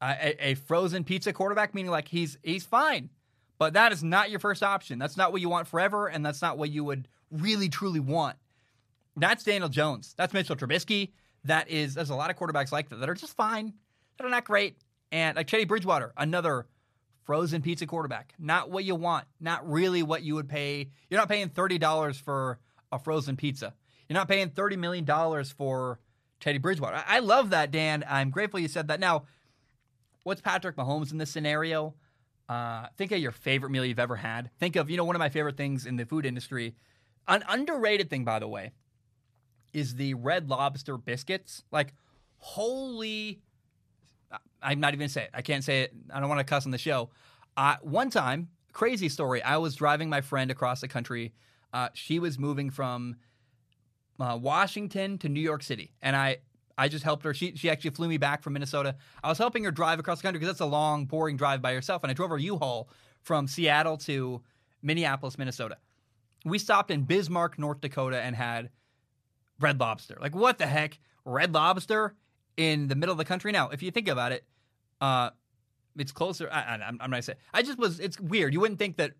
a 0.00 0.50
a 0.50 0.54
frozen 0.54 1.02
pizza 1.02 1.32
quarterback, 1.32 1.74
meaning 1.74 1.90
like 1.90 2.06
he's 2.06 2.38
he's 2.44 2.64
fine, 2.64 3.10
but 3.58 3.72
that 3.72 3.90
is 3.90 4.04
not 4.04 4.30
your 4.30 4.38
first 4.38 4.62
option. 4.62 5.00
That's 5.00 5.16
not 5.16 5.32
what 5.32 5.40
you 5.40 5.48
want 5.48 5.66
forever, 5.66 6.06
and 6.06 6.24
that's 6.24 6.40
not 6.40 6.58
what 6.58 6.70
you 6.70 6.84
would 6.84 7.08
really 7.32 7.68
truly 7.68 7.98
want. 7.98 8.36
That's 9.16 9.42
Daniel 9.42 9.68
Jones. 9.68 10.14
That's 10.16 10.32
Mitchell 10.32 10.54
Trubisky 10.54 11.10
that 11.44 11.68
is 11.68 11.94
there's 11.94 12.10
a 12.10 12.14
lot 12.14 12.30
of 12.30 12.36
quarterbacks 12.36 12.72
like 12.72 12.88
that 12.88 12.96
that 12.96 13.08
are 13.08 13.14
just 13.14 13.36
fine, 13.36 13.74
that 14.18 14.26
are 14.26 14.30
not 14.30 14.44
great. 14.44 14.76
And 15.10 15.36
like 15.36 15.46
Teddy 15.46 15.64
Bridgewater, 15.64 16.12
another 16.16 16.66
frozen 17.24 17.62
pizza 17.62 17.86
quarterback. 17.86 18.34
Not 18.38 18.70
what 18.70 18.84
you 18.84 18.94
want, 18.94 19.26
not 19.40 19.68
really 19.68 20.02
what 20.02 20.22
you 20.22 20.34
would 20.34 20.48
pay. 20.48 20.90
You're 21.08 21.20
not 21.20 21.28
paying 21.28 21.48
$30 21.48 22.16
for 22.20 22.58
a 22.90 22.98
frozen 22.98 23.36
pizza. 23.36 23.74
You're 24.08 24.18
not 24.18 24.28
paying 24.28 24.50
$30 24.50 24.78
million 24.78 25.44
for 25.44 26.00
Teddy 26.40 26.58
Bridgewater. 26.58 27.02
I, 27.06 27.20
love 27.20 27.50
that, 27.50 27.70
Dan. 27.70 28.04
I'm 28.08 28.30
grateful 28.30 28.60
you 28.60 28.68
said 28.68 28.88
that. 28.88 29.00
Now, 29.00 29.24
what's 30.24 30.40
Patrick 30.40 30.76
Mahomes 30.76 31.12
in 31.12 31.18
this 31.18 31.30
scenario? 31.30 31.94
Uh, 32.48 32.86
think 32.96 33.12
of 33.12 33.18
your 33.18 33.30
favorite 33.30 33.70
meal 33.70 33.84
you've 33.84 33.98
ever 33.98 34.16
had. 34.16 34.50
Think 34.58 34.76
of, 34.76 34.90
you 34.90 34.96
know, 34.96 35.04
one 35.04 35.16
of 35.16 35.20
my 35.20 35.28
favorite 35.28 35.56
things 35.56 35.86
in 35.86 35.96
the 35.96 36.04
food 36.04 36.26
industry. 36.26 36.74
An 37.28 37.44
underrated 37.48 38.10
thing, 38.10 38.24
by 38.24 38.40
the 38.40 38.48
way, 38.48 38.72
is 39.72 39.94
the 39.94 40.14
Red 40.14 40.48
Lobster 40.48 40.96
biscuits. 40.96 41.64
Like, 41.70 41.94
holy. 42.38 43.40
I'm 44.62 44.80
not 44.80 44.88
even 44.88 45.00
gonna 45.00 45.08
say 45.08 45.24
it. 45.24 45.30
I 45.34 45.42
can't 45.42 45.64
say 45.64 45.82
it. 45.82 45.92
I 46.12 46.20
don't 46.20 46.28
want 46.28 46.38
to 46.38 46.44
cuss 46.44 46.64
on 46.64 46.72
the 46.72 46.78
show. 46.78 47.10
Uh, 47.56 47.76
one 47.82 48.10
time, 48.10 48.48
crazy 48.72 49.08
story. 49.08 49.42
I 49.42 49.56
was 49.58 49.74
driving 49.74 50.08
my 50.08 50.20
friend 50.20 50.50
across 50.50 50.80
the 50.80 50.88
country. 50.88 51.32
Uh, 51.72 51.88
she 51.94 52.18
was 52.18 52.38
moving 52.38 52.70
from 52.70 53.16
uh, 54.20 54.38
Washington 54.40 55.18
to 55.18 55.28
New 55.28 55.40
York 55.40 55.62
City, 55.62 55.92
and 56.00 56.14
I 56.16 56.38
I 56.78 56.88
just 56.88 57.04
helped 57.04 57.24
her. 57.24 57.34
She 57.34 57.54
she 57.56 57.70
actually 57.70 57.90
flew 57.90 58.08
me 58.08 58.18
back 58.18 58.42
from 58.42 58.54
Minnesota. 58.54 58.96
I 59.22 59.28
was 59.28 59.38
helping 59.38 59.64
her 59.64 59.70
drive 59.70 59.98
across 59.98 60.18
the 60.18 60.22
country 60.22 60.38
because 60.38 60.54
that's 60.54 60.60
a 60.60 60.66
long, 60.66 61.06
boring 61.06 61.36
drive 61.36 61.60
by 61.60 61.74
herself, 61.74 62.02
and 62.02 62.10
I 62.10 62.14
drove 62.14 62.30
her 62.30 62.38
U-Haul 62.38 62.88
from 63.22 63.46
Seattle 63.46 63.96
to 63.98 64.42
Minneapolis, 64.82 65.38
Minnesota. 65.38 65.78
We 66.44 66.58
stopped 66.58 66.90
in 66.90 67.02
Bismarck, 67.02 67.58
North 67.58 67.80
Dakota, 67.80 68.20
and 68.20 68.34
had 68.34 68.70
Red 69.60 69.80
Lobster. 69.80 70.18
Like 70.20 70.34
what 70.34 70.58
the 70.58 70.66
heck, 70.66 70.98
Red 71.24 71.52
Lobster 71.52 72.14
in 72.56 72.88
the 72.88 72.94
middle 72.94 73.12
of 73.12 73.18
the 73.18 73.24
country? 73.24 73.52
Now, 73.52 73.68
if 73.68 73.82
you 73.82 73.90
think 73.90 74.08
about 74.08 74.32
it, 74.32 74.44
uh, 75.00 75.30
it's 75.96 76.12
closer. 76.12 76.48
I, 76.50 76.74
am 76.74 76.96
not 76.96 77.10
gonna 77.10 77.22
say. 77.22 77.34
I 77.52 77.62
just 77.62 77.78
was. 77.78 78.00
It's 78.00 78.18
weird. 78.18 78.54
You 78.54 78.60
wouldn't 78.60 78.78
think 78.78 78.96
that 78.96 79.12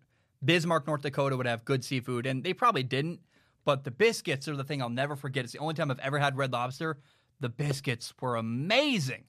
Bismarck, 0.43 0.87
North 0.87 1.01
Dakota, 1.01 1.37
would 1.37 1.45
have 1.45 1.65
good 1.65 1.83
seafood, 1.83 2.25
and 2.25 2.43
they 2.43 2.53
probably 2.53 2.83
didn't. 2.83 3.19
But 3.65 3.83
the 3.83 3.91
biscuits 3.91 4.47
are 4.47 4.55
the 4.55 4.63
thing 4.63 4.81
I'll 4.81 4.89
never 4.89 5.15
forget. 5.15 5.43
It's 5.43 5.53
the 5.53 5.59
only 5.59 5.73
time 5.73 5.89
I've 5.89 5.99
ever 5.99 6.19
had 6.19 6.37
Red 6.37 6.51
Lobster. 6.51 6.99
The 7.39 7.49
biscuits 7.49 8.13
were 8.19 8.35
amazing. 8.35 9.23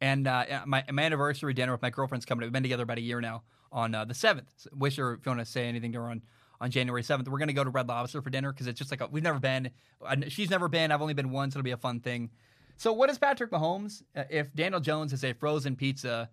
And 0.00 0.26
uh, 0.26 0.44
my, 0.66 0.84
my 0.92 1.02
anniversary 1.02 1.54
dinner 1.54 1.72
with 1.72 1.82
my 1.82 1.90
girlfriend's 1.90 2.26
coming. 2.26 2.44
We've 2.44 2.52
been 2.52 2.62
together 2.62 2.82
about 2.82 2.98
a 2.98 3.02
year 3.02 3.20
now 3.20 3.42
on 3.72 3.94
uh, 3.94 4.04
the 4.04 4.14
7th. 4.14 4.44
Wish 4.72 4.96
her 4.96 5.14
if 5.14 5.26
you 5.26 5.30
want 5.30 5.40
to 5.40 5.46
say 5.46 5.66
anything 5.66 5.92
to 5.92 6.00
her 6.00 6.10
on, 6.10 6.22
on 6.64 6.70
January 6.70 7.02
7th. 7.02 7.28
We're 7.28 7.38
going 7.38 7.48
to 7.48 7.54
go 7.54 7.62
to 7.62 7.68
Red 7.68 7.88
Lobster 7.88 8.22
for 8.22 8.30
dinner 8.30 8.50
because 8.50 8.66
it's 8.66 8.78
just 8.78 8.90
like 8.90 9.02
a, 9.02 9.06
we've 9.06 9.22
never 9.22 9.38
been. 9.38 9.70
She's 10.28 10.48
never 10.48 10.66
been. 10.66 10.90
I've 10.90 11.02
only 11.02 11.12
been 11.12 11.30
once. 11.30 11.52
So 11.52 11.58
It'll 11.58 11.64
be 11.64 11.72
a 11.72 11.76
fun 11.76 12.00
thing. 12.00 12.30
So, 12.78 12.92
what 12.92 13.10
is 13.10 13.18
Patrick 13.18 13.50
Mahomes? 13.50 14.02
Uh, 14.16 14.24
if 14.30 14.52
Daniel 14.54 14.80
Jones 14.80 15.12
is 15.12 15.22
a 15.24 15.34
frozen 15.34 15.76
pizza 15.76 16.30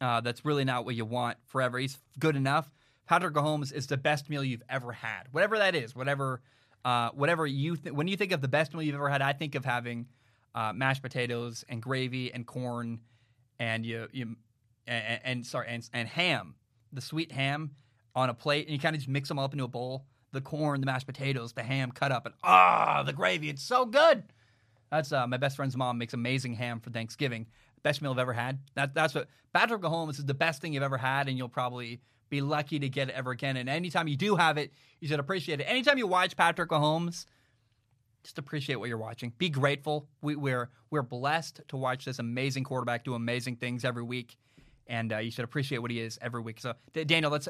uh, 0.00 0.20
that's 0.20 0.44
really 0.44 0.64
not 0.64 0.84
what 0.84 0.96
you 0.96 1.04
want 1.04 1.38
forever, 1.46 1.78
he's 1.78 1.96
good 2.18 2.34
enough. 2.34 2.70
Patrick 3.06 3.32
Mahomes 3.32 3.72
is 3.72 3.86
the 3.86 3.96
best 3.96 4.28
meal 4.28 4.42
you've 4.42 4.62
ever 4.68 4.90
had, 4.90 5.28
whatever 5.30 5.58
that 5.58 5.76
is, 5.76 5.94
whatever, 5.94 6.42
uh, 6.84 7.10
whatever 7.10 7.46
you 7.46 7.76
th- 7.76 7.94
when 7.94 8.08
you 8.08 8.16
think 8.16 8.32
of 8.32 8.40
the 8.40 8.48
best 8.48 8.74
meal 8.74 8.82
you've 8.82 8.96
ever 8.96 9.08
had. 9.08 9.22
I 9.22 9.34
think 9.34 9.54
of 9.54 9.64
having 9.64 10.06
uh, 10.54 10.72
mashed 10.74 11.02
potatoes 11.02 11.64
and 11.68 11.80
gravy 11.80 12.34
and 12.34 12.44
corn, 12.44 13.00
and 13.60 13.86
you 13.86 14.08
you 14.12 14.36
and, 14.86 15.20
and 15.22 15.46
sorry 15.46 15.68
and, 15.68 15.88
and 15.92 16.08
ham, 16.08 16.56
the 16.92 17.00
sweet 17.00 17.30
ham 17.30 17.70
on 18.14 18.30
a 18.30 18.34
plate, 18.34 18.66
and 18.66 18.72
you 18.72 18.78
kind 18.78 18.94
of 18.94 19.00
just 19.00 19.08
mix 19.08 19.28
them 19.28 19.38
up 19.38 19.52
into 19.52 19.64
a 19.64 19.68
bowl. 19.68 20.06
The 20.32 20.40
corn, 20.40 20.80
the 20.80 20.86
mashed 20.86 21.06
potatoes, 21.06 21.52
the 21.52 21.62
ham 21.62 21.92
cut 21.92 22.10
up, 22.10 22.26
and 22.26 22.34
ah, 22.42 23.02
the 23.04 23.12
gravy. 23.12 23.48
It's 23.48 23.62
so 23.62 23.84
good. 23.84 24.24
That's 24.90 25.12
uh, 25.12 25.26
my 25.26 25.36
best 25.36 25.56
friend's 25.56 25.76
mom 25.76 25.98
makes 25.98 26.14
amazing 26.14 26.54
ham 26.54 26.80
for 26.80 26.90
Thanksgiving. 26.90 27.46
Best 27.82 28.02
meal 28.02 28.12
I've 28.12 28.18
ever 28.18 28.32
had. 28.32 28.58
That, 28.74 28.94
that's 28.94 29.14
what 29.14 29.28
Patrick 29.52 29.82
Mahomes 29.82 30.18
is 30.18 30.24
the 30.24 30.34
best 30.34 30.60
thing 30.60 30.72
you've 30.72 30.82
ever 30.82 30.98
had, 30.98 31.28
and 31.28 31.36
you'll 31.36 31.48
probably 31.48 32.00
be 32.30 32.40
lucky 32.40 32.78
to 32.78 32.88
get 32.88 33.08
it 33.08 33.14
ever 33.14 33.30
again. 33.30 33.56
And 33.56 33.68
anytime 33.68 34.08
you 34.08 34.16
do 34.16 34.36
have 34.36 34.58
it, 34.58 34.72
you 35.00 35.08
should 35.08 35.20
appreciate 35.20 35.60
it. 35.60 35.64
Anytime 35.64 35.98
you 35.98 36.06
watch 36.06 36.36
Patrick 36.36 36.70
Mahomes, 36.70 37.26
just 38.24 38.38
appreciate 38.38 38.76
what 38.76 38.88
you're 38.88 38.98
watching. 38.98 39.32
Be 39.38 39.48
grateful. 39.48 40.08
We, 40.22 40.34
are 40.34 40.38
we're, 40.38 40.70
we're 40.90 41.02
blessed 41.02 41.60
to 41.68 41.76
watch 41.76 42.04
this 42.04 42.18
amazing 42.18 42.64
quarterback 42.64 43.04
do 43.04 43.14
amazing 43.14 43.56
things 43.56 43.84
every 43.84 44.02
week, 44.02 44.36
and 44.86 45.12
uh, 45.12 45.18
you 45.18 45.30
should 45.30 45.44
appreciate 45.44 45.78
what 45.78 45.90
he 45.90 46.00
is 46.00 46.18
every 46.22 46.40
week. 46.40 46.60
So, 46.60 46.74
Daniel, 46.92 47.30
let's. 47.30 47.48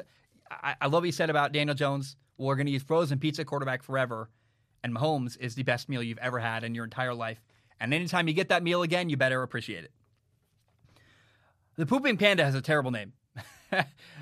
I, 0.49 0.75
I 0.81 0.85
love 0.85 1.01
what 1.01 1.05
you 1.05 1.11
said 1.11 1.29
about 1.29 1.51
Daniel 1.51 1.75
Jones. 1.75 2.15
We're 2.37 2.55
going 2.55 2.67
to 2.67 2.71
use 2.71 2.83
frozen 2.83 3.19
pizza 3.19 3.45
quarterback 3.45 3.83
forever, 3.83 4.29
and 4.83 4.93
Mahomes 4.93 5.37
is 5.39 5.55
the 5.55 5.63
best 5.63 5.89
meal 5.89 6.03
you've 6.03 6.17
ever 6.17 6.39
had 6.39 6.63
in 6.63 6.75
your 6.75 6.83
entire 6.83 7.13
life. 7.13 7.41
And 7.79 7.93
anytime 7.93 8.27
you 8.27 8.33
get 8.33 8.49
that 8.49 8.63
meal 8.63 8.83
again, 8.83 9.09
you 9.09 9.17
better 9.17 9.41
appreciate 9.41 9.83
it. 9.83 9.91
The 11.77 11.85
pooping 11.85 12.17
panda 12.17 12.43
has 12.45 12.55
a 12.55 12.61
terrible 12.61 12.91
name. 12.91 13.13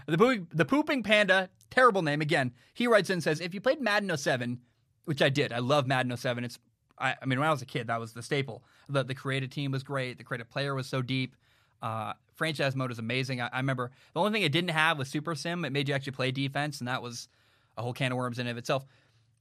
the, 0.07 0.17
pooping, 0.17 0.47
the 0.51 0.65
pooping 0.65 1.03
panda, 1.03 1.49
terrible 1.69 2.01
name 2.01 2.21
again. 2.21 2.51
He 2.73 2.87
writes 2.87 3.09
in 3.09 3.15
and 3.15 3.23
says, 3.23 3.41
if 3.41 3.53
you 3.53 3.61
played 3.61 3.79
Madden 3.81 4.15
07 4.15 4.59
which 5.05 5.21
I 5.21 5.29
did. 5.29 5.51
I 5.51 5.59
love 5.59 5.87
Madden 5.87 6.15
07. 6.15 6.43
It's 6.43 6.59
I, 6.99 7.15
I, 7.21 7.25
mean, 7.25 7.39
when 7.39 7.47
I 7.47 7.51
was 7.51 7.61
a 7.61 7.65
kid, 7.65 7.87
that 7.87 7.99
was 7.99 8.13
the 8.13 8.21
staple. 8.21 8.63
The 8.87 9.03
the 9.03 9.15
creative 9.15 9.49
team 9.49 9.71
was 9.71 9.83
great. 9.83 10.17
The 10.17 10.23
creative 10.23 10.49
player 10.49 10.75
was 10.75 10.87
so 10.87 11.01
deep. 11.01 11.35
Uh, 11.83 12.13
franchise 12.33 12.77
mode 12.77 12.91
is 12.91 12.97
amazing. 12.97 13.41
I, 13.41 13.49
I, 13.51 13.57
remember 13.57 13.91
the 14.13 14.21
only 14.21 14.31
thing 14.31 14.43
it 14.43 14.53
didn't 14.53 14.69
have 14.69 14.97
was 14.97 15.09
Super 15.09 15.35
Sim. 15.35 15.65
It 15.65 15.73
made 15.73 15.89
you 15.89 15.93
actually 15.93 16.13
play 16.13 16.31
defense, 16.31 16.79
and 16.79 16.87
that 16.87 17.01
was 17.01 17.27
a 17.77 17.81
whole 17.81 17.91
can 17.91 18.13
of 18.13 18.17
worms 18.17 18.39
in 18.39 18.47
of 18.47 18.57
itself. 18.57 18.85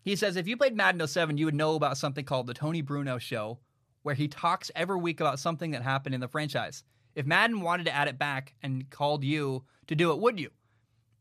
He 0.02 0.16
says 0.16 0.34
if 0.34 0.48
you 0.48 0.56
played 0.56 0.76
Madden 0.76 1.06
07, 1.06 1.38
you 1.38 1.44
would 1.44 1.54
know 1.54 1.76
about 1.76 1.96
something 1.96 2.24
called 2.24 2.48
the 2.48 2.54
Tony 2.54 2.82
Bruno 2.82 3.18
Show, 3.18 3.60
where 4.02 4.16
he 4.16 4.26
talks 4.26 4.72
every 4.74 4.96
week 4.96 5.20
about 5.20 5.38
something 5.38 5.70
that 5.70 5.82
happened 5.82 6.16
in 6.16 6.20
the 6.20 6.26
franchise. 6.26 6.82
If 7.14 7.26
Madden 7.26 7.60
wanted 7.60 7.86
to 7.86 7.94
add 7.94 8.08
it 8.08 8.18
back 8.18 8.54
and 8.60 8.90
called 8.90 9.22
you 9.22 9.62
to 9.86 9.94
do 9.94 10.10
it, 10.10 10.18
would 10.18 10.40
you? 10.40 10.50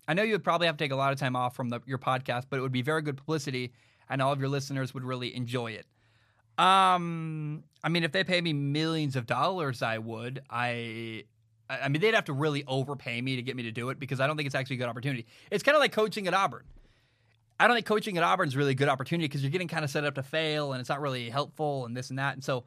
I 0.08 0.16
know 0.16 0.24
you 0.24 0.32
would 0.32 0.44
probably 0.44 0.66
have 0.66 0.78
to 0.78 0.84
take 0.84 0.92
a 0.92 0.96
lot 0.96 1.14
of 1.14 1.20
time 1.20 1.36
off 1.36 1.56
from 1.56 1.70
the, 1.70 1.82
your 1.86 2.00
podcast, 2.00 2.46
but 2.50 2.58
it 2.58 2.62
would 2.64 2.72
be 2.72 2.82
very 2.82 3.04
good 3.04 3.18
publicity 3.18 3.74
and 4.10 4.22
all 4.22 4.34
of 4.34 4.40
your 4.40 4.50
listeners 4.50 4.94
would 4.96 5.04
really 5.04 5.36
enjoy 5.36 5.72
it. 5.72 5.86
Um, 6.58 7.64
I 7.84 7.90
mean, 7.90 8.04
if 8.04 8.12
they 8.12 8.24
pay 8.24 8.42
me 8.42 8.54
millions 8.54 9.16
of 9.16 9.26
dollars, 9.26 9.82
I 9.82 9.98
would. 9.98 10.42
I, 10.50 11.26
I 11.70 11.90
mean, 11.90 12.02
they'd 12.02 12.14
have 12.14 12.26
to 12.26 12.34
really 12.34 12.64
overpay 12.68 13.22
me 13.22 13.38
to 13.38 13.42
get 13.42 13.56
me 13.56 13.64
to 13.64 13.72
do 13.72 13.90
it 13.90 14.00
because 14.00 14.20
I 14.20 14.28
don't 14.28 14.38
think 14.38 14.46
it's 14.46 14.56
actually 14.56 14.76
a 14.76 14.80
good 14.80 14.90
opportunity. 14.90 15.26
It's 15.50 15.64
kind 15.64 15.76
of 15.76 15.80
like 15.80 15.92
coaching 15.92 16.28
at 16.28 16.34
Auburn. 16.34 16.64
I 17.60 17.68
don't 17.68 17.76
think 17.76 17.86
coaching 17.86 18.18
at 18.18 18.24
Auburn 18.24 18.48
is 18.48 18.56
really 18.56 18.72
a 18.72 18.76
good 18.76 18.90
opportunity 18.90 19.28
because 19.28 19.44
you're 19.44 19.52
getting 19.52 19.68
kind 19.68 19.84
of 19.84 19.92
set 19.92 20.04
up 20.04 20.16
to 20.16 20.24
fail 20.24 20.74
and 20.74 20.80
it's 20.80 20.90
not 20.90 21.00
really 21.00 21.30
helpful 21.30 21.86
and 21.86 21.96
this 21.96 22.10
and 22.10 22.20
that. 22.20 22.34
And 22.34 22.44
so, 22.44 22.66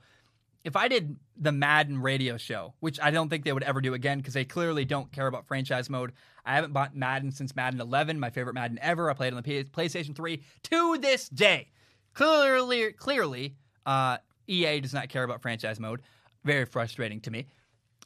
if 0.62 0.76
I 0.76 0.88
did 0.88 1.16
the 1.36 1.52
Madden 1.52 2.00
radio 2.00 2.38
show, 2.38 2.72
which 2.80 2.98
I 3.02 3.10
don't 3.10 3.28
think 3.28 3.44
they 3.44 3.52
would 3.52 3.62
ever 3.64 3.82
do 3.82 3.92
again 3.92 4.18
because 4.18 4.32
they 4.32 4.46
clearly 4.46 4.86
don't 4.86 5.12
care 5.12 5.26
about 5.26 5.46
franchise 5.46 5.90
mode, 5.90 6.12
I 6.46 6.54
haven't 6.54 6.72
bought 6.72 6.96
Madden 6.96 7.32
since 7.32 7.54
Madden 7.54 7.80
11, 7.80 8.18
my 8.18 8.30
favorite 8.30 8.54
Madden 8.54 8.78
ever. 8.80 9.10
I 9.10 9.14
played 9.14 9.34
on 9.34 9.42
the 9.42 9.64
PlayStation 9.64 10.16
3 10.16 10.42
to 10.64 10.98
this 10.98 11.28
day. 11.28 11.68
Clearly, 12.14 12.92
clearly, 12.92 13.56
uh, 13.84 14.18
EA 14.48 14.80
does 14.80 14.94
not 14.94 15.08
care 15.08 15.24
about 15.24 15.42
franchise 15.42 15.80
mode. 15.80 16.02
Very 16.44 16.64
frustrating 16.64 17.20
to 17.22 17.30
me. 17.30 17.46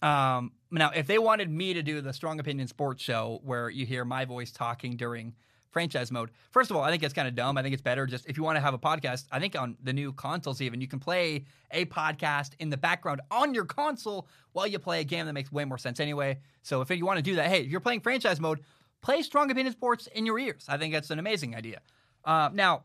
Um, 0.03 0.53
now, 0.71 0.91
if 0.91 1.07
they 1.07 1.19
wanted 1.19 1.51
me 1.51 1.75
to 1.75 1.83
do 1.83 2.01
the 2.01 2.13
Strong 2.13 2.41
Opinion 2.41 2.69
Sports 2.69 3.03
Show, 3.03 3.41
where 3.43 3.69
you 3.69 3.85
hear 3.85 4.05
my 4.05 4.25
voice 4.25 4.53
talking 4.53 4.97
during 4.97 5.35
franchise 5.71 6.11
mode. 6.11 6.31
First 6.51 6.71
of 6.71 6.77
all, 6.77 6.83
I 6.83 6.91
think 6.91 7.03
it's 7.03 7.15
kind 7.15 7.29
of 7.29 7.35
dumb. 7.35 7.57
I 7.57 7.63
think 7.63 7.73
it's 7.73 7.83
better 7.83 8.07
just 8.07 8.27
if 8.27 8.37
you 8.37 8.43
want 8.43 8.57
to 8.57 8.61
have 8.61 8.75
a 8.75 8.79
podcast. 8.79 9.27
I 9.31 9.39
think 9.39 9.59
on 9.59 9.77
the 9.83 9.93
new 9.93 10.13
consoles, 10.13 10.61
even 10.61 10.81
you 10.81 10.89
can 10.89 10.99
play 10.99 11.45
a 11.71 11.85
podcast 11.87 12.53
in 12.59 12.71
the 12.71 12.77
background 12.77 13.21
on 13.31 13.55
your 13.55 13.65
console 13.65 14.29
while 14.53 14.67
you 14.67 14.79
play 14.79 15.01
a 15.01 15.05
game 15.05 15.27
that 15.27 15.33
makes 15.33 15.53
way 15.53 15.65
more 15.65 15.79
sense 15.79 16.01
anyway. 16.01 16.39
So 16.63 16.81
if 16.81 16.91
you 16.91 17.05
want 17.05 17.19
to 17.19 17.23
do 17.23 17.37
that, 17.37 17.47
hey, 17.47 17.63
if 17.63 17.69
you're 17.69 17.81
playing 17.81 18.01
franchise 18.01 18.41
mode, 18.41 18.61
play 19.03 19.23
Strong 19.23 19.51
Opinion 19.51 19.73
Sports 19.73 20.07
in 20.09 20.27
your 20.27 20.39
ears. 20.39 20.65
I 20.69 20.79
think 20.79 20.95
that's 20.95 21.11
an 21.11 21.19
amazing 21.19 21.55
idea. 21.55 21.81
Uh, 22.25 22.51
now, 22.53 22.85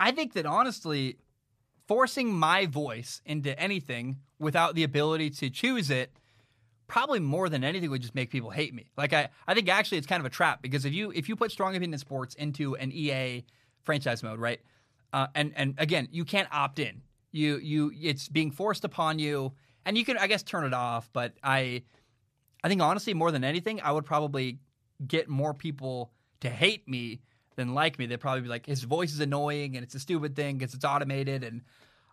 I 0.00 0.10
think 0.10 0.32
that 0.32 0.46
honestly, 0.46 1.18
forcing 1.86 2.32
my 2.32 2.66
voice 2.66 3.20
into 3.24 3.58
anything 3.58 4.18
without 4.38 4.74
the 4.74 4.84
ability 4.84 5.30
to 5.30 5.50
choose 5.50 5.90
it 5.90 6.12
probably 6.86 7.20
more 7.20 7.48
than 7.48 7.64
anything 7.64 7.90
would 7.90 8.02
just 8.02 8.14
make 8.14 8.30
people 8.30 8.50
hate 8.50 8.74
me. 8.74 8.90
Like 8.98 9.12
I, 9.12 9.30
I 9.46 9.54
think 9.54 9.68
actually 9.68 9.98
it's 9.98 10.06
kind 10.06 10.20
of 10.20 10.26
a 10.26 10.30
trap 10.30 10.60
because 10.60 10.84
if 10.84 10.92
you 10.92 11.10
if 11.12 11.28
you 11.28 11.36
put 11.36 11.50
strong 11.50 11.74
opinion 11.74 11.98
sports 11.98 12.34
into 12.34 12.76
an 12.76 12.92
EA 12.92 13.44
franchise 13.82 14.22
mode, 14.22 14.38
right? 14.38 14.60
Uh, 15.12 15.28
and 15.34 15.52
and 15.56 15.74
again, 15.78 16.08
you 16.10 16.24
can't 16.24 16.48
opt 16.52 16.78
in. 16.78 17.02
You 17.30 17.56
you 17.58 17.92
it's 17.98 18.28
being 18.28 18.50
forced 18.50 18.84
upon 18.84 19.18
you, 19.18 19.52
and 19.86 19.96
you 19.96 20.04
can 20.04 20.18
I 20.18 20.26
guess 20.26 20.42
turn 20.42 20.64
it 20.64 20.74
off. 20.74 21.08
But 21.12 21.32
I, 21.42 21.82
I 22.62 22.68
think 22.68 22.82
honestly, 22.82 23.14
more 23.14 23.30
than 23.30 23.42
anything, 23.44 23.80
I 23.80 23.92
would 23.92 24.04
probably 24.04 24.58
get 25.06 25.28
more 25.28 25.54
people 25.54 26.12
to 26.40 26.50
hate 26.50 26.86
me 26.86 27.20
than 27.56 27.74
like 27.74 27.98
me. 27.98 28.06
They'd 28.06 28.20
probably 28.20 28.42
be 28.42 28.48
like, 28.48 28.66
his 28.66 28.82
voice 28.82 29.12
is 29.12 29.20
annoying 29.20 29.76
and 29.76 29.84
it's 29.84 29.94
a 29.94 30.00
stupid 30.00 30.36
thing 30.36 30.58
because 30.58 30.74
it's 30.74 30.84
automated 30.84 31.44
and 31.44 31.62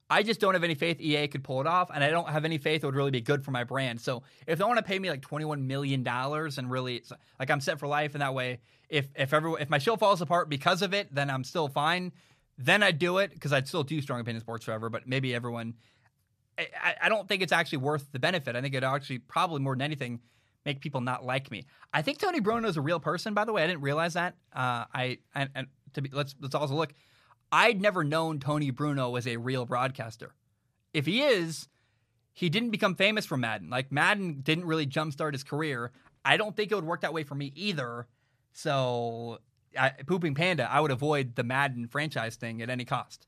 I 0.10 0.24
just 0.24 0.40
don't 0.40 0.54
have 0.56 0.64
any 0.64 0.74
faith 0.74 1.00
EA 1.00 1.28
could 1.28 1.44
pull 1.44 1.62
it 1.62 1.68
off, 1.68 1.92
and 1.94 2.04
I 2.04 2.10
don't 2.10 2.28
have 2.28 2.44
any 2.44 2.58
faith 2.58 2.84
it 2.84 2.86
would 2.88 2.96
really 2.96 3.12
be 3.12 3.22
good 3.22 3.46
for 3.46 3.52
my 3.52 3.64
brand. 3.64 4.02
So 4.02 4.24
if 4.48 4.58
they 4.58 4.66
want 4.66 4.78
to 4.78 4.84
pay 4.84 4.98
me 4.98 5.10
like 5.10 5.22
twenty 5.22 5.46
one 5.46 5.68
million 5.68 6.02
dollars 6.02 6.58
and 6.58 6.70
really 6.70 7.04
like 7.40 7.52
I'm 7.52 7.62
set 7.62 7.80
for 7.80 7.88
life 7.88 8.16
in 8.16 8.20
that 8.20 8.34
way, 8.34 8.60
if 8.90 9.08
if 9.16 9.34
everyone 9.34 9.62
if 9.62 9.70
my 9.70 9.78
show 9.78 9.96
falls 9.96 10.22
apart 10.22 10.50
because 10.50 10.82
of 10.82 10.94
it, 10.96 11.14
then 11.14 11.30
I'm 11.30 11.44
still 11.44 11.68
fine. 11.68 12.12
Then 12.58 12.82
I'd 12.82 12.98
do 12.98 13.20
it 13.20 13.32
because 13.34 13.54
I'd 13.54 13.68
still 13.68 13.84
do 13.84 14.02
strong 14.02 14.20
opinion 14.20 14.42
sports 14.42 14.66
forever. 14.66 14.90
But 14.90 15.08
maybe 15.08 15.36
everyone, 15.36 15.76
I, 16.58 16.96
I 17.04 17.10
don't 17.10 17.28
think 17.28 17.44
it's 17.44 17.54
actually 17.54 17.78
worth 17.78 18.12
the 18.12 18.20
benefit. 18.20 18.56
I 18.56 18.62
think 18.62 18.74
it 18.74 18.84
actually 18.84 19.20
probably 19.20 19.60
more 19.60 19.76
than 19.76 19.84
anything 19.84 20.22
make 20.70 20.82
people 20.82 21.02
not 21.02 21.26
like 21.26 21.50
me. 21.50 21.66
I 21.92 22.04
think 22.04 22.20
Tony 22.20 22.40
Bruno 22.40 22.68
is 22.68 22.78
a 22.78 22.82
real 22.82 23.00
person. 23.00 23.34
By 23.34 23.44
the 23.44 23.52
way, 23.52 23.64
I 23.64 23.68
didn't 23.68 23.82
realize 23.82 24.14
that. 24.14 24.36
Uh, 24.54 24.86
I 24.94 25.18
and, 25.34 25.50
and 25.56 25.68
to 25.94 26.02
be 26.04 26.10
let's 26.14 26.36
let's 26.40 26.54
also 26.54 26.76
look. 26.76 26.94
I'd 27.52 27.82
never 27.82 28.04
known 28.04 28.40
Tony 28.40 28.70
Bruno 28.70 29.10
was 29.10 29.26
a 29.26 29.38
real 29.38 29.66
broadcaster. 29.66 30.36
If 30.94 31.08
he 31.08 31.24
is, 31.24 31.68
he 32.34 32.50
didn't 32.50 32.70
become 32.70 32.94
famous 32.94 33.26
from 33.26 33.42
Madden. 33.42 33.72
Like 33.72 33.92
Madden 33.92 34.42
didn't 34.42 34.66
really 34.66 34.86
jumpstart 34.86 35.34
his 35.34 35.44
career. 35.44 35.92
I 36.24 36.38
don't 36.38 36.56
think 36.56 36.72
it 36.72 36.76
would 36.76 36.86
work 36.86 37.02
that 37.02 37.14
way 37.14 37.24
for 37.24 37.34
me 37.34 37.52
either. 37.56 38.06
So, 38.52 39.40
I, 39.78 39.90
pooping 40.06 40.36
panda, 40.36 40.70
I 40.70 40.80
would 40.80 40.92
avoid 40.92 41.36
the 41.36 41.44
Madden 41.44 41.88
franchise 41.88 42.36
thing 42.36 42.62
at 42.62 42.70
any 42.70 42.86
cost. 42.86 43.26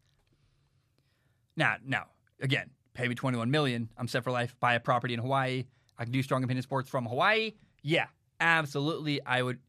Now, 1.56 1.78
now, 1.86 2.08
again, 2.40 2.70
pay 2.94 3.08
me 3.08 3.16
21 3.16 3.50
million. 3.50 3.90
I'm 3.98 4.08
set 4.08 4.24
for 4.24 4.32
life. 4.32 4.56
Buy 4.60 4.74
a 4.74 4.80
property 4.80 5.14
in 5.14 5.20
Hawaii. 5.20 5.66
I 6.02 6.04
can 6.04 6.12
do 6.12 6.24
strong 6.24 6.44
opinion 6.44 6.64
sports 6.64 6.90
from 6.90 7.06
Hawaii. 7.06 7.54
Yeah, 7.84 8.08
absolutely. 8.40 9.24
I 9.24 9.44
would. 9.44 9.60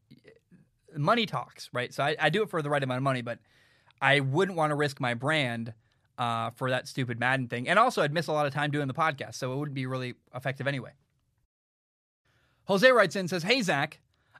Money 0.97 1.27
talks, 1.27 1.69
right? 1.71 1.93
So 1.93 2.03
I, 2.03 2.15
I 2.19 2.29
do 2.31 2.41
it 2.41 2.49
for 2.49 2.63
the 2.63 2.71
right 2.71 2.81
amount 2.81 2.97
of 2.97 3.03
money, 3.03 3.21
but 3.21 3.37
I 4.01 4.19
wouldn't 4.19 4.57
want 4.57 4.71
to 4.71 4.75
risk 4.75 4.99
my 4.99 5.13
brand 5.13 5.75
uh, 6.17 6.49
for 6.49 6.71
that 6.71 6.87
stupid 6.87 7.19
Madden 7.19 7.49
thing. 7.49 7.69
And 7.69 7.77
also, 7.77 8.01
I'd 8.01 8.11
miss 8.11 8.25
a 8.25 8.31
lot 8.31 8.47
of 8.47 8.53
time 8.53 8.71
doing 8.71 8.87
the 8.87 8.95
podcast, 8.95 9.35
so 9.35 9.53
it 9.53 9.57
wouldn't 9.57 9.75
be 9.75 9.85
really 9.85 10.15
effective 10.33 10.65
anyway. 10.65 10.93
Jose 12.65 12.91
writes 12.91 13.15
in 13.15 13.27
says, 13.27 13.43
Hey, 13.43 13.61
Zac, 13.61 13.99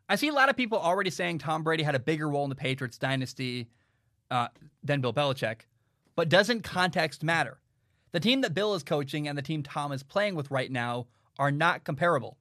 I 0.10 0.16
see 0.16 0.30
a 0.30 0.34
lot 0.34 0.50
of 0.50 0.58
people 0.58 0.80
already 0.80 1.12
saying 1.12 1.38
Tom 1.38 1.62
Brady 1.62 1.84
had 1.84 1.94
a 1.94 2.00
bigger 2.00 2.28
role 2.28 2.44
in 2.44 2.50
the 2.50 2.56
Patriots 2.56 2.98
dynasty 2.98 3.70
uh, 4.32 4.48
than 4.84 5.00
Bill 5.00 5.14
Belichick, 5.14 5.62
but 6.16 6.28
doesn't 6.28 6.64
context 6.64 7.24
matter? 7.24 7.60
The 8.14 8.20
team 8.20 8.42
that 8.42 8.56
Bill 8.56 8.74
is 8.74 8.82
coaching 8.82 9.28
and 9.28 9.38
the 9.38 9.44
team 9.44 9.62
Tom 9.62 9.92
is 9.92 10.02
playing 10.02 10.34
with 10.34 10.50
right 10.50 10.72
now 10.72 11.06
are 11.40 11.52
not 11.52 11.84
comparable. 11.84 12.38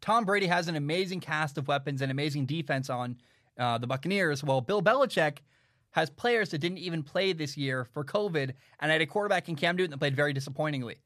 Tom 0.00 0.24
Brady 0.24 0.46
has 0.46 0.68
an 0.68 0.76
amazing 0.76 1.20
cast 1.20 1.58
of 1.58 1.68
weapons 1.68 2.02
and 2.02 2.10
amazing 2.10 2.46
defense 2.46 2.90
on 2.90 3.16
uh, 3.58 3.78
the 3.78 3.86
Buccaneers, 3.86 4.42
while 4.42 4.60
Bill 4.60 4.82
Belichick 4.82 5.38
has 5.92 6.10
players 6.10 6.50
that 6.50 6.58
didn't 6.58 6.78
even 6.78 7.02
play 7.02 7.32
this 7.32 7.56
year 7.56 7.84
for 7.84 8.04
COVID 8.04 8.52
and 8.80 8.90
had 8.90 9.00
a 9.00 9.06
quarterback 9.06 9.48
in 9.48 9.56
Cam 9.56 9.76
Newton 9.76 9.90
that 9.90 9.98
played 9.98 10.16
very 10.16 10.32
disappointingly. 10.32 10.96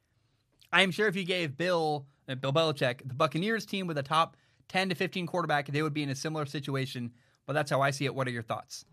I 0.72 0.82
am 0.82 0.90
sure 0.90 1.08
if 1.08 1.16
you 1.16 1.24
gave 1.24 1.56
Bill, 1.56 2.06
uh, 2.28 2.36
Bill 2.36 2.52
Belichick, 2.52 3.06
the 3.06 3.14
Buccaneers 3.14 3.66
team 3.66 3.86
with 3.86 3.98
a 3.98 4.02
top 4.02 4.36
10 4.68 4.88
to 4.88 4.94
15 4.94 5.26
quarterback, 5.26 5.66
they 5.68 5.82
would 5.82 5.94
be 5.94 6.02
in 6.02 6.10
a 6.10 6.14
similar 6.14 6.46
situation. 6.46 7.12
But 7.46 7.52
that's 7.52 7.70
how 7.70 7.80
I 7.80 7.90
see 7.90 8.04
it. 8.04 8.14
What 8.14 8.26
are 8.26 8.32
your 8.32 8.42
thoughts? 8.42 8.84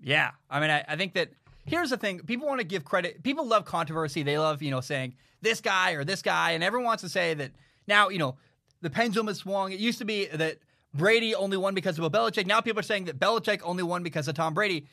Yeah. 0.00 0.30
I 0.48 0.60
mean, 0.60 0.70
I, 0.70 0.84
I 0.88 0.96
think 0.96 1.14
that 1.14 1.30
here's 1.66 1.90
the 1.90 1.96
thing 1.96 2.20
people 2.20 2.46
want 2.46 2.60
to 2.60 2.66
give 2.66 2.84
credit. 2.84 3.22
People 3.22 3.46
love 3.46 3.64
controversy. 3.64 4.22
They 4.22 4.38
love, 4.38 4.62
you 4.62 4.70
know, 4.70 4.80
saying 4.80 5.14
this 5.44 5.60
guy 5.60 5.92
or 5.92 6.04
this 6.04 6.22
guy. 6.22 6.52
And 6.52 6.64
everyone 6.64 6.86
wants 6.86 7.02
to 7.04 7.08
say 7.08 7.34
that 7.34 7.52
now, 7.86 8.08
you 8.08 8.18
know, 8.18 8.36
the 8.80 8.90
pendulum 8.90 9.28
has 9.28 9.38
swung. 9.38 9.70
It 9.72 9.78
used 9.78 9.98
to 9.98 10.04
be 10.04 10.26
that 10.26 10.58
Brady 10.92 11.34
only 11.34 11.56
won 11.56 11.74
because 11.74 11.98
of 11.98 12.04
a 12.04 12.10
Belichick. 12.10 12.46
Now 12.46 12.60
people 12.60 12.80
are 12.80 12.84
saying 12.84 13.04
that 13.04 13.18
Belichick 13.18 13.60
only 13.62 13.82
won 13.82 14.02
because 14.02 14.26
of 14.26 14.34
Tom 14.34 14.54
Brady. 14.54 14.86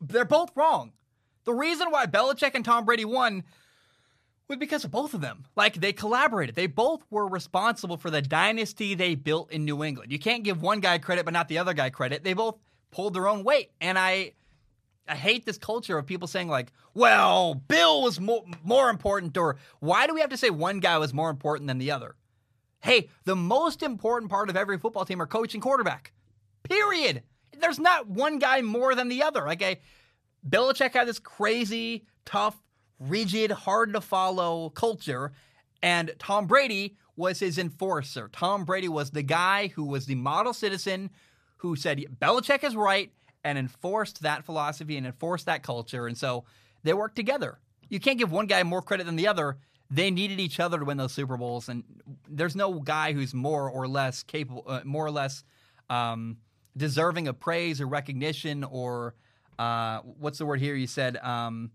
They're 0.00 0.24
both 0.24 0.50
wrong. 0.56 0.92
The 1.44 1.52
reason 1.52 1.90
why 1.90 2.06
Belichick 2.06 2.54
and 2.54 2.64
Tom 2.64 2.84
Brady 2.84 3.04
won 3.04 3.44
was 4.48 4.58
because 4.58 4.84
of 4.84 4.90
both 4.90 5.14
of 5.14 5.20
them. 5.20 5.44
Like 5.56 5.74
they 5.74 5.92
collaborated. 5.92 6.54
They 6.54 6.66
both 6.66 7.02
were 7.10 7.26
responsible 7.26 7.96
for 7.96 8.10
the 8.10 8.22
dynasty 8.22 8.94
they 8.94 9.14
built 9.14 9.50
in 9.50 9.64
New 9.64 9.82
England. 9.84 10.12
You 10.12 10.18
can't 10.18 10.42
give 10.42 10.62
one 10.62 10.80
guy 10.80 10.98
credit 10.98 11.24
but 11.24 11.34
not 11.34 11.48
the 11.48 11.58
other 11.58 11.74
guy 11.74 11.90
credit. 11.90 12.24
They 12.24 12.34
both 12.34 12.56
pulled 12.90 13.14
their 13.14 13.28
own 13.28 13.44
weight. 13.44 13.70
And 13.80 13.98
I 13.98 14.32
I 15.06 15.14
hate 15.14 15.44
this 15.44 15.58
culture 15.58 15.98
of 15.98 16.06
people 16.06 16.28
saying 16.28 16.48
like, 16.48 16.72
"Well, 16.94 17.54
Bill 17.54 18.02
was 18.02 18.20
more, 18.20 18.44
more 18.62 18.88
important," 18.90 19.36
or 19.36 19.56
"Why 19.80 20.06
do 20.06 20.14
we 20.14 20.20
have 20.20 20.30
to 20.30 20.36
say 20.36 20.50
one 20.50 20.80
guy 20.80 20.98
was 20.98 21.12
more 21.12 21.30
important 21.30 21.68
than 21.68 21.78
the 21.78 21.90
other?" 21.90 22.16
Hey, 22.80 23.08
the 23.24 23.36
most 23.36 23.82
important 23.82 24.30
part 24.30 24.50
of 24.50 24.56
every 24.56 24.78
football 24.78 25.04
team 25.04 25.20
are 25.20 25.26
coach 25.26 25.54
and 25.54 25.62
quarterback. 25.62 26.12
Period. 26.62 27.22
There's 27.58 27.78
not 27.78 28.08
one 28.08 28.38
guy 28.38 28.62
more 28.62 28.94
than 28.94 29.08
the 29.08 29.22
other. 29.22 29.46
Like, 29.46 29.62
a 29.62 29.80
Belichick 30.46 30.92
had 30.92 31.08
this 31.08 31.18
crazy, 31.18 32.06
tough, 32.24 32.62
rigid, 32.98 33.50
hard 33.50 33.94
to 33.94 34.00
follow 34.00 34.70
culture, 34.70 35.32
and 35.82 36.14
Tom 36.18 36.46
Brady 36.46 36.96
was 37.16 37.40
his 37.40 37.58
enforcer. 37.58 38.28
Tom 38.32 38.64
Brady 38.64 38.88
was 38.88 39.10
the 39.10 39.22
guy 39.22 39.68
who 39.68 39.84
was 39.84 40.06
the 40.06 40.14
model 40.16 40.52
citizen 40.52 41.10
who 41.58 41.76
said 41.76 42.04
Belichick 42.20 42.64
is 42.64 42.76
right 42.76 43.12
and 43.44 43.58
enforced 43.58 44.22
that 44.22 44.44
philosophy 44.44 44.96
and 44.96 45.06
enforced 45.06 45.46
that 45.46 45.62
culture. 45.62 46.06
And 46.06 46.16
so 46.16 46.44
they 46.82 46.94
worked 46.94 47.16
together. 47.16 47.58
You 47.88 48.00
can't 48.00 48.18
give 48.18 48.32
one 48.32 48.46
guy 48.46 48.62
more 48.62 48.82
credit 48.82 49.04
than 49.06 49.16
the 49.16 49.28
other. 49.28 49.58
They 49.90 50.10
needed 50.10 50.40
each 50.40 50.58
other 50.58 50.78
to 50.78 50.84
win 50.84 50.96
those 50.96 51.12
Super 51.12 51.36
Bowls, 51.36 51.68
and 51.68 51.84
there's 52.28 52.56
no 52.56 52.80
guy 52.80 53.12
who's 53.12 53.34
more 53.34 53.70
or 53.70 53.86
less 53.86 54.22
capable, 54.22 54.64
uh, 54.66 54.80
more 54.84 55.04
or 55.04 55.10
less 55.10 55.44
um, 55.90 56.38
deserving 56.76 57.28
of 57.28 57.38
praise 57.38 57.80
or 57.80 57.86
recognition 57.86 58.64
or 58.64 59.14
uh, 59.58 60.00
what's 60.00 60.38
the 60.38 60.46
word 60.46 60.60
here? 60.60 60.74
You 60.74 60.86
said, 60.86 61.16
um, 61.18 61.70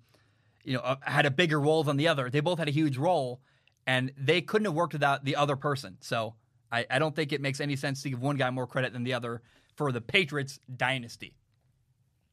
you 0.63 0.73
know, 0.73 0.81
uh, 0.81 0.95
had 1.01 1.25
a 1.25 1.31
bigger 1.31 1.59
role 1.59 1.83
than 1.83 1.97
the 1.97 2.07
other. 2.07 2.29
They 2.29 2.41
both 2.41 2.59
had 2.59 2.67
a 2.67 2.71
huge 2.71 2.97
role, 2.97 3.39
and 3.87 4.11
they 4.17 4.41
couldn't 4.41 4.65
have 4.65 4.73
worked 4.73 4.93
without 4.93 5.23
the 5.23 5.35
other 5.35 5.55
person. 5.55 5.97
So 6.01 6.33
I, 6.71 6.85
I 6.89 6.99
don't 6.99 7.15
think 7.15 7.31
it 7.31 7.41
makes 7.41 7.61
any 7.61 7.75
sense 7.75 8.03
to 8.03 8.09
give 8.09 8.21
one 8.21 8.35
guy 8.35 8.49
more 8.49 8.67
credit 8.67 8.91
than 8.93 9.03
the 9.03 9.13
other 9.13 9.41
for 9.75 9.91
the 9.91 10.01
Patriots 10.01 10.59
dynasty. 10.75 11.35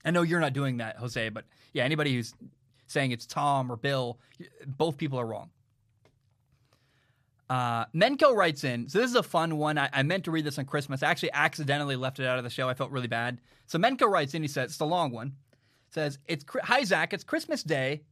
I 0.07 0.13
know 0.13 0.23
you're 0.23 0.41
not 0.41 0.53
doing 0.53 0.77
that, 0.77 0.97
Jose, 0.97 1.29
but 1.31 1.45
yeah, 1.73 1.83
anybody 1.83 2.15
who's 2.15 2.33
saying 2.87 3.11
it's 3.11 3.27
Tom 3.27 3.71
or 3.71 3.77
Bill, 3.77 4.19
both 4.65 4.97
people 4.97 5.19
are 5.19 5.27
wrong. 5.27 5.51
Uh, 7.51 7.87
Mencko 7.87 8.35
writes 8.35 8.65
in, 8.65 8.89
so 8.89 9.01
this 9.01 9.11
is 9.11 9.17
a 9.17 9.23
fun 9.23 9.57
one. 9.57 9.79
I, 9.79 9.89
I, 9.93 10.03
meant 10.03 10.25
to 10.25 10.31
read 10.31 10.45
this 10.45 10.59
on 10.59 10.65
Christmas. 10.65 11.03
I 11.03 11.11
actually 11.11 11.33
accidentally 11.33 11.95
left 11.95 12.19
it 12.19 12.27
out 12.27 12.39
of 12.39 12.45
the 12.45 12.51
show. 12.51 12.69
I 12.69 12.75
felt 12.75 12.91
really 12.91 13.07
bad. 13.07 13.41
So 13.67 13.79
Mencko 13.79 14.09
writes 14.09 14.35
in, 14.35 14.43
he 14.43 14.49
says, 14.49 14.71
it's 14.71 14.81
a 14.81 14.85
long 14.85 15.13
one. 15.13 15.35
Says, 15.91 16.19
it's 16.27 16.45
Hi, 16.65 16.83
Zac, 16.83 17.13
it's 17.13 17.23
Christmas 17.23 17.63
Day, 17.63 18.03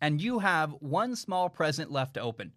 and 0.00 0.20
you 0.20 0.40
have 0.40 0.74
one 0.80 1.14
small 1.14 1.48
present 1.48 1.92
left 1.92 2.14
to 2.14 2.20
open. 2.20 2.52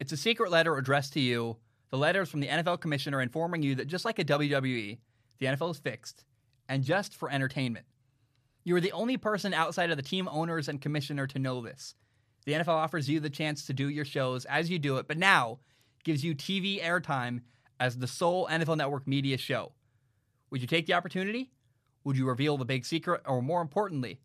It's 0.00 0.12
a 0.12 0.18
secret 0.18 0.50
letter 0.50 0.76
addressed 0.76 1.14
to 1.14 1.20
you. 1.20 1.56
The 1.90 1.98
letter 1.98 2.22
is 2.22 2.28
from 2.28 2.40
the 2.40 2.48
NFL 2.48 2.80
commissioner 2.80 3.22
informing 3.22 3.62
you 3.62 3.74
that 3.76 3.86
just 3.86 4.04
like 4.04 4.18
a 4.18 4.24
WWE, 4.24 4.98
the 5.38 5.46
NFL 5.46 5.70
is 5.70 5.78
fixed 5.78 6.24
and 6.72 6.82
just 6.82 7.14
for 7.14 7.30
entertainment. 7.30 7.84
You 8.64 8.74
are 8.76 8.80
the 8.80 8.92
only 8.92 9.18
person 9.18 9.52
outside 9.52 9.90
of 9.90 9.98
the 9.98 10.02
team 10.02 10.26
owners 10.26 10.68
and 10.68 10.80
commissioner 10.80 11.26
to 11.26 11.38
know 11.38 11.60
this. 11.60 11.94
The 12.46 12.52
NFL 12.52 12.68
offers 12.68 13.10
you 13.10 13.20
the 13.20 13.28
chance 13.28 13.66
to 13.66 13.74
do 13.74 13.90
your 13.90 14.06
shows 14.06 14.46
as 14.46 14.70
you 14.70 14.78
do 14.78 14.96
it, 14.96 15.06
but 15.06 15.18
now 15.18 15.58
gives 16.02 16.24
you 16.24 16.34
TV 16.34 16.82
airtime 16.82 17.42
as 17.78 17.98
the 17.98 18.06
sole 18.06 18.46
NFL 18.46 18.78
Network 18.78 19.06
media 19.06 19.36
show. 19.36 19.72
Would 20.50 20.62
you 20.62 20.66
take 20.66 20.86
the 20.86 20.94
opportunity? 20.94 21.50
Would 22.04 22.16
you 22.16 22.26
reveal 22.26 22.56
the 22.56 22.64
big 22.64 22.86
secret? 22.86 23.20
Or 23.26 23.42
more 23.42 23.60
importantly, 23.60 24.18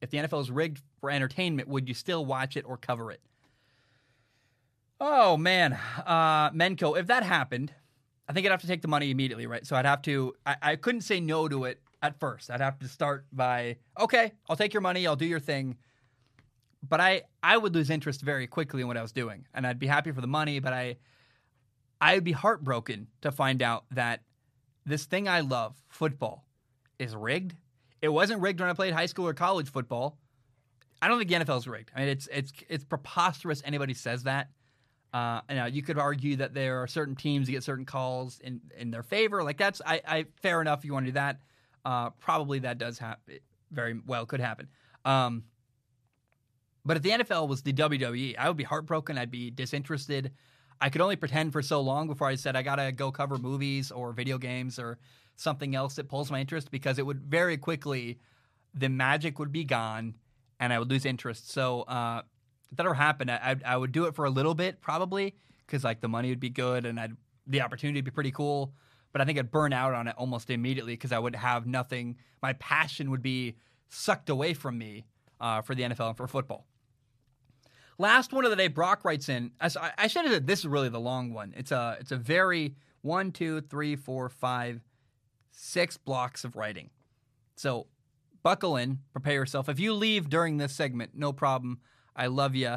if 0.00 0.10
the 0.10 0.18
NFL 0.18 0.42
is 0.42 0.52
rigged 0.52 0.80
for 1.00 1.10
entertainment, 1.10 1.66
would 1.66 1.88
you 1.88 1.94
still 1.94 2.24
watch 2.24 2.56
it 2.56 2.64
or 2.64 2.76
cover 2.76 3.10
it? 3.10 3.20
Oh 5.00 5.36
man, 5.36 5.76
uh, 6.06 6.50
Mencko, 6.50 6.96
if 6.96 7.08
that 7.08 7.24
happened, 7.24 7.72
I 8.32 8.34
think 8.34 8.46
I'd 8.46 8.50
have 8.50 8.62
to 8.62 8.66
take 8.66 8.80
the 8.80 8.88
money 8.88 9.10
immediately, 9.10 9.46
right? 9.46 9.66
So 9.66 9.76
I'd 9.76 9.84
have 9.84 10.00
to. 10.02 10.32
I, 10.46 10.56
I 10.62 10.76
couldn't 10.76 11.02
say 11.02 11.20
no 11.20 11.48
to 11.48 11.64
it 11.66 11.82
at 12.00 12.18
first. 12.18 12.50
I'd 12.50 12.62
have 12.62 12.78
to 12.78 12.88
start 12.88 13.26
by, 13.30 13.76
okay, 14.00 14.32
I'll 14.48 14.56
take 14.56 14.72
your 14.72 14.80
money, 14.80 15.06
I'll 15.06 15.16
do 15.16 15.26
your 15.26 15.38
thing. 15.38 15.76
But 16.88 16.98
I, 16.98 17.24
I 17.42 17.58
would 17.58 17.74
lose 17.74 17.90
interest 17.90 18.22
very 18.22 18.46
quickly 18.46 18.80
in 18.80 18.88
what 18.88 18.96
I 18.96 19.02
was 19.02 19.12
doing, 19.12 19.46
and 19.52 19.66
I'd 19.66 19.78
be 19.78 19.86
happy 19.86 20.12
for 20.12 20.22
the 20.22 20.26
money, 20.26 20.60
but 20.60 20.72
I, 20.72 20.96
I 22.00 22.14
would 22.14 22.24
be 22.24 22.32
heartbroken 22.32 23.08
to 23.20 23.30
find 23.30 23.60
out 23.60 23.84
that 23.90 24.22
this 24.86 25.04
thing 25.04 25.28
I 25.28 25.40
love, 25.40 25.76
football, 25.90 26.46
is 26.98 27.14
rigged. 27.14 27.54
It 28.00 28.08
wasn't 28.08 28.40
rigged 28.40 28.60
when 28.60 28.70
I 28.70 28.72
played 28.72 28.94
high 28.94 29.06
school 29.06 29.28
or 29.28 29.34
college 29.34 29.70
football. 29.70 30.16
I 31.02 31.08
don't 31.08 31.18
think 31.18 31.28
the 31.28 31.36
NFL 31.36 31.58
is 31.58 31.68
rigged. 31.68 31.90
I 31.94 32.00
mean, 32.00 32.08
it's 32.08 32.28
it's 32.32 32.50
it's 32.70 32.84
preposterous. 32.84 33.60
Anybody 33.62 33.92
says 33.92 34.22
that. 34.22 34.48
Uh, 35.12 35.40
now 35.50 35.66
you 35.66 35.82
could 35.82 35.98
argue 35.98 36.36
that 36.36 36.54
there 36.54 36.82
are 36.82 36.86
certain 36.86 37.14
teams 37.14 37.46
that 37.46 37.52
get 37.52 37.62
certain 37.62 37.84
calls 37.84 38.40
in 38.40 38.60
in 38.78 38.90
their 38.90 39.02
favor. 39.02 39.42
Like 39.42 39.58
that's 39.58 39.82
I, 39.84 40.00
I 40.06 40.26
fair 40.40 40.60
enough. 40.60 40.80
If 40.80 40.84
you 40.86 40.92
want 40.94 41.06
to 41.06 41.12
do 41.12 41.14
that, 41.14 41.40
uh, 41.84 42.10
probably 42.10 42.60
that 42.60 42.78
does 42.78 42.98
happen. 42.98 43.38
Very 43.70 44.00
well 44.06 44.24
could 44.24 44.40
happen. 44.40 44.68
Um, 45.04 45.44
but 46.84 46.96
if 46.96 47.02
the 47.02 47.10
NFL 47.10 47.48
was 47.48 47.62
the 47.62 47.72
WWE, 47.72 48.36
I 48.38 48.48
would 48.48 48.56
be 48.56 48.64
heartbroken. 48.64 49.18
I'd 49.18 49.30
be 49.30 49.50
disinterested. 49.50 50.32
I 50.80 50.88
could 50.88 51.00
only 51.00 51.16
pretend 51.16 51.52
for 51.52 51.62
so 51.62 51.80
long 51.80 52.08
before 52.08 52.26
I 52.26 52.34
said 52.34 52.56
I 52.56 52.62
gotta 52.62 52.90
go 52.90 53.12
cover 53.12 53.38
movies 53.38 53.92
or 53.92 54.12
video 54.12 54.38
games 54.38 54.78
or 54.78 54.98
something 55.36 55.74
else 55.74 55.94
that 55.96 56.08
pulls 56.08 56.30
my 56.30 56.40
interest 56.40 56.70
because 56.70 56.98
it 56.98 57.06
would 57.06 57.20
very 57.20 57.56
quickly 57.56 58.18
the 58.74 58.88
magic 58.88 59.38
would 59.38 59.52
be 59.52 59.64
gone 59.64 60.14
and 60.58 60.72
I 60.72 60.78
would 60.78 60.90
lose 60.90 61.04
interest. 61.04 61.50
So 61.50 61.82
uh, 61.82 62.22
that 62.76 62.86
ever 62.86 62.94
happened, 62.94 63.30
I, 63.30 63.56
I 63.64 63.76
would 63.76 63.92
do 63.92 64.06
it 64.06 64.14
for 64.14 64.24
a 64.24 64.30
little 64.30 64.54
bit 64.54 64.80
probably 64.80 65.34
because 65.66 65.84
like 65.84 66.00
the 66.00 66.08
money 66.08 66.28
would 66.30 66.40
be 66.40 66.50
good 66.50 66.86
and 66.86 66.98
I'd 66.98 67.16
the 67.46 67.60
opportunity 67.60 67.98
would 67.98 68.04
be 68.04 68.10
pretty 68.10 68.30
cool. 68.30 68.72
But 69.12 69.20
I 69.20 69.24
think 69.24 69.38
I'd 69.38 69.50
burn 69.50 69.72
out 69.72 69.92
on 69.92 70.08
it 70.08 70.14
almost 70.16 70.48
immediately 70.48 70.94
because 70.94 71.12
I 71.12 71.18
would 71.18 71.36
have 71.36 71.66
nothing. 71.66 72.16
My 72.42 72.54
passion 72.54 73.10
would 73.10 73.22
be 73.22 73.56
sucked 73.88 74.30
away 74.30 74.54
from 74.54 74.78
me 74.78 75.04
uh, 75.40 75.60
for 75.60 75.74
the 75.74 75.82
NFL 75.82 76.08
and 76.08 76.16
for 76.16 76.26
football. 76.26 76.66
Last 77.98 78.32
one 78.32 78.44
of 78.44 78.50
the 78.50 78.56
day, 78.56 78.68
Brock 78.68 79.04
writes 79.04 79.28
in. 79.28 79.50
I, 79.60 79.70
I 79.98 80.06
should 80.06 80.24
have 80.24 80.32
said 80.32 80.46
this 80.46 80.60
is 80.60 80.66
really 80.66 80.88
the 80.88 81.00
long 81.00 81.34
one. 81.34 81.52
It's 81.56 81.72
a 81.72 81.98
it's 82.00 82.10
a 82.10 82.16
very 82.16 82.74
one, 83.02 83.32
two, 83.32 83.60
three, 83.60 83.96
four, 83.96 84.28
five, 84.28 84.80
six 85.50 85.96
blocks 85.98 86.44
of 86.44 86.56
writing. 86.56 86.88
So 87.56 87.86
buckle 88.42 88.76
in, 88.76 89.00
prepare 89.12 89.34
yourself. 89.34 89.68
If 89.68 89.78
you 89.78 89.92
leave 89.92 90.30
during 90.30 90.56
this 90.56 90.74
segment, 90.74 91.12
no 91.14 91.32
problem. 91.32 91.80
I 92.14 92.26
love 92.26 92.54
you. 92.54 92.76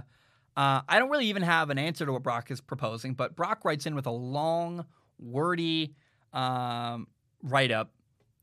Uh, 0.58 0.82
I 0.88 1.00
don't 1.00 1.10
really 1.10 1.28
even 1.28 1.44
have 1.44 1.70
an 1.70 1.78
answer 1.78 2.06
to 2.06 2.14
what 2.14 2.24
Brock 2.24 2.50
is 2.50 2.62
proposing, 2.62 3.14
but 3.14 3.36
Brock 3.36 3.66
writes 3.66 3.86
in 3.86 3.96
with 3.96 4.06
a 4.06 4.12
long, 4.12 4.86
wordy 5.20 5.96
um, 6.34 7.08
write 7.44 7.72
up. 7.72 7.92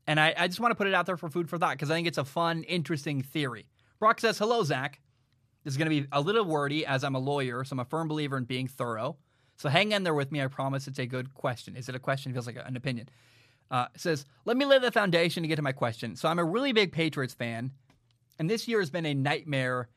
And 0.05 0.19
I, 0.19 0.33
I 0.37 0.47
just 0.47 0.59
want 0.59 0.71
to 0.71 0.75
put 0.75 0.87
it 0.87 0.93
out 0.93 1.05
there 1.05 1.17
for 1.17 1.29
food 1.29 1.49
for 1.49 1.57
thought 1.57 1.75
because 1.75 1.89
I 1.89 1.95
think 1.95 2.07
it's 2.07 2.17
a 2.17 2.25
fun, 2.25 2.63
interesting 2.63 3.21
theory. 3.21 3.67
Brock 3.99 4.19
says, 4.19 4.37
Hello, 4.37 4.63
Zac. 4.63 4.99
This 5.63 5.73
is 5.73 5.77
going 5.77 5.89
to 5.89 6.01
be 6.01 6.07
a 6.11 6.19
little 6.19 6.43
wordy 6.43 6.85
as 6.85 7.05
I'm 7.05 7.15
a 7.15 7.19
lawyer, 7.19 7.63
so 7.63 7.73
I'm 7.73 7.79
a 7.79 7.85
firm 7.85 8.09
believer 8.09 8.37
in 8.37 8.43
being 8.43 8.67
thorough. 8.67 9.15
So 9.55 9.69
hang 9.69 9.93
in 9.93 10.03
there 10.03 10.13
with 10.13 10.29
me. 10.29 10.41
I 10.41 10.47
promise 10.47 10.87
it's 10.87 10.99
a 10.99 11.05
good 11.05 11.33
question. 11.33 11.77
Is 11.77 11.87
it 11.87 11.95
a 11.95 11.99
question? 11.99 12.31
It 12.31 12.33
feels 12.33 12.47
like 12.47 12.57
an 12.63 12.75
opinion. 12.75 13.07
Uh, 13.71 13.87
says, 13.95 14.25
Let 14.45 14.57
me 14.57 14.65
lay 14.65 14.79
the 14.79 14.91
foundation 14.91 15.41
to 15.43 15.47
get 15.47 15.55
to 15.55 15.61
my 15.61 15.71
question. 15.71 16.17
So 16.17 16.27
I'm 16.27 16.39
a 16.39 16.43
really 16.43 16.73
big 16.73 16.91
Patriots 16.91 17.33
fan, 17.33 17.71
and 18.37 18.49
this 18.49 18.67
year 18.67 18.79
has 18.79 18.89
been 18.89 19.05
a 19.05 19.13
nightmare 19.13 19.87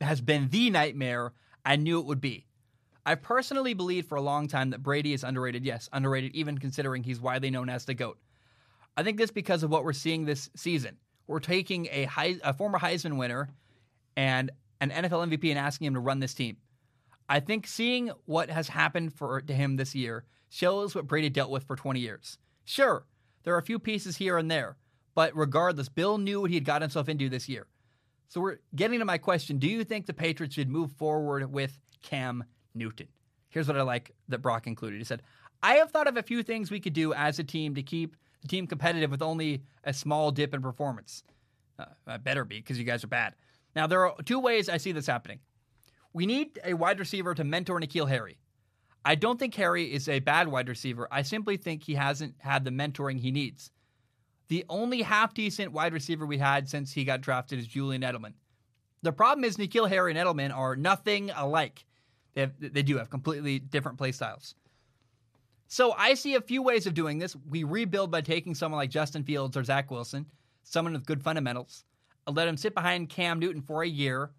has 0.00 0.20
been 0.20 0.48
the 0.48 0.70
nightmare 0.70 1.32
I 1.64 1.76
knew 1.76 1.98
it 2.00 2.06
would 2.06 2.20
be. 2.20 2.46
I've 3.04 3.22
personally 3.22 3.74
believed 3.74 4.08
for 4.08 4.16
a 4.16 4.22
long 4.22 4.48
time 4.48 4.70
that 4.70 4.82
Brady 4.82 5.12
is 5.12 5.24
underrated. 5.24 5.64
Yes, 5.64 5.88
underrated, 5.92 6.34
even 6.34 6.58
considering 6.58 7.04
he's 7.04 7.20
widely 7.20 7.50
known 7.50 7.68
as 7.68 7.84
the 7.84 7.94
GOAT. 7.94 8.18
I 8.96 9.02
think 9.02 9.18
this 9.18 9.30
because 9.30 9.62
of 9.62 9.70
what 9.70 9.84
we're 9.84 9.92
seeing 9.92 10.24
this 10.24 10.50
season. 10.56 10.96
We're 11.26 11.40
taking 11.40 11.86
a, 11.86 12.08
a 12.42 12.52
former 12.52 12.78
Heisman 12.78 13.16
winner 13.16 13.48
and 14.16 14.50
an 14.80 14.90
NFL 14.90 15.28
MVP 15.28 15.50
and 15.50 15.58
asking 15.58 15.88
him 15.88 15.94
to 15.94 16.00
run 16.00 16.20
this 16.20 16.34
team. 16.34 16.56
I 17.28 17.40
think 17.40 17.66
seeing 17.66 18.10
what 18.24 18.50
has 18.50 18.68
happened 18.68 19.12
for 19.12 19.40
to 19.40 19.52
him 19.52 19.76
this 19.76 19.94
year 19.94 20.24
shows 20.48 20.94
what 20.94 21.06
Brady 21.06 21.28
dealt 21.28 21.50
with 21.50 21.64
for 21.64 21.76
20 21.76 22.00
years. 22.00 22.38
Sure, 22.64 23.04
there 23.42 23.54
are 23.54 23.58
a 23.58 23.62
few 23.62 23.78
pieces 23.78 24.16
here 24.16 24.38
and 24.38 24.50
there, 24.50 24.76
but 25.14 25.36
regardless, 25.36 25.88
Bill 25.88 26.18
knew 26.18 26.40
what 26.40 26.50
he 26.50 26.56
had 26.56 26.64
got 26.64 26.82
himself 26.82 27.08
into 27.08 27.28
this 27.28 27.48
year. 27.48 27.66
So 28.28 28.40
we're 28.40 28.58
getting 28.74 28.98
to 28.98 29.04
my 29.04 29.18
question. 29.18 29.58
Do 29.58 29.68
you 29.68 29.84
think 29.84 30.06
the 30.06 30.14
Patriots 30.14 30.54
should 30.54 30.68
move 30.68 30.92
forward 30.92 31.50
with 31.50 31.78
Cam 32.02 32.44
Newton? 32.74 33.08
Here's 33.48 33.68
what 33.68 33.76
I 33.76 33.82
like 33.82 34.14
that 34.28 34.38
Brock 34.38 34.66
included. 34.66 34.98
He 34.98 35.04
said, 35.04 35.22
I 35.62 35.74
have 35.74 35.90
thought 35.90 36.08
of 36.08 36.16
a 36.16 36.22
few 36.22 36.42
things 36.42 36.70
we 36.70 36.80
could 36.80 36.92
do 36.92 37.14
as 37.14 37.38
a 37.38 37.44
team 37.44 37.74
to 37.74 37.82
keep 37.82 38.16
the 38.42 38.48
team 38.48 38.66
competitive 38.66 39.10
with 39.10 39.22
only 39.22 39.62
a 39.84 39.92
small 39.92 40.30
dip 40.30 40.54
in 40.54 40.60
performance. 40.60 41.22
Uh, 41.78 41.86
I 42.06 42.16
better 42.18 42.44
be 42.44 42.56
because 42.56 42.78
you 42.78 42.84
guys 42.84 43.04
are 43.04 43.08
bad. 43.08 43.34
Now, 43.74 43.86
there 43.86 44.06
are 44.06 44.14
two 44.24 44.38
ways 44.38 44.68
I 44.68 44.76
see 44.76 44.92
this 44.92 45.06
happening. 45.06 45.40
We 46.12 46.26
need 46.26 46.58
a 46.64 46.74
wide 46.74 46.98
receiver 46.98 47.34
to 47.34 47.44
mentor 47.44 47.80
N'Keal 47.80 48.08
Harry. 48.08 48.38
I 49.04 49.14
don't 49.14 49.38
think 49.38 49.54
Harry 49.54 49.92
is 49.92 50.08
a 50.08 50.18
bad 50.18 50.48
wide 50.48 50.68
receiver. 50.68 51.06
I 51.10 51.22
simply 51.22 51.56
think 51.56 51.82
he 51.82 51.94
hasn't 51.94 52.34
had 52.38 52.64
the 52.64 52.70
mentoring 52.70 53.20
he 53.20 53.30
needs. 53.30 53.70
The 54.48 54.64
only 54.68 55.02
half 55.02 55.34
decent 55.34 55.72
wide 55.72 55.92
receiver 55.92 56.24
we 56.26 56.38
had 56.38 56.68
since 56.68 56.92
he 56.92 57.04
got 57.04 57.20
drafted 57.20 57.58
is 57.58 57.66
Julian 57.66 58.02
Edelman. 58.02 58.34
The 59.02 59.12
problem 59.12 59.44
is 59.44 59.56
N'Keal 59.56 59.88
Harry 59.88 60.12
and 60.12 60.18
Edelman 60.18 60.54
are 60.54 60.76
nothing 60.76 61.30
alike. 61.30 61.84
They, 62.34 62.42
have, 62.42 62.52
they 62.58 62.82
do 62.82 62.98
have 62.98 63.10
completely 63.10 63.58
different 63.58 63.98
play 63.98 64.12
styles. 64.12 64.54
So 65.68 65.92
I 65.92 66.14
see 66.14 66.34
a 66.34 66.40
few 66.40 66.62
ways 66.62 66.86
of 66.86 66.94
doing 66.94 67.18
this. 67.18 67.36
We 67.48 67.64
rebuild 67.64 68.10
by 68.10 68.20
taking 68.20 68.54
someone 68.54 68.78
like 68.78 68.90
Justin 68.90 69.24
Fields 69.24 69.56
or 69.56 69.64
Zach 69.64 69.90
Wilson, 69.90 70.26
someone 70.62 70.92
with 70.92 71.06
good 71.06 71.22
fundamentals, 71.22 71.84
let 72.30 72.48
him 72.48 72.56
sit 72.56 72.74
behind 72.74 73.08
Cam 73.08 73.38
Newton 73.38 73.62
for 73.62 73.82
a 73.82 73.88
year, 73.88 74.30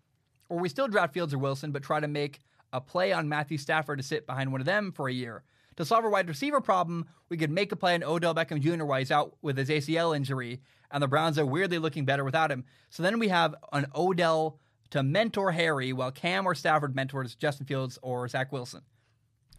or 0.50 0.60
we 0.60 0.70
still 0.70 0.88
draft 0.88 1.14
Fields 1.14 1.34
or 1.34 1.38
Wilson, 1.38 1.72
but 1.72 1.84
try 1.84 2.00
to 2.00 2.08
make 2.08 2.40
a 2.74 2.82
play 2.82 3.14
on 3.14 3.30
Matthew 3.30 3.58
Stafford 3.58 4.00
to 4.00 4.04
sit 4.04 4.28
behind 4.28 4.52
one 4.52 4.62
of 4.62 4.66
them 4.66 4.92
for 4.92 5.08
a 5.08 5.14
year. 5.14 5.44
To 5.78 5.86
solve 5.86 6.04
our 6.04 6.10
wide 6.10 6.28
receiver 6.28 6.60
problem, 6.60 7.06
we 7.30 7.38
could 7.38 7.52
make 7.52 7.72
a 7.72 7.76
play 7.76 7.94
on 7.94 8.04
Odell 8.04 8.34
Beckham 8.34 8.60
Jr. 8.60 8.84
while 8.84 9.00
he's 9.00 9.12
out 9.12 9.38
with 9.42 9.58
his 9.58 9.70
ACL 9.70 10.16
injury, 10.16 10.60
and 10.92 11.02
the 11.02 11.08
Browns 11.08 11.38
are 11.38 11.46
weirdly 11.46 11.78
looking 11.78 12.04
better 12.04 12.24
without 12.24 12.52
him. 12.52 12.66
So 12.90 13.04
then 13.04 13.20
we 13.20 13.28
have 13.28 13.54
an 13.72 13.86
Odell 13.96 14.60
to 14.90 15.04
mentor 15.04 15.52
Harry 15.52 15.94
while 15.94 16.12
Cam 16.12 16.48
or 16.48 16.56
Stafford 16.56 16.96
mentors 16.96 17.36
Justin 17.36 17.68
Fields 17.68 18.00
or 18.02 18.28
Zach 18.28 18.52
Wilson. 18.52 18.82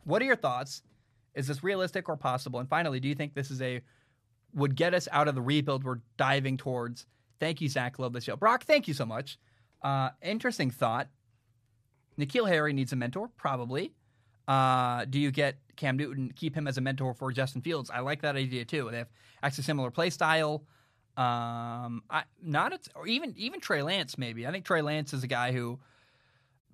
What 0.05 0.21
are 0.21 0.25
your 0.25 0.37
thoughts? 0.37 0.83
Is 1.35 1.47
this 1.47 1.63
realistic 1.63 2.09
or 2.09 2.17
possible? 2.17 2.59
And 2.59 2.69
finally, 2.69 2.99
do 2.99 3.09
you 3.09 3.15
think 3.15 3.35
this 3.35 3.51
is 3.51 3.63
a 3.63 3.81
would 4.55 4.75
get 4.75 4.95
us 4.95 5.07
out 5.13 5.29
of 5.29 5.35
the 5.35 5.43
rebuild 5.43 5.85
we're 5.85 6.01
diving 6.17 6.57
towards? 6.57 7.07
Thank 7.39 7.61
you, 7.61 7.69
Zac. 7.69 7.99
Love 7.99 8.13
the 8.13 8.21
show. 8.21 8.35
Brock, 8.35 8.65
thank 8.65 8.89
you 8.89 8.95
so 8.95 9.07
much. 9.07 9.39
Uh, 9.83 10.11
interesting 10.23 10.71
thought. 10.71 11.09
N'Keal 12.19 12.49
Harry 12.49 12.73
needs 12.73 12.93
a 12.93 12.97
mentor, 12.97 13.31
probably. 13.37 13.93
Uh, 14.49 15.05
do 15.05 15.21
you 15.21 15.31
get 15.31 15.59
Cam 15.79 15.97
Newton, 15.97 16.33
keep 16.37 16.55
him 16.55 16.69
as 16.69 16.77
a 16.77 16.81
mentor 16.83 17.15
for 17.15 17.33
Justin 17.33 17.63
Fields? 17.63 17.91
I 17.91 18.01
like 18.01 18.21
that 18.23 18.37
idea 18.37 18.67
too. 18.67 18.89
They 18.91 18.99
have 18.99 19.09
actually 19.43 19.65
similar 19.65 19.91
play 19.91 20.11
style. 20.11 20.65
Um, 21.17 22.03
I, 22.11 22.25
not 22.43 22.73
a, 22.75 22.79
or 22.95 23.07
even 23.07 23.35
even 23.37 23.61
Trey 23.61 23.83
Lance 23.83 24.19
maybe. 24.19 24.47
I 24.47 24.53
think 24.53 24.65
Trey 24.65 24.83
Lance 24.83 25.13
is 25.15 25.25
a 25.25 25.27
guy 25.27 25.53
who 25.53 25.81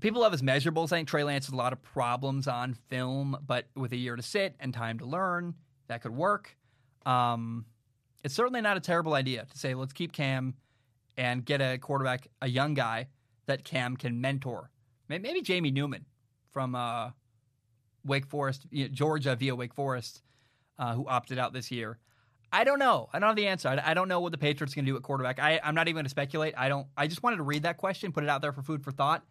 people 0.00 0.22
love 0.22 0.32
his 0.32 0.42
measurables. 0.42 0.86
I 0.86 0.96
think 0.96 1.08
Trey 1.08 1.24
Lance 1.24 1.46
has 1.46 1.52
a 1.52 1.56
lot 1.56 1.72
of 1.72 1.80
problems 1.82 2.48
on 2.48 2.74
film, 2.88 3.38
but 3.46 3.66
with 3.76 3.92
a 3.92 3.96
year 3.96 4.16
to 4.16 4.22
sit 4.22 4.56
and 4.60 4.74
time 4.74 4.98
to 4.98 5.06
learn, 5.06 5.54
that 5.86 6.02
could 6.02 6.14
work. 6.14 6.56
Um, 7.06 7.66
it's 8.22 8.34
certainly 8.34 8.60
not 8.60 8.76
a 8.76 8.80
terrible 8.80 9.14
idea 9.14 9.46
to 9.50 9.58
say 9.58 9.74
let's 9.74 9.92
keep 9.92 10.12
Cam 10.12 10.54
and 11.16 11.44
get 11.44 11.60
a 11.60 11.78
quarterback, 11.78 12.26
a 12.42 12.48
young 12.48 12.74
guy 12.74 13.08
that 13.46 13.64
Cam 13.64 13.96
can 13.96 14.20
mentor. 14.20 14.70
Maybe 15.08 15.42
Jamie 15.42 15.70
Newman 15.70 16.06
from 16.50 16.74
uh, 16.74 17.10
Wake 18.04 18.26
Forest, 18.26 18.66
Georgia 18.92 19.36
via 19.36 19.54
Wake 19.54 19.74
Forest, 19.74 20.22
uh, 20.78 20.94
who 20.94 21.06
opted 21.06 21.38
out 21.38 21.52
this 21.52 21.70
year. 21.70 21.98
I 22.52 22.62
don't 22.62 22.78
know. 22.78 23.08
I 23.12 23.18
don't 23.18 23.28
have 23.28 23.36
the 23.36 23.48
answer. 23.48 23.68
I, 23.68 23.82
I 23.84 23.94
don't 23.94 24.06
know 24.06 24.20
what 24.20 24.30
the 24.30 24.38
Patriots 24.38 24.74
are 24.74 24.76
going 24.76 24.86
to 24.86 24.92
do 24.92 24.96
at 24.96 25.02
quarterback. 25.02 25.40
I, 25.40 25.60
am 25.62 25.74
not 25.74 25.88
even 25.88 25.96
going 25.96 26.04
to 26.04 26.10
speculate. 26.10 26.54
I 26.56 26.68
don't. 26.68 26.86
I 26.96 27.08
just 27.08 27.22
wanted 27.22 27.38
to 27.38 27.42
read 27.42 27.64
that 27.64 27.78
question, 27.78 28.12
put 28.12 28.22
it 28.22 28.30
out 28.30 28.42
there 28.42 28.52
for 28.52 28.62
food 28.62 28.84
for 28.84 28.92
thought. 28.92 29.24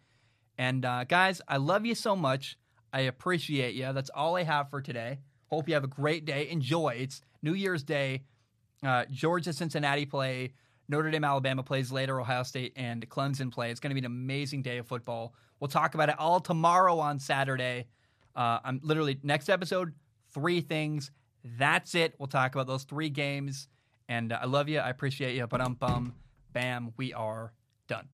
And 0.58 0.84
uh, 0.84 1.04
guys, 1.04 1.40
I 1.48 1.56
love 1.56 1.86
you 1.86 1.94
so 1.94 2.14
much. 2.14 2.58
I 2.92 3.00
appreciate 3.00 3.74
you. 3.74 3.92
That's 3.92 4.10
all 4.10 4.36
I 4.36 4.42
have 4.42 4.70
for 4.70 4.80
today. 4.80 5.20
Hope 5.46 5.68
you 5.68 5.74
have 5.74 5.84
a 5.84 5.88
great 5.88 6.24
day. 6.24 6.48
Enjoy. 6.50 6.96
It's 6.98 7.22
New 7.42 7.54
Year's 7.54 7.82
Day. 7.82 8.24
Uh, 8.84 9.04
Georgia, 9.10 9.52
Cincinnati 9.52 10.04
play. 10.06 10.52
Notre 10.88 11.10
Dame, 11.10 11.24
Alabama 11.24 11.62
plays 11.62 11.90
later. 11.90 12.20
Ohio 12.20 12.42
State 12.42 12.74
and 12.76 13.08
Clemson 13.08 13.50
play. 13.50 13.70
It's 13.70 13.80
going 13.80 13.90
to 13.90 13.94
be 13.94 14.00
an 14.00 14.12
amazing 14.12 14.62
day 14.62 14.78
of 14.78 14.86
football. 14.86 15.34
We'll 15.58 15.68
talk 15.68 15.94
about 15.94 16.10
it 16.10 16.18
all 16.18 16.40
tomorrow 16.40 16.98
on 16.98 17.18
Saturday. 17.18 17.86
Uh, 18.36 18.58
I'm 18.64 18.80
literally 18.82 19.18
next 19.22 19.48
episode, 19.48 19.92
three 20.32 20.60
things. 20.60 21.10
That's 21.44 21.94
it. 21.94 22.14
We'll 22.18 22.28
talk 22.28 22.54
about 22.54 22.66
those 22.66 22.84
three 22.84 23.10
games. 23.10 23.68
And 24.08 24.32
uh, 24.32 24.40
I 24.42 24.46
love 24.46 24.68
you. 24.68 24.78
I 24.78 24.90
appreciate 24.90 25.36
you. 25.36 25.46
But 25.46 25.60
um, 25.60 25.74
bum, 25.74 26.14
bam, 26.52 26.92
we 26.96 27.12
are 27.12 27.52
done. 27.86 28.08